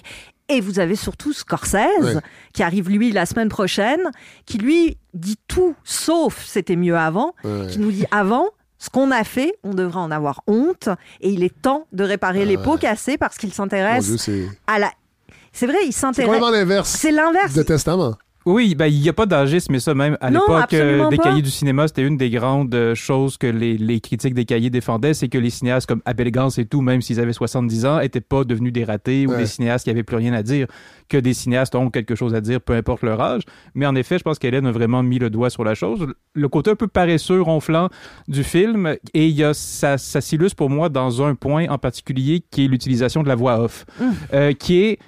Et 0.49 0.59
vous 0.61 0.79
avez 0.79 0.95
surtout 0.95 1.31
Scorsese, 1.33 1.75
Ouais. 2.01 2.15
qui 2.53 2.63
arrive 2.63 2.89
lui 2.89 3.11
la 3.11 3.25
semaine 3.25 3.49
prochaine, 3.49 4.01
qui 4.45 4.57
lui 4.57 4.97
dit 5.13 5.37
tout 5.47 5.75
sauf 5.83 6.43
c'était 6.45 6.75
mieux 6.75 6.97
avant, 6.97 7.33
Ouais. 7.43 7.67
qui 7.67 7.79
nous 7.79 7.91
dit 7.91 8.05
avant. 8.11 8.47
Ce 8.77 8.89
qu'on 8.89 9.11
a 9.11 9.23
fait, 9.23 9.53
on 9.63 9.73
devrait 9.73 10.01
en 10.01 10.11
avoir 10.11 10.41
honte 10.45 10.89
et 11.21 11.29
il 11.29 11.41
est 11.43 11.61
temps 11.61 11.87
de 11.93 12.03
réparer 12.03 12.43
les 12.43 12.57
pots 12.57 12.75
cassés 12.77 13.17
parce 13.17 13.37
qu'il 13.37 13.53
s'intéresse 13.53 14.17
c'est 14.17 14.45
à 14.67 14.77
la. 14.79 14.91
C'est 15.53 15.67
vrai, 15.67 15.77
il 15.85 15.93
c'est 15.93 15.99
s'intéresse. 16.01 16.25
complètement 16.27 16.49
l'inverse 16.51 16.89
C'est 16.89 17.11
l'inverse. 17.11 17.53
de 17.53 17.63
Testament. 17.63 18.15
Oui, 18.45 18.75
ben, 18.75 18.87
il 18.87 18.99
n'y 18.99 19.09
a 19.09 19.13
pas 19.13 19.25
d'agisme, 19.25 19.71
mais 19.71 19.79
ça 19.79 19.93
même, 19.93 20.17
à 20.19 20.29
l'époque 20.29 20.73
euh, 20.73 21.07
des 21.09 21.17
pas. 21.17 21.23
cahiers 21.23 21.41
du 21.41 21.49
cinéma, 21.49 21.87
c'était 21.87 22.05
une 22.05 22.17
des 22.17 22.29
grandes 22.29 22.75
euh, 22.75 22.93
choses 22.95 23.37
que 23.37 23.47
les, 23.47 23.77
les 23.77 23.99
critiques 24.01 24.33
des 24.33 24.45
cahiers 24.45 24.69
défendaient, 24.69 25.13
c'est 25.13 25.29
que 25.29 25.37
les 25.37 25.49
cinéastes 25.49 25.87
comme 25.87 26.01
Abel 26.05 26.29
Gans 26.31 26.49
et 26.49 26.65
tout, 26.65 26.81
même 26.81 27.01
s'ils 27.01 27.19
avaient 27.19 27.33
70 27.33 27.85
ans, 27.85 27.99
étaient 27.99 28.21
pas 28.21 28.43
devenus 28.43 28.73
des 28.73 28.83
ratés 28.83 29.27
ou 29.27 29.35
des 29.35 29.45
cinéastes 29.45 29.85
qui 29.85 29.89
avaient 29.91 30.03
plus 30.03 30.17
rien 30.17 30.33
à 30.33 30.43
dire, 30.43 30.67
que 31.09 31.17
des 31.17 31.33
cinéastes 31.33 31.75
ont 31.75 31.89
quelque 31.89 32.15
chose 32.15 32.35
à 32.35 32.41
dire, 32.41 32.59
peu 32.59 32.73
importe 32.73 33.03
leur 33.03 33.21
âge. 33.21 33.43
Mais 33.75 33.85
en 33.85 33.95
effet, 33.95 34.17
je 34.17 34.23
pense 34.23 34.39
qu'Hélène 34.39 34.65
a 34.65 34.71
vraiment 34.71 35.03
mis 35.03 35.19
le 35.19 35.29
doigt 35.29 35.49
sur 35.49 35.63
la 35.63 35.73
chose. 35.75 36.05
Le 36.33 36.49
côté 36.49 36.71
un 36.71 36.75
peu 36.75 36.87
paresseux, 36.87 37.41
ronflant 37.41 37.89
du 38.27 38.43
film, 38.43 38.95
et 39.13 39.27
il 39.27 39.35
y 39.35 39.43
a, 39.43 39.53
ça, 39.53 39.97
ça 39.97 40.19
s'illustre 40.21 40.55
pour 40.57 40.69
moi 40.69 40.89
dans 40.89 41.21
un 41.23 41.35
point 41.35 41.67
en 41.69 41.77
particulier 41.77 42.43
qui 42.51 42.65
est 42.65 42.67
l'utilisation 42.67 43.23
de 43.23 43.27
la 43.29 43.35
voix 43.35 43.59
off, 43.61 43.85
Mmh. 43.99 44.03
euh, 44.33 44.51
qui 44.53 44.79
est 44.81 44.99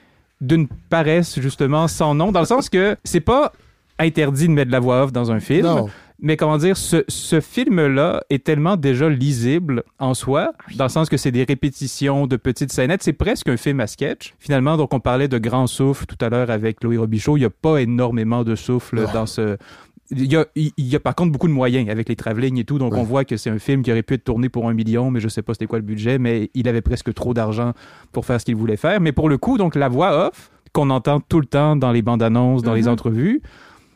d'une 0.42 0.68
paresse 0.90 1.40
justement 1.40 1.88
sans 1.88 2.16
nom, 2.16 2.32
dans 2.32 2.42
le 2.42 2.46
sens 2.46 2.70
que 2.70 2.98
c'est 3.04 3.20
pas 3.20 3.54
interdit 4.00 4.48
de 4.48 4.54
mettre 4.54 4.68
de 4.68 4.74
la 4.74 4.80
voix 4.80 5.04
off 5.04 5.14
dans 5.14 5.32
un 5.32 5.40
film. 5.40 5.66
Non. 5.66 5.90
Mais 6.22 6.38
comment 6.38 6.58
dire, 6.58 6.78
ce, 6.78 7.04
ce 7.10 7.42
film-là 7.42 8.24
est 8.30 8.44
tellement 8.44 8.78
déjà 8.78 9.10
lisible 9.10 9.84
en 10.00 10.14
soi, 10.14 10.54
dans 10.76 10.86
le 10.86 10.90
sens 10.90 11.10
que 11.10 11.18
c'est 11.18 11.32
des 11.32 11.44
répétitions 11.44 12.26
de 12.26 12.38
petites 12.38 12.72
scénettes. 12.72 13.04
C'est 13.04 13.14
presque 13.14 13.50
un 13.50 13.58
film 13.58 13.82
à 13.82 13.88
sketch. 13.88 14.34
Finalement, 14.40 14.78
donc 14.78 14.94
on 14.94 15.02
parlait 15.02 15.28
de 15.28 15.38
grand 15.38 15.68
souffle 15.68 16.06
tout 16.06 16.18
à 16.22 16.30
l'heure 16.30 16.50
avec 16.50 16.84
Louis 16.84 16.98
Robichaud. 16.98 17.36
Il 17.36 17.42
n'y 17.42 17.46
a 17.46 17.50
pas 17.50 17.80
énormément 17.80 18.44
de 18.44 18.56
souffle 18.56 19.06
dans 19.14 19.26
ce... 19.26 19.58
Il 20.12 20.32
y, 20.32 20.36
a, 20.36 20.45
il 20.56 20.72
y 20.78 20.95
a 20.95 20.99
par 20.99 21.16
contre 21.16 21.32
beaucoup 21.32 21.47
de 21.47 21.53
moyens 21.53 21.89
avec 21.89 22.10
les 22.10 22.16
travelling 22.16 22.60
et 22.60 22.64
tout, 22.64 22.78
donc 22.78 22.93
Ouais. 22.93 22.99
on 22.99 23.03
voit 23.03 23.26
que 23.26 23.38
c'est 23.38 23.49
un 23.49 23.58
film 23.58 23.82
qui 23.82 23.91
aurait 23.91 24.03
pu 24.03 24.14
être 24.14 24.24
tourné 24.24 24.49
pour 24.49 24.70
un 24.70 24.74
million, 24.74 25.10
mais 25.10 25.20
je 25.20 25.28
sais 25.28 25.41
pas 25.41 25.53
c'était 25.53 25.66
quoi 25.66 25.80
le 25.80 25.84
budget, 25.86 26.20
mais 26.20 26.51
il 26.53 26.68
avait 26.68 26.82
presque 26.82 27.12
trop 27.14 27.34
d'argent 27.34 27.74
pour 28.12 28.24
faire 28.26 28.39
ce 28.39 28.45
qu'il 28.45 28.56
voulait 28.56 28.78
faire. 28.78 29.01
Mais 29.01 29.12
pour 29.12 29.30
le 29.30 29.38
coup, 29.39 29.58
donc 29.58 29.74
la 29.76 29.88
voix 29.89 30.28
off, 30.28 30.51
qu'on 30.74 30.91
entend 30.91 31.20
tout 31.22 31.39
le 31.39 31.47
temps 31.47 31.76
dans 31.76 31.91
les 31.91 32.03
bandes 32.03 32.22
annonces, 32.22 32.62
dans 32.62 32.74
les 32.76 32.84
Mhm. 32.84 32.89
entrevues, 32.89 33.41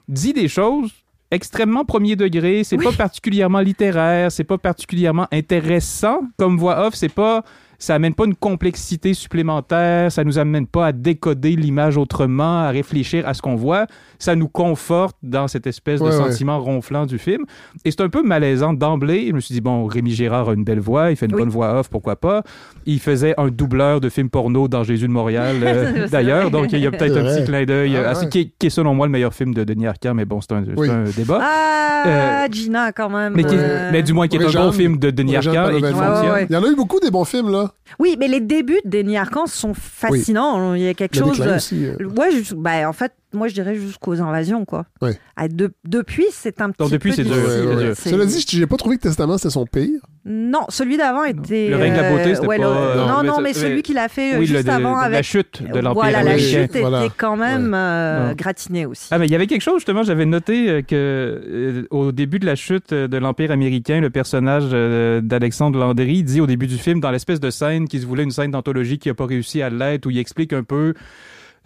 dit 0.07 0.33
des 0.33 0.47
choses 0.47 0.91
extrêmement 1.29 1.85
premier 1.85 2.15
degré, 2.15 2.63
c'est 2.63 2.77
pas 2.77 2.91
particulièrement 2.91 3.59
littéraire, 3.59 4.31
c'est 4.31 4.43
pas 4.43 4.57
particulièrement 4.57 5.27
intéressant 5.31 6.21
comme 6.37 6.57
voix 6.57 6.87
off, 6.87 6.95
c'est 6.95 7.13
pas 7.13 7.43
ça 7.79 7.95
amène 7.95 8.13
pas 8.13 8.25
une 8.25 8.35
complexité 8.35 9.13
supplémentaire, 9.13 10.11
ça 10.11 10.23
nous 10.23 10.37
amène 10.37 10.67
pas 10.67 10.87
à 10.87 10.91
décoder 10.91 11.55
l'image 11.55 11.97
autrement, 11.97 12.59
à 12.59 12.69
réfléchir 12.69 13.27
à 13.27 13.33
ce 13.33 13.41
qu'on 13.41 13.55
voit, 13.55 13.87
ça 14.19 14.35
nous 14.35 14.47
conforte 14.49 15.15
dans 15.23 15.47
cette 15.47 15.65
espèce 15.65 16.01
Ouais, 16.01 16.11
de 16.11 16.15
ouais. 16.17 16.29
sentiment 16.29 16.59
ronflant 16.59 17.05
du 17.05 17.17
film. 17.17 17.45
Et 17.85 17.91
c'est 17.91 18.01
un 18.01 18.09
peu 18.09 18.21
malaisant 18.21 18.73
d'emblée. 18.73 19.27
Je 19.29 19.33
me 19.33 19.39
suis 19.39 19.53
dit, 19.53 19.61
bon, 19.61 19.85
Rémi 19.85 20.11
Gérard 20.11 20.49
a 20.49 20.53
une 20.53 20.63
belle 20.63 20.79
voix, 20.79 21.09
il 21.09 21.15
fait 21.15 21.25
une 21.25 21.33
Oui. 21.35 21.39
bonne 21.41 21.49
voix 21.49 21.79
off, 21.79 21.89
pourquoi 21.89 22.15
pas. 22.17 22.43
Il 22.85 22.99
faisait 22.99 23.33
un 23.37 23.47
doubleur 23.47 24.01
de 24.01 24.09
film 24.09 24.29
porno 24.29 24.67
dans 24.67 24.83
Jésus 24.83 25.07
de 25.07 25.11
Montréal, 25.13 25.55
euh, 25.63 26.07
d'ailleurs, 26.09 26.51
donc 26.51 26.71
il 26.73 26.79
y 26.79 26.87
a 26.87 26.91
peut-être 26.91 27.17
un 27.17 27.23
petit 27.23 27.45
clin 27.45 27.63
d'œil 27.65 27.95
Ah, 27.97 28.13
ouais. 28.19 28.29
qui 28.29 28.39
est, 28.39 28.51
qui 28.59 28.67
est, 28.67 28.69
selon 28.69 28.93
moi 28.93 29.05
le 29.07 29.11
meilleur 29.11 29.33
film 29.33 29.53
de 29.53 29.63
Denis 29.63 29.87
Arcand, 29.87 30.13
mais 30.13 30.25
bon, 30.25 30.41
c'est 30.41 30.51
un, 30.51 30.63
c'est 30.65 30.77
Oui. 30.77 30.89
un 30.89 31.03
débat. 31.05 31.39
Ah, 31.41 32.47
Gina, 32.51 32.91
quand 32.91 33.09
même. 33.09 33.33
Mais, 33.35 33.43
qui- 33.43 33.55
euh, 33.57 33.89
mais 33.91 34.03
du 34.03 34.13
moins 34.13 34.27
qui 34.27 34.37
est 34.37 34.43
un 34.45 34.51
bon 34.65 34.71
film 34.71 34.97
de 34.97 35.11
Denis 35.11 35.35
Arcand 35.37 35.69
et 35.69 35.75
qui 35.75 35.81
Pavlovitch. 35.81 35.95
Ouais, 35.95 35.99
ouais, 35.99 36.05
fonctionne. 36.07 36.31
ouais. 36.33 36.47
Il 36.49 36.53
y 36.53 36.57
en 36.57 36.63
a 36.63 36.67
eu 36.67 36.75
beaucoup 36.75 36.99
des 36.99 37.11
bons 37.11 37.25
films, 37.25 37.51
là. 37.51 37.68
Oui, 37.99 38.15
mais 38.19 38.27
les 38.27 38.39
débuts 38.39 38.79
de 38.85 38.89
Denis 38.89 39.17
Arcand 39.17 39.47
sont 39.47 39.73
fascinants. 39.73 40.73
Il 40.73 40.81
y 40.81 40.87
a 40.87 40.93
quelque 40.93 41.15
chose. 41.17 41.39
aussi. 41.41 41.85
euh. 41.85 41.95
Ouais, 42.17 42.29
bah, 42.55 42.87
en 42.89 42.93
fait, 42.93 43.13
moi, 43.33 43.47
je 43.47 43.53
dirais 43.53 43.75
jusqu'aux 43.75 44.19
invasions, 44.21 44.65
quoi. 44.65 44.85
Ouais. 45.01 45.17
Ah, 45.35 45.47
de- 45.47 45.71
depuis, 45.87 46.25
c'est 46.31 46.61
un 46.61 46.71
petit 46.71 46.89
depuis, 46.91 47.09
peu 47.11 47.15
c'est 47.15 47.23
dur, 47.23 47.35
difficile. 47.35 47.65
ouais, 47.67 47.75
ouais, 47.89 47.95
Cela 47.95 48.25
dit, 48.25 48.45
j'ai 48.49 48.65
pas 48.67 48.77
trouvé 48.77 48.97
que 48.97 49.01
Testament 49.03 49.37
c'était 49.37 49.51
son 49.51 49.65
pire. 49.65 49.99
Non, 50.25 50.65
celui 50.69 50.97
d'avant 50.97 51.23
était. 51.23 51.69
Le 51.69 51.75
règne 51.77 51.93
de 51.95 52.01
la 52.01 52.11
beauté, 52.11 52.35
c'était 52.35 52.47
ouais, 52.47 52.57
pas, 52.57 52.63
le- 52.63 52.69
euh, 52.69 53.07
Non, 53.07 53.21
mais 53.21 53.27
non, 53.27 53.41
mais 53.41 53.53
celui 53.53 53.75
mais- 53.77 53.81
qu'il 53.81 53.97
a 53.97 54.09
fait 54.09 54.33
euh, 54.35 54.39
Oui, 54.39 54.47
le- 54.47 54.57
juste 54.57 54.69
avant 54.69 54.95
de- 54.97 55.03
avec. 55.03 55.13
la 55.17 55.21
chute 55.23 55.61
de 55.63 55.79
l'Empire 55.79 55.93
Voilà, 55.93 56.11
la 56.11 56.19
américain. 56.31 56.47
chute 56.61 56.69
était 56.71 56.81
Voilà. 56.81 57.07
quand 57.17 57.35
même 57.37 57.73
euh, 57.75 58.33
gratinée 58.33 58.85
aussi. 58.85 59.07
Ah, 59.11 59.17
mais 59.17 59.25
il 59.27 59.31
y 59.31 59.35
avait 59.35 59.47
quelque 59.47 59.61
chose, 59.61 59.75
justement, 59.77 60.03
j'avais 60.03 60.25
noté 60.25 60.69
euh, 60.69 60.81
que 60.81 60.95
euh, 60.95 61.83
au 61.91 62.11
début 62.11 62.39
de 62.39 62.45
la 62.45 62.55
chute 62.55 62.91
euh, 62.93 63.07
de 63.07 63.17
l'Empire 63.17 63.51
américain, 63.51 64.01
le 64.01 64.09
personnage 64.09 64.65
euh, 64.73 65.21
d'Alexandre 65.21 65.79
Landry 65.79 66.23
dit 66.23 66.41
au 66.41 66.47
début 66.47 66.67
du 66.67 66.77
film, 66.77 66.99
dans 66.99 67.11
l'espèce 67.11 67.39
de 67.39 67.49
scène 67.49 67.87
qui 67.87 67.99
se 67.99 68.05
voulait 68.05 68.23
une 68.23 68.31
scène 68.31 68.51
d'anthologie 68.51 68.97
qui 68.99 69.07
n'a 69.07 69.13
pas 69.13 69.25
réussi 69.25 69.61
à 69.61 69.69
l'être, 69.69 70.05
où 70.05 70.09
il 70.09 70.17
explique 70.19 70.53
un 70.53 70.63
peu 70.63 70.93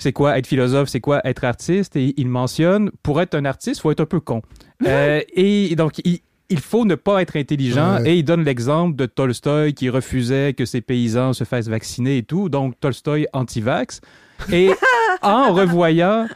c'est 0.03 0.13
quoi 0.13 0.37
être 0.37 0.45
philosophe, 0.47 0.89
c'est 0.89 0.99
quoi 0.99 1.21
être 1.25 1.43
artiste, 1.45 1.95
et 1.95 2.13
il 2.17 2.27
mentionne, 2.27 2.91
pour 3.01 3.19
être 3.21 3.33
un 3.35 3.45
artiste, 3.45 3.79
il 3.79 3.81
faut 3.81 3.91
être 3.91 4.01
un 4.01 4.05
peu 4.05 4.19
con. 4.19 4.41
Euh, 4.85 5.21
et 5.33 5.75
donc, 5.75 5.99
il, 6.03 6.19
il 6.49 6.59
faut 6.59 6.85
ne 6.85 6.95
pas 6.95 7.21
être 7.21 7.35
intelligent, 7.37 8.01
Ouais. 8.01 8.11
et 8.11 8.15
il 8.17 8.23
donne 8.23 8.43
l'exemple 8.43 8.95
de 8.95 9.05
Tolstoï 9.05 9.73
qui 9.73 9.89
refusait 9.89 10.53
que 10.53 10.65
ses 10.65 10.81
paysans 10.81 11.33
se 11.33 11.45
fassent 11.45 11.69
vacciner 11.69 12.17
et 12.17 12.23
tout, 12.23 12.49
donc 12.49 12.79
Tolstoï 12.79 13.27
anti-vax. 13.33 14.01
Et 14.51 14.69
en 15.21 15.53
revoyant 15.53 16.27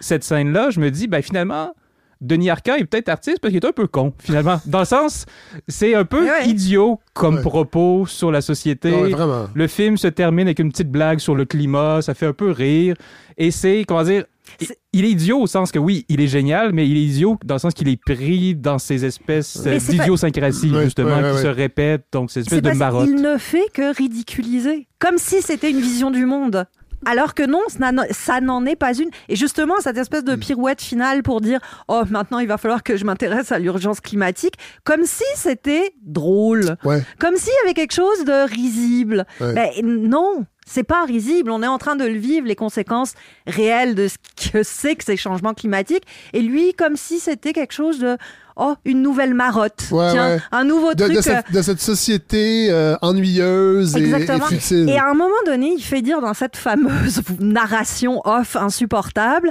cette 0.00 0.24
scène-là, 0.24 0.70
je 0.70 0.80
me 0.80 0.90
dis, 0.90 1.06
ben 1.06 1.20
finalement, 1.22 1.74
Denis 2.20 2.50
Arcand 2.50 2.74
est 2.74 2.84
peut-être 2.84 3.08
artiste 3.08 3.38
parce 3.40 3.52
qu'il 3.52 3.62
est 3.62 3.66
un 3.66 3.72
peu 3.72 3.86
con, 3.86 4.12
finalement. 4.18 4.60
Dans 4.66 4.80
le 4.80 4.84
sens, 4.84 5.24
c'est 5.68 5.94
un 5.94 6.04
peu 6.04 6.22
Ouais. 6.24 6.46
idiot 6.48 7.00
comme 7.14 7.36
Ouais. 7.36 7.40
propos 7.42 8.06
sur 8.06 8.30
la 8.30 8.40
société. 8.42 8.90
Ouais, 8.92 9.08
vraiment. 9.10 9.46
Le 9.54 9.66
film 9.66 9.96
se 9.96 10.08
termine 10.08 10.46
avec 10.46 10.58
une 10.58 10.70
petite 10.70 10.90
blague 10.90 11.18
sur 11.18 11.34
le 11.34 11.44
climat, 11.44 12.02
ça 12.02 12.14
fait 12.14 12.26
un 12.26 12.32
peu 12.32 12.50
rire. 12.50 12.94
Et 13.38 13.50
c'est, 13.50 13.84
comment 13.88 14.02
dire, 14.02 14.24
il- 14.60 14.68
il 14.92 15.04
est 15.04 15.10
idiot 15.12 15.38
au 15.40 15.46
sens 15.46 15.72
que 15.72 15.78
oui, 15.78 16.04
il 16.08 16.20
est 16.20 16.26
génial, 16.26 16.72
mais 16.74 16.86
il 16.86 16.96
est 16.96 17.02
idiot 17.04 17.38
dans 17.44 17.54
le 17.54 17.58
sens 17.60 17.72
qu'il 17.72 17.88
est 17.88 17.96
pris 17.96 18.54
dans 18.54 18.78
ces 18.78 19.04
espèces 19.06 19.56
pas- 19.58 19.78
d'idiosyncrasie, 19.78 20.70
Ouais, 20.70 20.84
justement, 20.84 21.16
ouais, 21.16 21.22
ouais, 21.22 21.32
qui 21.32 21.38
se 21.42 21.46
répètent, 21.46 22.04
donc 22.12 22.30
ces 22.30 22.40
espèces 22.40 22.60
de 22.60 22.72
marottes. 22.72 23.06
qu'il 23.06 23.22
ne 23.22 23.38
fait 23.38 23.70
que 23.72 23.94
ridiculiser. 23.96 24.88
Comme 24.98 25.16
si 25.18 25.40
c'était 25.40 25.70
une 25.70 25.80
vision 25.80 26.10
du 26.10 26.26
monde. 26.26 26.66
Alors 27.06 27.34
que 27.34 27.42
non, 27.42 27.60
ça 27.68 28.40
n'en- 28.40 28.64
est 28.66 28.76
pas 28.76 28.94
une. 28.94 29.10
Et 29.28 29.36
justement, 29.36 29.74
cette 29.80 29.96
espèce 29.96 30.22
Mm. 30.22 30.26
de 30.26 30.36
pirouette 30.36 30.82
finale 30.82 31.22
pour 31.22 31.40
dire 31.40 31.60
Oh, 31.88 32.02
maintenant 32.10 32.38
il 32.40 32.46
va 32.48 32.58
falloir 32.58 32.82
que 32.82 32.96
je 32.96 33.04
m'intéresse 33.04 33.52
à 33.52 33.58
l'urgence 33.58 34.00
climatique, 34.00 34.54
comme 34.84 35.04
si 35.04 35.24
c'était 35.34 35.94
drôle. 36.02 36.76
Ouais. 36.84 37.02
Comme 37.18 37.36
s'il 37.36 37.52
y 37.62 37.64
avait 37.64 37.74
quelque 37.74 37.94
chose 37.94 38.24
de 38.24 38.46
risible. 38.52 39.24
Ouais. 39.40 39.52
Mais 39.54 39.72
non, 39.82 40.44
c'est 40.66 40.84
pas 40.84 41.04
risible. 41.04 41.50
On 41.50 41.62
est 41.62 41.66
en 41.66 41.78
train 41.78 41.96
de 41.96 42.04
le 42.04 42.18
vivre, 42.18 42.46
les 42.46 42.54
conséquences 42.56 43.14
réelles 43.46 43.94
de 43.94 44.08
ce 44.08 44.50
que 44.52 44.62
c'est 44.62 44.94
que 44.96 45.04
ces 45.04 45.16
changements 45.16 45.54
climatiques. 45.54 46.04
Et 46.32 46.42
lui, 46.42 46.74
comme 46.74 46.96
si 46.96 47.18
c'était 47.18 47.52
quelque 47.52 47.72
chose 47.72 47.98
de 47.98 48.16
Oh, 48.62 48.74
une 48.84 49.00
nouvelle 49.00 49.32
marotte. 49.32 49.86
Ouais, 49.90 50.10
Tiens, 50.12 50.34
ouais. 50.36 50.40
un 50.52 50.64
nouveau 50.64 50.92
De, 50.92 51.04
truc. 51.04 51.14
de 51.14 51.18
euh, 51.18 51.22
cette, 51.22 51.50
de 51.50 51.62
cette 51.62 51.80
société 51.80 52.68
euh, 52.70 52.94
ennuyeuse 53.00 53.96
et, 53.96 54.00
et 54.00 54.04
Exactement. 54.04 54.46
futile. 54.46 54.90
Et 54.90 54.98
à 54.98 55.06
un 55.08 55.14
moment 55.14 55.40
donné, 55.46 55.72
il 55.78 55.82
fait 55.82 56.02
dire 56.02 56.20
dans 56.20 56.34
cette 56.34 56.56
fameuse 56.58 57.22
narration 57.40 58.20
off 58.26 58.56
insupportable. 58.56 59.50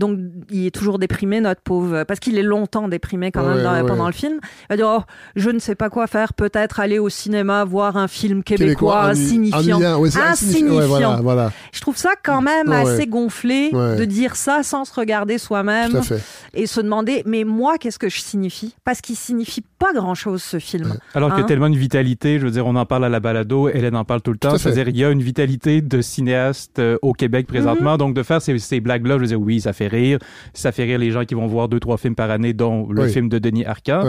Donc, 0.00 0.18
il 0.50 0.66
est 0.66 0.74
toujours 0.74 0.98
déprimé, 0.98 1.40
notre 1.40 1.60
pauvre, 1.60 2.02
parce 2.04 2.18
qu'il 2.18 2.36
est 2.38 2.42
longtemps 2.42 2.88
déprimé 2.88 3.30
quand 3.30 3.44
même 3.46 3.58
Ouais, 3.58 3.62
dans- 3.62 3.72
ouais. 3.74 3.86
pendant 3.86 4.06
le 4.06 4.12
film. 4.12 4.38
Il 4.42 4.66
va 4.70 4.76
dire 4.76 4.86
Oh, 4.98 5.02
Je 5.36 5.50
ne 5.50 5.58
sais 5.60 5.74
pas 5.76 5.90
quoi 5.90 6.06
faire, 6.08 6.32
peut-être 6.32 6.80
aller 6.80 6.98
au 6.98 7.08
cinéma 7.08 7.64
voir 7.64 7.96
un 7.96 8.08
film 8.08 8.42
québécois, 8.42 9.04
insignifiant. 9.04 9.58
ennuyant. 9.76 10.00
Ouais, 10.00 10.08
insignifiant. 10.16 10.76
Ouais, 10.78 10.86
voilà, 10.86 11.18
voilà. 11.22 11.52
Je 11.72 11.80
trouve 11.80 11.96
ça 11.96 12.10
quand 12.24 12.40
même 12.42 12.68
Ouais, 12.68 12.76
assez 12.76 13.06
gonflé 13.06 13.70
Ouais. 13.72 13.96
de 13.96 14.04
dire 14.06 14.36
ça 14.36 14.62
sans 14.62 14.84
se 14.84 14.94
regarder 14.94 15.38
soi-même 15.38 15.90
Tout 15.90 15.96
à 15.98 16.02
fait. 16.02 16.20
et 16.54 16.66
se 16.66 16.80
demander 16.80 17.22
Mais 17.26 17.44
moi, 17.44 17.76
qu'est-ce 17.78 17.98
que 17.98 18.08
je 18.08 18.20
signifie? 18.20 18.74
Parce 18.84 19.00
qu'il 19.02 19.16
signifie 19.16 19.62
pas 19.78 19.92
grand-chose, 19.92 20.42
ce 20.42 20.58
film. 20.58 20.96
Alors 21.14 21.28
qu'il 21.30 21.38
y 21.38 21.40
a 21.42 21.44
Hein? 21.44 21.46
tellement 21.46 21.66
une 21.66 21.76
vitalité, 21.76 22.38
je 22.38 22.46
veux 22.46 22.50
dire, 22.50 22.66
on 22.66 22.74
en 22.76 22.86
parle 22.86 23.04
à 23.04 23.08
la 23.10 23.20
balado, 23.20 23.68
Hélène 23.68 23.96
en 23.96 24.04
parle 24.04 24.22
tout 24.22 24.32
le 24.32 24.38
temps. 24.38 24.56
C'est-à-dire, 24.56 24.88
il 24.88 24.96
y 24.96 25.04
a 25.04 25.10
une 25.10 25.22
vitalité 25.22 25.82
de 25.82 26.00
cinéaste 26.00 26.78
euh, 26.78 26.96
au 27.02 27.12
Québec 27.12 27.46
présentement. 27.46 27.96
Donc, 27.98 28.14
de 28.14 28.22
faire 28.22 28.40
ces, 28.40 28.58
ces 28.58 28.80
blagues-là, 28.80 29.16
je 29.16 29.20
veux 29.20 29.26
dire, 29.26 29.40
oui, 29.40 29.60
ça 29.60 29.72
fait 29.72 29.88
rire. 29.90 30.18
Ça 30.54 30.72
fait 30.72 30.84
rire 30.84 30.98
les 30.98 31.10
gens 31.10 31.24
qui 31.24 31.34
vont 31.34 31.46
voir 31.46 31.68
deux, 31.68 31.80
trois 31.80 31.98
films 31.98 32.14
par 32.14 32.30
année, 32.30 32.52
dont 32.52 32.90
le 32.90 33.02
Oui. 33.02 33.12
film 33.12 33.28
de 33.28 33.38
Denis 33.38 33.64
Arcand. 33.66 34.02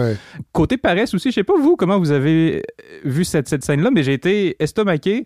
Côté 0.53 0.77
paresse 0.77 1.13
aussi, 1.13 1.29
je 1.29 1.35
sais 1.35 1.43
pas 1.43 1.57
vous, 1.59 1.75
comment 1.75 1.99
vous 1.99 2.11
avez 2.11 2.63
vu 3.03 3.23
cette, 3.25 3.47
cette 3.49 3.63
scène-là, 3.65 3.89
mais 3.91 4.03
j'ai 4.03 4.13
été 4.13 4.55
estomaqué. 4.63 5.25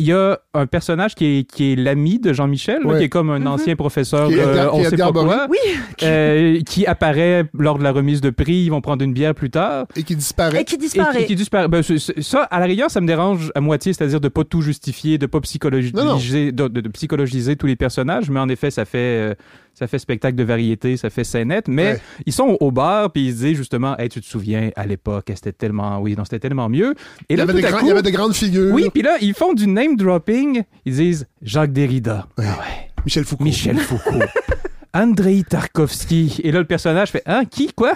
Il 0.00 0.06
y 0.06 0.12
a 0.12 0.40
un 0.52 0.66
personnage 0.66 1.14
qui 1.14 1.24
est, 1.26 1.44
qui 1.48 1.72
est 1.72 1.76
l'ami 1.76 2.18
de 2.18 2.32
Jean-Michel, 2.32 2.84
Ouais. 2.84 2.98
qui 2.98 3.04
est 3.04 3.08
comme 3.08 3.30
un 3.30 3.38
Mhm. 3.38 3.46
ancien 3.46 3.76
professeur, 3.76 4.26
Qui 4.28 4.34
euh, 4.36 4.68
on 4.72 4.82
qui 4.82 4.88
sait 4.90 4.96
pas 4.96 5.12
quoi, 5.12 5.46
Oui, 5.48 5.58
euh, 6.02 6.60
qui 6.62 6.86
apparaît 6.86 7.44
lors 7.56 7.78
de 7.78 7.84
la 7.84 7.92
remise 7.92 8.20
de 8.20 8.30
prix. 8.30 8.64
Ils 8.64 8.70
vont 8.70 8.80
prendre 8.80 9.04
une 9.04 9.12
bière 9.12 9.32
plus 9.32 9.48
tard. 9.50 9.86
Et 9.94 10.02
qui 10.02 10.16
disparaît. 10.16 10.62
et 10.62 10.64
qui 10.64 10.74
Et 10.74 10.78
disparaît. 10.78 11.18
qui, 11.18 11.22
et 11.22 11.26
qui 11.26 11.34
disparaît. 11.36 11.68
Ben, 11.68 11.82
ça, 11.84 12.42
à 12.42 12.58
la 12.58 12.66
rigueur, 12.66 12.90
ça 12.90 13.00
me 13.00 13.06
dérange 13.06 13.52
à 13.54 13.60
moitié, 13.60 13.92
c'est-à-dire 13.92 14.20
de 14.20 14.26
pas 14.28 14.42
tout 14.42 14.60
justifier, 14.60 15.18
de 15.18 15.26
pas 15.26 15.40
psychologiser, 15.42 15.94
Non, 15.94 16.04
non. 16.04 16.16
de, 16.16 16.50
de- 16.68 16.80
de 16.80 16.88
psychologiser 16.88 17.54
tous 17.54 17.66
les 17.68 17.76
personnages, 17.76 18.28
mais 18.28 18.40
en 18.40 18.48
effet, 18.48 18.72
ça 18.72 18.84
fait, 18.86 18.98
euh, 18.98 19.34
ça 19.78 19.86
fait 19.86 19.98
spectacle 19.98 20.36
de 20.36 20.42
variété, 20.44 20.96
ça 20.96 21.10
fait 21.10 21.22
scénette. 21.24 21.68
Mais 21.68 21.92
Ouais. 21.92 22.00
ils 22.24 22.32
sont 22.32 22.56
au 22.60 22.70
bar, 22.70 23.12
puis 23.12 23.26
ils 23.28 23.32
se 23.36 23.44
disent 23.44 23.56
justement, 23.56 23.96
hey, 23.98 24.08
tu 24.08 24.20
te 24.20 24.26
souviens, 24.26 24.70
à 24.74 24.86
l'époque, 24.86 25.26
c'était 25.34 25.52
tellement, 25.52 26.00
oui, 26.00 26.14
non, 26.16 26.24
c'était 26.24 26.38
tellement 26.38 26.68
mieux. 26.68 26.94
Et 27.28 27.34
Il 27.34 27.34
y, 27.34 27.36
là, 27.36 27.42
avait 27.42 27.52
tout 27.52 27.58
des 27.60 27.64
à 27.66 27.70
grands- 27.70 27.78
coup- 27.80 27.84
il 27.86 27.88
y 27.88 27.92
avait 27.92 28.02
de 28.02 28.10
grandes 28.10 28.34
figures. 28.34 28.72
oui, 28.74 28.88
puis 28.92 29.02
là, 29.02 29.16
ils 29.20 29.34
font 29.34 29.52
du 29.52 29.66
name 29.66 29.96
dropping. 29.96 30.62
Ils 30.86 30.94
disent 30.94 31.26
Jacques 31.42 31.72
Derrida, 31.72 32.26
Ouais. 32.38 32.44
Ah 32.48 32.58
ouais. 32.58 32.90
Michel 33.04 33.24
Foucault. 33.24 33.44
Michel 33.44 33.76
Foucault, 33.78 34.18
Andrei 34.94 35.42
Tarkovsky. 35.48 36.40
Et 36.42 36.50
là, 36.52 36.58
le 36.60 36.64
personnage 36.64 37.10
fait 37.10 37.22
Hein, 37.26 37.44
qui, 37.44 37.70
quoi? 37.74 37.92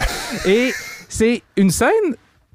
Et 0.46 0.70
c'est 1.08 1.42
une 1.56 1.70
scène 1.70 1.88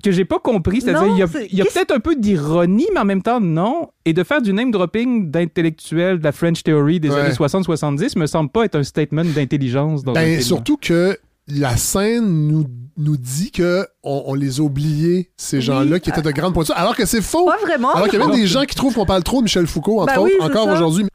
que 0.06 0.12
j'ai 0.12 0.26
pas 0.26 0.40
compris. 0.40 0.82
C'est-à-dire, 0.82 1.08
il 1.14 1.18
y 1.18 1.24
a, 1.24 1.64
y 1.66 1.68
peut-être 1.68 1.92
un 1.92 2.00
peu 2.00 2.16
d'ironie, 2.16 2.88
mais 2.94 3.00
en 3.00 3.06
même 3.06 3.22
temps, 3.22 3.42
non. 3.42 3.90
Et 4.06 4.14
de 4.14 4.24
faire 4.24 4.42
du 4.42 4.54
name 4.54 4.72
dropping 4.72 5.30
d'intellectuels 5.32 6.20
de 6.20 6.24
la 6.24 6.32
French 6.32 6.64
Theory 6.64 7.00
des 7.00 7.10
Ouais. 7.10 7.20
années 7.20 7.34
60-70 7.34 8.18
me 8.18 8.26
semble 8.28 8.50
pas 8.50 8.66
être 8.66 8.76
un 8.76 8.84
statement 8.84 9.24
d'intelligence 9.26 10.04
Ben, 10.04 10.40
surtout 10.42 10.78
que 10.78 11.18
la 11.48 11.76
scène 11.78 12.48
nous, 12.48 12.66
nous 12.98 13.18
dit 13.18 13.52
que 13.52 13.88
on, 14.04 14.24
on 14.28 14.34
les 14.34 14.60
a 14.60 14.64
oubliés, 14.64 15.32
ces 15.38 15.58
Oui. 15.58 15.64
gens-là, 15.64 16.00
qui 16.00 16.10
étaient 16.10 16.22
de 16.22 16.32
grandes 16.32 16.54
pointures, 16.54 16.76
alors 16.78 16.96
que 16.96 17.06
c'est 17.06 17.22
faux. 17.22 17.46
Pas 17.46 17.58
vraiment. 17.58 17.92
Alors 17.94 18.08
qu'il 18.08 18.20
y 18.20 18.22
a 18.22 18.26
même 18.26 18.36
des 18.36 18.48
gens 18.48 18.64
qui 18.64 18.76
trouvent 18.76 18.94
qu'on 18.94 19.06
parle 19.06 19.24
trop 19.24 19.40
de 19.40 19.44
Michel 19.44 19.68
Foucault, 19.68 20.00
entre 20.02 20.14
Ben 20.16 20.20
autres, 20.22 20.42
encore 20.42 20.68
aujourd'hui. 20.68 21.06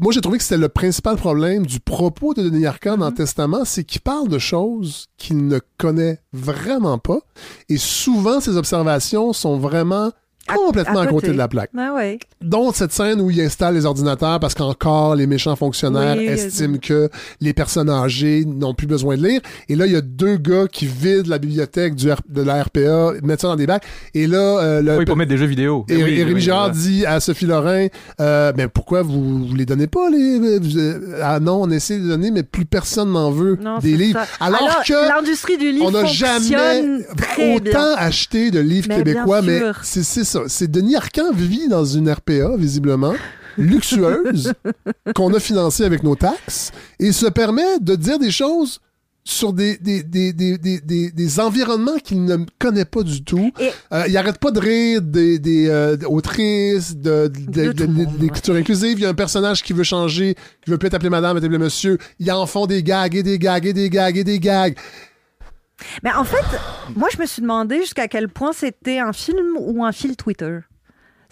Moi, 0.00 0.12
j'ai 0.12 0.20
trouvé 0.20 0.38
que 0.38 0.44
c'était 0.44 0.56
le 0.56 0.68
principal 0.68 1.16
problème 1.16 1.66
du 1.66 1.78
propos 1.80 2.34
de 2.34 2.42
Denis 2.42 2.66
Arcand 2.66 2.96
Mm-hmm. 2.96 2.98
dans 2.98 3.08
le 3.08 3.14
Testament, 3.14 3.64
c'est 3.64 3.84
qu'il 3.84 4.00
parle 4.00 4.28
de 4.28 4.38
choses 4.38 5.06
qu'il 5.16 5.46
ne 5.48 5.58
connaît 5.78 6.20
vraiment 6.32 6.98
pas. 6.98 7.18
Et 7.68 7.76
souvent, 7.78 8.40
ses 8.40 8.56
observations 8.56 9.32
sont 9.32 9.56
vraiment 9.58 10.12
complètement 10.46 11.00
à, 11.00 11.06
côté. 11.06 11.28
de 11.28 11.32
la 11.38 11.48
plaque. 11.48 11.70
Ah 11.76 11.92
ouais. 11.94 12.18
Dont 12.40 12.72
cette 12.72 12.92
scène 12.92 13.20
où 13.20 13.30
il 13.30 13.40
installe 13.40 13.74
les 13.74 13.86
ordinateurs 13.86 14.40
parce 14.40 14.54
qu'encore 14.54 15.14
les 15.16 15.26
méchants 15.26 15.56
fonctionnaires 15.56 16.16
Oui, 16.18 16.26
estiment 16.26 16.78
que 16.78 17.08
les 17.40 17.52
personnes 17.52 17.88
âgées 17.90 18.44
n'ont 18.44 18.74
plus 18.74 18.86
besoin 18.86 19.16
de 19.16 19.26
lire. 19.26 19.40
Et 19.68 19.76
là, 19.76 19.86
il 19.86 19.92
y 19.92 19.96
a 19.96 20.00
deux 20.00 20.36
gars 20.36 20.66
qui 20.70 20.86
vident 20.86 21.28
la 21.28 21.38
bibliothèque 21.38 21.94
du 21.94 22.08
R- 22.08 22.18
de 22.28 22.42
la 22.42 22.62
RPA, 22.62 23.12
mettent 23.22 23.40
ça 23.40 23.48
dans 23.48 23.56
des 23.56 23.66
bacs. 23.66 23.84
Et 24.14 24.26
là, 24.26 24.38
euh, 24.58 24.82
le, 24.82 24.98
Oui, 24.98 25.04
pour 25.04 25.16
mettre 25.16 25.30
des 25.30 25.38
jeux 25.38 25.46
vidéo. 25.46 25.84
et, 25.88 25.96
Oui, 26.02 26.14
et 26.18 26.24
Rémi 26.24 26.34
oui, 26.34 26.40
Girard 26.40 26.70
voilà. 26.72 26.80
dit 26.82 27.06
à 27.06 27.20
Sophie 27.20 27.46
Lorrain, 27.46 27.86
euh, 28.20 28.52
ben 28.52 28.68
pourquoi 28.68 29.02
vous, 29.02 29.46
vous 29.46 29.54
les 29.54 29.66
donnez 29.66 29.86
pas 29.86 30.10
les 30.10 30.38
vous, 30.58 30.78
euh, 30.78 31.20
ah 31.22 31.40
non 31.40 31.62
on 31.62 31.70
essaie 31.70 31.96
de 31.98 32.02
les 32.02 32.08
donner 32.08 32.30
mais 32.30 32.42
plus 32.42 32.64
personne 32.64 33.12
n'en 33.12 33.30
veut 33.30 33.56
Non, 33.60 33.78
des 33.78 33.96
livres 33.96 34.20
ça. 34.38 34.44
alors, 34.44 34.82
que 34.86 35.08
l'industrie 35.08 35.56
du 35.58 35.70
livre 35.72 35.86
on 35.86 35.90
n'a 35.90 36.00
fonctionne 36.00 36.42
jamais 36.42 37.04
très 37.16 37.54
autant 37.56 37.62
bien. 37.62 37.94
acheté 37.96 38.50
de 38.50 38.60
livres 38.60 38.86
Mais 38.88 38.96
québécois 38.98 39.42
mais 39.42 39.58
sûr. 39.58 39.80
c'est 39.82 40.02
c'est 40.48 40.70
Denis 40.70 40.96
Arcand 40.96 41.32
vit 41.32 41.68
dans 41.68 41.84
une 41.84 42.10
RPA 42.10 42.56
visiblement 42.56 43.14
luxueuse 43.56 44.52
qu'on 45.14 45.32
a 45.34 45.40
financée 45.40 45.84
avec 45.84 46.02
nos 46.02 46.16
taxes 46.16 46.72
et 46.98 47.12
se 47.12 47.26
permet 47.26 47.78
de 47.80 47.94
dire 47.94 48.18
des 48.18 48.30
choses 48.30 48.80
sur 49.26 49.54
des, 49.54 49.78
des, 49.78 50.02
des, 50.02 50.34
des, 50.34 51.10
des, 51.10 51.40
environnements 51.40 51.96
qu'il 51.96 52.24
ne 52.26 52.36
connaît 52.58 52.84
pas 52.84 53.02
du 53.02 53.24
tout. 53.24 53.50
Et- 53.58 53.70
Euh, 53.92 54.04
il 54.06 54.14
arrête 54.18 54.38
pas 54.38 54.50
de 54.50 54.60
rire 54.60 55.00
des, 55.00 55.38
des 55.38 55.68
euh, 55.68 55.96
autrices, 56.08 56.94
de, 56.94 57.28
d'écriture 57.28 58.54
inclusive. 58.56 58.98
Il 58.98 59.02
y 59.02 59.06
a 59.06 59.08
un 59.08 59.14
personnage 59.14 59.62
qui 59.62 59.72
veut 59.72 59.82
changer, 59.84 60.34
qui 60.62 60.70
veut 60.70 60.76
plus 60.76 60.88
être 60.88 60.94
appelé 60.94 61.08
madame, 61.08 61.36
être 61.38 61.44
appelé 61.44 61.58
monsieur. 61.58 61.96
Ils 62.18 62.30
en 62.32 62.44
font 62.46 62.66
des 62.66 62.82
gags 62.82 63.14
et 63.14 63.22
des 63.22 63.38
gags 63.38 63.64
et 63.64 63.72
des 63.72 63.88
gags 63.88 64.18
et 64.18 64.24
des 64.24 64.38
gags. 64.40 64.76
Mais 66.02 66.12
en 66.12 66.24
fait, 66.24 66.44
moi, 66.96 67.08
je 67.12 67.18
me 67.20 67.26
suis 67.26 67.42
demandé 67.42 67.78
jusqu'à 67.80 68.08
quel 68.08 68.28
point 68.28 68.52
c'était 68.52 68.98
un 68.98 69.12
film 69.12 69.56
ou 69.58 69.84
un 69.84 69.92
fil 69.92 70.16
Twitter. 70.16 70.58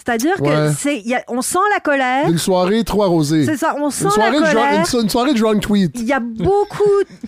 C'est-à-dire 0.04 0.32
Ouais. 0.40 0.48
que 0.48 0.72
c'est, 0.76 0.98
il 0.98 1.06
y 1.06 1.14
a- 1.14 1.22
on 1.28 1.42
sent 1.42 1.60
la 1.72 1.78
colère. 1.78 2.26
Une 2.28 2.38
soirée 2.38 2.82
trop 2.82 3.04
arrosée. 3.04 3.44
C'est 3.44 3.56
ça, 3.56 3.76
on 3.78 3.88
sent 3.88 4.06
Une 4.06 4.10
soirée, 4.10 4.40
la 4.40 4.48
de 4.48 4.52
colère. 4.52 4.84
une, 4.94 5.00
une 5.02 5.08
soirée 5.08 5.32
de 5.32 5.38
drunk 5.38 5.60
tweet. 5.60 5.92
Il 5.94 6.06
y 6.06 6.12
a 6.12 6.18
beaucoup, 6.18 6.82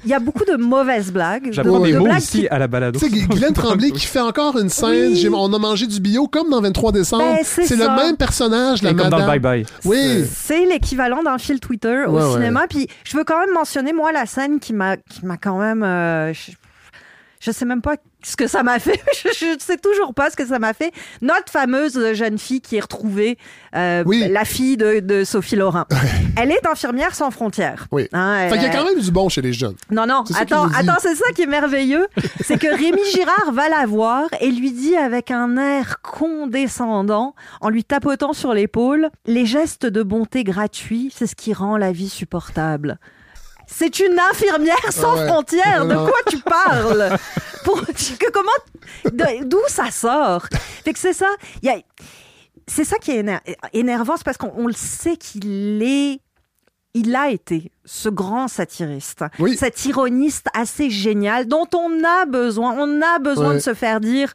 il 0.04 0.10
y 0.10 0.14
a 0.14 0.18
beaucoup 0.18 0.44
de 0.44 0.56
mauvaises 0.56 1.12
blagues. 1.12 1.50
J'apprends 1.52 1.78
de, 1.78 1.84
des 1.86 1.92
de 1.92 1.98
mots 1.98 2.06
blagues 2.06 2.18
ici 2.18 2.40
qui- 2.40 2.48
à 2.48 2.58
la 2.58 2.66
balado. 2.66 2.98
Tu 2.98 3.04
sais, 3.08 3.12
Guylaine 3.28 3.52
Tremblay 3.52 3.92
qui 3.92 4.04
fait 4.06 4.18
encore 4.18 4.58
une 4.58 4.70
scène. 4.70 5.12
Oui. 5.12 5.28
On 5.32 5.52
a 5.52 5.58
mangé 5.60 5.86
du 5.86 6.00
bio 6.00 6.26
comme 6.26 6.50
dans 6.50 6.60
23 6.60 6.90
décembre. 6.90 7.22
Ben, 7.36 7.44
c'est 7.44 7.76
le 7.76 7.86
même 7.94 8.16
personnage, 8.16 8.82
la 8.82 8.90
Et 8.90 8.94
comme 8.96 9.08
dans 9.08 9.18
madame. 9.20 9.34
le 9.34 9.38
bye-bye. 9.40 9.66
Oui. 9.84 10.24
C'est 10.34 10.64
l'équivalent 10.66 11.22
d'un 11.22 11.38
fil 11.38 11.60
Twitter 11.60 12.06
au 12.08 12.12
ouais. 12.18 12.32
cinéma. 12.32 12.66
Puis 12.68 12.88
je 13.04 13.16
veux 13.16 13.22
quand 13.22 13.38
même 13.38 13.54
mentionner, 13.54 13.92
moi, 13.92 14.10
la 14.10 14.26
scène 14.26 14.58
qui 14.58 14.72
m'a, 14.72 14.96
qui 14.96 15.24
m'a 15.24 15.36
quand 15.36 15.58
même. 15.60 15.84
euh, 15.84 16.32
je, 16.32 16.50
je 17.44 17.50
sais 17.50 17.64
même 17.66 17.82
pas 17.82 17.96
ce 18.22 18.36
que 18.36 18.46
ça 18.46 18.62
m'a 18.62 18.78
fait. 18.78 18.98
je, 19.22 19.28
je 19.28 19.56
sais 19.58 19.76
toujours 19.76 20.14
pas 20.14 20.30
ce 20.30 20.36
que 20.36 20.46
ça 20.46 20.58
m'a 20.58 20.72
fait. 20.72 20.92
Notre 21.20 21.52
fameuse 21.52 22.14
jeune 22.14 22.38
fille 22.38 22.62
qui 22.62 22.76
est 22.76 22.80
retrouvée, 22.80 23.36
euh, 23.76 24.02
Oui. 24.06 24.26
la 24.30 24.46
fille 24.46 24.78
de, 24.78 25.00
de 25.00 25.24
Sophie 25.24 25.56
Lorin. 25.56 25.86
Elle 26.36 26.50
est 26.50 26.66
infirmière 26.66 27.14
sans 27.14 27.30
frontières. 27.30 27.86
Oui. 27.92 28.08
Hein, 28.14 28.46
Fait 28.48 28.54
qu'il 28.54 28.62
y 28.62 28.66
a 28.66 28.70
quand 28.74 28.84
même 28.86 28.98
du 29.00 29.10
bon 29.10 29.28
chez 29.28 29.42
les 29.42 29.52
jeunes. 29.52 29.74
non, 29.90 30.06
non, 30.06 30.24
attends, 30.40 30.68
attends, 30.74 30.96
c'est 31.00 31.14
ça 31.16 31.30
qui 31.34 31.42
est 31.42 31.46
merveilleux. 31.46 32.06
c'est 32.42 32.58
que 32.58 32.68
Rémi 32.68 33.02
Girard 33.12 33.52
va 33.52 33.68
la 33.68 33.84
voir 33.84 34.24
et 34.40 34.50
lui 34.50 34.72
dit 34.72 34.96
avec 34.96 35.30
un 35.30 35.56
air 35.58 36.00
condescendant, 36.02 37.34
en 37.60 37.68
lui 37.68 37.84
tapotant 37.84 38.32
sur 38.32 38.54
l'épaule, 38.54 39.10
les 39.26 39.44
gestes 39.44 39.86
de 39.86 40.02
bonté 40.02 40.44
gratuits, 40.44 41.12
c'est 41.14 41.26
ce 41.26 41.34
qui 41.34 41.52
rend 41.52 41.76
la 41.76 41.92
vie 41.92 42.08
supportable. 42.08 42.98
C'est 43.66 43.98
une 44.00 44.18
infirmière 44.18 44.76
sans 44.92 45.12
Ah 45.16 45.20
ouais. 45.22 45.28
frontières. 45.28 45.86
De 45.86 45.94
quoi 45.94 46.18
tu 46.28 46.38
parles? 46.38 47.16
Pour 47.64 47.80
que 47.84 48.30
comment 48.30 48.50
D'où 49.44 49.60
ça 49.68 49.90
sort? 49.90 50.46
Fait 50.84 50.92
que 50.92 50.98
c'est 50.98 51.12
ça. 51.14 51.26
C'est 52.66 52.84
ça 52.84 52.96
qui 52.98 53.10
est 53.12 53.22
éner- 53.22 53.40
énervant, 53.72 54.16
c'est 54.16 54.24
parce 54.24 54.36
qu'on 54.38 54.52
on 54.56 54.66
le 54.66 54.72
sait 54.74 55.16
qu'il 55.16 55.82
est 55.82 56.20
il 56.96 57.16
a 57.16 57.28
été 57.28 57.72
ce 57.84 58.08
grand 58.08 58.46
satiriste, 58.46 59.24
Oui. 59.40 59.56
cet 59.56 59.84
ironiste 59.84 60.46
assez 60.54 60.90
génial 60.90 61.46
dont 61.46 61.66
on 61.74 62.04
a 62.04 62.24
besoin. 62.24 62.76
On 62.78 63.02
a 63.02 63.18
besoin 63.18 63.48
Ouais. 63.48 63.54
de 63.54 63.58
se 63.58 63.74
faire 63.74 63.98
dire 64.00 64.32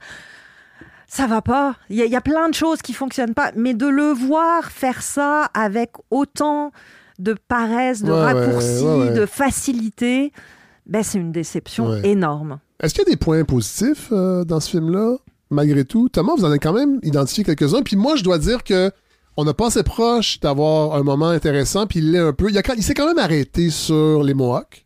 ça 1.08 1.26
va 1.26 1.42
pas. 1.42 1.76
Il 1.90 1.96
y, 1.96 2.08
y 2.08 2.16
a 2.16 2.22
plein 2.22 2.50
de 2.50 2.54
choses 2.54 2.82
qui 2.82 2.94
fonctionnent 2.94 3.34
pas, 3.34 3.52
mais 3.56 3.74
de 3.74 3.88
le 3.88 4.12
voir 4.12 4.66
faire 4.72 5.02
ça 5.02 5.46
avec 5.54 5.92
autant 6.12 6.72
de 7.20 7.36
paresse, 7.48 8.02
de 8.02 8.12
Ouais, 8.12 9.08
ouais. 9.08 9.14
de 9.14 9.26
facilité, 9.26 10.32
ben 10.86 11.04
c'est 11.04 11.20
une 11.20 11.32
déception 11.32 11.96
énorme. 12.04 12.60
Est-ce 12.82 12.94
qu'il 12.94 13.04
y 13.04 13.10
a 13.10 13.12
des 13.12 13.18
points 13.18 13.44
positifs 13.44 14.08
euh, 14.12 14.44
dans 14.46 14.60
ce 14.60 14.70
film-là, 14.72 15.18
malgré 15.50 15.84
tout? 15.86 16.10
Thomas, 16.10 16.34
vous 16.38 16.46
en 16.46 16.50
avez 16.50 16.60
quand 16.60 16.74
même 16.74 17.00
identifié 17.04 17.44
quelques-uns. 17.44 17.82
Puis 17.84 17.98
moi, 17.98 18.16
je 18.16 18.24
dois 18.24 18.38
dire 18.40 18.64
que 18.64 18.92
on 19.38 19.46
n'a 19.46 19.54
pas 19.54 19.68
assez 19.68 19.84
proche 19.84 20.40
d'avoir 20.40 20.96
un 20.96 21.04
moment 21.04 21.30
intéressant, 21.30 21.88
puis 21.88 22.00
il 22.00 22.12
l'est 22.12 22.20
un 22.20 22.34
peu. 22.34 22.50
Il, 22.50 22.58
a 22.58 22.62
s'est 22.82 22.94
quand 22.94 23.08
même 23.08 23.20
arrêté 23.20 23.70
sur 23.70 24.24
les 24.24 24.34
Mohawks. 24.34 24.86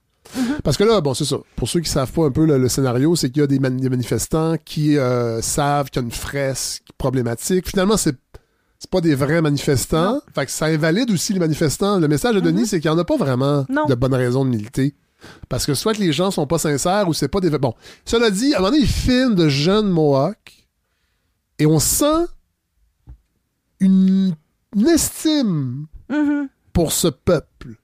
Parce 0.64 0.78
que 0.78 0.84
là, 0.84 1.02
bon, 1.02 1.14
c'est 1.14 1.26
ça. 1.26 1.38
Pour 1.56 1.68
ceux 1.68 1.80
qui 1.80 1.90
savent 1.90 2.12
pas 2.12 2.26
un 2.26 2.32
peu 2.32 2.46
le, 2.46 2.58
le 2.58 2.70
scénario, 2.70 3.16
c'est 3.16 3.30
qu'il 3.30 3.42
y 3.42 3.44
a 3.44 3.48
des 3.48 3.60
manifestants 3.60 4.56
qui 4.64 4.98
euh, 4.98 5.42
savent 5.42 5.90
qu'il 5.90 6.02
y 6.02 6.04
a 6.04 6.06
une 6.06 6.12
fresque 6.12 6.84
problématique. 6.98 7.68
Finalement, 7.68 7.98
c'est 7.98 8.16
c'est 8.84 8.90
pas 8.90 9.00
des 9.00 9.16
vrais 9.16 9.42
manifestants. 9.42 10.20
Fait 10.36 10.46
que 10.46 10.52
ça 10.52 10.66
invalide 10.66 11.10
aussi 11.10 11.32
les 11.32 11.40
manifestants. 11.40 12.00
Le 12.00 12.10
message 12.10 12.36
de 12.36 12.42
Denis, 12.42 12.68
c'est 12.68 12.82
qu'il 12.82 12.92
n'y 12.92 12.96
en 12.98 13.00
a 13.00 13.06
pas 13.06 13.16
vraiment 13.16 13.66
Non. 13.70 13.86
de 13.86 13.96
bonnes 13.96 14.14
raisons 14.14 14.44
de 14.44 14.50
militer. 14.50 14.94
Parce 15.48 15.66
que 15.66 15.74
soit 15.74 15.94
que 15.94 16.02
les 16.02 16.12
gens 16.12 16.32
sont 16.32 16.46
pas 16.48 16.58
sincères 16.58 17.08
ou 17.08 17.14
c'est 17.14 17.30
pas 17.30 17.40
des. 17.40 17.50
Bon, 17.52 17.74
cela 18.04 18.30
dit, 18.30 18.54
à 18.54 18.58
un 18.58 18.60
moment 18.60 18.72
donné, 18.72 18.84
il 18.84 18.90
filme 18.90 19.36
de 19.36 19.48
jeunes 19.48 19.88
Mohawks 19.90 20.68
et 21.60 21.66
on 21.66 21.80
sent 21.80 22.26
une, 23.80 24.36
une 24.76 24.88
estime 24.90 25.86
Mhm. 26.10 26.50
pour 26.74 26.92
ce 26.92 27.08
peuple. 27.08 27.76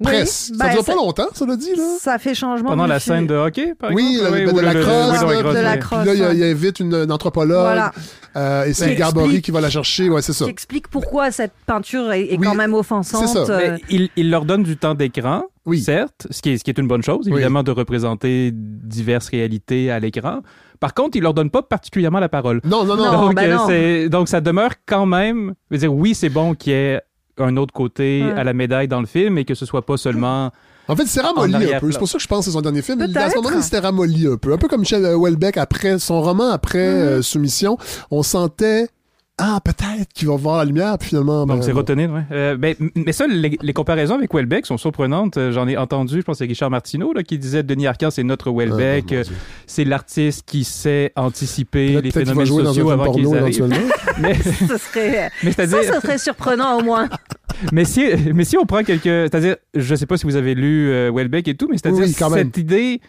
Oui, 0.00 0.06
Presque. 0.06 0.50
ben, 0.58 0.66
ça 0.66 0.72
dure 0.72 0.84
ça- 0.84 0.92
pas 0.92 0.98
longtemps, 0.98 1.28
cela 1.34 1.56
dit, 1.56 1.70
là. 1.76 1.84
Ça 2.00 2.18
fait 2.18 2.34
changement. 2.34 2.70
Pendant 2.70 2.86
la 2.86 2.98
film. 2.98 3.16
scène 3.16 3.26
de 3.28 3.34
hockey, 3.36 3.74
par 3.78 3.92
Oui, 3.92 4.16
exemple? 4.16 4.38
la, 4.38 4.52
ou 4.52 4.56
de 4.56 4.60
la 4.60 4.72
le- 4.72 4.78
le- 4.80 4.84
crosse. 4.84 4.96
oui, 4.96 5.12
la 5.12 5.12
là, 5.34 5.40
crosse, 5.42 5.54
De 5.54 5.60
la 5.60 5.72
oui. 5.72 5.78
crosse. 5.78 6.00
Puis 6.08 6.18
là, 6.18 6.32
il, 6.34 6.42
invite 6.42 6.80
une, 6.80 6.94
une 6.94 7.12
anthropologue. 7.12 7.60
Voilà. 7.60 7.92
euh, 8.36 8.64
et 8.64 8.72
c'est 8.72 8.90
explique- 8.92 9.44
qui 9.44 9.50
va 9.52 9.60
la 9.60 9.70
chercher. 9.70 10.08
Ouais, 10.10 10.20
c'est 10.20 10.32
ça. 10.32 10.46
Qui 10.46 10.50
explique 10.50 10.88
pourquoi 10.88 11.30
cette 11.30 11.52
peinture 11.64 12.10
est, 12.12 12.24
est 12.32 12.38
Oui, 12.38 12.44
quand 12.44 12.56
même 12.56 12.74
offensante. 12.74 13.28
c'est 13.28 13.44
ça. 13.46 13.52
euh, 13.52 13.76
Mais 13.76 13.80
il, 13.88 14.08
il 14.16 14.30
leur 14.30 14.44
donne 14.44 14.64
du 14.64 14.76
temps 14.76 14.94
d'écran, 14.96 15.44
Oui. 15.64 15.80
certes, 15.80 16.26
ce 16.28 16.42
qui, 16.42 16.50
est, 16.50 16.58
ce 16.58 16.64
qui 16.64 16.70
est 16.70 16.78
une 16.78 16.88
bonne 16.88 17.02
chose, 17.04 17.28
évidemment, 17.28 17.62
de 17.62 17.70
représenter 17.70 18.50
diverses 18.52 19.28
réalités 19.28 19.92
à 19.92 20.00
l'écran. 20.00 20.40
Par 20.80 20.92
contre, 20.92 21.16
il 21.16 21.22
leur 21.22 21.34
donne 21.34 21.50
pas 21.50 21.62
particulièrement 21.62 22.18
la 22.18 22.28
parole. 22.28 22.60
Non, 22.64 22.84
non, 22.84 22.96
non. 22.96 23.04
Non, 23.12 23.20
donc, 23.26 23.36
ben 23.36 23.48
euh, 23.48 23.54
non. 23.54 23.66
c'est- 23.68 24.08
donc, 24.08 24.28
ça 24.28 24.40
demeure 24.40 24.72
quand 24.86 25.06
même. 25.06 25.54
Je 25.70 25.76
veux 25.76 25.78
dire, 25.80 25.94
oui, 25.94 26.16
c'est 26.16 26.28
bon 26.30 26.54
qu'il 26.54 26.72
y 26.72 26.76
ait 26.76 27.00
un 27.38 27.56
autre 27.56 27.72
côté 27.72 28.22
Ouais. 28.24 28.32
à 28.38 28.44
la 28.44 28.52
médaille 28.52 28.88
dans 28.88 29.00
le 29.00 29.06
film 29.06 29.38
et 29.38 29.44
que 29.44 29.54
ce 29.54 29.66
soit 29.66 29.84
pas 29.84 29.96
seulement. 29.96 30.50
En 30.86 30.96
fait, 30.96 31.06
c'est 31.06 31.22
ramolli 31.22 31.54
un 31.74 31.80
peu. 31.80 31.90
C'est 31.90 31.98
pour 31.98 32.08
ça 32.08 32.18
que 32.18 32.22
je 32.22 32.28
pense 32.28 32.40
que 32.40 32.44
c'est 32.46 32.50
son 32.50 32.60
dernier 32.60 32.82
film. 32.82 33.02
Il- 33.08 33.16
À 33.16 33.30
ce 33.30 33.36
moment-là, 33.36 33.56
il 33.56 33.62
s'était 33.62 33.78
ramolli 33.78 34.26
un 34.26 34.36
peu. 34.36 34.52
Un 34.52 34.58
peu 34.58 34.68
comme 34.68 34.80
Michel 34.80 35.04
Houellebecq 35.14 35.56
après 35.56 35.98
son 35.98 36.20
roman 36.20 36.50
après 36.50 36.86
Mhm. 36.86 36.94
euh, 37.00 37.22
Soumission. 37.22 37.78
On 38.10 38.22
sentait 38.22 38.88
ah 39.36 39.58
peut-être 39.64 40.12
qu'il 40.14 40.28
va 40.28 40.36
voir 40.36 40.58
la 40.58 40.64
lumière 40.64 40.96
puis 40.96 41.08
finalement. 41.08 41.44
Donc, 41.44 41.58
ben, 41.58 41.62
c'est 41.62 41.72
retenu, 41.72 42.06
ouais. 42.06 42.22
Euh, 42.30 42.56
ben, 42.56 42.76
mais 42.94 43.10
ça, 43.12 43.26
les, 43.26 43.58
les 43.60 43.72
comparaisons 43.72 44.14
avec 44.14 44.32
Welbeck 44.32 44.64
sont 44.64 44.78
surprenantes. 44.78 45.36
Euh, 45.36 45.50
J'en 45.50 45.66
ai 45.66 45.76
entendu, 45.76 46.16
je 46.18 46.22
pense 46.22 46.34
que 46.34 46.44
c'est 46.44 46.48
Richard 46.48 46.70
Martineau 46.70 47.12
là, 47.12 47.24
qui 47.24 47.36
disait 47.36 47.64
Denis 47.64 47.88
Arcand, 47.88 48.10
c'est 48.12 48.22
notre 48.22 48.52
Welbeck. 48.52 49.06
Ah, 49.10 49.14
mon 49.14 49.20
Euh, 49.20 49.24
c'est 49.66 49.84
l'artiste 49.84 50.44
qui 50.46 50.62
sait 50.62 51.12
anticiper 51.16 52.00
les 52.00 52.12
phénomènes 52.12 52.46
jouer 52.46 52.62
dans 52.62 52.70
un 52.70 52.74
sociaux 52.74 52.90
avant 52.90 53.12
qu'ils 53.12 53.34
arrivent. 53.36 53.68
mais, 54.20 54.34
ce 54.42 54.76
serait, 54.78 55.30
mais 55.42 55.50
ça, 55.50 55.66
ce 55.66 56.00
serait 56.00 56.18
surprenant 56.18 56.78
au 56.78 56.84
moins. 56.84 57.08
mais 57.72 57.84
si, 57.84 58.04
mais 58.32 58.44
si 58.44 58.56
on 58.56 58.66
prend 58.66 58.84
quelques, 58.84 59.02
c'est-à-dire, 59.02 59.56
je 59.74 59.94
sais 59.96 60.06
pas 60.06 60.16
si 60.16 60.26
vous 60.26 60.36
avez 60.36 60.54
lu 60.54 60.90
euh, 60.90 61.10
Welbeck 61.12 61.48
et 61.48 61.56
tout, 61.56 61.66
mais 61.68 61.76
c'est-à-dire 61.76 62.04
Oui, 62.04 62.14
oui, 62.16 62.30
cette 62.34 62.56
idée 62.56 63.00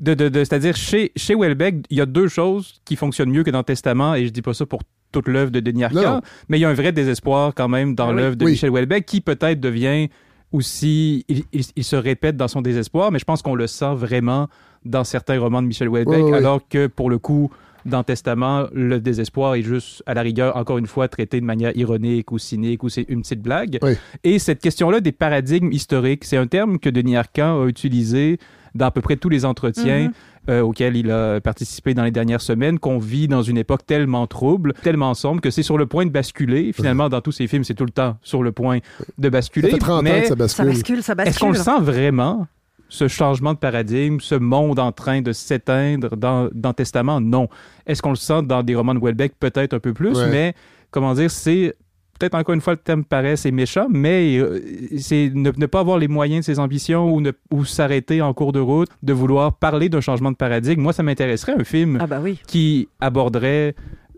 de, 0.00 0.14
de, 0.14 0.28
de- 0.28 0.38
c'est-à-dire 0.40 0.74
chez 0.74 1.12
chez 1.14 1.36
Welbeck, 1.36 1.86
il 1.90 1.98
y 1.98 2.00
a 2.00 2.06
deux 2.06 2.26
choses 2.26 2.80
qui 2.84 2.96
fonctionnent 2.96 3.30
mieux 3.30 3.44
que 3.44 3.50
dans 3.50 3.62
Testament, 3.62 4.14
et 4.16 4.26
je 4.26 4.30
dis 4.30 4.42
pas 4.42 4.54
ça 4.54 4.66
pour 4.66 4.80
toute 5.12 5.28
l'œuvre 5.28 5.50
de 5.50 5.60
Denis 5.60 5.84
Arcand, 5.84 6.20
mais 6.48 6.58
il 6.58 6.62
y 6.62 6.64
a 6.64 6.68
un 6.68 6.74
vrai 6.74 6.92
désespoir 6.92 7.52
quand 7.54 7.68
même 7.68 7.94
dans 7.94 8.10
oui. 8.10 8.16
l'œuvre 8.16 8.36
de 8.36 8.44
Oui. 8.44 8.50
Michel 8.52 8.70
Houellebecq 8.70 9.04
qui 9.06 9.20
peut-être 9.20 9.60
devient 9.60 10.08
aussi, 10.52 11.24
il, 11.28 11.44
il- 11.52 11.64
il 11.76 11.84
se 11.84 11.96
répète 11.96 12.36
dans 12.36 12.48
son 12.48 12.62
désespoir, 12.62 13.10
mais 13.12 13.18
je 13.18 13.24
pense 13.24 13.42
qu'on 13.42 13.54
le 13.54 13.66
sent 13.66 13.94
vraiment 13.94 14.48
dans 14.84 15.04
certains 15.04 15.38
romans 15.38 15.60
de 15.62 15.66
Michel 15.66 15.88
Houellebecq, 15.88 16.24
Oui, 16.24 16.30
oui. 16.30 16.36
alors 16.36 16.66
que 16.68 16.86
pour 16.86 17.10
le 17.10 17.18
coup, 17.18 17.50
dans 17.84 18.02
Testament, 18.02 18.66
le 18.72 19.00
désespoir 19.00 19.54
est 19.54 19.62
juste, 19.62 20.02
à 20.06 20.14
la 20.14 20.22
rigueur, 20.22 20.56
encore 20.56 20.78
une 20.78 20.86
fois, 20.86 21.08
traité 21.08 21.40
de 21.40 21.44
manière 21.44 21.76
ironique 21.76 22.32
ou 22.32 22.38
cynique 22.38 22.82
ou 22.82 22.88
c'est 22.88 23.06
une 23.08 23.22
petite 23.22 23.40
blague. 23.42 23.78
Oui. 23.82 23.92
Et 24.24 24.38
cette 24.38 24.60
question-là 24.60 25.00
des 25.00 25.12
paradigmes 25.12 25.70
historiques, 25.72 26.24
c'est 26.24 26.36
un 26.36 26.46
terme 26.46 26.78
que 26.78 26.90
Denis 26.90 27.16
Arcand 27.16 27.62
a 27.62 27.66
utilisé 27.66 28.38
dans 28.78 28.86
à 28.86 28.90
peu 28.90 29.02
près 29.02 29.16
tous 29.16 29.28
les 29.28 29.44
entretiens 29.44 30.06
Mhm. 30.06 30.12
euh, 30.48 30.60
auxquels 30.62 30.96
il 30.96 31.10
a 31.10 31.40
participé 31.42 31.92
dans 31.92 32.04
les 32.04 32.10
dernières 32.10 32.40
semaines, 32.40 32.78
qu'on 32.78 32.98
vit 32.98 33.28
dans 33.28 33.42
une 33.42 33.58
époque 33.58 33.84
tellement 33.84 34.26
trouble, 34.26 34.72
tellement 34.82 35.12
sombre, 35.12 35.42
que 35.42 35.50
c'est 35.50 35.62
sur 35.62 35.76
le 35.76 35.84
point 35.86 36.06
de 36.06 36.10
basculer. 36.10 36.72
Finalement, 36.72 37.10
dans 37.10 37.20
tous 37.20 37.32
ces 37.32 37.46
films, 37.46 37.64
c'est 37.64 37.74
tout 37.74 37.84
le 37.84 37.90
temps 37.90 38.16
sur 38.22 38.42
le 38.42 38.52
point 38.52 38.78
de 39.18 39.28
basculer. 39.28 39.68
Ça 39.68 39.74
fait 39.76 39.80
30 39.80 39.98
ans 39.98 40.02
mais 40.02 40.22
que 40.22 40.28
ça 40.28 40.28
Ça 40.28 40.34
bascule. 40.36 40.64
bascule, 40.66 41.02
ça 41.02 41.14
bascule. 41.14 41.30
est-ce 41.30 41.38
qu'on 41.40 41.50
le 41.50 41.58
sent 41.58 41.80
vraiment, 41.82 42.46
ce 42.88 43.06
changement 43.08 43.52
de 43.52 43.58
paradigme, 43.58 44.18
ce 44.20 44.34
monde 44.36 44.78
en 44.78 44.92
train 44.92 45.20
de 45.20 45.32
s'éteindre 45.32 46.16
dans, 46.16 46.48
dans 46.54 46.72
Testament? 46.72 47.20
Non. 47.20 47.48
Est-ce 47.86 48.00
qu'on 48.00 48.10
le 48.10 48.16
sent 48.16 48.42
dans 48.44 48.62
des 48.62 48.74
romans 48.74 48.94
de 48.94 49.00
Welbeck? 49.00 49.34
Peut-être 49.38 49.74
un 49.74 49.80
peu 49.80 49.92
plus, 49.92 50.16
Ouais. 50.16 50.30
mais 50.30 50.54
comment 50.90 51.12
dire, 51.12 51.30
c'est 51.30 51.74
peut-être 52.18 52.34
encore 52.34 52.54
une 52.54 52.60
fois 52.60 52.72
le 52.74 52.78
thème 52.78 53.04
paraît, 53.04 53.36
c'est 53.36 53.50
méchant, 53.50 53.86
mais 53.90 54.38
euh, 54.38 54.60
c'est 54.98 55.30
ne, 55.34 55.50
ne 55.56 55.66
pas 55.66 55.80
avoir 55.80 55.98
les 55.98 56.08
moyens 56.08 56.46
de 56.46 56.52
ses 56.52 56.58
ambitions 56.58 57.12
ou, 57.12 57.20
ne- 57.20 57.32
ou 57.50 57.64
s'arrêter 57.64 58.20
en 58.22 58.34
cours 58.34 58.52
de 58.52 58.60
route, 58.60 58.88
de 59.02 59.12
vouloir 59.12 59.54
parler 59.58 59.88
d'un 59.88 60.00
changement 60.00 60.30
de 60.32 60.36
paradigme. 60.36 60.80
Moi, 60.82 60.92
ça 60.92 61.02
m'intéresserait 61.02 61.54
un 61.58 61.64
film 61.64 61.98
Ah 62.00 62.06
bah 62.06 62.20
oui. 62.22 62.38
qui 62.46 62.88
aborderait 63.00 63.74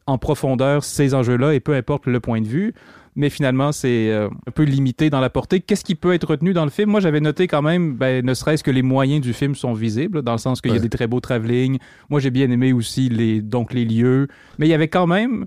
en 0.07 0.19
profondeur 0.19 0.83
ces 0.83 1.15
enjeux-là 1.15 1.55
et 1.55 1.61
peu 1.61 1.75
importe 1.75 2.07
le 2.07 2.21
point 2.21 2.41
de 2.41 2.47
vue. 2.47 2.75
Mais 3.17 3.29
finalement, 3.29 3.73
c'est 3.73 4.09
euh, 4.11 4.29
un 4.47 4.51
peu 4.53 4.63
limité 4.63 5.11
dans 5.11 5.21
la 5.21 5.31
portée. 5.31 5.61
Qu'est-ce 5.61 5.85
qui 5.85 5.97
peut 5.97 6.15
être 6.15 6.29
retenu 6.31 6.53
dans 6.53 6.65
le 6.65 6.71
film? 6.71 6.91
Moi, 6.91 7.01
j'avais 7.01 7.21
noté 7.21 7.49
quand 7.49 7.61
même, 7.61 7.95
ben, 7.95 8.25
ne 8.25 8.35
serait-ce 8.35 8.63
que 8.63 8.71
les 8.71 8.83
moyens 8.83 9.21
du 9.21 9.33
film 9.33 9.57
sont 9.57 9.73
visibles, 9.73 10.23
dans 10.23 10.33
le 10.33 10.39
sens 10.39 10.61
qu'il 10.61 10.73
y 10.73 10.77
a 10.77 10.79
des 10.79 10.89
très 10.89 11.09
beaux 11.09 11.19
travelling. 11.21 11.79
Moi, 12.09 12.21
j'ai 12.21 12.31
bien 12.31 12.49
aimé 12.51 12.73
aussi 12.73 13.09
les, 13.09 13.43
donc 13.43 13.73
les 13.73 13.85
lieux. 13.85 14.29
Mais 14.59 14.67
il 14.67 14.71
y 14.71 14.75
avait 14.75 14.89
quand 14.89 15.09
même 15.09 15.47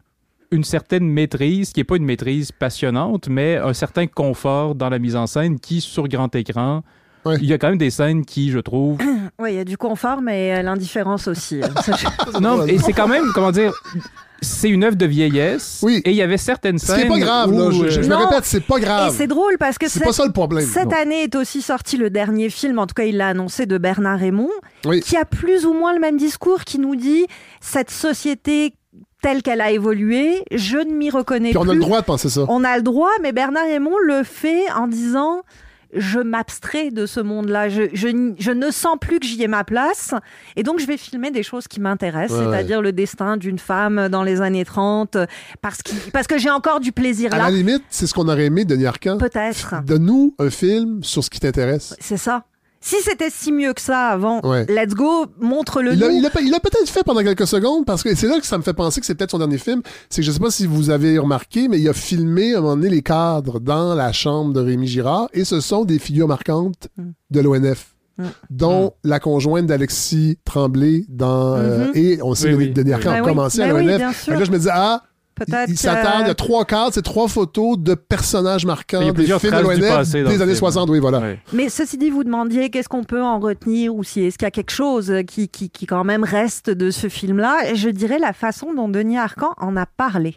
une 0.53 0.63
certaine 0.63 1.07
maîtrise, 1.07 1.71
qui 1.71 1.79
n'est 1.79 1.83
pas 1.85 1.95
une 1.97 2.05
maîtrise 2.05 2.51
passionnante, 2.51 3.27
mais 3.27 3.57
un 3.57 3.73
certain 3.73 4.07
confort 4.07 4.75
dans 4.75 4.89
la 4.89 4.99
mise 4.99 5.15
en 5.15 5.27
scène 5.27 5.59
qui, 5.59 5.81
sur 5.81 6.07
grand 6.07 6.33
écran, 6.35 6.83
Ouais. 7.25 7.37
il 7.41 7.45
y 7.45 7.53
a 7.53 7.57
quand 7.57 7.69
même 7.69 7.77
des 7.77 7.89
scènes 7.89 8.25
qui, 8.25 8.51
je 8.51 8.59
trouve, 8.59 8.97
Oui, 9.39 9.53
il 9.53 9.55
y 9.55 9.59
a 9.59 9.63
du 9.63 9.77
confort, 9.77 10.21
mais 10.21 10.55
euh, 10.57 10.61
l'indifférence 10.61 11.27
aussi. 11.29 11.61
Je- 11.87 12.39
Non, 12.39 12.65
et 12.65 12.77
c'est 12.79 12.91
quand 12.91 13.07
même, 13.07 13.23
comment 13.33 13.51
dire, 13.51 13.71
c'est 14.41 14.67
une 14.69 14.83
œuvre 14.83 14.97
de 14.97 15.05
vieillesse. 15.05 15.79
Oui. 15.83 16.01
Et 16.03 16.09
il 16.11 16.17
y 16.17 16.21
avait 16.21 16.35
certaines 16.37 16.77
scènes. 16.79 17.05
est 17.05 17.07
pas 17.07 17.19
grave, 17.19 17.53
là. 17.53 17.71
Je, 17.71 17.87
je 18.01 18.09
me 18.09 18.15
répète, 18.15 18.43
c'est 18.43 18.59
pas 18.65 18.75
Et 18.77 18.81
grave. 18.81 19.13
c'est 19.15 19.27
drôle 19.27 19.57
parce 19.57 19.77
que 19.77 19.87
C'est 19.87 19.99
cette, 19.99 20.07
pas 20.09 20.11
ça 20.11 20.25
le 20.25 20.33
problème. 20.33 20.65
cette 20.67 20.89
Non. 20.91 20.97
année 21.01 21.23
est 21.23 21.35
aussi 21.35 21.61
sorti 21.61 21.95
le 21.95 22.09
dernier 22.09 22.49
film, 22.49 22.77
en 22.77 22.87
tout 22.87 22.93
cas 22.93 23.05
il 23.05 23.15
l'a 23.15 23.29
annoncé, 23.29 23.65
de 23.67 23.77
Bernard 23.77 24.19
Raymond, 24.19 24.49
Oui. 24.85 24.99
qui 24.99 25.15
a 25.15 25.23
plus 25.23 25.65
ou 25.65 25.71
moins 25.73 25.93
le 25.93 26.01
même 26.01 26.17
discours, 26.17 26.65
qui 26.65 26.77
nous 26.77 26.97
dit 26.97 27.25
cette 27.61 27.89
société 27.89 28.73
telle 29.23 29.41
qu'elle 29.41 29.61
a 29.61 29.71
évolué, 29.71 30.43
je 30.51 30.77
ne 30.77 30.93
m'y 30.93 31.09
reconnais 31.09 31.49
Puis 31.49 31.57
on 31.57 31.61
plus. 31.63 31.71
a 31.71 31.73
le 31.73 31.79
droit 31.79 32.01
de 32.01 32.05
penser 32.05 32.29
ça. 32.29 32.45
On 32.49 32.63
a 32.63 32.77
le 32.77 32.83
droit, 32.83 33.09
mais 33.23 33.31
Bernard 33.31 33.63
Raymond 33.65 33.97
le 34.05 34.21
fait 34.23 34.71
en 34.75 34.87
disant 34.87 35.41
je 35.95 36.17
m'abstrais 36.19 36.89
de 36.89 37.05
ce 37.05 37.19
monde-là, 37.19 37.69
je, 37.69 37.83
je 37.93 38.07
n- 38.07 38.33
je 38.39 38.49
ne 38.49 38.71
sens 38.71 38.97
plus 38.99 39.19
que 39.19 39.27
j'y 39.27 39.43
ai 39.43 39.47
ma 39.47 39.63
place, 39.63 40.15
et 40.55 40.63
donc 40.63 40.79
je 40.79 40.87
vais 40.87 40.97
filmer 40.97 41.29
des 41.29 41.43
choses 41.43 41.67
qui 41.67 41.79
m'intéressent, 41.79 42.39
Ouais, 42.39 42.45
c'est-à-dire 42.45 42.81
le 42.81 42.91
destin 42.91 43.37
d'une 43.37 43.59
femme 43.59 44.09
dans 44.09 44.23
les 44.23 44.41
années 44.41 44.65
30, 44.65 45.17
parce, 45.61 45.81
que 46.27 46.39
j'ai 46.39 46.49
encore 46.49 46.79
du 46.79 46.91
plaisir 46.93 47.31
À 47.31 47.37
là. 47.37 47.43
la 47.43 47.51
limite, 47.51 47.83
c'est 47.91 48.07
ce 48.07 48.13
qu'on 48.15 48.27
aurait 48.27 48.45
aimé 48.45 48.65
de 48.65 48.73
Denis 48.73 48.87
Arcand. 48.87 49.19
Peut-être. 49.19 49.75
Donne-nous 49.85 50.33
un 50.39 50.49
film 50.49 51.03
sur 51.03 51.23
ce 51.23 51.29
qui 51.29 51.39
t'intéresse. 51.39 51.95
C'est 51.99 52.17
ça. 52.17 52.43
Si 52.85 52.97
c'était 53.01 53.29
si 53.29 53.51
mieux 53.53 53.71
que 53.73 53.79
ça 53.81 54.07
avant, 54.09 54.41
Ouais. 54.43 54.65
let's 54.67 54.93
go, 54.93 55.25
montre-le 55.39 55.93
Il 55.93 56.03
il 56.03 56.51
l'a 56.51 56.59
peut-être 56.59 56.89
fait 56.89 57.03
pendant 57.03 57.21
quelques 57.23 57.47
secondes 57.47 57.85
parce 57.85 58.03
que 58.03 58.13
c'est 58.13 58.27
là 58.27 58.39
que 58.41 58.45
ça 58.45 58.57
me 58.57 58.63
fait 58.63 58.73
penser 58.73 58.99
que 58.99 59.05
c'est 59.05 59.15
peut-être 59.15 59.31
son 59.31 59.37
dernier 59.37 59.57
film. 59.57 59.81
C'est 60.09 60.21
que 60.21 60.25
je 60.27 60.31
sais 60.33 60.39
pas 60.39 60.51
si 60.51 60.67
vous 60.67 60.89
avez 60.89 61.17
remarqué, 61.17 61.69
mais 61.69 61.79
il 61.79 61.87
a 61.87 61.93
filmé 61.93 62.53
à 62.53 62.57
un 62.57 62.61
moment 62.61 62.75
donné 62.75 62.89
les 62.89 63.01
cadres 63.01 63.61
dans 63.61 63.95
la 63.95 64.11
chambre 64.11 64.51
de 64.53 64.59
Rémi 64.59 64.87
Girard 64.87 65.29
et 65.33 65.45
ce 65.45 65.61
sont 65.61 65.85
des 65.85 65.97
figures 65.97 66.27
marquantes 66.27 66.89
Mm. 66.97 67.03
de 67.31 67.39
l'ONF. 67.39 67.89
Mm. 68.19 68.23
dont 68.51 68.93
la 69.03 69.19
conjointe 69.19 69.65
d'Alexis 69.65 70.37
Tremblay 70.45 71.03
dans 71.09 71.55
euh, 71.55 71.85
Mhm. 71.87 71.91
et 71.95 72.19
on 72.21 72.35
sait 72.35 72.49
Oui, 72.49 72.53
que 72.53 72.57
oui. 72.57 72.69
Denis 72.71 72.93
Arcand 72.93 73.09
Ben 73.09 73.15
a 73.17 73.21
oui. 73.23 73.27
commencé 73.29 73.61
à 73.63 73.73
Ben 73.73 73.87
l'ONF. 73.87 74.27
là 74.27 74.43
je 74.43 74.51
me 74.51 74.57
disais 74.57 74.69
ah 74.71 75.01
Peut-être 75.35 75.67
il, 75.69 75.73
il 75.73 75.77
s'attarde, 75.77 76.21
il 76.25 76.27
y 76.27 76.29
a 76.31 76.35
trois 76.35 76.63
cadres, 76.65 76.93
c'est 76.93 77.01
trois 77.01 77.27
photos 77.27 77.77
de 77.79 77.95
personnages 77.95 78.65
marquants 78.65 78.99
Il 79.01 79.05
y 79.07 79.09
a 79.09 79.11
des 79.11 79.15
plusieurs 79.15 79.41
films 79.41 79.53
de 79.55 79.87
passé 79.87 80.21
des 80.23 80.27
années 80.35 80.45
film. 80.45 80.55
60, 80.55 80.89
oui 80.91 80.99
voilà. 80.99 81.21
Mais 81.53 81.69
ceci 81.69 81.97
dit, 81.97 82.09
vous 82.11 82.23
demandiez 82.23 82.69
qu'est-ce 82.69 82.87
qu'on 82.89 83.03
peut 83.03 83.21
en 83.23 83.39
retenir 83.39 83.95
ou 83.95 84.03
si 84.03 84.21
est-ce 84.21 84.37
qu'il 84.37 84.45
y 84.45 84.47
a 84.47 84.51
quelque 84.51 84.71
chose 84.71 85.11
qui, 85.27 85.49
qui, 85.49 85.69
qui 85.69 85.85
quand 85.87 86.03
même 86.03 86.23
reste 86.23 86.69
de 86.69 86.91
ce 86.91 87.09
film-là. 87.09 87.73
Je 87.73 87.89
dirais 87.89 88.19
la 88.19 88.33
façon 88.33 88.73
dont 88.73 88.89
Denis 88.89 89.17
Arcand 89.17 89.53
en 89.57 89.75
a 89.75 89.85
parlé. 89.85 90.35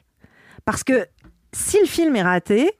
Parce 0.64 0.82
que 0.82 1.06
si 1.52 1.78
le 1.80 1.86
film 1.86 2.16
est 2.16 2.22
raté, 2.22 2.70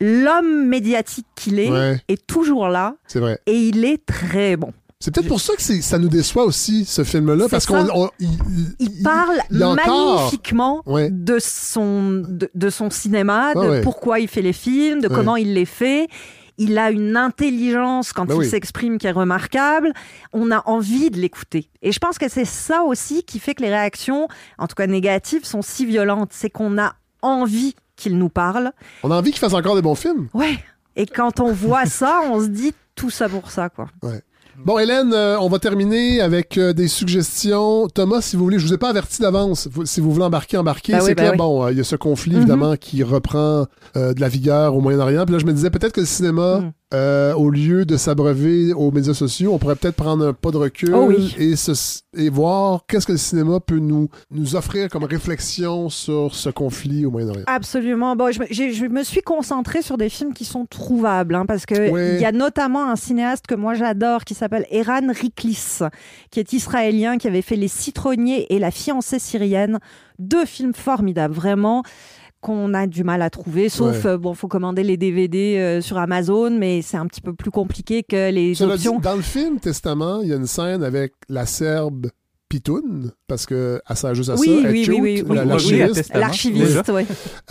l'homme 0.00 0.66
médiatique 0.66 1.26
qu'il 1.36 1.58
est 1.60 1.70
Ouais. 1.70 2.00
est 2.08 2.26
toujours 2.26 2.68
là 2.68 2.96
C'est 3.06 3.20
vrai. 3.20 3.38
et 3.46 3.54
il 3.56 3.84
est 3.84 4.04
très 4.04 4.56
bon. 4.56 4.72
C'est 5.02 5.10
peut-être 5.12 5.26
pour 5.26 5.40
ça 5.40 5.54
que 5.56 5.62
ça 5.62 5.98
nous 5.98 6.08
déçoit 6.08 6.44
aussi, 6.44 6.84
ce 6.84 7.02
film-là, 7.02 7.48
parce 7.50 7.66
qu'on 7.66 8.08
il, 8.20 8.28
Il 8.78 9.02
parle 9.02 9.38
il 9.50 9.64
encore- 9.64 10.16
magnifiquement 10.20 10.82
Ouais. 10.86 11.10
de, 11.10 11.38
son, 11.40 12.22
de, 12.28 12.48
de 12.54 12.70
son 12.70 12.88
cinéma, 12.88 13.52
de 13.54 13.58
ouais. 13.58 13.80
pourquoi 13.82 14.20
il 14.20 14.28
fait 14.28 14.42
les 14.42 14.52
films, 14.52 15.00
de 15.00 15.08
Ouais. 15.08 15.14
comment 15.14 15.34
il 15.34 15.54
les 15.54 15.64
fait. 15.64 16.06
Il 16.56 16.78
a 16.78 16.92
une 16.92 17.16
intelligence 17.16 18.12
quand 18.12 18.26
Ben 18.26 18.34
il 18.34 18.40
oui. 18.40 18.48
s'exprime 18.48 18.98
qui 18.98 19.08
est 19.08 19.10
remarquable. 19.12 19.92
On 20.32 20.52
a 20.52 20.62
envie 20.68 21.10
de 21.10 21.18
l'écouter. 21.18 21.68
Et 21.82 21.90
je 21.90 21.98
pense 21.98 22.16
que 22.18 22.28
c'est 22.28 22.44
ça 22.44 22.82
aussi 22.82 23.24
qui 23.24 23.40
fait 23.40 23.54
que 23.54 23.62
les 23.62 23.70
réactions, 23.70 24.28
en 24.58 24.68
tout 24.68 24.76
cas 24.76 24.86
négatives, 24.86 25.44
sont 25.44 25.62
si 25.62 25.84
violentes. 25.84 26.30
C'est 26.32 26.50
qu'on 26.50 26.78
a 26.78 26.94
envie 27.22 27.74
qu'il 27.96 28.18
nous 28.18 28.28
parle. 28.28 28.70
on 29.02 29.10
a 29.10 29.16
envie 29.16 29.30
qu'il 29.32 29.40
fasse 29.40 29.54
encore 29.54 29.74
des 29.74 29.82
bons 29.82 29.96
films. 29.96 30.28
Ouais. 30.34 30.58
Et 30.94 31.06
quand 31.06 31.40
on 31.40 31.52
voit 31.52 31.86
ça, 31.86 32.20
on 32.30 32.40
se 32.40 32.46
dit 32.46 32.72
tout 32.94 33.10
ça 33.10 33.28
pour 33.28 33.50
ça, 33.50 33.68
quoi. 33.68 33.88
Ouais. 34.02 34.22
Bon, 34.58 34.78
Hélène, 34.78 35.12
euh, 35.14 35.38
on 35.40 35.48
va 35.48 35.58
terminer 35.58 36.20
avec 36.20 36.58
euh, 36.58 36.72
des 36.72 36.86
suggestions. 36.86 37.88
Thomas, 37.88 38.20
si 38.20 38.36
vous 38.36 38.44
voulez, 38.44 38.58
je 38.58 38.66
vous 38.66 38.74
ai 38.74 38.78
pas 38.78 38.90
averti 38.90 39.20
d'avance. 39.22 39.68
Si 39.84 40.00
vous 40.00 40.12
voulez 40.12 40.24
embarquer, 40.24 40.56
embarquer. 40.58 40.92
Ben 40.92 41.00
c'est 41.00 41.08
oui, 41.08 41.14
ben 41.14 41.30
oui. 41.32 41.36
bon, 41.38 41.64
euh, 41.64 41.72
il 41.72 41.78
y 41.78 41.80
a 41.80 41.84
ce 41.84 41.96
conflit, 41.96 42.32
Mhm. 42.32 42.38
évidemment, 42.38 42.76
qui 42.76 43.02
reprend 43.02 43.66
euh, 43.96 44.12
de 44.14 44.20
la 44.20 44.28
vigueur 44.28 44.76
au 44.76 44.80
Moyen-Orient. 44.80 45.24
Puis 45.24 45.32
là, 45.34 45.38
je 45.38 45.46
me 45.46 45.52
disais 45.52 45.70
peut-être 45.70 45.92
que 45.92 46.00
le 46.00 46.06
cinéma, 46.06 46.58
Mhm. 46.60 46.72
Euh, 46.92 47.32
au 47.34 47.48
lieu 47.50 47.84
de 47.84 47.96
s'abreuver 47.96 48.72
aux 48.72 48.90
médias 48.90 49.14
sociaux, 49.14 49.52
on 49.54 49.58
pourrait 49.58 49.76
peut-être 49.76 49.96
prendre 49.96 50.26
un 50.28 50.32
pas 50.32 50.50
de 50.50 50.56
recul 50.58 50.92
Oh 50.94 51.06
oui. 51.08 51.34
et, 51.38 51.56
se- 51.56 52.00
et 52.16 52.28
voir 52.28 52.84
qu'est-ce 52.86 53.06
que 53.06 53.12
le 53.12 53.18
cinéma 53.18 53.60
peut 53.60 53.78
nous, 53.78 54.08
nous 54.30 54.56
offrir 54.56 54.88
comme 54.90 55.04
réflexion 55.04 55.88
sur 55.88 56.34
ce 56.34 56.50
conflit 56.50 57.06
au 57.06 57.10
Moyen-Orient. 57.10 57.44
Absolument. 57.46 58.14
Bon, 58.16 58.30
je, 58.32 58.40
me- 58.40 58.46
j'ai- 58.50 58.72
je 58.72 58.84
me 58.86 59.02
suis 59.04 59.22
concentrée 59.22 59.82
sur 59.82 59.96
des 59.96 60.08
films 60.08 60.34
qui 60.34 60.44
sont 60.44 60.66
trouvables, 60.66 61.34
hein, 61.34 61.46
parce 61.46 61.64
que 61.66 61.90
Ouais. 61.90 62.16
il 62.16 62.20
y 62.20 62.24
a 62.26 62.32
notamment 62.32 62.90
un 62.90 62.96
cinéaste 62.96 63.46
que 63.46 63.54
moi 63.54 63.74
j'adore 63.74 64.24
qui 64.24 64.34
s'appelle 64.34 64.66
Eran 64.70 65.08
Riklis, 65.12 65.78
qui 66.30 66.40
est 66.40 66.52
israélien, 66.52 67.16
qui 67.18 67.26
avait 67.28 67.42
fait 67.42 67.56
Les 67.56 67.68
Citronniers 67.68 68.52
et 68.54 68.58
La 68.58 68.70
fiancée 68.70 69.18
syrienne, 69.18 69.78
deux 70.18 70.44
films 70.44 70.74
formidables, 70.74 71.34
vraiment 71.34 71.82
qu'on 72.42 72.74
a 72.74 72.86
du 72.86 73.04
mal 73.04 73.22
à 73.22 73.30
trouver, 73.30 73.68
sauf 73.70 74.04
Ouais. 74.04 74.10
euh, 74.10 74.18
bon, 74.18 74.34
faut 74.34 74.48
commander 74.48 74.82
les 74.82 74.98
DVD 74.98 75.56
euh, 75.58 75.80
sur 75.80 75.96
Amazon, 75.96 76.50
mais 76.50 76.82
c'est 76.82 76.96
un 76.98 77.06
petit 77.06 77.20
peu 77.22 77.32
plus 77.32 77.50
compliqué 77.50 78.02
que 78.02 78.30
les 78.30 78.54
Cela 78.54 78.76
dit, 78.76 78.88
options. 78.88 79.00
dans 79.00 79.14
le 79.16 79.22
film 79.22 79.58
Testament, 79.60 80.20
il 80.22 80.28
y 80.28 80.32
a 80.32 80.36
une 80.36 80.46
scène 80.46 80.82
avec 80.82 81.12
la 81.30 81.46
Serbe 81.46 82.08
Pitoun, 82.52 83.12
parce 83.28 83.46
que 83.46 83.80
elle 83.88 83.96
sert 83.96 84.14
juste 84.14 84.28
à 84.28 84.34
Oui, 84.34 84.46
ça. 84.62 84.68
oui, 84.68 84.84
oui, 84.86 84.98
oui, 85.00 85.24
oui, 85.26 85.36
la- 85.36 85.42
oui, 85.42 85.48
l'archiviste. 85.48 86.10
oui, 86.14 86.20
L'archiviste. 86.20 86.92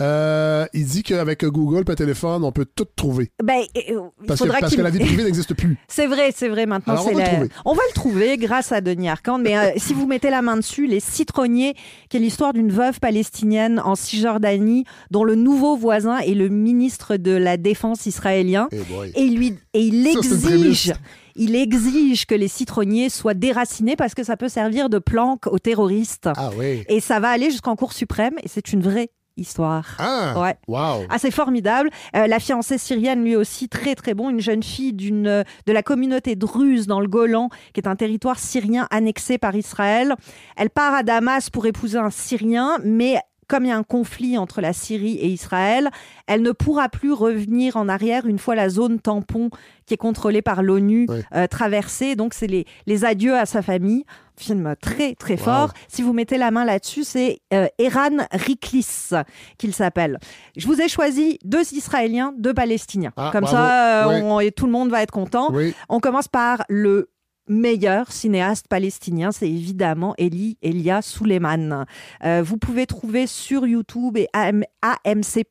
Euh, 0.00 0.64
il 0.72 0.84
dit 0.86 1.02
qu'avec 1.02 1.44
Google 1.44 1.82
et 1.90 1.94
téléphone, 1.96 2.44
on 2.44 2.52
peut 2.52 2.66
tout 2.72 2.84
trouver. 2.94 3.32
Ben, 3.42 3.62
euh, 3.90 3.98
Parce, 4.28 4.40
que, 4.42 4.48
parce 4.60 4.76
la 4.76 4.90
vie 4.90 5.00
privée 5.00 5.24
n'existe 5.24 5.54
plus. 5.54 5.76
C'est 5.88 6.06
vrai, 6.06 6.30
c'est 6.32 6.48
vrai. 6.48 6.66
Maintenant, 6.66 6.92
Alors, 6.94 7.06
on 7.06 7.08
c'est 7.08 7.14
va 7.14 7.20
le 7.20 7.24
la- 7.26 7.32
trouver. 7.32 7.48
on 7.64 7.74
va 7.74 7.82
le 7.88 7.94
trouver 7.94 8.36
grâce 8.38 8.70
à 8.70 8.80
Denis 8.80 9.08
Arcand. 9.08 9.38
Mais 9.38 9.58
euh, 9.58 9.70
si 9.76 9.92
vous 9.92 10.06
mettez 10.06 10.30
la 10.30 10.40
main 10.40 10.56
dessus, 10.56 10.86
Les 10.86 11.00
Citronniers, 11.00 11.74
qui 12.08 12.18
est 12.18 12.20
l'histoire 12.20 12.52
d'une 12.52 12.70
veuve 12.70 13.00
palestinienne 13.00 13.80
en 13.84 13.96
Cisjordanie, 13.96 14.84
dont 15.10 15.24
le 15.24 15.34
nouveau 15.34 15.76
voisin 15.76 16.18
est 16.18 16.34
le 16.34 16.48
ministre 16.48 17.16
de 17.16 17.32
la 17.32 17.56
Défense 17.56 18.06
israélien, 18.06 18.68
Eh 18.70 18.76
et 19.16 19.22
il 19.24 19.36
lui 19.36 19.54
et 19.74 19.80
il 19.80 20.06
exige. 20.06 20.92
Il 21.36 21.56
exige 21.56 22.26
que 22.26 22.34
les 22.34 22.48
citronniers 22.48 23.08
soient 23.08 23.34
déracinés 23.34 23.96
parce 23.96 24.14
que 24.14 24.24
ça 24.24 24.36
peut 24.36 24.48
servir 24.48 24.88
de 24.88 24.98
planque 24.98 25.46
aux 25.46 25.58
terroristes. 25.58 26.28
Ah 26.36 26.50
oui. 26.56 26.84
Et 26.88 27.00
ça 27.00 27.20
va 27.20 27.30
aller 27.30 27.50
jusqu'en 27.50 27.76
Cour 27.76 27.92
suprême 27.92 28.34
et 28.42 28.48
c'est 28.48 28.72
une 28.72 28.80
vraie 28.80 29.10
histoire. 29.36 29.96
Ah, 29.98 30.34
ouais. 30.40 30.56
wow. 30.68 31.04
Ah, 31.08 31.18
c'est 31.18 31.30
formidable. 31.30 31.90
Euh, 32.16 32.26
la 32.26 32.38
fiancée 32.38 32.78
syrienne, 32.78 33.24
lui 33.24 33.36
aussi, 33.36 33.68
très 33.68 33.94
très 33.94 34.14
bon. 34.14 34.30
Une 34.30 34.40
jeune 34.40 34.62
fille 34.62 34.92
d'une 34.92 35.26
euh, 35.26 35.44
de 35.66 35.72
la 35.72 35.82
communauté 35.82 36.36
druze 36.36 36.86
dans 36.86 37.00
le 37.00 37.08
Golan, 37.08 37.48
qui 37.72 37.80
est 37.80 37.88
un 37.88 37.96
territoire 37.96 38.38
syrien 38.38 38.86
annexé 38.90 39.38
par 39.38 39.54
Israël. 39.54 40.14
Elle 40.56 40.70
part 40.70 40.94
à 40.94 41.02
Damas 41.02 41.50
pour 41.50 41.66
épouser 41.66 41.98
un 41.98 42.10
Syrien, 42.10 42.78
mais 42.84 43.16
comme 43.52 43.66
il 43.66 43.68
y 43.68 43.72
a 43.72 43.76
un 43.76 43.82
conflit 43.82 44.38
entre 44.38 44.62
la 44.62 44.72
Syrie 44.72 45.16
et 45.18 45.28
Israël, 45.28 45.90
elle 46.26 46.40
ne 46.40 46.52
pourra 46.52 46.88
plus 46.88 47.12
revenir 47.12 47.76
en 47.76 47.86
arrière 47.88 48.24
une 48.26 48.38
fois 48.38 48.54
la 48.54 48.70
zone 48.70 48.98
tampon 48.98 49.50
qui 49.84 49.92
est 49.92 49.98
contrôlée 49.98 50.40
par 50.40 50.62
l'ONU 50.62 51.06
euh, 51.34 51.46
traversée. 51.46 52.16
Donc, 52.16 52.32
c'est 52.32 52.46
les, 52.46 52.64
les 52.86 53.04
adieux 53.04 53.36
à 53.36 53.44
sa 53.44 53.60
famille. 53.60 54.04
Film 54.38 54.74
très, 54.80 55.14
très 55.14 55.36
fort. 55.36 55.72
Si 55.88 56.00
vous 56.00 56.14
mettez 56.14 56.38
la 56.38 56.50
main 56.50 56.64
là-dessus, 56.64 57.04
c'est 57.04 57.40
euh, 57.52 57.66
Eran 57.78 58.16
Riklis 58.32 59.10
qu'il 59.58 59.74
s'appelle. 59.74 60.18
Je 60.56 60.66
vous 60.66 60.80
ai 60.80 60.88
choisi 60.88 61.38
deux 61.44 61.74
Israéliens, 61.74 62.32
deux 62.38 62.54
Palestiniens. 62.54 63.12
Ah, 63.18 63.28
Comme 63.32 63.42
bravo. 63.42 63.56
ça, 63.56 64.06
euh, 64.06 64.08
Oui. 64.08 64.20
on- 64.24 64.40
et 64.40 64.50
tout 64.50 64.64
le 64.66 64.72
monde 64.72 64.88
va 64.90 65.02
être 65.02 65.10
content. 65.10 65.50
Oui. 65.52 65.74
On 65.90 66.00
commence 66.00 66.28
par 66.28 66.64
le 66.70 67.10
meilleur 67.48 68.12
cinéaste 68.12 68.68
palestinien, 68.68 69.32
c'est 69.32 69.48
évidemment 69.48 70.14
Eli 70.18 70.56
Elia 70.62 71.02
Suleiman. 71.02 71.84
Euh, 72.24 72.42
vous 72.44 72.56
pouvez 72.56 72.86
trouver 72.86 73.26
sur 73.26 73.66
YouTube 73.66 74.16
et 74.16 74.28
AM 74.32 74.64
AMC+, 74.82 75.44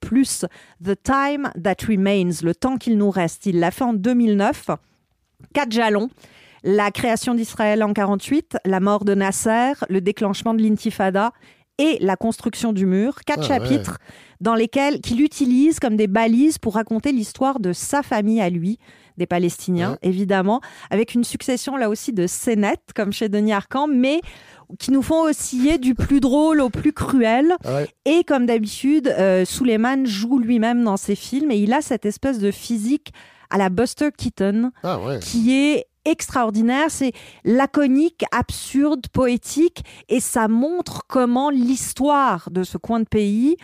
The 0.83 0.95
Time 1.03 1.51
That 1.61 1.85
Remains, 1.87 2.31
le 2.43 2.55
temps 2.55 2.77
qu'il 2.77 2.97
nous 2.97 3.09
reste. 3.09 3.45
Il 3.45 3.59
l'a 3.59 3.71
fait 3.71 3.83
en 3.83 3.93
2009. 3.93 4.67
Quatre 5.53 5.71
jalons. 5.71 6.09
La 6.63 6.91
création 6.91 7.33
d'Israël 7.33 7.81
en 7.83 7.91
48, 7.91 8.57
la 8.65 8.79
mort 8.79 9.03
de 9.03 9.15
Nasser, 9.15 9.73
le 9.89 9.99
déclenchement 9.99 10.53
de 10.53 10.61
l'intifada 10.61 11.31
et 11.79 11.97
la 12.01 12.15
construction 12.15 12.71
du 12.71 12.85
mur. 12.85 13.15
Quatre 13.25 13.49
Ah 13.49 13.57
ouais. 13.57 13.67
chapitres 13.67 13.97
dans 14.41 14.53
lesquels 14.53 15.01
qu'il 15.01 15.21
utilise 15.21 15.79
comme 15.79 15.95
des 15.95 16.07
balises 16.07 16.59
pour 16.59 16.75
raconter 16.75 17.11
l'histoire 17.11 17.59
de 17.59 17.73
sa 17.73 18.03
famille 18.03 18.41
à 18.41 18.49
lui, 18.49 18.77
des 19.21 19.27
Palestiniens, 19.27 19.97
évidemment, 20.01 20.61
avec 20.89 21.13
une 21.13 21.23
succession 21.23 21.77
là 21.77 21.89
aussi 21.89 22.11
de 22.11 22.25
scénettes, 22.25 22.89
comme 22.95 23.13
chez 23.13 23.29
Denis 23.29 23.53
Arcand, 23.53 23.87
mais 23.87 24.19
qui 24.79 24.91
nous 24.91 25.03
font 25.03 25.21
osciller 25.23 25.77
du 25.77 25.93
plus 25.93 26.19
drôle 26.19 26.59
au 26.59 26.69
plus 26.71 26.91
cruel. 26.93 27.53
Ouais. 27.65 27.87
Et 28.05 28.23
comme 28.23 28.45
d'habitude, 28.47 29.07
euh, 29.07 29.45
Suleiman 29.45 30.05
joue 30.05 30.39
lui-même 30.39 30.83
dans 30.83 30.97
ses 30.97 31.15
films 31.15 31.51
et 31.51 31.57
il 31.57 31.71
a 31.73 31.81
cette 31.81 32.05
espèce 32.05 32.39
de 32.39 32.49
physique 32.51 33.13
à 33.51 33.57
la 33.57 33.69
Buster 33.69 34.09
Keaton 34.17 34.71
Ah 34.81 34.97
ouais. 34.99 35.19
qui 35.19 35.53
est 35.53 35.85
extraordinaire. 36.05 36.85
C'est 36.89 37.11
laconique, 37.43 38.23
absurde, 38.31 39.07
poétique 39.09 39.83
et 40.09 40.19
ça 40.19 40.47
montre 40.47 41.03
comment 41.07 41.49
l'histoire 41.51 42.49
de 42.49 42.63
ce 42.63 42.77
coin 42.79 43.01
de 43.01 43.05
pays 43.07 43.57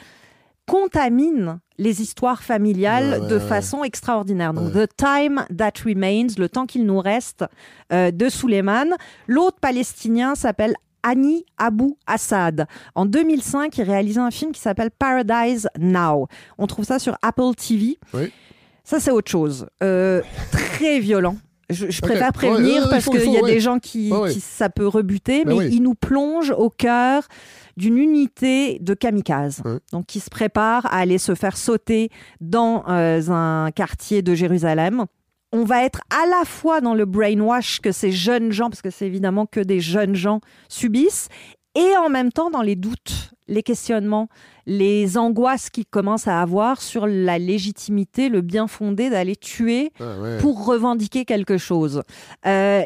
contamine 0.68 1.60
les 1.78 2.02
histoires 2.02 2.44
familiales 2.44 3.20
Ouais, 3.22 3.28
de 3.28 3.36
ouais. 3.36 3.48
façon 3.48 3.84
extraordinaire. 3.84 4.54
Donc, 4.54 4.74
The 4.74 4.88
Time 4.95 5.45
That 5.56 5.74
Remains, 5.86 6.28
le 6.38 6.49
temps 6.49 6.66
qu'il 6.66 6.86
nous 6.86 6.99
reste 6.99 7.45
euh, 7.94 8.12
de 8.12 8.30
Suleiman. 8.30 8.88
L'autre 9.28 9.58
palestinien 9.60 10.36
s'appelle 10.36 10.74
Ani 11.04 11.45
Abu 11.58 11.95
Assad. 12.06 12.66
En 12.95 13.06
2005, 13.06 13.78
il 13.78 13.84
réalisait 13.84 14.20
un 14.20 14.32
film 14.32 14.52
qui 14.52 14.60
s'appelle 14.60 14.91
Paradise 14.91 15.70
Now. 15.80 16.28
On 16.58 16.68
trouve 16.68 16.86
ça 16.86 16.99
sur 16.99 17.18
Apple 17.22 17.54
TV. 17.56 17.98
Oui. 18.14 18.32
Ça, 18.84 18.99
c'est 18.99 19.12
autre 19.12 19.30
chose. 19.30 19.68
Euh, 19.84 20.22
très 20.52 20.99
violent. 20.99 21.38
Je, 21.70 21.99
préfère 22.02 22.32
prévenir 22.32 22.90
parce 22.90 23.06
qu'il 23.10 23.30
y 23.30 23.38
a 23.38 23.41
des 23.41 23.60
gens 23.60 23.78
qui, 23.78 24.14
ça 24.40 24.70
peut 24.70 24.88
rebuter, 24.88 25.44
Ben 25.44 25.52
mais 25.52 25.66
oui. 25.66 25.70
il 25.74 25.84
nous 25.84 25.95
plonge 25.95 26.52
au 26.52 26.70
cœur 26.70 27.28
d'une 27.78 27.98
unité 27.98 28.80
de 28.80 28.94
kamikazes. 28.94 29.62
Donc, 29.94 30.08
qui 30.08 30.20
se 30.20 30.30
prépare 30.30 30.86
à 30.88 30.98
aller 30.98 31.18
se 31.20 31.36
faire 31.36 31.56
sauter 31.56 32.10
dans 32.41 32.84
euh, 32.90 33.22
un 33.30 33.72
quartier 33.72 34.22
de 34.22 34.34
Jérusalem. 34.34 35.06
On 35.54 35.64
va 35.64 35.86
être 35.86 36.02
à 36.10 36.28
la 36.28 36.44
fois 36.44 36.82
dans 36.82 36.94
le 36.94 37.06
brainwash 37.06 37.80
que 37.80 37.94
ces 37.94 38.12
jeunes 38.12 38.52
gens, 38.52 38.70
parce 38.70 38.82
que 38.82 38.90
c'est 38.90 39.06
évidemment 39.08 39.45
que 39.45 39.62
des 39.62 39.80
jeunes 39.80 40.16
gens 40.16 40.41
subissent, 40.68 41.30
et 41.76 41.95
en 41.98 42.10
même 42.10 42.32
temps 42.32 42.49
dans 42.49 42.64
les 42.64 42.76
doutes, 42.76 43.32
les 43.48 43.64
questionnements, 43.64 44.28
les 44.66 45.18
angoisses 45.18 45.70
qu'ils 45.70 45.86
commencent 45.86 46.28
à 46.28 46.41
avoir 46.41 46.82
sur 46.82 47.08
la 47.08 47.38
légitimité, 47.40 48.28
le 48.28 48.41
bien 48.41 48.68
fondé 48.68 49.10
d'aller 49.10 49.36
tuer 49.36 49.91
Ah 49.99 50.20
ouais. 50.20 50.38
pour 50.40 50.66
revendiquer 50.66 51.24
quelque 51.24 51.58
chose. 51.58 52.02
Euh, 52.45 52.82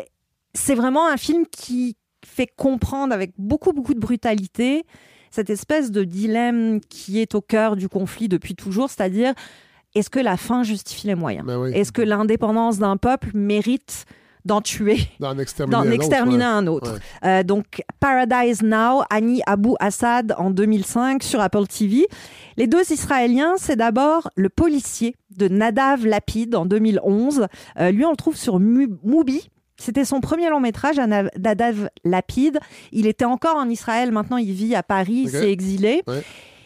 c'est 0.54 0.76
vraiment 0.76 1.08
un 1.08 1.18
film 1.18 1.46
qui 1.50 1.96
fait 2.32 2.48
comprendre 2.48 3.14
avec 3.14 3.32
beaucoup, 3.38 3.74
beaucoup 3.74 3.94
de 3.94 4.00
brutalité 4.00 4.86
cette 5.30 5.50
espèce 5.50 5.92
de 5.92 6.04
dilemme 6.04 6.80
qui 6.90 7.20
est 7.20 7.36
au 7.36 7.42
cœur 7.42 7.76
du 7.76 7.88
conflit 7.90 8.28
depuis 8.28 8.56
toujours, 8.56 8.90
c'est-à-dire 8.90 9.34
est-ce 9.96 10.10
que 10.10 10.20
la 10.20 10.38
fin 10.38 10.64
justifie 10.64 11.08
les 11.08 11.16
moyens? 11.16 11.46
Ben 11.46 11.58
oui. 11.58 11.72
Est-ce 11.74 11.92
que 11.92 12.02
l'indépendance 12.02 12.80
d'un 12.80 12.98
peuple 12.98 13.30
mérite 13.34 14.06
d'en 14.44 14.60
tuer 14.62 14.98
D'en 15.20 15.38
exterminer 15.38 15.78
un 15.78 15.82
autre, 15.84 15.92
exterminer 15.94 16.38
ouais. 16.38 16.44
un 16.44 16.68
autre? 16.68 16.94
Ouais. 16.94 17.00
Euh, 17.30 17.44
donc 17.44 17.82
Paradise 18.00 18.62
Now, 18.64 19.04
Annie 19.10 19.42
Abu 19.46 19.72
Assad 19.80 20.34
en 20.38 20.50
2005 20.52 21.24
sur 21.24 21.40
Apple 21.42 21.68
TV. 21.68 22.08
Les 22.58 22.68
deux 22.68 22.92
Israéliens, 22.92 23.54
c'est 23.58 23.76
d'abord 23.76 24.30
le 24.36 24.50
policier 24.50 25.16
de 25.38 25.48
Nadav 25.48 26.06
Lapid 26.06 26.56
en 26.56 26.66
2011. 26.66 27.48
Euh, 27.80 27.92
lui, 27.92 28.04
on 28.06 28.12
le 28.12 28.18
trouve 28.18 28.36
sur 28.36 28.60
Mu- 28.60 28.90
Mubi. 29.04 29.50
C'était 29.82 30.06
son 30.06 30.22
premier 30.22 30.50
long 30.50 30.60
métrage 30.60 30.98
Nadav 30.98 31.90
Lapid. 32.04 32.60
Il 32.92 33.08
était 33.08 33.26
encore 33.26 33.56
en 33.58 33.68
Israël, 33.68 34.12
maintenant 34.12 34.38
il 34.38 34.54
vit 34.54 34.76
à 34.76 34.84
Paris, 34.84 35.24
il 35.26 35.30
s'est 35.30 35.52
exilé. 35.52 36.04
Ouais. 36.08 36.24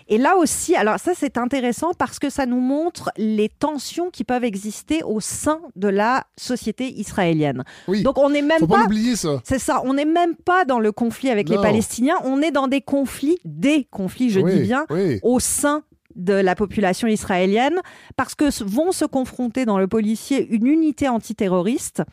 Et 0.07 0.19
là 0.19 0.35
aussi, 0.37 0.75
alors 0.75 0.99
ça 0.99 1.13
c'est 1.15 1.37
intéressant 1.37 1.91
parce 1.97 2.19
que 2.19 2.29
ça 2.29 2.45
nous 2.45 2.59
montre 2.59 3.09
les 3.17 3.49
tensions 3.49 4.11
qui 4.11 4.23
peuvent 4.23 4.43
exister 4.43 5.01
au 5.03 5.19
sein 5.19 5.61
de 5.75 5.87
la 5.87 6.25
société 6.37 6.91
israélienne. 6.99 7.63
Oui. 7.87 8.03
Donc 8.03 8.19
on 8.19 8.29
n'est 8.29 8.43
même 8.43 8.59
Faut 8.59 8.67
pas 8.67 8.75
pas, 8.75 8.81
l'oublier, 8.83 9.15
ça. 9.15 9.41
C'est 9.43 9.59
ça, 9.59 9.81
on 9.83 9.93
n'est 9.95 10.05
même 10.05 10.35
pas 10.35 10.65
dans 10.65 10.79
le 10.79 10.91
conflit 10.91 11.29
avec 11.29 11.49
les. 11.49 11.55
Palestiniens, 11.55 12.17
on 12.23 12.41
est 12.41 12.51
dans 12.51 12.67
des 12.67 12.81
conflits, 12.81 13.39
des 13.45 13.87
conflits, 13.89 14.29
je 14.29 14.41
Oui, 14.41 14.53
dis 14.53 14.59
bien, 14.61 14.85
oui. 14.91 15.19
au 15.23 15.39
sein 15.39 15.83
de 16.15 16.33
la 16.33 16.55
population 16.55 17.07
israélienne, 17.07 17.79
parce 18.15 18.35
que 18.35 18.63
vont 18.63 18.91
se 18.91 19.05
confronter 19.05 19.65
dans 19.65 19.79
le 19.79 19.87
policier 19.87 20.47
une 20.49 20.67
unité 20.67 21.09
antiterroriste 21.09 22.03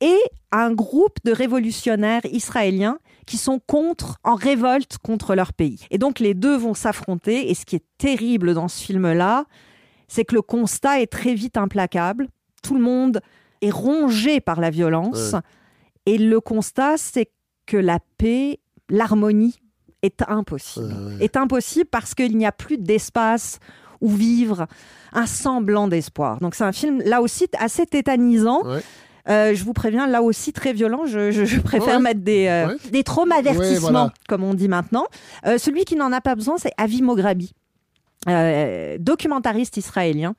et 0.00 0.18
un 0.52 0.72
groupe 0.72 1.18
de 1.24 1.32
révolutionnaires 1.32 2.24
israéliens 2.24 2.98
qui 3.26 3.36
sont 3.36 3.60
contre, 3.66 4.18
en 4.24 4.34
révolte 4.34 4.98
contre 4.98 5.34
leur 5.34 5.52
pays. 5.52 5.84
Et 5.90 5.98
donc 5.98 6.18
les 6.20 6.34
deux 6.34 6.56
vont 6.56 6.74
s'affronter. 6.74 7.50
Et 7.50 7.54
ce 7.54 7.66
qui 7.66 7.76
est 7.76 7.84
terrible 7.98 8.54
dans 8.54 8.68
ce 8.68 8.82
film-là, 8.82 9.44
c'est 10.06 10.24
que 10.24 10.34
le 10.34 10.42
constat 10.42 11.00
est 11.00 11.06
très 11.06 11.34
vite 11.34 11.56
implacable. 11.56 12.28
Tout 12.62 12.74
le 12.74 12.80
monde 12.80 13.20
est 13.60 13.70
rongé 13.70 14.40
par 14.40 14.60
la 14.60 14.70
violence. 14.70 15.32
Ouais. 15.32 15.40
Et 16.06 16.16
le 16.16 16.40
constat, 16.40 16.96
c'est 16.96 17.30
que 17.66 17.76
la 17.76 17.98
paix, 18.16 18.60
l'harmonie 18.88 19.60
est 20.02 20.22
impossible. 20.26 21.18
Est 21.20 21.36
impossible 21.36 21.88
parce 21.90 22.14
qu'il 22.14 22.36
n'y 22.36 22.46
a 22.46 22.52
plus 22.52 22.78
d'espace 22.78 23.58
où 24.00 24.08
vivre 24.08 24.66
un 25.12 25.26
semblant 25.26 25.88
d'espoir. 25.88 26.38
Donc 26.40 26.54
c'est 26.54 26.64
un 26.64 26.72
film 26.72 27.02
là 27.04 27.20
aussi 27.20 27.46
assez 27.58 27.84
tétanisant. 27.84 28.62
Euh, 29.28 29.54
je 29.54 29.62
vous 29.64 29.72
préviens, 29.72 30.06
là 30.06 30.22
aussi 30.22 30.52
très 30.52 30.72
violent. 30.72 31.06
Je, 31.06 31.30
je- 31.30 31.44
je 31.44 31.60
préfère 31.60 31.96
Ouais. 31.96 32.02
mettre 32.02 32.20
des, 32.20 32.46
euh, 32.46 32.68
Ouais. 32.68 32.76
des 32.90 33.02
traumavertissements, 33.04 33.86
Ouais, 33.88 33.92
voilà. 33.92 34.12
comme 34.28 34.44
on 34.44 34.54
dit 34.54 34.68
maintenant. 34.68 35.06
Euh, 35.46 35.58
celui 35.58 35.84
qui 35.84 35.96
n'en 35.96 36.12
a 36.12 36.20
pas 36.20 36.34
besoin, 36.34 36.56
c'est 36.58 36.72
Avi 36.78 37.02
Mograbi, 37.02 37.52
euh, 38.28 38.96
documentariste 38.98 39.76
israélien. 39.76 40.34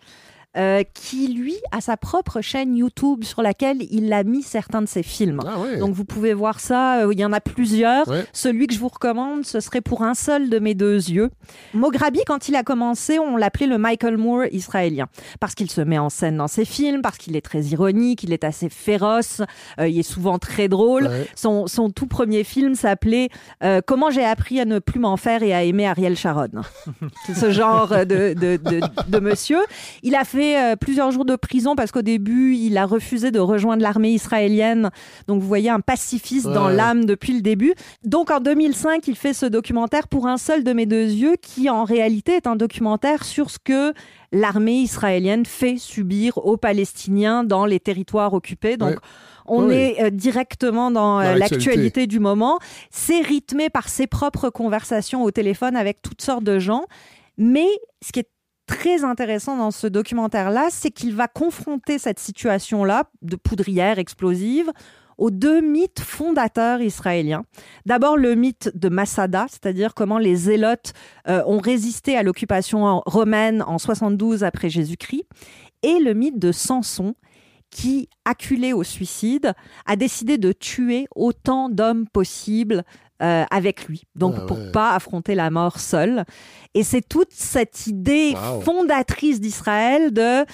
Euh, 0.58 0.82
qui 0.96 1.28
lui 1.28 1.56
a 1.72 1.80
sa 1.80 1.96
propre 1.96 2.42
chaîne 2.42 2.76
YouTube 2.76 3.24
sur 3.24 3.44
laquelle 3.44 3.78
il 3.92 4.12
a 4.12 4.24
mis 4.24 4.42
certains 4.42 4.82
de 4.82 4.88
ses 4.88 5.04
films. 5.04 5.42
Donc 5.80 5.94
vous 5.94 6.06
pouvez 6.06 6.34
voir 6.34 6.60
ça, 6.60 7.02
euh, 7.04 7.14
il 7.14 7.20
y 7.20 7.26
en 7.26 7.34
a 7.34 7.40
plusieurs. 7.40 8.06
Celui 8.34 8.66
que 8.66 8.74
je 8.74 8.80
vous 8.80 8.88
recommande, 8.88 9.46
ce 9.46 9.60
serait 9.60 9.82
pour 9.82 10.02
un 10.02 10.16
seul 10.16 10.50
de 10.50 10.58
mes 10.58 10.74
deux 10.74 10.96
yeux. 10.96 11.30
Mograbi, 11.76 12.22
quand 12.26 12.50
il 12.50 12.56
a 12.56 12.64
commencé, 12.64 13.20
on 13.20 13.38
l'appelait 13.38 13.68
le 13.68 13.78
Michael 13.78 14.18
Moore 14.18 14.46
israélien, 14.52 15.06
parce 15.40 15.54
qu'il 15.54 15.70
se 15.70 15.82
met 15.82 16.00
en 16.00 16.10
scène 16.10 16.38
dans 16.38 16.48
ses 16.48 16.66
films, 16.66 17.04
parce 17.04 17.20
qu'il 17.20 17.36
est 17.36 17.46
très 17.46 17.62
ironique, 17.62 18.24
il 18.24 18.34
est 18.34 18.44
assez 18.44 18.70
féroce, 18.70 19.44
euh, 19.80 19.88
il 19.88 20.00
est 20.00 20.04
souvent 20.04 20.40
très 20.40 20.68
drôle. 20.68 21.08
Ouais. 21.08 21.28
Son, 21.36 21.68
son 21.68 21.92
tout 21.92 22.08
premier 22.08 22.44
film 22.44 22.74
s'appelait 22.74 23.30
euh, 23.64 23.82
Comment 23.86 24.10
j'ai 24.10 24.26
appris 24.26 24.60
à 24.60 24.66
ne 24.66 24.80
plus 24.80 25.00
m'en 25.00 25.16
faire 25.16 25.44
et 25.44 25.54
à 25.54 25.64
aimer 25.64 25.86
Ariel 25.88 26.18
Sharon. 26.18 26.50
Ce 27.36 27.52
genre 27.52 27.90
de, 27.90 28.34
de, 28.34 28.58
de, 28.58 28.82
de 29.08 29.20
monsieur. 29.20 29.60
Il 30.02 30.16
a 30.16 30.24
fait 30.24 30.39
euh, 30.58 30.76
plusieurs 30.76 31.12
jours 31.12 31.26
de 31.26 31.36
prison 31.36 31.76
parce 31.76 31.92
qu'au 31.92 32.02
début, 32.02 32.56
il 32.56 32.78
a 32.78 32.86
refusé 32.86 33.32
de 33.32 33.40
rejoindre 33.40 33.82
l'armée 33.84 34.12
israélienne. 34.12 34.90
Donc, 35.28 35.42
vous 35.42 35.48
voyez 35.48 35.70
un 35.70 35.80
pacifiste 35.80 36.48
dans 36.48 36.70
l'âme 36.70 37.06
depuis 37.06 37.34
le 37.34 37.42
début. 37.42 37.74
Donc, 38.04 38.32
en 38.32 38.40
2005, 38.40 39.08
il 39.08 39.16
fait 39.16 39.34
ce 39.34 39.46
documentaire 39.46 40.08
pour 40.08 40.28
un 40.28 40.38
seul 40.38 40.64
de 40.64 40.74
mes 40.74 40.86
deux 40.86 41.06
yeux 41.10 41.36
qui, 41.42 41.70
en 41.70 41.84
réalité, 41.84 42.34
est 42.34 42.48
un 42.48 42.56
documentaire 42.56 43.24
sur 43.24 43.50
ce 43.50 43.58
que 43.64 43.94
l'armée 44.32 44.78
israélienne 44.82 45.46
fait 45.46 45.78
subir 45.78 46.38
aux 46.38 46.58
Palestiniens 46.58 47.44
dans 47.44 47.66
les 47.66 47.80
territoires 47.80 48.34
occupés. 48.34 48.78
Donc, 48.78 48.92
Ouais. 48.92 48.96
on 49.48 49.66
Oui. 49.68 49.74
est 49.76 50.04
euh, 50.04 50.10
directement 50.12 50.92
dans, 50.92 51.20
euh, 51.20 51.24
Dans 51.24 51.30
l'actualité. 51.40 51.56
l'actualité 51.70 52.08
du 52.08 52.20
moment. 52.20 52.60
C'est 52.92 53.22
rythmé 53.22 53.70
par 53.70 53.90
ses 53.90 54.06
propres 54.08 54.50
conversations 54.50 55.24
au 55.24 55.32
téléphone 55.32 55.76
avec 55.76 56.02
toutes 56.02 56.22
sortes 56.22 56.44
de 56.44 56.60
gens. 56.60 56.84
Mais 57.38 57.66
ce 58.06 58.12
qui 58.12 58.20
est 58.20 58.30
très 58.70 59.04
intéressant 59.04 59.58
dans 59.58 59.72
ce 59.72 59.88
documentaire-là, 59.88 60.68
c'est 60.70 60.92
qu'il 60.92 61.16
va 61.16 61.28
confronter 61.28 61.98
cette 61.98 62.20
situation-là 62.20 63.06
de 63.24 63.36
poudrière 63.36 63.98
explosive 63.98 64.72
aux 65.18 65.32
deux 65.32 65.60
mythes 65.60 66.00
fondateurs 66.00 66.80
israéliens. 66.80 67.44
D'abord 67.88 68.16
le 68.16 68.36
mythe 68.36 68.72
de 68.76 68.88
Masada, 68.88 69.48
c'est-à-dire 69.50 69.96
comment 69.96 70.20
les 70.20 70.36
zélotes 70.36 70.94
euh, 71.28 71.42
ont 71.48 71.58
résisté 71.58 72.16
à 72.16 72.22
l'occupation 72.22 73.02
romaine 73.08 73.64
en 73.64 73.80
72 73.80 74.44
après 74.44 74.70
Jésus-Christ, 74.70 75.26
et 75.82 76.00
le 76.00 76.14
mythe 76.14 76.38
de 76.38 76.52
Samson, 76.52 77.16
qui, 77.72 78.08
acculé 78.24 78.72
au 78.72 78.84
suicide, 78.84 79.54
a 79.88 79.96
décidé 79.96 80.38
de 80.38 80.52
tuer 80.52 81.08
autant 81.16 81.70
d'hommes 81.70 82.08
possibles 82.08 82.84
euh, 83.22 83.44
avec 83.52 83.86
lui, 83.88 84.04
donc 84.16 84.36
Ah 84.38 84.42
pour 84.46 84.58
ouais. 84.58 84.72
pas 84.72 84.92
affronter 84.92 85.36
la 85.36 85.50
mort 85.50 85.80
seul. 85.80 86.24
Et 86.74 86.84
c'est 86.84 87.02
toute 87.08 87.32
cette 87.32 87.88
idée 87.88 88.34
Wow. 88.36 88.62
fondatrice 88.62 89.40
d'Israël 89.42 90.12
de 90.14 90.46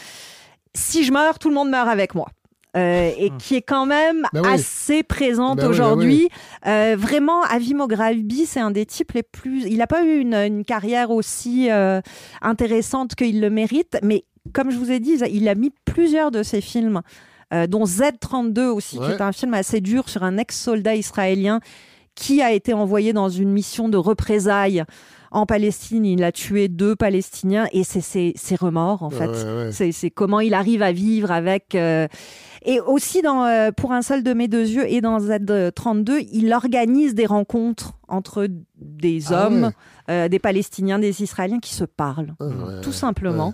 si 0.73 1.03
je 1.03 1.11
meurs, 1.11 1.39
tout 1.39 1.49
le 1.49 1.55
monde 1.55 1.69
meurt 1.69 1.87
avec 1.89 2.15
moi. 2.15 2.27
Euh, 2.77 3.09
et 3.17 3.31
qui 3.39 3.55
est 3.55 3.61
quand 3.61 3.85
même 3.85 4.27
Ben 4.33 4.41
oui. 4.43 4.49
assez 4.51 5.01
présente 5.01 5.59
Ben 5.59 5.63
oui, 5.63 5.69
ben 5.69 5.71
aujourd'hui. 5.71 6.29
Euh, 6.67 6.97
vraiment, 6.99 7.41
Avi 7.43 7.73
Mograbi, 7.73 8.45
c'est 8.45 8.59
un 8.59 8.69
des 8.71 8.85
types 8.85 9.13
les 9.13 9.23
plus. 9.23 9.63
Il 9.65 9.77
n'a 9.77 9.87
pas 9.87 10.03
eu 10.03 10.17
une, 10.19 10.33
une 10.33 10.65
carrière 10.65 11.09
aussi 11.09 11.71
euh, 11.71 12.01
intéressante 12.41 13.15
qu'il 13.15 13.39
le 13.39 13.49
mérite, 13.49 13.97
mais 14.03 14.25
comme 14.51 14.71
je 14.71 14.77
vous 14.77 14.91
ai 14.91 14.99
dit, 14.99 15.13
il 15.31 15.47
a 15.47 15.55
mis 15.55 15.71
plusieurs 15.85 16.31
de 16.31 16.43
ses 16.43 16.59
films, 16.59 17.01
dont 17.69 17.85
Z32 17.85 18.59
aussi, 18.65 18.99
qui 18.99 19.09
est 19.09 19.21
un 19.21 19.31
film 19.31 19.53
assez 19.53 19.79
dur 19.79 20.09
sur 20.09 20.23
un 20.23 20.37
ex-soldat 20.37 20.95
israélien 20.95 21.61
qui 22.15 22.41
a 22.41 22.51
été 22.51 22.73
envoyé 22.73 23.13
dans 23.13 23.29
une 23.29 23.51
mission 23.51 23.89
de 23.89 23.97
représailles 23.97 24.83
en 25.31 25.45
Palestine. 25.45 26.05
Il 26.05 26.23
a 26.23 26.31
tué 26.31 26.69
deux 26.69 26.95
Palestiniens 26.95 27.67
et 27.73 27.83
c'est 27.83 27.99
ses, 28.01 28.33
remords, 28.55 29.03
en 29.03 29.09
fait. 29.09 29.27
Ouais, 29.27 29.71
ouais. 29.77 29.91
C'est 29.91 30.09
comment 30.09 30.39
il 30.39 30.53
arrive 30.53 30.81
à 30.81 30.91
vivre 30.93 31.29
avec. 31.31 31.75
euh, 31.75 32.07
Et 32.65 32.79
aussi, 32.79 33.21
dans, 33.21 33.43
euh, 33.43 33.71
pour 33.71 33.91
un 33.91 34.01
seul 34.01 34.23
de 34.23 34.33
mes 34.33 34.47
deux 34.47 34.65
yeux 34.67 34.89
et 34.89 35.01
dans 35.01 35.19
Z32, 35.19 36.25
il 36.31 36.53
organise 36.53 37.15
des 37.15 37.25
rencontres 37.25 37.93
entre 38.07 38.47
des 38.77 39.33
Ah 39.33 39.47
hommes, 39.47 39.63
ouais. 39.65 39.71
euh, 40.13 40.27
des 40.29 40.39
Palestiniens, 40.39 40.99
des 40.99 41.21
Israéliens 41.21 41.59
qui 41.59 41.73
se 41.73 41.83
parlent, 41.83 42.33
Ah 42.39 42.45
tout 42.81 42.93
simplement. 42.93 43.53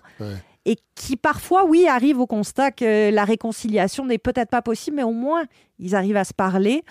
Et 0.65 0.77
qui 0.93 1.15
parfois, 1.17 1.65
oui, 1.65 1.88
arrivent 1.88 2.19
au 2.19 2.27
constat 2.27 2.69
que 2.69 3.09
la 3.11 3.25
réconciliation 3.25 4.05
n'est 4.05 4.19
peut-être 4.19 4.51
pas 4.51 4.61
possible, 4.61 4.97
mais 4.97 5.03
au 5.03 5.13
moins, 5.13 5.45
ils 5.79 5.95
arrivent 5.95 6.17
à 6.17 6.23
se 6.23 6.35
parler. 6.35 6.83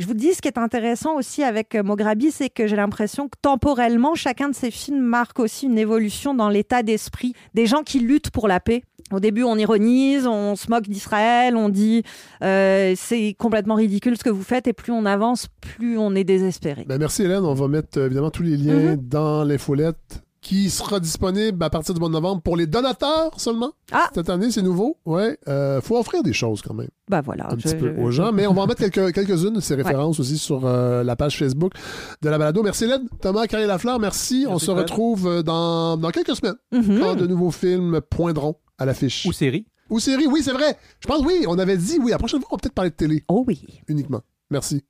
Je 0.00 0.06
vous 0.06 0.14
dis, 0.14 0.32
ce 0.32 0.40
qui 0.40 0.48
est 0.48 0.56
intéressant 0.56 1.16
aussi 1.16 1.42
avec 1.42 1.74
euh, 1.74 1.82
Mograbi, 1.82 2.30
c'est 2.30 2.48
que 2.48 2.66
j'ai 2.66 2.74
l'impression 2.76 3.28
que 3.28 3.36
temporellement, 3.42 4.14
chacun 4.14 4.48
de 4.48 4.54
ces 4.54 4.70
films 4.70 5.02
marque 5.02 5.38
aussi 5.38 5.66
une 5.66 5.76
évolution 5.78 6.32
dans 6.34 6.48
l'état 6.48 6.82
d'esprit 6.82 7.34
des 7.52 7.66
gens 7.66 7.82
qui 7.82 8.00
luttent 8.00 8.30
pour 8.30 8.48
la 8.48 8.60
paix. 8.60 8.82
Au 9.12 9.20
début, 9.20 9.42
on 9.42 9.56
ironise, 9.56 10.26
on 10.26 10.56
se 10.56 10.70
moque 10.70 10.88
d'Israël, 10.88 11.54
on 11.54 11.68
dit 11.68 12.02
euh, 12.42 12.94
c'est 12.96 13.34
complètement 13.38 13.74
ridicule 13.74 14.16
ce 14.16 14.24
que 14.24 14.30
vous 14.30 14.42
faites, 14.42 14.66
et 14.68 14.72
plus 14.72 14.92
on 14.92 15.04
avance, 15.04 15.48
plus 15.60 15.98
on 15.98 16.14
est 16.14 16.24
désespéré. 16.24 16.84
Ben, 16.88 16.96
merci 16.98 17.24
Hélène. 17.24 17.44
On 17.44 17.52
va 17.54 17.68
mettre 17.68 17.98
euh, 17.98 18.06
évidemment 18.06 18.30
tous 18.30 18.42
les 18.42 18.56
liens 18.56 18.94
Mhm. 18.94 18.96
dans 19.08 19.44
l'infolette 19.44 20.22
qui 20.42 20.70
sera 20.70 21.00
disponible 21.00 21.62
à 21.62 21.68
partir 21.70 21.92
du 21.94 22.00
mois 22.00 22.08
de 22.08 22.14
novembre 22.14 22.40
pour 22.42 22.56
les 22.56 22.66
donateurs 22.66 23.38
seulement. 23.38 23.72
Ah! 23.92 24.08
Cette 24.14 24.30
année, 24.30 24.50
c'est 24.50 24.62
nouveau. 24.62 24.96
Ouais. 25.04 25.38
Euh, 25.48 25.80
faut 25.82 25.98
offrir 25.98 26.22
des 26.22 26.32
choses 26.32 26.62
quand 26.62 26.72
même. 26.74 26.88
Bah 27.08 27.20
voilà. 27.20 27.46
Un 27.48 27.50
je- 27.58 27.62
petit 27.68 27.74
peu 27.74 27.94
je- 27.94 28.00
aux 28.00 28.10
gens. 28.10 28.32
Mais 28.32 28.46
on 28.46 28.54
va 28.54 28.62
en 28.62 28.66
mettre 28.66 28.80
quelques, 28.88 29.12
quelques-unes 29.14 29.52
de 29.54 29.60
ces 29.60 29.74
références 29.74 30.18
aussi 30.18 30.38
sur 30.38 30.64
euh, 30.64 31.02
la 31.04 31.14
page 31.16 31.36
Facebook 31.38 31.72
de 32.22 32.28
la 32.30 32.38
balado. 32.38 32.62
Merci 32.62 32.84
Hélène. 32.84 33.06
Thomas, 33.20 33.46
Carré 33.46 33.66
Lafleur, 33.66 33.98
merci. 33.98 34.46
on 34.48 34.58
se 34.58 34.70
retrouve 34.70 35.26
euh, 35.26 35.42
dans, 35.42 35.96
dans 35.96 36.10
quelques 36.10 36.34
semaines 36.36 36.56
Mhm. 36.72 37.00
quand 37.00 37.14
de 37.16 37.26
nouveaux 37.26 37.50
films 37.50 38.00
poindront 38.08 38.56
à 38.78 38.86
l'affiche. 38.86 39.26
Ou 39.26 39.32
série. 39.32 39.66
Ou 39.90 39.98
série, 40.00 40.26
oui, 40.26 40.40
c'est 40.42 40.52
vrai. 40.52 40.76
Je 41.00 41.06
pense, 41.08 41.20
oui, 41.26 41.44
on 41.48 41.58
avait 41.58 41.76
dit, 41.76 41.98
oui, 42.02 42.12
la 42.12 42.18
prochaine 42.18 42.40
fois, 42.40 42.48
on 42.52 42.54
va 42.56 42.60
peut-être 42.60 42.74
parler 42.74 42.90
de 42.92 42.96
télé. 42.96 43.24
Oh 43.28 43.44
oui. 43.46 43.60
Uniquement. 43.88 44.20
Merci. 44.50 44.82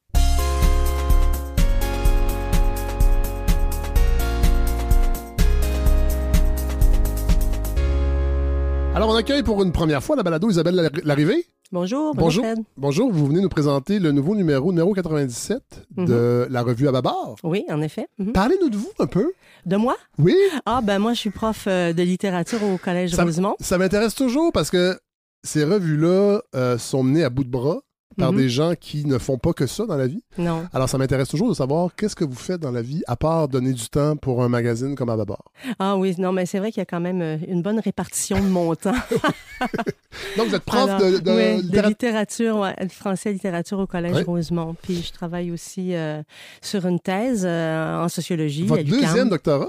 Alors, 8.94 9.08
on 9.10 9.14
accueille 9.14 9.42
pour 9.42 9.62
une 9.62 9.72
première 9.72 10.02
fois 10.02 10.16
la 10.16 10.22
balado 10.22 10.50
Isabelle 10.50 10.74
Lar- 10.74 10.90
Larrivée. 11.04 11.46
Bonjour, 11.72 12.14
Bonjour. 12.14 12.44
Fred. 12.44 12.58
Bonjour, 12.76 13.12
vous 13.12 13.26
venez 13.28 13.40
nous 13.40 13.48
présenter 13.48 14.00
le 14.00 14.10
nouveau 14.10 14.34
numéro, 14.34 14.72
numéro 14.72 14.92
97 14.92 15.62
de 15.96 16.46
la 16.50 16.62
revue 16.62 16.88
à 16.88 16.92
Babar. 16.92 17.36
Oui, 17.44 17.64
en 17.70 17.80
effet. 17.80 18.08
Mhm. 18.18 18.32
Parlez-nous 18.32 18.68
de 18.68 18.76
vous 18.76 18.90
un 18.98 19.06
peu. 19.06 19.32
De 19.66 19.76
moi? 19.76 19.96
Oui. 20.18 20.34
Ah, 20.66 20.80
ben 20.82 20.98
moi, 20.98 21.12
je 21.14 21.20
suis 21.20 21.30
prof 21.30 21.64
euh, 21.68 21.92
de 21.92 22.02
littérature 22.02 22.62
au 22.64 22.76
Collège 22.78 23.14
Ça, 23.14 23.22
Rosemont. 23.24 23.54
ça 23.60 23.78
m'intéresse 23.78 24.14
toujours 24.16 24.50
parce 24.52 24.70
que 24.70 24.98
ces 25.44 25.62
revues-là 25.64 26.40
euh, 26.56 26.76
sont 26.76 27.04
menées 27.04 27.22
à 27.24 27.30
bout 27.30 27.44
de 27.44 27.50
bras 27.50 27.80
par 28.18 28.32
Mhm. 28.32 28.38
des 28.38 28.48
gens 28.48 28.72
qui 28.78 29.04
ne 29.06 29.18
font 29.18 29.38
pas 29.38 29.52
que 29.52 29.66
ça 29.66 29.86
dans 29.86 29.96
la 29.96 30.06
vie. 30.06 30.22
Non. 30.36 30.66
Alors, 30.72 30.88
ça 30.88 30.98
m'intéresse 30.98 31.28
toujours 31.28 31.48
de 31.48 31.54
savoir 31.54 31.90
qu'est-ce 31.96 32.16
que 32.16 32.24
vous 32.24 32.34
faites 32.34 32.60
dans 32.60 32.70
la 32.72 32.82
vie, 32.82 33.02
à 33.06 33.16
part 33.16 33.48
donner 33.48 33.72
du 33.72 33.88
temps 33.88 34.16
pour 34.16 34.42
un 34.42 34.48
magazine 34.48 34.94
comme 34.96 35.08
Ababar. 35.10 35.42
Ah 35.78 35.96
oui, 35.96 36.14
non, 36.18 36.32
mais 36.32 36.44
c'est 36.46 36.58
vrai 36.58 36.70
qu'il 36.72 36.80
y 36.80 36.82
a 36.82 36.86
quand 36.86 37.00
même 37.00 37.22
euh, 37.22 37.36
une 37.48 37.62
bonne 37.62 37.78
répartition 37.80 38.38
de 38.38 38.48
mon 38.48 38.74
temps. 38.74 38.92
Donc, 40.36 40.48
vous 40.48 40.54
êtes 40.54 40.64
prof 40.64 40.88
Alors, 40.90 40.98
de, 41.00 41.18
de 41.18 41.30
oui, 41.60 41.68
de 41.68 41.80
littérature. 41.80 42.58
ouais, 42.58 42.74
français 42.88 43.32
littérature 43.32 43.78
au 43.78 43.86
Collège 43.86 44.10
Ouais. 44.16 44.22
Rosemont. 44.22 44.74
Puis 44.82 45.02
je 45.06 45.12
travaille 45.12 45.50
aussi 45.52 45.94
euh, 45.94 46.22
sur 46.60 46.84
une 46.86 46.98
thèse 46.98 47.44
euh, 47.46 48.02
en 48.04 48.08
sociologie. 48.08 48.64
Votre 48.66 48.80
à 48.80 48.84
deuxième 48.84 49.28
doctorat? 49.28 49.68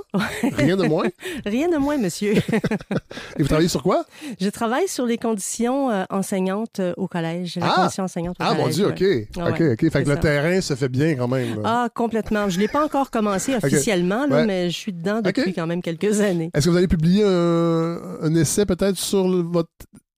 Rien 0.57 0.75
de 0.77 0.87
moins? 0.87 1.05
Rien 1.45 1.69
de 1.69 1.77
moins, 1.77 1.97
monsieur. 1.97 2.33
Et 3.37 3.41
vous 3.41 3.47
travaillez 3.47 3.69
sur 3.69 3.83
quoi? 3.83 4.05
je 4.39 4.49
travaille 4.49 4.87
sur 4.87 5.05
les 5.05 5.17
conditions 5.17 5.91
euh, 5.91 6.05
enseignantes 6.09 6.81
au 6.97 7.07
collège. 7.07 7.59
Ah! 7.61 7.73
condition 7.75 8.03
au 8.31 8.43
Ah, 8.43 8.53
mon. 8.53 8.67
Dieu. 8.67 8.87
OK. 8.87 9.03
Ah 9.39 9.49
OK, 9.49 9.61
OK. 9.73 9.89
Fait 9.91 10.03
que 10.03 10.09
le 10.09 10.17
terrain 10.19 10.59
se 10.61 10.73
fait 10.75 10.89
bien 10.89 11.15
quand 11.15 11.27
même. 11.27 11.55
là. 11.55 11.61
Ah, 11.63 11.89
complètement. 11.93 12.49
Je 12.49 12.57
ne 12.57 12.61
l'ai 12.61 12.67
pas 12.67 12.83
encore 12.83 13.11
commencé 13.11 13.55
officiellement, 13.55 14.25
là, 14.27 14.37
Ouais. 14.37 14.45
mais 14.45 14.69
je 14.69 14.77
suis 14.77 14.93
dedans 14.93 15.21
depuis 15.21 15.53
quand 15.53 15.67
même 15.67 15.81
quelques 15.81 16.19
années. 16.21 16.49
Est-ce 16.53 16.65
que 16.65 16.71
vous 16.71 16.77
allez 16.77 16.87
publier 16.87 17.23
un, 17.23 17.99
un 18.21 18.35
essai 18.35 18.65
peut-être 18.65 18.97
sur 18.97 19.27
le- 19.27 19.41
votre 19.41 19.69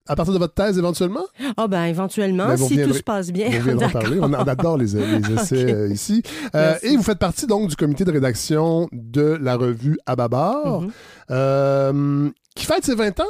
à 0.06 0.16
partir 0.16 0.34
de 0.34 0.38
votre 0.38 0.52
thèse 0.52 0.76
éventuellement? 0.76 1.24
Ah 1.56 1.66
ben 1.66 1.84
éventuellement, 1.84 2.48
Ben, 2.48 2.56
si 2.58 2.76
tout 2.82 2.92
se 2.92 3.02
passe 3.02 3.32
bien. 3.32 3.48
D'accord. 3.66 3.90
parler. 4.02 4.18
On, 4.20 4.24
on 4.24 4.32
adore 4.34 4.76
les, 4.76 4.88
les 4.92 5.34
essais 5.40 5.72
euh, 5.72 5.88
ici. 5.90 6.22
Euh, 6.54 6.74
et 6.82 6.94
vous 6.94 7.02
faites 7.02 7.18
partie 7.18 7.46
donc 7.46 7.70
du 7.70 7.76
comité 7.76 8.04
de 8.04 8.12
rédaction 8.12 8.86
de 8.92 9.38
la 9.40 9.56
revue 9.56 9.96
Ababar, 10.04 10.82
Mhm. 10.82 10.90
euh, 11.30 12.30
qui 12.54 12.66
fête 12.66 12.84
ses 12.84 12.94
20 12.94 13.18
ans? 13.20 13.24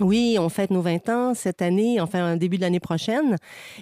Oui, 0.00 0.36
on 0.38 0.48
fête 0.48 0.70
nos 0.70 0.80
20 0.80 1.08
ans 1.08 1.34
cette 1.34 1.62
année, 1.62 2.00
enfin, 2.00 2.36
début 2.36 2.56
de 2.56 2.62
l'année 2.62 2.80
prochaine. 2.80 3.36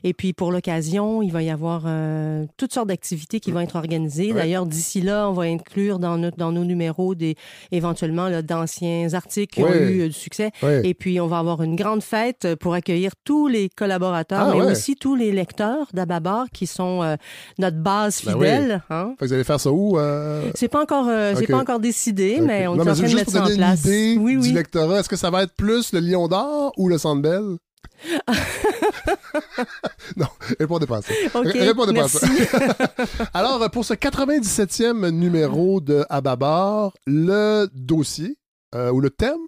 Et 0.04 0.12
puis, 0.14 0.32
pour 0.32 0.50
l'occasion, 0.52 1.22
il 1.22 1.30
va 1.32 1.42
y 1.42 1.50
avoir 1.50 1.82
euh, 1.86 2.44
toutes 2.56 2.72
sortes 2.72 2.88
d'activités 2.88 3.40
qui 3.40 3.52
vont 3.52 3.60
être 3.60 3.76
organisées. 3.76 4.28
Ouais. 4.32 4.40
D'ailleurs, 4.40 4.66
d'ici 4.66 5.00
là, 5.00 5.28
on 5.28 5.32
va 5.32 5.44
inclure 5.44 5.98
dans, 5.98 6.16
notre, 6.18 6.36
dans 6.36 6.52
nos 6.52 6.64
numéros 6.64 7.14
des, 7.14 7.36
éventuellement 7.72 8.28
là, 8.28 8.42
d'anciens 8.42 9.08
articles 9.14 9.54
qui 9.54 9.62
ont 9.62 9.72
eu 9.72 10.00
euh, 10.02 10.06
du 10.08 10.12
succès. 10.12 10.50
Ouais. 10.62 10.82
Et 10.84 10.94
puis, 10.94 11.20
on 11.20 11.26
va 11.26 11.38
avoir 11.38 11.62
une 11.62 11.76
grande 11.76 12.02
fête 12.02 12.54
pour 12.60 12.74
accueillir 12.74 13.12
tous 13.24 13.46
les 13.48 13.68
collaborateurs, 13.68 14.48
Ah, 14.50 14.54
mais 14.54 14.70
aussi 14.72 14.96
tous 14.96 15.14
les 15.14 15.32
lecteurs 15.32 15.86
d'Ababar 15.92 16.46
qui 16.52 16.66
sont 16.66 17.02
euh, 17.02 17.16
notre 17.58 17.76
base 17.78 18.22
Ben 18.24 18.32
fidèle. 18.32 18.82
oui. 18.90 18.96
hein. 18.96 19.14
Fait 19.18 19.24
que 19.24 19.28
vous 19.28 19.32
allez 19.34 19.44
faire 19.44 19.60
ça 19.60 19.70
où? 19.70 19.98
euh? 19.98 20.50
C'est 20.54 20.68
pas 20.68 20.82
encore, 20.82 21.06
euh, 21.08 21.34
c'est 21.36 21.44
OK. 21.44 21.50
pas 21.50 21.58
encore 21.58 21.80
décidé, 21.80 22.40
mais 22.42 22.66
on 22.66 22.74
Non, 22.76 22.84
est 22.84 22.90
en 22.90 22.92
train 22.94 23.02
de 23.02 23.06
juste 23.06 23.14
mettre 23.16 23.30
ça 23.30 23.44
en 23.44 23.54
place. 23.54 23.84
idée 23.84 24.16
oui, 24.18 24.32
du 24.32 24.38
oui. 24.48 24.52
lectorat, 24.52 25.00
est-ce 25.00 25.08
que 25.08 25.16
ça 25.16 25.30
va 25.30 25.42
être 25.44 25.54
plus 25.54 25.92
le 25.92 26.00
Lion 26.08 26.28
d'Or 26.28 26.72
ou 26.76 26.88
le 26.88 26.98
Centre 26.98 27.22
Bell? 27.22 27.56
non, 30.16 30.26
répondez 30.58 30.86
pas 30.86 30.98
à 30.98 31.02
ça. 31.02 31.12
OK, 31.34 31.46
R- 31.46 31.58
répondez 31.66 31.92
pas 31.94 32.04
à 32.04 32.08
ça. 32.08 32.26
merci. 32.28 32.48
Alors, 33.34 33.70
pour 33.70 33.84
ce 33.84 33.94
97e 33.94 35.10
numéro 35.10 35.80
de 35.80 36.04
Ababar, 36.08 36.92
le 37.06 37.68
dossier 37.74 38.36
euh, 38.74 38.90
ou 38.92 39.00
le 39.00 39.10
thème, 39.10 39.38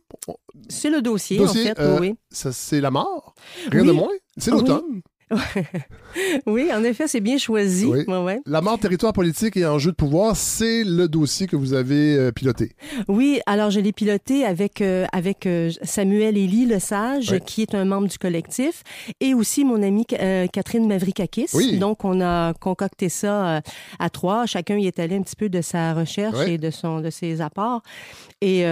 C'est 0.68 0.90
le 0.90 1.02
dossier, 1.02 1.36
dossier, 1.38 1.72
en 1.72 1.74
fait, 1.74 1.80
euh, 1.80 1.98
oui. 2.00 2.14
c'est 2.30 2.80
la 2.80 2.90
mort. 2.90 3.34
Rien 3.70 3.82
Oui. 3.82 3.86
de 3.88 3.92
moins. 3.92 4.08
C'est 4.36 4.50
l'automne. 4.50 4.82
oui, 4.88 5.02
en 6.46 6.84
effet, 6.84 7.06
c'est 7.08 7.20
bien 7.20 7.38
choisi. 7.38 7.86
Oui. 7.86 8.04
Ouais, 8.06 8.18
ouais. 8.22 8.40
La 8.46 8.60
mort, 8.60 8.78
territoire 8.78 9.12
politique 9.12 9.56
et 9.56 9.64
enjeu 9.66 9.90
de 9.92 9.96
pouvoir, 9.96 10.36
c'est 10.36 10.84
le 10.84 11.08
dossier 11.08 11.46
que 11.46 11.56
vous 11.56 11.72
avez 11.74 12.16
euh, 12.16 12.32
piloté. 12.32 12.72
Oui, 13.08 13.40
alors 13.46 13.70
je 13.70 13.80
l'ai 13.80 13.92
piloté 13.92 14.44
avec 14.44 14.80
euh, 14.80 15.06
avec 15.12 15.46
euh, 15.46 15.70
Samuel 15.82 16.36
Élie 16.36 16.66
Lesage, 16.66 17.30
Oui. 17.32 17.40
qui 17.44 17.62
est 17.62 17.74
un 17.74 17.84
membre 17.84 18.08
du 18.08 18.18
collectif, 18.18 18.82
et 19.20 19.34
aussi 19.34 19.64
mon 19.64 19.82
amie 19.82 20.04
Catherine 20.06 20.86
Mavrikakis. 20.88 21.48
Oui. 21.54 21.78
Donc 21.78 22.04
on 22.04 22.20
a 22.20 22.52
concocté 22.54 23.08
ça 23.08 23.62
à 23.98 24.10
trois. 24.10 24.46
Chacun 24.46 24.76
y 24.78 24.86
est 24.86 24.98
allé 24.98 25.16
un 25.16 25.22
petit 25.22 25.36
peu 25.36 25.48
de 25.48 25.60
sa 25.62 25.94
recherche 25.94 26.36
Oui. 26.46 26.52
et 26.54 26.58
de 26.58 26.70
son 26.70 27.00
de 27.00 27.10
ses 27.10 27.40
apports. 27.40 27.82
Et 28.40 28.64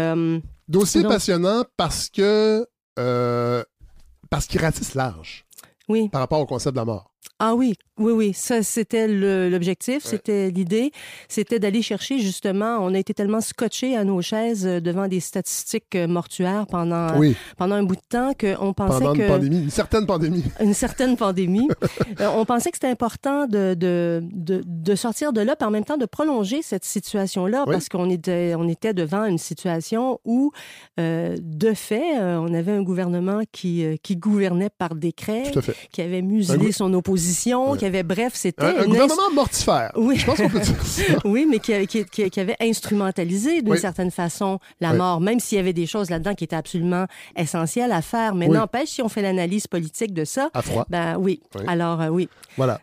Dossier 0.69 1.03
donc- 1.03 1.13
passionnant 1.13 1.65
parce 1.77 2.09
que 2.09 2.67
parce 2.97 4.47
qu'il 4.47 4.61
ratisse 4.61 4.95
large 4.95 5.45
oui. 5.89 6.09
par 6.09 6.20
rapport 6.20 6.40
au 6.40 6.47
concept 6.47 6.74
de 6.74 6.81
la 6.81 6.85
mort. 6.85 7.10
Ah 7.41 7.55
oui, 7.55 7.75
oui, 7.99 8.13
oui, 8.13 8.33
ça 8.35 8.63
c'était 8.65 9.07
l'objectif, 9.07 10.03
c'était 10.05 10.51
l'idée, 10.51 10.91
c'était 11.29 11.59
d'aller 11.61 11.83
chercher 11.83 12.19
justement, 12.19 12.79
on 12.81 12.95
a 12.95 12.99
été 12.99 13.15
tellement 13.15 13.41
scotché 13.41 13.97
à 13.97 14.03
nos 14.05 14.21
chaises 14.23 14.67
euh, 14.67 14.81
devant 14.81 15.07
des 15.07 15.21
statistiques 15.21 15.95
euh, 15.95 16.09
mortuaires 16.09 16.67
pendant, 16.67 17.17
Oui. 17.19 17.37
pendant 17.57 17.77
un 17.77 17.83
bout 17.85 17.95
de 17.95 18.01
temps 18.09 18.33
qu'on 18.39 18.73
pensait 18.73 18.99
Pendant 19.05 19.13
que... 19.15 19.21
une 19.23 19.29
pandémie, 19.29 19.63
une 19.63 19.71
certaine 19.71 20.07
pandémie. 20.07 20.45
une 20.61 20.75
certaine 20.75 21.17
pandémie. 21.17 21.69
Euh, 22.21 22.29
on 22.35 22.45
pensait 22.45 22.71
que 22.71 22.77
c'était 22.77 22.89
important 22.89 23.47
de, 23.47 23.75
de, 23.75 24.21
de, 24.33 24.63
de 24.67 24.95
sortir 24.97 25.33
de 25.33 25.41
là, 25.41 25.55
puis 25.55 25.67
en 25.67 25.71
même 25.71 25.85
temps 25.85 25.97
de 25.99 26.07
prolonger 26.07 26.63
cette 26.63 26.85
situation-là, 26.85 27.65
Oui. 27.67 27.73
parce 27.73 27.89
qu'on 27.89 28.11
était, 28.11 28.55
on 28.57 28.69
était 28.69 28.93
devant 28.95 29.25
une 29.25 29.39
situation 29.39 30.19
où, 30.25 30.51
euh, 30.99 31.37
de 31.41 31.75
fait, 31.75 32.19
euh, 32.19 32.39
on 32.39 32.53
avait 32.55 32.73
un 32.73 32.83
gouvernement 32.83 33.43
qui, 33.53 33.85
euh, 33.85 33.97
qui 34.03 34.17
gouvernait 34.17 34.71
par 34.71 34.95
décret, 34.97 35.53
qui 35.93 36.03
avait 36.03 36.23
muselé 36.23 36.73
son 36.73 36.93
opposition, 36.95 37.18
qui 37.77 37.85
avait, 37.85 38.03
bref, 38.03 38.32
c'était... 38.35 38.65
Un, 38.65 38.86
gouvernement 38.86 39.31
mortifère. 39.35 39.93
Oui. 39.97 40.16
Je 40.16 40.27
pense 40.27 40.39
qu'on 40.39 40.49
peut 40.49 40.61
dire 40.61 40.82
ça. 40.86 41.03
oui, 41.24 41.47
mais 41.51 41.59
qui, 41.59 41.86
qui, 41.86 42.05
qui- 42.05 42.31
qui 42.31 42.40
avait 42.40 42.57
instrumentalisé 42.61 43.62
d'une 43.62 43.73
Oui. 43.73 43.78
certaine 43.78 44.11
façon 44.11 44.59
la 44.81 44.93
Oui. 44.93 44.99
mort, 44.99 45.20
même 45.20 45.40
s'il 45.40 45.57
y 45.57 45.61
avait 45.61 45.73
des 45.73 45.86
choses 45.86 46.11
là-dedans 46.11 46.35
qui 46.35 46.45
étaient 46.45 46.57
absolument 46.57 47.07
essentielles 47.36 47.93
à 47.93 48.03
faire. 48.03 48.35
Mais 48.35 48.49
n'empêche, 48.49 48.89
si 48.90 49.03
on 49.03 49.09
fait 49.09 49.23
l'analyse 49.23 49.66
politique 49.66 50.12
de 50.15 50.24
ça, 50.24 50.51
À 50.55 50.62
froid. 50.62 50.86
ben 50.89 51.16
oui. 51.19 51.40
Alors 51.66 52.01
euh, 52.01 52.09
oui. 52.09 52.28
Voilà. 52.57 52.81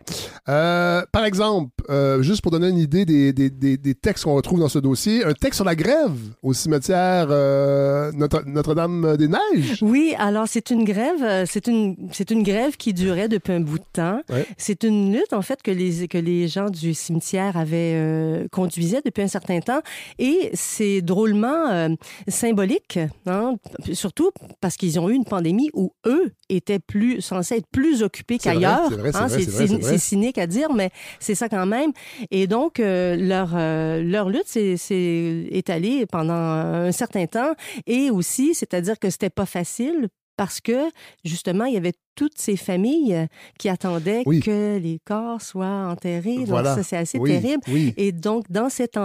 Euh, 0.48 1.02
par 1.12 1.24
exemple, 1.24 1.70
euh, 1.90 2.22
juste 2.22 2.42
pour 2.42 2.50
donner 2.52 2.68
une 2.68 2.78
idée 2.78 3.04
des, 3.04 3.32
des, 3.32 3.50
des, 3.50 3.76
des 3.76 3.94
textes 3.94 4.24
qu'on 4.24 4.34
retrouve 4.34 4.60
dans 4.60 4.68
ce 4.68 4.78
dossier, 4.78 5.24
un 5.24 5.32
texte 5.32 5.56
sur 5.56 5.64
la 5.64 5.74
grève 5.74 6.12
au 6.42 6.52
cimetière 6.52 7.26
euh, 7.30 8.10
Notre- 8.14 8.44
Notre-Dame 8.46 9.16
des 9.16 9.28
Neiges. 9.28 9.78
Oui, 9.82 10.14
alors 10.18 10.46
c'est 10.48 10.70
une 10.70 10.84
grève, 10.84 11.44
c'est 11.46 11.66
une 11.66 11.96
c'est 12.12 12.30
une 12.30 12.42
grève 12.42 12.76
qui 12.76 12.92
durait 12.94 13.28
depuis 13.28 13.52
un 13.52 13.60
bout 13.60 13.78
de 13.78 13.84
temps. 13.92 14.15
Ouais. 14.28 14.46
C'est 14.56 14.84
une 14.84 15.12
lutte 15.12 15.32
en 15.32 15.42
fait 15.42 15.62
que 15.62 15.70
les 15.70 16.08
que 16.08 16.18
les 16.18 16.48
gens 16.48 16.70
du 16.70 16.94
cimetière 16.94 17.56
avaient 17.56 17.94
euh, 17.94 18.48
conduisait 18.50 19.02
depuis 19.04 19.22
un 19.22 19.28
certain 19.28 19.60
temps 19.60 19.80
et 20.18 20.50
c'est 20.54 21.02
drôlement 21.02 21.70
euh, 21.70 21.88
symbolique, 22.28 22.98
hein, 23.26 23.56
surtout 23.92 24.30
parce 24.60 24.76
qu'ils 24.76 24.98
ont 24.98 25.08
eu 25.08 25.14
une 25.14 25.24
pandémie 25.24 25.70
où 25.74 25.92
eux 26.06 26.32
étaient 26.48 26.78
plus 26.78 27.20
censés 27.20 27.56
être 27.56 27.66
plus 27.70 28.02
occupés 28.02 28.38
qu'ailleurs. 28.38 28.88
c'est 29.28 29.70
hein. 29.70 29.98
cynique 29.98 30.38
à 30.38 30.46
dire, 30.46 30.72
mais 30.72 30.90
c'est 31.20 31.34
ça 31.34 31.48
quand 31.48 31.66
même. 31.66 31.92
Et 32.30 32.46
donc, 32.46 32.80
euh, 32.80 33.16
leur, 33.16 33.50
euh, 33.54 34.02
leur 34.02 34.28
lutte 34.28 34.48
s'est 34.48 34.76
s'est 34.76 35.46
étalée 35.50 36.06
pendant 36.06 36.34
un 36.34 36.92
certain 36.92 37.26
temps. 37.26 37.52
Et 37.86 38.10
aussi, 38.10 38.54
c'est-à-dire 38.54 38.98
que 38.98 39.10
c'était 39.10 39.30
pas 39.30 39.46
facile 39.46 40.08
parce 40.36 40.60
que, 40.60 40.90
justement, 41.24 41.64
il 41.64 41.74
y 41.74 41.76
avait 41.76 41.94
toutes 42.14 42.38
ces 42.38 42.56
familles 42.56 43.26
qui 43.58 43.68
attendaient 43.68 44.22
Oui. 44.26 44.40
que 44.40 44.78
les 44.78 44.98
corps 45.04 45.40
soient 45.42 45.88
enterrés. 45.88 46.36
Donc, 46.38 46.46
Voilà. 46.48 46.74
ça, 46.74 46.82
c'est 46.82 46.96
assez 46.96 47.18
Oui, 47.18 47.30
terrible. 47.30 47.62
oui. 47.68 47.92
Et 47.98 48.10
donc, 48.12 48.50
dans 48.50 48.68
cette 48.70 48.96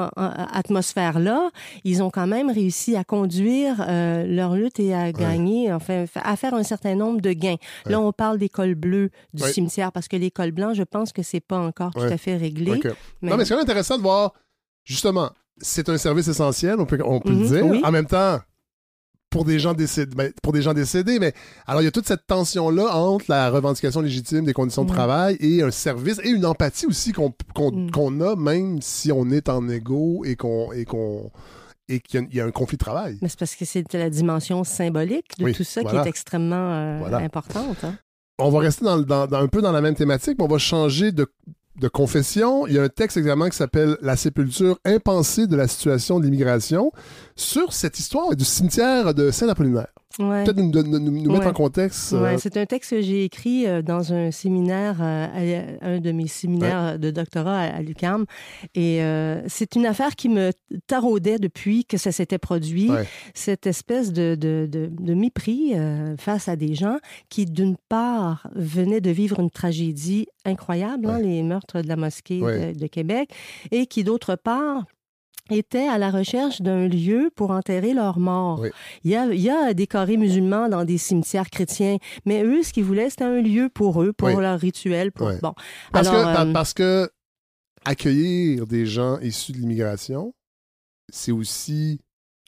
atmosphère-là, 0.56 1.50
ils 1.84 2.02
ont 2.04 2.10
quand 2.10 2.28
même 2.28 2.50
réussi 2.50 2.96
à 2.96 3.04
conduire 3.04 3.84
euh, 3.88 4.26
leur 4.26 4.56
lutte 4.56 4.80
et 4.80 4.94
à 4.94 5.12
gagner, 5.12 5.72
enfin, 5.74 6.06
à 6.16 6.36
faire 6.36 6.54
un 6.54 6.64
certain 6.64 6.96
nombre 6.96 7.22
de 7.22 7.34
gains. 7.34 7.58
Là, 7.86 8.00
on 8.00 8.12
parle 8.12 8.38
des 8.38 8.50
cols 8.50 8.76
bleus 8.76 9.10
du 9.34 9.44
cimetière 9.44 9.92
parce 9.92 10.08
que 10.08 10.16
les 10.16 10.32
cols 10.32 10.52
blancs, 10.52 10.76
je 10.76 10.84
pense 10.84 11.12
que 11.12 11.24
c'est 11.24 11.40
pas 11.40 11.60
encore 11.60 11.92
tout 11.94 12.00
à 12.02 12.18
fait 12.18 12.38
réglé. 12.38 12.72
OK. 12.74 12.88
Non, 13.22 13.38
mais 13.38 13.44
c'est 13.46 13.50
quand 13.50 13.56
même 13.58 13.64
intéressant 13.64 13.98
de 13.98 14.02
voir, 14.04 14.34
justement, 14.84 15.30
c'est 15.58 15.90
un 15.90 15.98
service 15.98 16.28
essentiel, 16.28 16.76
on 16.80 16.86
peut, 16.86 17.00
on 17.06 17.20
peut 17.20 17.32
Mhm, 17.32 17.42
le 17.42 17.48
dire. 17.80 17.86
En 17.88 17.92
même 17.92 18.06
temps, 18.08 18.40
pour 19.32 19.46
des 19.46 19.58
gens 19.58 19.74
décédés, 19.74 20.14
ben, 20.16 20.32
pour 20.44 20.54
des 20.54 20.62
gens 20.62 20.74
décédés, 20.76 21.18
mais 21.18 21.34
alors 21.66 21.82
il 21.82 21.86
y 21.86 21.88
a 21.88 21.92
toute 21.92 22.06
cette 22.08 22.28
tension-là 22.28 22.96
entre 22.96 23.26
la 23.30 23.50
revendication 23.50 24.02
légitime 24.02 24.46
des 24.46 24.54
conditions 24.54 24.84
de 24.84 24.90
Ouais. 24.92 24.96
travail 24.96 25.38
et 25.40 25.64
un 25.64 25.72
service 25.72 26.20
et 26.24 26.30
une 26.30 26.46
empathie 26.46 26.86
aussi 26.86 27.14
qu'on 27.14 27.34
qu'on- 27.56 27.72
Mm. 28.12 28.22
a, 28.22 28.36
même 28.36 28.82
si 28.82 29.12
on 29.12 29.30
est 29.32 29.50
en 29.50 29.68
égo 29.70 30.24
et 30.26 30.36
qu'on 30.36 30.72
et 30.74 30.86
qu'on 30.86 31.32
et 31.90 32.00
qu'il 32.00 32.20
y 32.22 32.24
a- 32.24 32.28
il 32.30 32.36
y, 32.38 32.40
a 32.42 32.46
un 32.46 32.52
conflit 32.52 32.78
de 32.78 32.84
travail. 32.84 33.18
Mais 33.22 33.28
c'est 33.30 33.40
parce 33.40 33.56
que 33.56 33.66
c'est 33.66 33.92
la 33.94 34.10
dimension 34.10 34.64
symbolique 34.64 35.38
de 35.40 35.46
Oui, 35.46 35.54
tout 35.54 35.64
ça 35.64 35.82
voilà. 35.82 36.02
qui 36.02 36.08
est 36.08 36.10
extrêmement 36.10 36.56
euh, 36.74 37.00
Voilà. 37.00 37.18
importante. 37.18 37.84
hein. 37.84 37.96
On 38.40 38.50
va 38.50 38.60
rester 38.60 38.86
dans, 38.86 38.96
le- 38.98 39.04
dans- 39.06 39.28
dans- 39.28 39.40
un 39.40 39.48
peu 39.48 39.62
dans 39.62 39.72
la 39.72 39.82
même 39.82 39.96
thématique, 39.96 40.36
mais 40.40 40.46
on 40.46 40.48
va 40.48 40.58
changer 40.58 41.12
de, 41.12 41.28
de 41.80 41.88
confession. 41.88 42.68
Il 42.68 42.74
y 42.74 42.80
a 42.80 42.84
un 42.84 42.90
texte 42.90 43.18
également 43.18 43.50
qui 43.50 43.58
s'appelle 43.58 43.98
La 44.02 44.16
sépulture 44.16 44.78
impensée 44.86 45.48
de 45.48 45.56
la 45.56 45.68
situation 45.68 46.20
de 46.20 46.26
l'immigration 46.26 46.92
sur 47.36 47.74
cette 47.74 48.00
histoire 48.00 48.36
du 48.36 48.46
cimetière 48.46 49.14
de 49.14 49.32
Saint-Apollinaire. 49.32 49.88
Ouais. 50.20 50.44
peut-être 50.44 50.58
nous, 50.58 51.00
nous- 51.00 51.12
mettre 51.32 51.42
Ouais. 51.46 51.48
en 51.48 51.54
contexte. 51.54 52.14
euh, 52.14 52.22
Ouais, 52.24 52.38
c'est 52.38 52.58
un 52.58 52.66
texte 52.66 52.92
que 52.92 53.02
j'ai 53.02 53.24
écrit 53.24 53.66
euh, 53.68 53.82
dans 53.82 54.14
un 54.14 54.32
séminaire, 54.32 54.98
euh, 55.02 55.78
à- 55.82 55.86
un 55.88 56.00
de 56.00 56.12
mes 56.12 56.28
séminaires 56.28 56.98
de 57.00 57.12
doctorat 57.12 57.60
à, 57.60 57.76
à 57.78 57.82
l'UQAM. 57.82 58.26
Et 58.76 59.00
c'est 59.48 59.76
une 59.76 59.86
affaire 59.86 60.16
qui 60.16 60.30
me 60.30 60.52
taraudait 60.88 61.38
depuis 61.40 61.86
que 61.86 61.98
ça 61.98 62.12
s'était 62.12 62.38
produit. 62.38 62.90
Cette 63.34 63.68
espèce 63.68 64.12
de, 64.14 64.36
de, 64.36 64.68
de, 64.70 64.90
de 64.92 65.14
mépris 65.14 65.74
face 66.18 66.48
à 66.48 66.56
des 66.56 66.76
gens 66.76 66.98
qui, 67.30 67.46
d'une 67.46 67.76
part, 67.90 68.48
venaient 68.56 69.02
de 69.02 69.10
vivre 69.12 69.40
une 69.40 69.50
tragédie 69.50 70.28
incroyable, 70.46 71.08
hein, 71.10 71.20
les 71.20 71.44
meurtres 71.44 71.82
de 71.82 71.88
la 71.88 71.96
mosquée 71.96 72.40
de 72.40 72.88
Québec, 72.88 73.30
et 73.72 73.86
qui, 73.86 74.04
d'autre 74.04 74.36
part, 74.36 74.86
étaient 75.50 75.88
à 75.88 75.98
la 75.98 76.12
recherche 76.12 76.62
d'un 76.62 76.88
lieu 76.88 77.30
pour 77.36 77.52
enterrer 77.52 77.94
leurs 77.94 78.20
morts. 78.20 78.66
Il, 79.04 79.12
y 79.12 79.16
a, 79.16 79.26
il 79.34 79.42
y 79.42 79.50
a 79.50 79.74
des 79.74 79.88
carrés 79.88 80.18
musulmans 80.18 80.70
dans 80.70 80.86
des 80.86 80.98
cimetières 80.98 81.50
chrétiens, 81.50 81.98
mais 82.26 82.44
eux, 82.44 82.64
ce 82.64 82.72
qu'ils 82.72 82.84
voulaient, 82.86 83.10
c'était 83.10 83.24
un 83.26 83.42
lieu 83.42 83.70
pour 83.74 84.02
eux, 84.02 84.14
pour 84.14 84.30
Oui. 84.30 84.42
leur 84.42 84.60
rituel. 84.60 85.12
Pour... 85.12 85.30
Bon. 85.42 85.54
Parce, 85.92 86.08
Alors, 86.08 86.22
que, 86.22 86.34
par- 86.36 86.48
euh, 86.48 86.54
parce 86.54 86.74
que 86.74 87.10
accueillir 87.86 88.68
des 88.68 88.86
gens 88.86 89.20
issus 89.20 89.52
de 89.52 89.58
l'immigration, 89.58 90.34
c'est 91.12 91.32
aussi 91.32 92.00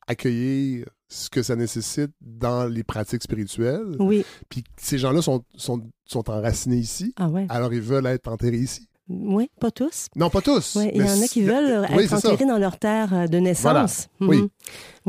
accueillir 0.07 0.87
ce 1.09 1.29
que 1.29 1.43
ça 1.43 1.55
nécessite 1.55 2.11
dans 2.21 2.65
les 2.65 2.83
pratiques 2.83 3.23
spirituelles. 3.23 3.95
Oui. 3.99 4.25
Puis 4.49 4.63
ces 4.77 4.97
gens-là 4.97 5.21
sont, 5.21 5.43
sont, 5.55 5.81
sont 6.05 6.29
enracinés 6.29 6.77
ici. 6.77 7.13
Ah 7.17 7.29
ouais. 7.29 7.45
Alors 7.49 7.73
ils 7.73 7.81
veulent 7.81 8.07
être 8.07 8.27
enterrés 8.27 8.57
ici. 8.57 8.87
Oui, 9.09 9.49
pas 9.59 9.69
tous. 9.71 10.07
Non, 10.15 10.29
pas 10.29 10.41
tous. 10.41 10.75
Ouais, 10.75 10.91
il 10.95 11.01
y 11.01 11.09
en 11.09 11.21
a 11.21 11.27
qui 11.27 11.41
veulent 11.41 11.85
Oui, 11.93 12.05
être 12.05 12.13
enterrés 12.13 12.45
dans 12.45 12.57
leur 12.57 12.77
terre 12.79 13.13
euh, 13.13 13.27
de 13.27 13.37
naissance. 13.37 14.07
Voilà. 14.19 14.31
Oui. 14.31 14.37
Mhm. 14.37 14.49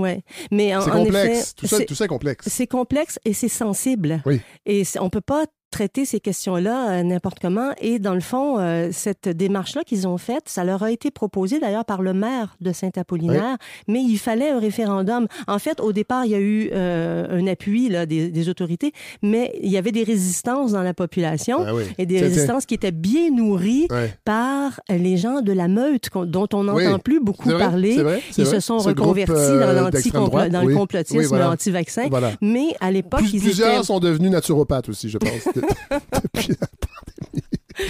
Ouais. 0.02 0.22
Mais 0.50 0.74
en, 0.74 0.80
C'est 0.80 0.90
complexe. 0.90 1.38
effet, 1.38 1.52
tout, 1.56 1.66
ça, 1.68 1.76
c'est- 1.78 1.84
tout 1.86 1.94
ça 1.94 2.04
est 2.06 2.08
complexe. 2.08 2.46
C'est 2.50 2.66
complexe 2.66 3.18
et 3.24 3.32
c'est 3.34 3.48
sensible. 3.48 4.20
Oui. 4.26 4.40
Et 4.66 4.82
on 5.00 5.10
peut 5.10 5.20
pas 5.20 5.44
traiter 5.74 6.04
ces 6.04 6.20
questions-là 6.20 6.90
euh, 6.90 7.02
n'importe 7.02 7.38
comment. 7.40 7.70
Et 7.80 7.98
dans 7.98 8.14
le 8.14 8.20
fond, 8.20 8.58
euh, 8.60 8.90
cette 8.92 9.28
démarche-là 9.28 9.82
qu'ils 9.84 10.06
ont 10.06 10.18
faite, 10.18 10.44
ça 10.46 10.62
leur 10.62 10.84
a 10.84 10.92
été 10.92 11.10
proposé 11.10 11.58
d'ailleurs 11.58 11.84
par 11.84 12.00
le 12.00 12.12
maire 12.14 12.54
de 12.60 12.72
Saint-Apollinaire, 12.72 13.56
mais 13.88 14.00
il 14.00 14.16
fallait 14.18 14.50
un 14.50 14.60
référendum. 14.60 15.26
En 15.48 15.58
fait, 15.58 15.80
au 15.80 15.92
départ, 15.92 16.24
il 16.26 16.30
y 16.30 16.34
a 16.36 16.38
eu 16.40 16.70
euh, 16.72 17.26
un 17.40 17.46
appui 17.48 17.88
là, 17.88 18.06
des, 18.06 18.28
des 18.30 18.48
autorités, 18.48 18.92
mais 19.20 19.52
il 19.64 19.68
y 19.70 19.76
avait 19.76 19.90
des 19.90 20.04
résistances 20.04 20.70
dans 20.72 20.82
la 20.82 20.94
population 20.94 21.58
Ah 21.66 21.74
oui. 21.74 21.82
et 21.98 22.06
des 22.06 22.20
résistances 22.20 22.66
qui 22.66 22.74
étaient 22.74 22.92
bien 22.92 23.30
nourries 23.32 23.88
par 24.24 24.80
les 24.88 25.16
gens 25.16 25.40
de 25.40 25.52
la 25.52 25.66
meute, 25.66 26.08
dont 26.14 26.46
on 26.52 26.62
n'entend 26.64 27.00
plus 27.00 27.18
beaucoup 27.20 27.48
parler. 27.50 27.96
vrai, 28.00 28.20
Ils 28.38 28.44
vrai. 28.44 28.54
se 28.54 28.60
sont 28.60 28.78
Ce 28.78 28.90
groupe, 28.90 28.98
reconvertis 29.16 29.32
euh, 29.32 29.90
dans, 30.12 30.24
droite. 30.26 30.50
dans 30.52 30.62
le 30.62 30.74
complotisme 30.74 31.22
voilà. 31.26 31.50
anti-vaccin. 31.50 32.06
Voilà. 32.10 32.30
Mais 32.40 32.68
à 32.80 32.92
l'époque, 32.92 33.20
Plus- 33.20 33.34
ils 33.34 33.40
plusieurs 33.40 33.74
étaient... 33.74 33.82
sont 33.86 33.98
devenus 33.98 34.30
naturopathes 34.30 34.88
aussi, 34.88 35.08
je 35.08 35.18
pense. 35.18 35.30
de- 35.68 36.20
depuis 36.22 36.56
la 36.60 36.66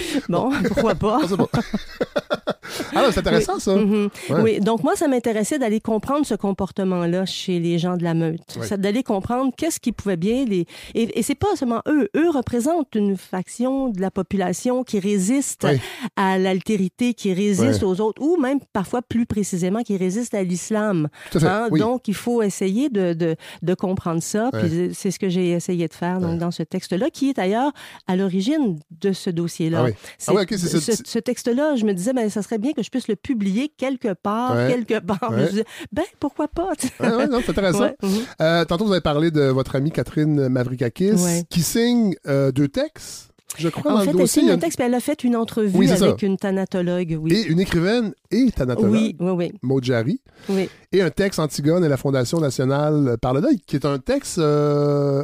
Bon, 0.29 0.51
pourquoi 0.67 0.95
pas? 0.95 1.19
Ah, 1.21 1.27
c'est. 1.27 2.85
Ah 2.95 3.07
intéressant, 3.19 3.55
Oui. 3.55 3.61
ça. 3.61 3.75
Mhm. 3.75 4.09
Ouais. 4.29 4.41
Oui, 4.41 4.59
donc 4.59 4.83
moi, 4.83 4.95
ça 4.95 5.07
m'intéressait 5.07 5.59
d'aller 5.59 5.79
comprendre 5.79 6.25
ce 6.25 6.35
comportement-là 6.35 7.25
chez 7.25 7.59
les 7.59 7.77
gens 7.77 7.95
de 7.97 8.03
la 8.03 8.13
meute. 8.13 8.41
Ça, 8.61 8.77
D'aller 8.77 9.03
comprendre 9.03 9.53
qu'est-ce 9.55 9.79
qui 9.79 9.91
pouvait 9.91 10.17
bien 10.17 10.45
les... 10.45 10.65
Et, 10.93 11.19
et 11.19 11.23
c'est 11.23 11.35
pas 11.35 11.55
seulement 11.55 11.81
eux. 11.87 12.09
Eux 12.15 12.29
représentent 12.29 12.93
une 12.95 13.17
faction 13.17 13.89
de 13.89 14.01
la 14.01 14.11
population 14.11 14.83
qui 14.83 14.99
résiste 14.99 15.67
à 16.15 16.37
l'altérité, 16.37 17.13
qui 17.13 17.33
résiste 17.33 17.83
aux 17.83 18.01
autres, 18.01 18.21
ou 18.21 18.37
même 18.37 18.59
parfois 18.73 19.01
plus 19.01 19.25
précisément, 19.25 19.83
qui 19.83 19.97
résiste 19.97 20.33
à 20.33 20.43
l'islam. 20.43 21.07
Oui. 21.71 21.79
Donc, 21.79 22.07
il 22.07 22.13
faut 22.15 22.41
essayer 22.41 22.89
de, 22.89 23.13
de, 23.13 23.35
de 23.61 23.73
comprendre 23.73 24.21
ça. 24.21 24.49
Puis 24.51 24.91
c'est 24.93 25.11
ce 25.11 25.19
que 25.19 25.29
j'ai 25.29 25.51
essayé 25.51 25.87
de 25.87 25.93
faire 25.93 26.19
donc, 26.19 26.39
dans 26.39 26.51
ce 26.51 26.63
texte-là, 26.63 27.09
qui 27.09 27.29
est 27.29 27.33
d'ailleurs 27.33 27.71
à 28.07 28.15
l'origine 28.15 28.77
de 29.01 29.11
ce 29.13 29.29
dossier-là. 29.29 29.84
Oui. 29.85 29.93
Ah 30.27 30.33
ce, 30.57 31.03
ce 31.05 31.19
texte-là, 31.19 31.75
je 31.75 31.85
me 31.85 31.93
disais, 31.93 32.13
ben, 32.13 32.29
ça 32.29 32.41
serait 32.41 32.57
bien 32.57 32.73
que 32.73 32.83
je 32.83 32.89
puisse 32.89 33.07
le 33.07 33.15
publier 33.15 33.71
quelque 33.77 34.13
part, 34.13 34.55
Ouais. 34.55 34.67
quelque 34.73 34.99
part. 35.05 35.29
Ouais. 35.31 35.37
Je 35.37 35.43
me 35.43 35.49
disais, 35.49 35.65
ben, 35.91 36.03
pourquoi 36.19 36.47
pas? 36.47 36.69
Non, 37.01 37.39
c'est 37.43 37.51
intéressant. 37.51 37.79
Ouais, 37.81 37.95
mhm. 38.03 38.09
Euh, 38.41 38.65
tantôt, 38.65 38.85
vous 38.85 38.91
avez 38.91 39.01
parlé 39.01 39.31
de 39.31 39.43
votre 39.43 39.75
amie 39.75 39.91
Catherine 39.91 40.47
Mavrikakis, 40.49 41.45
qui 41.49 41.61
signe 41.61 42.15
euh, 42.27 42.51
deux 42.51 42.67
textes, 42.67 43.29
je 43.57 43.69
crois, 43.69 43.93
En 43.93 43.95
dans 43.99 44.01
fait, 44.01 44.11
le 44.11 44.19
elle 44.21 44.27
signe 44.27 44.49
un 44.51 44.57
texte, 44.57 44.77
puis 44.77 44.85
elle 44.85 44.93
a 44.93 44.99
fait 44.99 45.23
une 45.23 45.35
entrevue 45.35 45.77
Oui, 45.77 45.87
c'est 45.87 45.97
ça. 45.97 46.05
avec 46.05 46.21
une 46.23 46.35
thanatologue, 46.35 47.17
oui. 47.21 47.31
Et 47.33 47.45
une 47.45 47.59
écrivaine 47.61 48.13
et 48.31 48.51
thanatologue, 48.51 48.91
Oui, 48.91 49.15
oui, 49.19 49.51
oui. 49.63 49.79
Jarry. 49.81 50.19
Oui. 50.49 50.69
Et 50.91 51.01
un 51.01 51.09
texte 51.09 51.39
Antigone 51.39 51.85
et 51.85 51.87
la 51.87 51.95
Fondation 51.97 52.39
nationale 52.41 53.17
par 53.21 53.33
le 53.33 53.41
deuil, 53.41 53.59
qui 53.65 53.77
est 53.77 53.85
un 53.85 53.97
texte, 53.99 54.39
euh, 54.39 55.23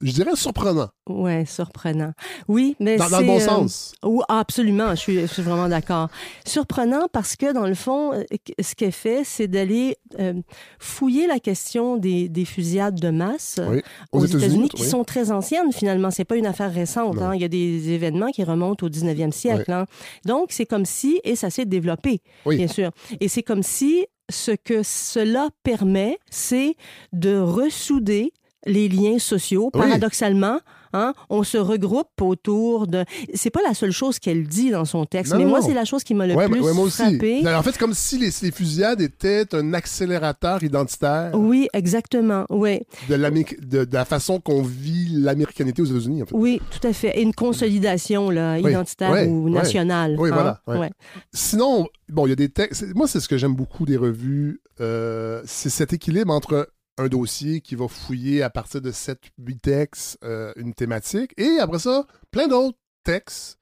je 0.00 0.12
dirais, 0.12 0.30
surprenant. 0.34 0.88
Ouais, 1.08 1.44
surprenant. 1.46 2.12
Oui, 2.48 2.76
mais 2.80 2.96
Dans- 2.96 3.04
c'est... 3.04 3.10
dans 3.10 3.20
le 3.20 3.26
bon 3.26 3.36
euh, 3.36 3.40
sens. 3.40 3.92
oui, 4.04 4.22
absolument, 4.28 4.90
je 4.90 4.96
suis, 4.96 5.20
je 5.20 5.26
suis 5.26 5.42
vraiment 5.42 5.68
d'accord. 5.68 6.08
Surprenant 6.46 7.06
parce 7.12 7.36
que, 7.36 7.52
dans 7.52 7.66
le 7.66 7.74
fond, 7.74 8.12
euh, 8.14 8.22
ce 8.60 8.74
qu'elle 8.74 8.92
fait, 8.92 9.22
c'est 9.24 9.48
d'aller 9.48 9.96
euh, 10.18 10.34
fouiller 10.78 11.26
la 11.26 11.38
question 11.38 11.96
des, 11.96 12.28
des 12.28 12.44
fusillades 12.44 12.98
de 13.00 13.10
masse 13.10 13.60
Oui. 13.68 13.82
Aux 14.12 14.22
aux, 14.22 14.26
États-Unis, 14.26 14.68
qui 14.68 14.82
oui. 14.82 14.88
sont 14.88 15.04
très 15.04 15.30
anciennes, 15.32 15.72
finalement. 15.72 16.10
C'est 16.10 16.24
pas 16.24 16.36
une 16.36 16.46
affaire 16.46 16.72
récente. 16.72 17.18
Hein. 17.20 17.32
Il 17.34 17.40
y 17.40 17.44
a 17.44 17.48
des 17.48 17.90
événements 17.90 18.30
qui 18.30 18.44
remontent 18.44 18.86
au 18.86 18.88
19e 18.90 19.32
siècle. 19.32 19.70
hein. 19.72 19.86
Donc, 20.24 20.48
c'est 20.50 20.66
comme 20.66 20.84
si, 20.86 21.20
et 21.24 21.36
ça 21.36 21.50
s'est 21.50 21.66
développé, 21.66 22.20
Oui. 22.46 22.56
bien 22.56 22.68
sûr, 22.68 22.90
et 23.20 23.28
c'est 23.28 23.42
comme 23.42 23.62
si 23.62 24.06
ce 24.30 24.52
que 24.52 24.82
cela 24.84 25.48
permet, 25.64 26.18
c'est 26.30 26.76
de 27.12 27.36
ressouder 27.36 28.32
les 28.66 28.88
liens 28.88 29.18
sociaux, 29.18 29.70
Oui. 29.74 29.80
paradoxalement. 29.80 30.60
Hein, 30.92 31.12
on 31.28 31.44
se 31.44 31.56
regroupe 31.56 32.20
autour 32.20 32.88
de. 32.88 33.04
C'est 33.32 33.50
pas 33.50 33.60
la 33.64 33.74
seule 33.74 33.92
chose 33.92 34.18
qu'elle 34.18 34.48
dit 34.48 34.70
dans 34.72 34.84
son 34.84 35.04
texte, 35.06 35.30
Non, 35.32 35.38
mais 35.38 35.44
non, 35.44 35.50
moi, 35.50 35.62
c'est 35.62 35.72
la 35.72 35.84
chose 35.84 36.02
qui 36.02 36.14
m'a 36.14 36.26
le 36.26 36.34
Ouais, 36.34 36.48
plus 36.48 36.60
ouais, 36.60 36.72
moi 36.74 36.82
aussi. 36.82 36.96
frappé. 36.96 37.46
En 37.46 37.62
fait, 37.62 37.70
c'est 37.70 37.78
comme 37.78 37.94
si 37.94 38.18
les, 38.18 38.30
les 38.42 38.50
fusillades 38.50 39.00
étaient 39.00 39.54
un 39.54 39.72
accélérateur 39.72 40.64
identitaire 40.64 41.30
Oui, 41.34 41.68
exactement. 41.74 42.44
Oui. 42.50 42.80
de, 43.08 43.14
l'Amérique- 43.14 43.60
de, 43.68 43.84
de 43.84 43.94
la 43.94 44.04
façon 44.04 44.40
qu'on 44.40 44.62
vit 44.62 45.10
l'américanité 45.10 45.80
aux 45.80 45.84
États-Unis, 45.84 46.24
en 46.24 46.26
fait. 46.26 46.34
Oui, 46.34 46.60
tout 46.72 46.84
à 46.88 46.92
fait. 46.92 47.16
Et 47.16 47.22
une 47.22 47.34
consolidation 47.34 48.28
là, 48.28 48.56
Oui, 48.60 48.72
identitaire 48.72 49.28
ou 49.30 49.48
nationale. 49.48 50.16
Oui, 50.18 50.30
hein. 50.32 50.56
voilà. 50.66 50.90
Sinon, 51.32 51.86
bon, 52.08 52.26
il 52.26 52.30
y 52.30 52.32
a 52.32 52.36
des 52.36 52.48
textes. 52.48 52.84
Moi, 52.96 53.06
c'est 53.06 53.20
ce 53.20 53.28
que 53.28 53.38
j'aime 53.38 53.54
beaucoup 53.54 53.86
des 53.86 53.96
revues. 53.96 54.60
euh, 54.80 55.40
c'est 55.44 55.70
cet 55.70 55.92
équilibre 55.92 56.32
entre 56.32 56.68
un 57.00 57.08
dossier 57.08 57.60
qui 57.60 57.74
va 57.74 57.88
fouiller 57.88 58.42
à 58.42 58.50
partir 58.50 58.80
de 58.80 58.90
7-8 58.92 59.16
textes 59.60 60.18
euh, 60.22 60.52
une 60.56 60.74
thématique 60.74 61.32
et 61.38 61.58
après 61.58 61.78
ça, 61.78 62.04
plein 62.30 62.46
d'autres 62.46 62.78
textes. 63.04 63.56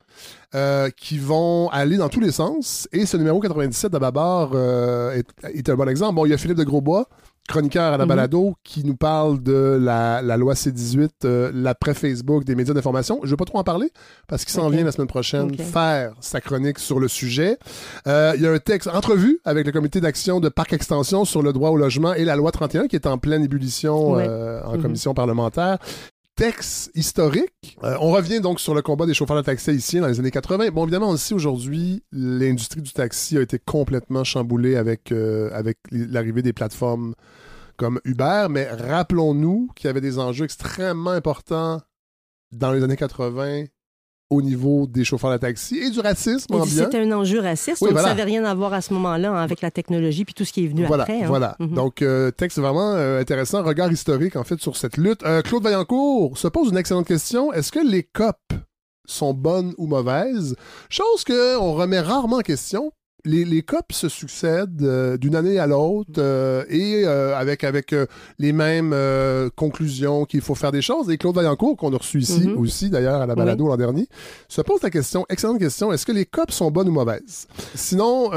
euh, 0.54 0.90
qui 0.90 1.18
vont 1.18 1.68
aller 1.68 1.96
dans 1.96 2.08
tous 2.08 2.20
les 2.20 2.32
sens. 2.32 2.88
Et 2.90 3.06
ce 3.06 3.16
numéro 3.16 3.38
97 3.38 3.92
de 3.92 3.98
Babar 3.98 4.50
euh, 4.54 5.12
est, 5.12 5.26
est 5.54 5.68
un 5.68 5.76
bon 5.76 5.88
exemple. 5.88 6.14
Bon, 6.16 6.26
il 6.26 6.30
y 6.30 6.34
a 6.34 6.38
Philippe 6.38 6.56
de 6.56 6.64
Grosbois, 6.64 7.08
chroniqueur 7.48 7.92
à 7.92 7.96
la 7.96 8.04
Mhm. 8.04 8.08
balado, 8.08 8.54
qui 8.62 8.84
nous 8.84 8.94
parle 8.94 9.42
de 9.42 9.76
la, 9.80 10.22
la 10.22 10.36
loi 10.36 10.54
C-18, 10.54 11.10
euh, 11.24 11.50
l'après-Facebook 11.52 12.44
des 12.44 12.54
médias 12.54 12.74
d'information. 12.74 13.18
Je 13.22 13.26
ne 13.26 13.30
vais 13.30 13.36
pas 13.36 13.44
trop 13.44 13.58
en 13.58 13.64
parler 13.64 13.90
parce 14.28 14.44
qu'il 14.44 14.52
s'en 14.54 14.68
vient 14.68 14.84
la 14.84 14.92
semaine 14.92 15.08
prochaine 15.08 15.56
faire 15.56 16.12
sa 16.20 16.40
chronique 16.40 16.78
sur 16.78 17.00
le 17.00 17.08
sujet. 17.08 17.58
Euh, 18.06 18.32
il 18.36 18.42
y 18.42 18.46
a 18.46 18.52
un 18.52 18.58
texte 18.58 18.88
entrevue 18.88 19.40
avec 19.44 19.66
le 19.66 19.72
comité 19.72 20.00
d'action 20.00 20.38
de 20.38 20.48
Parc 20.48 20.72
Extension 20.72 21.24
sur 21.24 21.42
le 21.42 21.52
droit 21.52 21.70
au 21.70 21.76
logement 21.76 22.14
et 22.14 22.24
la 22.24 22.36
loi 22.36 22.52
31 22.52 22.86
qui 22.86 22.94
est 22.96 23.06
en 23.06 23.18
pleine 23.18 23.42
ébullition 23.42 24.12
Ouais. 24.12 24.26
euh, 24.28 24.62
en 24.64 24.76
Mhm. 24.76 24.82
commission 24.82 25.14
parlementaire. 25.14 25.78
Texte 26.38 26.92
historique. 26.94 27.76
Euh, 27.82 27.96
on 28.00 28.12
revient 28.12 28.40
donc 28.40 28.60
sur 28.60 28.72
le 28.72 28.80
combat 28.80 29.06
des 29.06 29.12
chauffeurs 29.12 29.36
de 29.36 29.42
taxi 29.42 29.70
haïtiens 29.70 30.02
dans 30.02 30.06
les 30.06 30.20
années 30.20 30.30
80. 30.30 30.68
Bon, 30.70 30.84
évidemment, 30.84 31.16
sait 31.16 31.34
aujourd'hui, 31.34 32.04
l'industrie 32.12 32.80
du 32.80 32.92
taxi 32.92 33.36
a 33.36 33.40
été 33.40 33.58
complètement 33.58 34.22
chamboulée 34.22 34.76
avec, 34.76 35.10
euh, 35.10 35.50
avec 35.52 35.78
l'arrivée 35.90 36.42
des 36.42 36.52
plateformes 36.52 37.16
comme 37.76 38.00
Uber, 38.04 38.46
mais 38.50 38.68
rappelons-nous 38.70 39.70
qu'il 39.74 39.88
y 39.88 39.90
avait 39.90 40.00
des 40.00 40.20
enjeux 40.20 40.44
extrêmement 40.44 41.10
importants 41.10 41.80
dans 42.52 42.70
les 42.70 42.84
années 42.84 42.96
80 42.96 43.64
au 44.30 44.42
niveau 44.42 44.86
des 44.86 45.04
chauffeurs 45.04 45.30
de 45.32 45.38
taxi 45.38 45.78
et 45.78 45.90
du 45.90 46.00
racisme 46.00 46.52
Et 46.52 46.56
ambiant. 46.56 46.66
C'était 46.84 46.98
un 47.00 47.12
enjeu 47.12 47.40
raciste, 47.40 47.80
Oui, 47.80 47.86
donc 47.88 47.92
voilà. 47.92 48.08
ça 48.08 48.14
n'avait 48.14 48.24
rien 48.30 48.44
à 48.44 48.54
voir 48.54 48.72
à 48.74 48.80
ce 48.82 48.92
moment-là 48.94 49.30
hein, 49.30 49.42
avec 49.42 49.62
la 49.62 49.70
technologie 49.70 50.24
puis 50.24 50.34
tout 50.34 50.44
ce 50.44 50.52
qui 50.52 50.64
est 50.64 50.68
venu 50.68 50.84
Voilà, 50.84 51.04
après. 51.04 51.22
hein. 51.22 51.26
voilà. 51.28 51.56
Mhm. 51.58 51.74
Donc, 51.74 52.02
euh, 52.02 52.30
texte 52.30 52.58
vraiment 52.58 52.92
euh, 52.94 53.20
intéressant, 53.20 53.62
regard 53.62 53.90
historique 53.90 54.36
en 54.36 54.44
fait 54.44 54.60
sur 54.60 54.76
cette 54.76 54.96
lutte. 54.98 55.22
Euh, 55.24 55.40
Claude 55.42 55.62
Vaillancourt 55.62 56.36
se 56.36 56.48
pose 56.48 56.68
une 56.70 56.76
excellente 56.76 57.06
question. 57.06 57.52
Est-ce 57.54 57.72
que 57.72 57.78
les 57.80 58.02
COP 58.02 58.36
sont 59.06 59.32
bonnes 59.32 59.72
ou 59.78 59.86
mauvaises? 59.86 60.56
Chose 60.90 61.24
qu'on 61.24 61.72
remet 61.72 62.00
rarement 62.00 62.36
en 62.36 62.40
question 62.40 62.92
les, 63.24 63.44
les 63.44 63.62
COP 63.62 63.92
se 63.92 64.08
succèdent 64.08 64.82
euh, 64.82 65.16
d'une 65.16 65.34
année 65.34 65.58
à 65.58 65.66
l'autre 65.66 66.12
euh, 66.18 66.64
et 66.68 67.04
euh, 67.04 67.36
avec, 67.36 67.64
avec 67.64 67.94
les 68.38 68.52
mêmes 68.52 68.94
conclusions 69.56 70.24
qu'il 70.24 70.40
faut 70.40 70.54
faire 70.54 70.72
des 70.72 70.82
choses. 70.82 71.10
Et 71.10 71.18
Claude 71.18 71.34
Vaillancourt, 71.34 71.76
qu'on 71.76 71.92
a 71.92 71.96
reçu 71.98 72.18
ici 72.20 72.48
Mhm. 72.48 72.58
aussi, 72.58 72.90
d'ailleurs, 72.90 73.20
à 73.20 73.26
la 73.26 73.34
balado 73.34 73.64
Oui. 73.64 73.70
l'an 73.70 73.76
dernier, 73.76 74.06
se 74.48 74.60
pose 74.60 74.82
la 74.82 74.90
question, 74.90 75.26
excellente 75.28 75.58
question, 75.58 75.92
est-ce 75.92 76.06
que 76.06 76.12
les 76.12 76.24
COP 76.24 76.50
sont 76.50 76.70
bonnes 76.70 76.88
ou 76.88 76.92
mauvaises? 76.92 77.46
Sinon, 77.74 78.30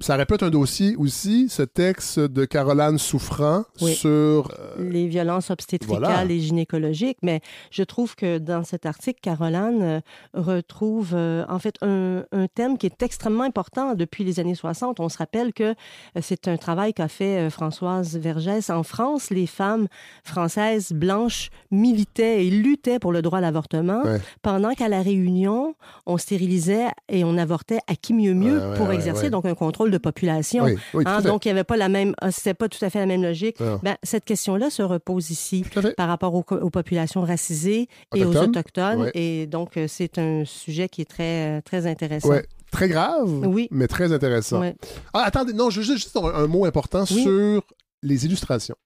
ça 0.00 0.16
répète 0.16 0.42
un 0.42 0.50
dossier 0.50 0.96
aussi, 0.96 1.48
ce 1.48 1.62
texte 1.62 2.18
de 2.18 2.44
Caroline 2.44 2.98
Souffrant 2.98 3.64
Oui. 3.80 3.94
sur... 3.94 4.52
les 4.78 5.06
violences 5.06 5.50
obstétricales 5.50 6.00
voilà. 6.00 6.24
et 6.24 6.40
gynécologiques, 6.40 7.18
mais 7.22 7.40
je 7.70 7.82
trouve 7.82 8.14
que 8.16 8.38
dans 8.38 8.64
cet 8.64 8.86
article, 8.86 9.20
Caroline 9.22 10.02
retrouve 10.32 11.14
en 11.14 11.58
fait 11.58 11.74
un, 11.82 12.24
un 12.32 12.46
thème 12.48 12.78
qui 12.78 12.86
est 12.86 13.02
extrêmement 13.02 13.44
important 13.44 13.94
depuis 13.94 14.23
les 14.24 14.40
années 14.40 14.54
60. 14.54 15.00
On 15.00 15.08
se 15.08 15.18
rappelle 15.18 15.52
que 15.52 15.64
euh, 15.64 15.74
c'est 16.20 16.48
un 16.48 16.56
travail 16.56 16.92
qu'a 16.94 17.08
fait 17.08 17.38
euh, 17.38 17.50
Françoise 17.50 18.16
Vergès. 18.16 18.70
En 18.70 18.82
France, 18.82 19.30
les 19.30 19.46
femmes 19.46 19.86
françaises 20.24 20.92
blanches 20.92 21.50
militaient 21.70 22.46
et 22.46 22.50
luttaient 22.50 22.98
pour 22.98 23.12
le 23.12 23.22
droit 23.22 23.38
à 23.38 23.42
l'avortement, 23.42 24.02
Ouais. 24.04 24.20
pendant 24.42 24.72
qu'à 24.74 24.88
la 24.88 25.02
Réunion, 25.02 25.74
on 26.06 26.18
stérilisait 26.18 26.86
et 27.08 27.24
on 27.24 27.36
avortait 27.36 27.78
à 27.86 27.94
qui 27.96 28.12
mieux 28.14 28.34
mieux 28.34 28.58
Ouais, 28.58 28.66
ouais, 28.70 28.76
pour 28.76 28.92
exercer 28.92 29.30
donc 29.30 29.44
un 29.46 29.54
contrôle 29.54 29.90
de 29.90 29.98
population. 29.98 30.64
Oui, 30.64 30.76
oui, 30.94 31.04
tout 31.04 31.10
Hein, 31.10 31.20
donc, 31.20 31.44
il 31.44 31.48
n'y 31.48 31.52
avait 31.52 31.64
pas 31.64 31.76
la 31.76 31.88
même, 31.88 32.14
ah, 32.20 32.30
c'était 32.30 32.54
pas 32.54 32.68
tout 32.68 32.82
à 32.84 32.90
fait 32.90 32.98
la 32.98 33.06
même 33.06 33.22
logique. 33.22 33.58
Ben, 33.82 33.96
cette 34.02 34.24
question-là 34.24 34.70
se 34.70 34.82
repose 34.82 35.30
ici 35.30 35.64
par 35.96 36.08
rapport 36.08 36.34
aux, 36.34 36.70
populations 36.70 37.22
racisées 37.22 37.88
et 38.14 38.24
aux 38.24 38.36
Autochtones. 38.36 39.10
Et 39.14 39.46
donc, 39.46 39.76
euh, 39.76 39.86
c'est 39.88 40.18
un 40.18 40.44
sujet 40.44 40.88
qui 40.88 41.02
est 41.02 41.10
très, 41.10 41.62
très 41.62 41.86
intéressant. 41.86 42.28
Ouais, 42.28 42.46
très 42.70 42.88
grave, 42.88 43.46
Oui. 43.46 43.68
mais 43.70 43.86
très 43.88 44.12
intéressant. 44.12 44.60
Ouais. 44.60 44.74
Ah, 45.12 45.22
attendez, 45.24 45.52
non, 45.52 45.70
je 45.70 45.80
veux 45.80 45.86
juste, 45.86 46.04
juste 46.04 46.16
un, 46.16 46.24
un 46.24 46.46
mot 46.46 46.64
important 46.64 47.06
sur 47.06 47.62
les 48.02 48.26
illustrations. 48.26 48.76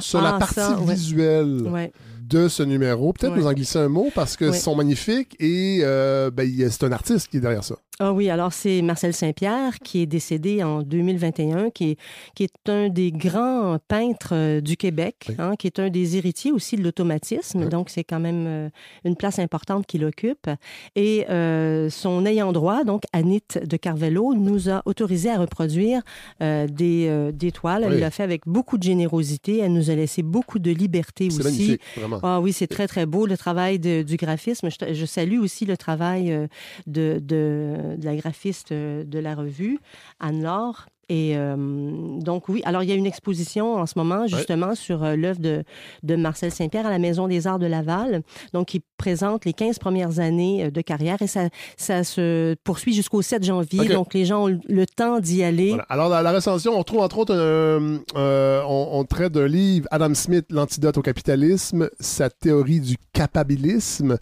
Sur 0.00 0.20
la 0.20 0.34
Ah, 0.34 0.38
partie 0.38 0.54
ça, 0.54 0.78
ouais. 0.80 0.94
visuelle 0.94 1.62
Ouais. 1.68 1.92
De 2.28 2.48
ce 2.48 2.62
numéro. 2.62 3.12
Peut-être 3.12 3.36
nous 3.36 3.46
en 3.46 3.52
glisser 3.52 3.78
un 3.78 3.88
mot 3.88 4.08
parce 4.14 4.36
que 4.36 4.46
Ouais. 4.46 4.56
sont 4.58 4.74
magnifiques 4.76 5.36
et 5.40 5.80
euh, 5.82 6.30
ben, 6.30 6.48
c'est 6.70 6.84
un 6.84 6.92
artiste 6.92 7.28
qui 7.28 7.36
est 7.38 7.40
derrière 7.40 7.64
ça. 7.64 7.76
Ah 7.98 8.12
oui, 8.12 8.28
alors 8.28 8.52
c'est 8.52 8.82
Marcel 8.82 9.14
Saint-Pierre 9.14 9.78
qui 9.82 10.02
est 10.02 10.06
décédé 10.06 10.62
en 10.62 10.82
2021, 10.82 11.70
qui 11.70 11.92
est, 11.92 11.96
qui 12.34 12.44
est 12.44 12.68
un 12.68 12.90
des 12.90 13.10
grands 13.10 13.78
peintres 13.88 14.34
euh, 14.34 14.60
du 14.60 14.76
Québec, 14.76 15.28
hein, 15.38 15.54
qui 15.58 15.66
est 15.66 15.78
un 15.78 15.88
des 15.88 16.18
héritiers 16.18 16.52
aussi 16.52 16.76
de 16.76 16.82
l'automatisme. 16.82 17.68
Donc, 17.70 17.88
c'est 17.88 18.04
quand 18.04 18.20
même 18.20 18.44
euh, 18.46 18.68
une 19.06 19.16
place 19.16 19.38
importante 19.38 19.86
qu'il 19.86 20.04
occupe. 20.04 20.50
Et 20.94 21.24
euh, 21.30 21.88
son 21.88 22.26
ayant 22.26 22.52
droit, 22.52 22.84
donc 22.84 23.04
Anit 23.14 23.42
de 23.64 23.76
Carvello, 23.78 24.34
nous 24.34 24.68
a 24.68 24.82
autorisé 24.84 25.30
à 25.30 25.38
reproduire 25.38 26.02
euh, 26.42 26.66
des, 26.66 27.06
euh, 27.08 27.32
des 27.32 27.50
toiles. 27.50 27.84
Elle 27.86 27.94
Oui. 27.94 28.00
l'a 28.00 28.10
fait 28.10 28.24
avec 28.24 28.42
beaucoup 28.46 28.76
de 28.76 28.82
générosité. 28.82 29.60
Elle 29.60 29.72
nous 29.72 29.88
a 29.90 29.94
laissé 29.94 30.22
beaucoup 30.22 30.58
de 30.58 30.70
liberté 30.70 31.30
C'est 31.30 31.40
aussi. 31.46 31.78
Ah 32.22 32.40
oui, 32.40 32.52
c'est 32.52 32.66
très, 32.66 32.86
très 32.86 33.06
beau, 33.06 33.26
le 33.26 33.36
travail 33.36 33.78
du 33.78 34.16
graphisme. 34.16 34.68
Je, 34.70 35.06
salue 35.06 35.38
aussi 35.38 35.64
le 35.66 35.76
travail 35.76 36.32
euh, 36.32 36.46
de, 36.86 37.18
de, 37.22 37.96
de 37.96 38.04
la 38.04 38.16
graphiste 38.16 38.72
euh, 38.72 39.04
de 39.04 39.18
la 39.18 39.34
revue, 39.34 39.78
Anne-Laure. 40.20 40.86
Et 41.08 41.36
euh, 41.36 41.54
donc, 41.56 42.48
oui, 42.48 42.62
alors 42.64 42.82
il 42.82 42.88
y 42.88 42.92
a 42.92 42.96
une 42.96 43.06
exposition 43.06 43.76
en 43.76 43.86
ce 43.86 43.92
moment, 43.96 44.26
justement, 44.26 44.74
sur 44.74 45.04
euh, 45.04 45.14
l'œuvre 45.14 45.38
de, 45.38 45.62
de 46.02 46.16
Marcel 46.16 46.50
Saint-Pierre 46.50 46.84
à 46.84 46.90
la 46.90 46.98
Maison 46.98 47.28
des 47.28 47.46
Arts 47.46 47.60
de 47.60 47.66
Laval, 47.66 48.22
donc 48.52 48.68
qui 48.68 48.82
présente 48.96 49.44
les 49.44 49.52
15 49.52 49.78
premières 49.78 50.18
années 50.18 50.64
euh, 50.64 50.70
de 50.70 50.80
carrière 50.80 51.22
et 51.22 51.28
ça, 51.28 51.48
ça 51.76 52.02
se 52.02 52.56
poursuit 52.64 52.92
jusqu'au 52.92 53.22
7 53.22 53.44
janvier. 53.44 53.88
Donc, 53.88 54.14
les 54.14 54.24
gens 54.24 54.48
ont 54.48 54.58
le 54.68 54.86
temps 54.86 55.20
d'y 55.20 55.44
aller. 55.44 55.68
Voilà. 55.68 55.86
Alors, 55.88 56.10
dans 56.10 56.20
la 56.22 56.32
recension, 56.32 56.76
on 56.76 56.82
trouve 56.82 57.00
entre 57.00 57.18
autres, 57.18 57.34
euh, 57.36 57.98
on, 58.16 58.88
on 58.92 59.04
traite 59.04 59.32
d'un 59.32 59.46
livre, 59.46 59.86
Adam 59.92 60.12
Smith, 60.14 60.46
L'antidote 60.50 60.98
au 60.98 61.02
capitalisme, 61.02 61.88
sa 62.00 62.30
théorie 62.30 62.80
du 62.80 62.96
capabilisme. 63.12 64.18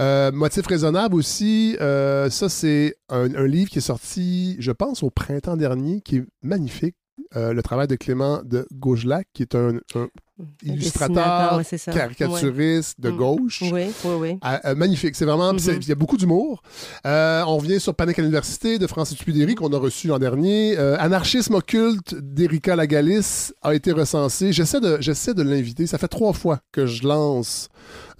Motif 0.00 0.66
raisonnable 0.66 1.14
aussi, 1.14 1.76
ça 1.78 2.48
c'est 2.48 2.96
un, 3.08 3.46
livre 3.46 3.70
qui 3.70 3.78
est 3.78 3.82
sorti, 3.82 4.56
je 4.58 4.72
pense, 4.72 5.02
au 5.02 5.10
printemps 5.10 5.56
dernier, 5.56 6.00
qui 6.00 6.16
est 6.16 6.24
magnifique. 6.42 6.96
Euh, 7.36 7.52
le 7.52 7.62
travail 7.62 7.86
de 7.86 7.96
Clément 7.96 8.42
de 8.42 8.66
Gaugelac, 8.72 9.28
qui 9.32 9.42
est 9.42 9.54
un 9.54 9.78
illustrateur, 10.64 11.56
ouais, 11.58 11.92
caricaturiste 11.92 13.00
de 13.00 13.10
Mm. 13.10 13.16
gauche. 13.16 13.62
Oui, 13.62 13.70
oui, 14.04 14.14
oui. 14.18 14.38
Ah, 14.42 14.60
euh, 14.64 14.74
magnifique. 14.74 15.14
C'est 15.14 15.24
vraiment. 15.24 15.52
Mhm. 15.52 15.78
Il 15.80 15.88
y 15.88 15.92
a 15.92 15.94
beaucoup 15.94 16.16
d'humour. 16.16 16.62
Euh, 17.06 17.42
on 17.46 17.58
revient 17.58 17.78
sur 17.80 17.94
Panic 17.94 18.18
à 18.18 18.22
l'université 18.22 18.78
de 18.78 18.86
Francis 18.86 19.16
Pudéry 19.18 19.54
qu'on 19.54 19.72
a 19.72 19.78
reçu 19.78 20.08
l'an 20.08 20.18
dernier. 20.18 20.76
Euh, 20.78 20.96
Anarchisme 20.98 21.54
occulte 21.54 22.14
d'Erika 22.16 22.74
Lagalis 22.76 23.52
a 23.62 23.74
été 23.74 23.92
recensé. 23.92 24.52
J'essaie 24.52 24.80
de, 24.80 24.98
j'essaie 25.00 25.34
de 25.34 25.42
l'inviter. 25.42 25.86
Ça 25.86 25.98
fait 25.98 26.08
trois 26.08 26.32
fois 26.32 26.58
que 26.72 26.86
je 26.86 27.06
lance 27.06 27.68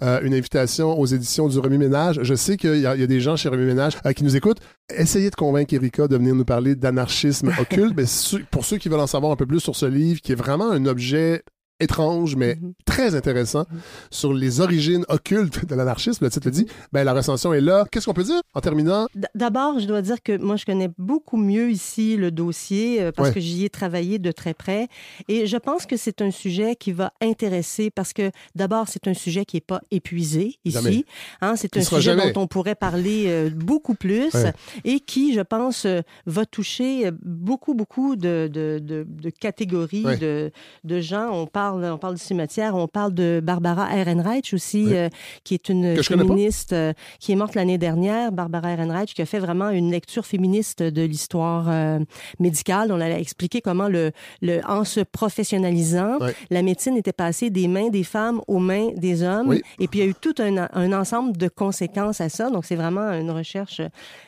une 0.01 0.33
invitation 0.33 0.99
aux 0.99 1.05
éditions 1.05 1.47
du 1.47 1.57
Remis 1.57 1.77
Ménage. 1.77 2.19
Je 2.21 2.35
sais 2.35 2.57
qu'il 2.57 2.77
y, 2.79 2.85
a 2.85 2.95
il 2.95 3.01
y 3.01 3.03
a 3.03 3.07
des 3.07 3.21
gens 3.21 3.35
chez 3.37 3.47
Remis 3.49 3.65
Ménage 3.65 3.93
qui 4.15 4.23
nous 4.25 4.35
écoutent. 4.35 4.59
Essayez 4.93 5.29
de 5.29 5.35
convaincre 5.35 5.73
Erika 5.73 6.07
de 6.07 6.17
venir 6.17 6.35
nous 6.35 6.45
parler 6.45 6.75
d'anarchisme 6.75 7.51
occulte. 7.59 7.93
Mais 7.97 8.03
pour 8.51 8.65
ceux 8.65 8.77
qui 8.77 8.89
veulent 8.89 8.99
en 8.99 9.07
savoir 9.07 9.31
un 9.31 9.35
peu 9.37 9.45
plus 9.45 9.61
sur 9.61 9.75
ce 9.75 9.85
livre, 9.85 10.19
qui 10.21 10.33
est 10.33 10.35
vraiment 10.35 10.69
un 10.69 10.85
objet 10.85 11.43
étrange, 11.79 12.35
mais 12.35 12.57
très 12.85 13.15
intéressant 13.15 13.65
sur 14.09 14.33
les 14.33 14.61
origines 14.61 15.05
occultes 15.09 15.65
de 15.65 15.75
l'anarchisme, 15.75 16.23
le 16.25 16.31
titre 16.31 16.47
le 16.47 16.51
dit, 16.51 16.67
ben, 16.93 17.03
la 17.03 17.13
recension 17.13 17.53
est 17.53 17.61
là. 17.61 17.85
Qu'est-ce 17.91 18.05
qu'on 18.05 18.13
peut 18.13 18.23
dire 18.23 18.41
en 18.53 18.61
terminant? 18.61 19.07
D'abord, 19.35 19.79
je 19.79 19.85
dois 19.85 20.01
dire 20.01 20.21
que 20.23 20.37
moi, 20.37 20.55
je 20.55 20.65
connais 20.65 20.89
beaucoup 20.97 21.37
mieux 21.37 21.69
ici 21.71 22.15
le 22.15 22.31
dossier 22.31 23.01
euh, 23.01 23.11
parce 23.11 23.29
Ouais. 23.29 23.33
que 23.35 23.39
j'y 23.39 23.65
ai 23.65 23.69
travaillé 23.69 24.19
de 24.19 24.31
très 24.31 24.53
près. 24.53 24.87
Et 25.27 25.47
je 25.47 25.57
pense 25.57 25.85
que 25.85 25.97
c'est 25.97 26.21
un 26.21 26.31
sujet 26.31 26.75
qui 26.75 26.91
va 26.91 27.11
intéresser 27.21 27.89
parce 27.89 28.13
que 28.13 28.31
d'abord, 28.55 28.87
c'est 28.87 29.07
un 29.07 29.13
sujet 29.13 29.43
qui 29.45 29.57
n'est 29.57 29.61
pas 29.61 29.81
épuisé 29.91 30.59
ici. 30.63 31.05
Hein, 31.41 31.55
c'est 31.55 31.75
un 31.77 31.81
sujet 31.81 32.01
jamais. 32.01 32.31
dont 32.31 32.41
on 32.43 32.47
pourrait 32.47 32.75
parler 32.75 33.25
euh, 33.27 33.49
beaucoup 33.49 33.95
plus 33.95 34.33
Ouais. 34.33 34.53
et 34.83 34.99
qui, 34.99 35.33
je 35.33 35.41
pense, 35.41 35.85
euh, 35.85 36.01
va 36.25 36.45
toucher 36.45 37.09
beaucoup, 37.21 37.73
beaucoup 37.73 38.15
de, 38.15 38.49
de, 38.51 38.79
de- 38.81 39.05
de 39.07 39.29
catégories 39.29 40.05
Ouais. 40.05 40.17
de, 40.17 40.51
de 40.83 40.99
gens. 41.01 41.31
On 41.33 41.47
parle, 41.47 41.64
on 41.73 41.97
parle 41.97 42.15
du 42.15 42.21
cimetière, 42.21 42.75
on 42.75 42.87
parle 42.87 43.13
de 43.13 43.41
Barbara 43.43 43.95
Ehrenreich 43.95 44.53
aussi, 44.53 44.93
euh, 44.95 45.09
qui 45.43 45.53
est 45.53 45.69
une 45.69 46.01
féministe 46.03 46.73
euh, 46.73 46.93
qui 47.19 47.31
est 47.31 47.35
morte 47.35 47.55
l'année 47.55 47.77
dernière, 47.77 48.31
Barbara 48.31 48.71
Ehrenreich, 48.71 49.13
qui 49.13 49.21
a 49.21 49.25
fait 49.25 49.39
vraiment 49.39 49.69
une 49.69 49.91
lecture 49.91 50.25
féministe 50.25 50.83
de 50.83 51.01
l'histoire 51.01 51.65
euh, 51.69 51.99
médicale. 52.39 52.91
On 52.91 53.01
a 53.01 53.09
expliqué 53.09 53.61
comment, 53.61 53.87
le, 53.87 54.11
le, 54.41 54.61
en 54.67 54.83
se 54.83 54.99
professionnalisant, 54.99 56.17
la 56.49 56.61
médecine 56.61 56.97
était 56.97 57.13
passée 57.13 57.49
des 57.49 57.67
mains 57.67 57.89
des 57.89 58.03
femmes 58.03 58.41
aux 58.47 58.59
mains 58.59 58.89
des 58.95 59.23
hommes. 59.23 59.49
Oui. 59.49 59.61
Et 59.79 59.87
puis, 59.87 59.99
il 59.99 60.05
y 60.05 60.07
a 60.07 60.09
eu 60.09 60.15
tout 60.15 60.35
un, 60.39 60.67
un 60.71 60.93
ensemble 60.93 61.37
de 61.37 61.47
conséquences 61.47 62.21
à 62.21 62.29
ça. 62.29 62.49
Donc, 62.49 62.65
c'est 62.65 62.75
vraiment 62.75 63.11
une 63.13 63.31
recherche 63.31 63.81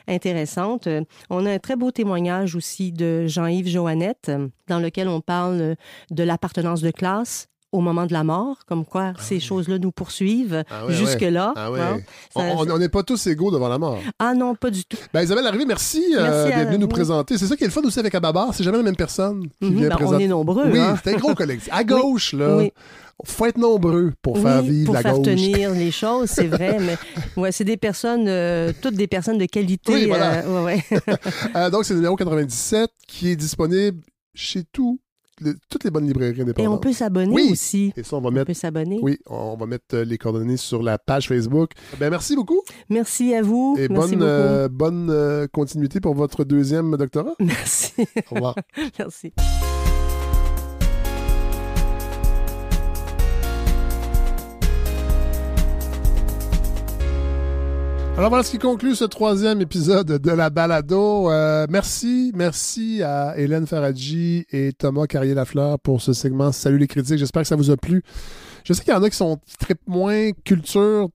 intéressante. 0.06 0.88
On 1.30 1.46
a 1.46 1.52
un 1.52 1.58
très 1.58 1.76
beau 1.76 1.90
témoignage 1.90 2.54
aussi 2.56 2.92
de 2.92 3.26
Jean-Yves 3.26 3.68
Joannette, 3.68 4.30
dans 4.68 4.80
lequel 4.80 5.08
on 5.08 5.20
parle 5.20 5.76
de 6.10 6.22
l'appartenance 6.22 6.80
de 6.82 6.90
classe 6.90 7.37
au 7.72 7.80
moment 7.80 8.06
de 8.06 8.12
la 8.14 8.24
mort, 8.24 8.56
comme 8.66 8.84
quoi 8.86 9.12
ces 9.18 9.40
choses-là 9.40 9.78
nous 9.78 9.92
poursuivent 9.92 10.64
Ah 10.70 10.84
jusque-là. 10.88 11.52
Ah. 11.54 11.70
On- 12.34 12.40
on 12.42 12.70
on 12.70 12.78
n'est 12.78 12.88
pas 12.88 13.02
tous 13.02 13.26
égaux 13.26 13.50
devant 13.50 13.68
la 13.68 13.78
mort. 13.78 13.98
ah 14.18 14.34
non, 14.34 14.54
pas 14.54 14.70
du 14.70 14.84
tout. 14.84 14.96
Ben, 15.12 15.22
Isabelle 15.22 15.44
Larrivée, 15.44 15.66
merci, 15.66 16.02
euh, 16.16 16.22
Merci 16.22 16.52
à 16.52 16.56
d'être 16.58 16.68
venue 16.68 16.78
nous 16.78 16.88
présenter. 16.88 17.36
C'est 17.36 17.46
ça 17.46 17.56
qui 17.56 17.64
est 17.64 17.66
le 17.66 17.72
fun 17.72 17.82
aussi 17.82 17.98
avec 17.98 18.14
Ababar, 18.14 18.54
c'est 18.54 18.64
jamais 18.64 18.78
la 18.78 18.82
même 18.84 18.96
personne 18.96 19.42
qui 19.60 19.66
Mhm, 19.70 19.74
vient 19.76 19.88
ben, 19.88 19.94
on 19.94 19.98
présenter. 19.98 20.24
est 20.24 20.28
nombreux, 20.28 20.70
Oui, 20.70 20.78
hein. 20.78 20.96
c'est 21.04 21.14
un 21.14 21.18
gros 21.18 21.34
collectif. 21.34 21.68
À 21.72 21.84
gauche, 21.84 22.32
là, 22.32 22.62
faut 23.24 23.46
être 23.46 23.58
nombreux 23.58 24.12
pour 24.22 24.38
faire 24.38 24.62
vivre 24.62 24.86
pour 24.86 24.94
la 24.94 25.02
faire 25.02 25.14
gauche. 25.16 25.26
tenir 25.26 25.70
les 25.74 25.90
choses, 25.90 26.30
c'est 26.30 26.46
vrai, 26.46 26.78
mais 26.80 26.96
ouais, 27.36 27.52
c'est 27.52 27.64
des 27.64 27.76
personnes, 27.76 28.28
euh, 28.28 28.72
toutes 28.80 28.94
des 28.94 29.08
personnes 29.08 29.38
de 29.38 29.44
qualité. 29.46 29.92
Oui, 29.92 30.06
voilà. 30.06 30.44
euh, 30.44 30.64
ouais, 30.64 30.82
ouais. 30.90 31.00
Euh, 31.56 31.68
donc, 31.70 31.84
c'est 31.84 31.92
le 31.94 31.98
numéro 32.00 32.16
97 32.16 32.90
qui 33.06 33.30
est 33.30 33.36
disponible 33.36 34.00
chez 34.34 34.62
tout, 34.72 35.00
toutes 35.68 35.84
les 35.84 35.90
bonnes 35.90 36.06
librairies 36.06 36.40
indépendantes. 36.40 36.64
Et 36.64 36.68
on 36.68 36.78
peut 36.78 36.92
s'abonner 36.92 37.34
Oui. 37.34 37.48
aussi. 37.52 37.92
Et 37.96 38.02
ça, 38.02 38.16
on 38.16 38.20
va 38.20 38.28
On 38.28 38.32
mettre. 38.32 38.46
peut 38.46 38.54
s'abonner. 38.54 38.98
Oui, 39.02 39.18
on 39.26 39.56
va 39.56 39.66
mettre 39.66 39.84
euh, 39.94 40.04
les 40.04 40.18
coordonnées 40.18 40.56
sur 40.56 40.82
la 40.82 40.98
page 40.98 41.28
Facebook. 41.28 41.70
Ben, 41.98 42.10
merci 42.10 42.34
beaucoup. 42.36 42.62
Merci 42.88 43.34
à 43.34 43.42
vous. 43.42 43.76
Et 43.78 43.88
Merci 43.88 44.16
bonne, 44.16 44.22
euh, 44.22 44.68
bonne 44.68 45.08
euh, 45.10 45.46
continuité 45.50 46.00
pour 46.00 46.14
votre 46.14 46.44
deuxième 46.44 46.96
doctorat. 46.96 47.34
Merci. 47.40 47.92
Au 48.30 48.34
revoir. 48.34 48.54
Merci. 48.98 49.32
Alors 58.18 58.30
voilà 58.30 58.42
ce 58.42 58.50
qui 58.50 58.58
conclut 58.58 58.96
ce 58.96 59.04
troisième 59.04 59.60
épisode 59.60 60.20
de 60.20 60.30
la 60.32 60.50
balado. 60.50 61.30
Euh, 61.30 61.68
merci, 61.70 62.32
merci 62.34 63.00
à 63.00 63.38
Hélène 63.38 63.64
Faradji 63.64 64.44
et 64.50 64.72
Thomas 64.72 65.06
Carrier-Lafleur 65.06 65.78
pour 65.78 66.02
ce 66.02 66.12
segment 66.12 66.50
Salut 66.50 66.78
les 66.78 66.88
critiques. 66.88 67.18
J'espère 67.18 67.42
que 67.42 67.48
ça 67.48 67.54
vous 67.54 67.70
a 67.70 67.76
plu. 67.76 68.02
Je 68.64 68.72
sais 68.72 68.82
qu'il 68.82 68.92
y 68.92 68.96
en 68.96 69.04
a 69.04 69.08
qui 69.08 69.16
sont 69.16 69.38
trippent 69.60 69.86
moins 69.86 70.32
culture 70.44 71.10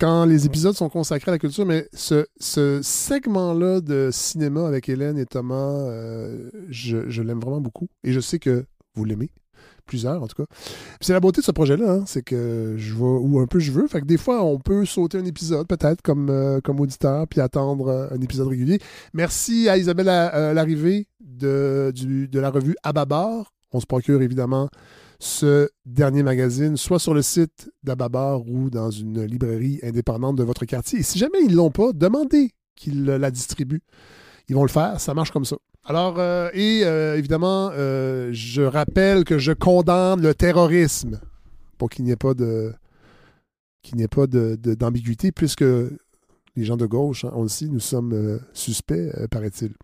quand 0.00 0.24
les 0.24 0.46
épisodes 0.46 0.74
sont 0.74 0.88
consacrés 0.88 1.30
à 1.30 1.34
la 1.34 1.38
culture, 1.38 1.66
mais 1.66 1.90
ce, 1.92 2.24
ce 2.40 2.80
segment-là 2.82 3.82
de 3.82 4.08
cinéma 4.10 4.66
avec 4.66 4.88
Hélène 4.88 5.18
et 5.18 5.26
Thomas, 5.26 5.90
euh, 5.90 6.48
je, 6.70 7.06
je 7.10 7.20
l'aime 7.20 7.40
vraiment 7.40 7.60
beaucoup. 7.60 7.88
Et 8.02 8.14
je 8.14 8.20
sais 8.20 8.38
que 8.38 8.64
vous 8.94 9.04
l'aimez. 9.04 9.28
Plusieurs, 9.86 10.20
en 10.22 10.26
tout 10.26 10.42
cas. 10.42 10.48
C'est 11.00 11.12
la 11.12 11.20
beauté 11.20 11.40
de 11.40 11.46
ce 11.46 11.52
projet-là, 11.52 11.92
hein, 11.92 12.04
c'est 12.06 12.22
que 12.22 12.74
je 12.76 12.94
vais 12.94 13.00
où 13.00 13.38
un 13.38 13.46
peu 13.46 13.60
je 13.60 13.70
veux. 13.70 13.86
Fait 13.86 14.00
que 14.00 14.06
des 14.06 14.16
fois, 14.16 14.42
on 14.42 14.58
peut 14.58 14.84
sauter 14.84 15.18
un 15.18 15.24
épisode, 15.24 15.66
peut-être, 15.68 16.02
comme, 16.02 16.28
euh, 16.28 16.60
auditeur, 16.66 17.26
puis 17.28 17.40
attendre 17.40 17.88
euh, 17.88 18.08
un 18.10 18.20
épisode 18.20 18.48
régulier. 18.48 18.80
Merci 19.14 19.68
à 19.68 19.78
Isabelle 19.78 20.08
euh, 20.08 20.52
Larrivée 20.52 21.06
de, 21.20 21.92
de 21.94 22.40
la 22.40 22.50
revue 22.50 22.74
Ababar. 22.82 23.52
On 23.72 23.80
se 23.80 23.86
procure 23.86 24.22
évidemment 24.22 24.68
ce 25.18 25.68
dernier 25.84 26.22
magazine, 26.22 26.76
soit 26.76 26.98
sur 26.98 27.14
le 27.14 27.22
site 27.22 27.70
d'Ababar 27.82 28.40
ou 28.48 28.70
dans 28.70 28.90
une 28.90 29.22
librairie 29.24 29.78
indépendante 29.82 30.36
de 30.36 30.42
votre 30.42 30.64
quartier. 30.64 31.00
Et 31.00 31.02
si 31.02 31.18
jamais 31.18 31.38
ils 31.44 31.54
l'ont 31.54 31.70
pas, 31.70 31.92
demandez 31.92 32.50
qu'ils 32.74 33.04
la 33.04 33.30
distribuent. 33.30 33.82
Ils 34.48 34.54
vont 34.54 34.62
le 34.62 34.68
faire, 34.68 35.00
ça 35.00 35.14
marche 35.14 35.30
comme 35.30 35.44
ça. 35.44 35.56
Alors, 35.88 36.16
euh, 36.18 36.50
et 36.52 36.82
euh, 36.84 37.16
évidemment, 37.16 37.70
euh, 37.72 38.30
je 38.32 38.62
rappelle 38.62 39.24
que 39.24 39.38
je 39.38 39.52
condamne 39.52 40.20
le 40.20 40.34
terrorisme 40.34 41.20
pour 41.78 41.90
qu'il 41.90 42.04
n'y 42.04 42.10
ait 42.10 42.16
pas 42.16 42.34
de 42.34 42.72
qu'il 43.82 43.96
n'y 43.98 44.02
ait 44.02 44.08
pas 44.08 44.26
de- 44.26 44.58
de- 44.60 44.74
d'ambiguïté, 44.74 45.30
puisque 45.30 45.60
les 46.56 46.64
gens 46.64 46.76
de 46.76 46.86
gauche, 46.86 47.24
hein, 47.24 47.30
on 47.34 47.42
le 47.42 47.48
sait, 47.48 47.66
nous 47.66 47.78
sommes 47.78 48.40
suspects, 48.52 49.12
paraît-il. 49.30 49.74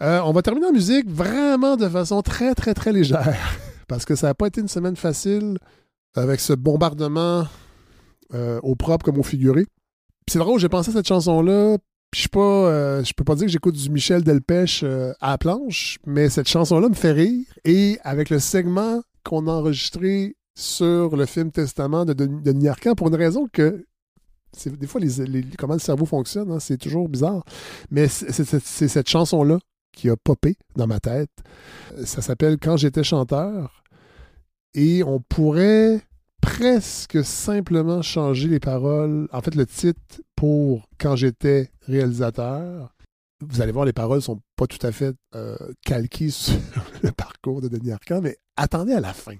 On 0.00 0.30
va 0.30 0.42
terminer 0.42 0.66
en 0.68 0.72
musique 0.72 1.10
vraiment 1.10 1.76
de 1.76 1.88
façon 1.88 2.22
très, 2.22 2.54
très, 2.54 2.72
très 2.74 2.92
légère, 2.92 3.26
parce 3.88 4.04
que 4.04 4.14
ça 4.14 4.28
n'a 4.28 4.34
pas 4.34 4.46
été 4.46 4.60
une 4.60 4.68
semaine 4.68 4.94
facile 4.94 5.58
avec 6.14 6.38
ce 6.38 6.52
bombardement 6.52 7.46
au 8.62 8.76
propre 8.76 9.04
comme 9.04 9.18
au 9.18 9.24
figuré. 9.24 9.66
C'est 10.28 10.38
drôle, 10.38 10.60
j'ai 10.60 10.68
pensé 10.68 10.90
à 10.90 10.92
cette 10.92 11.08
chanson-là, 11.08 11.78
puis 12.10 12.22
je 12.22 12.28
pas, 12.28 12.40
euh, 12.40 13.04
je 13.04 13.12
peux 13.12 13.24
pas 13.24 13.34
dire 13.34 13.46
que 13.46 13.52
j'écoute 13.52 13.74
du 13.74 13.90
Michel 13.90 14.22
Delpech 14.22 14.82
euh, 14.82 15.12
à 15.20 15.30
la 15.30 15.38
planche, 15.38 15.98
mais 16.06 16.30
cette 16.30 16.48
chanson-là 16.48 16.88
me 16.88 16.94
fait 16.94 17.12
rire. 17.12 17.44
Et 17.64 17.98
avec 18.02 18.30
le 18.30 18.38
segment 18.38 19.02
qu'on 19.24 19.46
a 19.46 19.52
enregistré 19.52 20.36
sur 20.54 21.16
le 21.16 21.26
film 21.26 21.50
Testament 21.50 22.04
de 22.04 22.14
Denis 22.14 22.68
Arcand, 22.68 22.94
pour 22.94 23.08
une 23.08 23.14
raison 23.14 23.46
que 23.52 23.84
des 24.66 24.86
fois 24.86 25.00
les, 25.00 25.44
comment 25.58 25.74
le 25.74 25.80
cerveau 25.80 26.06
fonctionne, 26.06 26.50
hein, 26.50 26.60
c'est 26.60 26.78
toujours 26.78 27.08
bizarre. 27.08 27.44
Mais 27.90 28.08
c'est 28.08 28.88
cette 28.88 29.08
chanson-là 29.08 29.58
qui 29.92 30.08
a 30.08 30.16
popé 30.16 30.56
dans 30.76 30.86
ma 30.86 31.00
tête. 31.00 31.30
Euh, 31.96 32.04
Ça 32.04 32.22
s'appelle 32.22 32.58
Quand 32.58 32.76
j'étais 32.76 33.04
chanteur. 33.04 33.82
Et 34.74 35.02
on 35.02 35.20
pourrait 35.20 36.02
presque 36.40 37.24
simplement 37.24 38.02
changer 38.02 38.48
les 38.48 38.60
paroles. 38.60 39.28
En 39.32 39.40
fait, 39.40 39.54
le 39.54 39.66
titre 39.66 40.22
pour 40.36 40.88
Quand 40.98 41.16
j'étais 41.16 41.70
réalisateur. 41.82 42.94
Vous 43.40 43.60
allez 43.60 43.72
voir, 43.72 43.84
les 43.84 43.92
paroles 43.92 44.20
sont 44.20 44.40
pas 44.56 44.66
tout 44.66 44.84
à 44.84 44.90
fait 44.90 45.14
euh, 45.34 45.56
calquées 45.82 46.30
sur 46.30 46.58
le 47.02 47.12
parcours 47.12 47.60
de 47.60 47.68
Denis 47.68 47.92
Arcand, 47.92 48.20
mais 48.20 48.36
attendez 48.56 48.92
à 48.92 49.00
la 49.00 49.12
fin. 49.12 49.36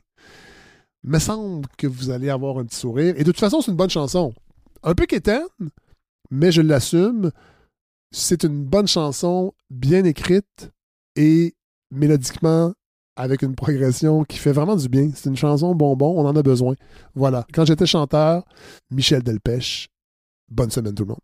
Me 1.03 1.19
semble 1.19 1.67
que 1.77 1.87
vous 1.87 2.11
allez 2.11 2.31
avoir 2.31 2.59
un 2.59 2.65
petit 2.65 2.77
sourire. 2.77 3.15
Et 3.17 3.21
de 3.21 3.25
toute 3.25 3.41
façon, 3.41 3.61
c'est 3.61 3.71
une 3.71 3.77
bonne 3.77 3.91
chanson. 3.91 4.35
Un 4.83 4.95
peu 4.95 5.07
quétaine, 5.07 5.47
mais 6.31 6.53
je 6.53 6.63
l'assume. 6.63 7.31
C'est 8.11 8.45
une 8.45 8.65
bonne 8.65 8.89
chanson, 8.89 9.53
bien 9.71 10.05
écrite 10.05 10.71
et 11.15 11.55
mélodiquement 11.91 12.73
avec 13.19 13.43
une 13.43 13.57
progression 13.57 14.23
qui 14.25 14.39
fait 14.39 14.53
vraiment 14.53 14.77
du 14.77 14.89
bien. 14.89 15.11
C'est 15.15 15.29
une 15.29 15.37
chanson 15.37 15.75
bonbon, 15.75 16.15
on 16.17 16.25
en 16.25 16.37
a 16.37 16.43
besoin. 16.43 16.75
Voilà. 17.15 17.45
Quand 17.53 17.65
j'étais 17.67 17.85
chanteur, 17.85 18.45
Michel 18.91 19.23
Delpech. 19.23 19.89
Bonne 20.49 20.71
semaine 20.71 20.95
tout 20.95 21.05
le 21.05 21.09
monde. 21.09 21.19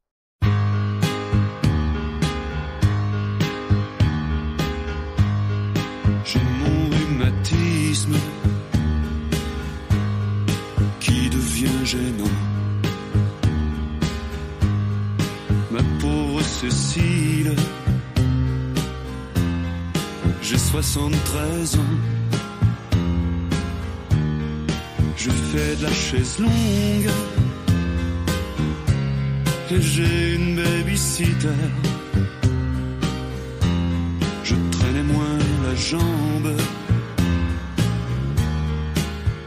Qui 11.01 11.31
devient 11.31 11.85
gênant. 11.87 12.25
J'ai 20.55 20.59
73 20.59 21.77
ans. 21.77 21.97
Je 25.17 25.31
fais 25.31 25.77
de 25.77 25.83
la 25.83 25.93
chaise 25.93 26.39
longue 26.39 27.11
et 29.71 29.81
j'ai 29.81 30.35
une 30.35 30.57
babysitter. 30.57 31.49
Je 34.45 34.55
traînais 34.71 35.03
moins 35.03 35.39
la 35.67 35.75
jambe 35.75 36.53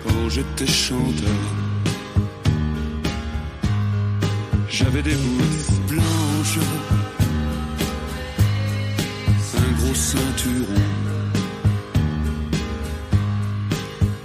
quand 0.04 0.30
j'étais 0.30 0.68
chanteur. 0.68 1.44
J'avais 4.70 5.04
des 5.04 5.16
boules 5.16 5.64
blanches, 5.90 6.60
gros 9.80 9.96
ceinturon, 9.96 10.84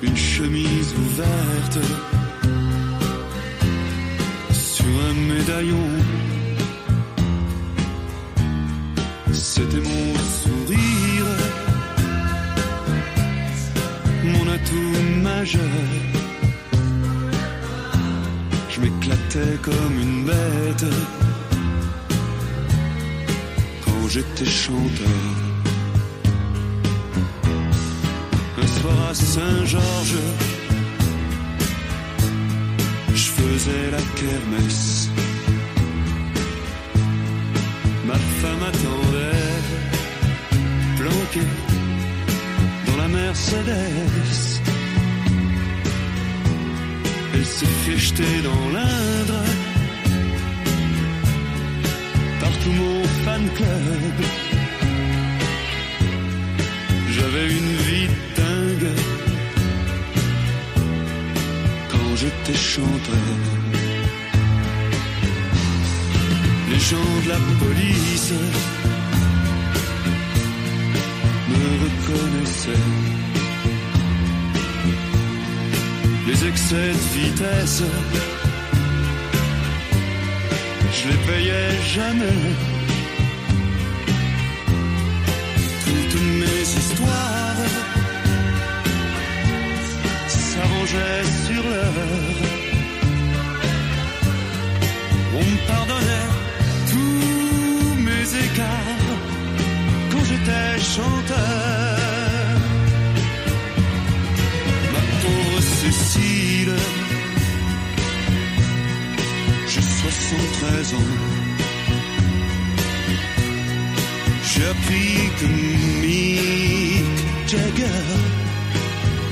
une 0.03 0.17
chemise 0.17 0.95
ouverte 1.05 1.79
sur 4.53 4.85
un 4.87 5.15
médaillon. 5.35 5.89
C'était 9.33 9.81
mon 9.81 10.15
sourire, 10.41 11.31
mon 14.25 14.49
atout 14.57 14.95
majeur. 15.23 15.63
Je 18.71 18.81
m'éclatais 18.81 19.59
comme 19.63 19.99
une 20.01 20.25
bête 20.25 21.22
j'étais 24.13 24.45
chanteur. 24.45 25.35
Un 28.63 28.67
soir 28.67 29.09
à 29.11 29.15
Saint-Georges, 29.15 30.25
je 33.15 33.29
faisais 33.39 33.91
la 33.91 34.03
kermesse. 34.19 35.09
Ma 38.07 38.19
femme 38.41 38.63
attendait, 38.71 39.63
planquée 40.99 41.51
dans 42.87 42.97
la 43.03 43.09
Mercedes. 43.09 44.61
Elle 47.35 47.47
s'est 47.47 47.77
fait 47.85 47.99
jeter 47.99 48.43
dans 48.43 48.69
l'Indre 48.75 49.72
tout 52.63 52.71
mon 52.71 53.03
fan 53.25 53.43
club. 53.57 54.17
J'avais 57.15 57.47
une 57.59 57.75
vie 57.87 58.09
dingue 58.37 58.93
quand 61.91 62.17
j'étais 62.17 62.59
chanteur. 62.59 63.33
Les 66.71 66.81
gens 66.91 67.13
de 67.25 67.29
la 67.29 67.41
police 67.63 68.33
me 71.51 71.65
reconnaissaient. 71.85 72.89
Les 76.27 76.49
excès 76.49 76.93
de 76.93 77.21
vitesse, 77.21 77.83
je 80.95 81.09
les 81.09 81.21
payais 81.29 81.71
jamais. 81.95 82.41
Toutes 85.87 86.21
mes 86.41 86.63
histoires 86.81 87.67
s'arrangeaient 90.29 91.25
sur 91.47 91.63
l'heure. 91.71 92.43
On 95.39 95.45
me 95.51 95.59
pardonnait 95.67 96.31
tous 96.93 97.95
mes 98.09 98.25
écarts 98.47 99.13
quand 100.11 100.25
j'étais 100.29 100.73
chanteur. 100.95 102.03
Ma 104.93 105.03
pauvre 105.23 105.61
Cécile, 105.81 106.77
73 110.33 110.95
ans. 110.95 110.99
J'ai 114.45 114.73
que 115.39 115.47
Mick 116.01 117.19
Jagger 117.47 118.07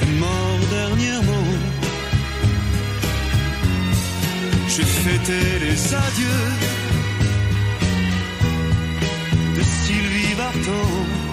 est 0.02 0.18
mort 0.18 0.60
dernièrement. 0.70 1.48
J'ai 4.68 4.84
fêté 4.84 5.40
les 5.60 5.94
adieux 5.94 6.48
de 9.56 9.62
Sylvie 9.62 10.34
Vartan. 10.34 11.29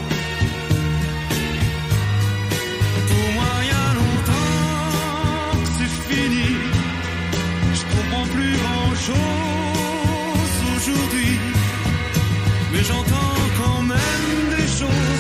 j'entends 12.87 13.35
quand 13.57 13.81
même 13.81 14.55
des 14.55 14.67
choses. 14.67 15.16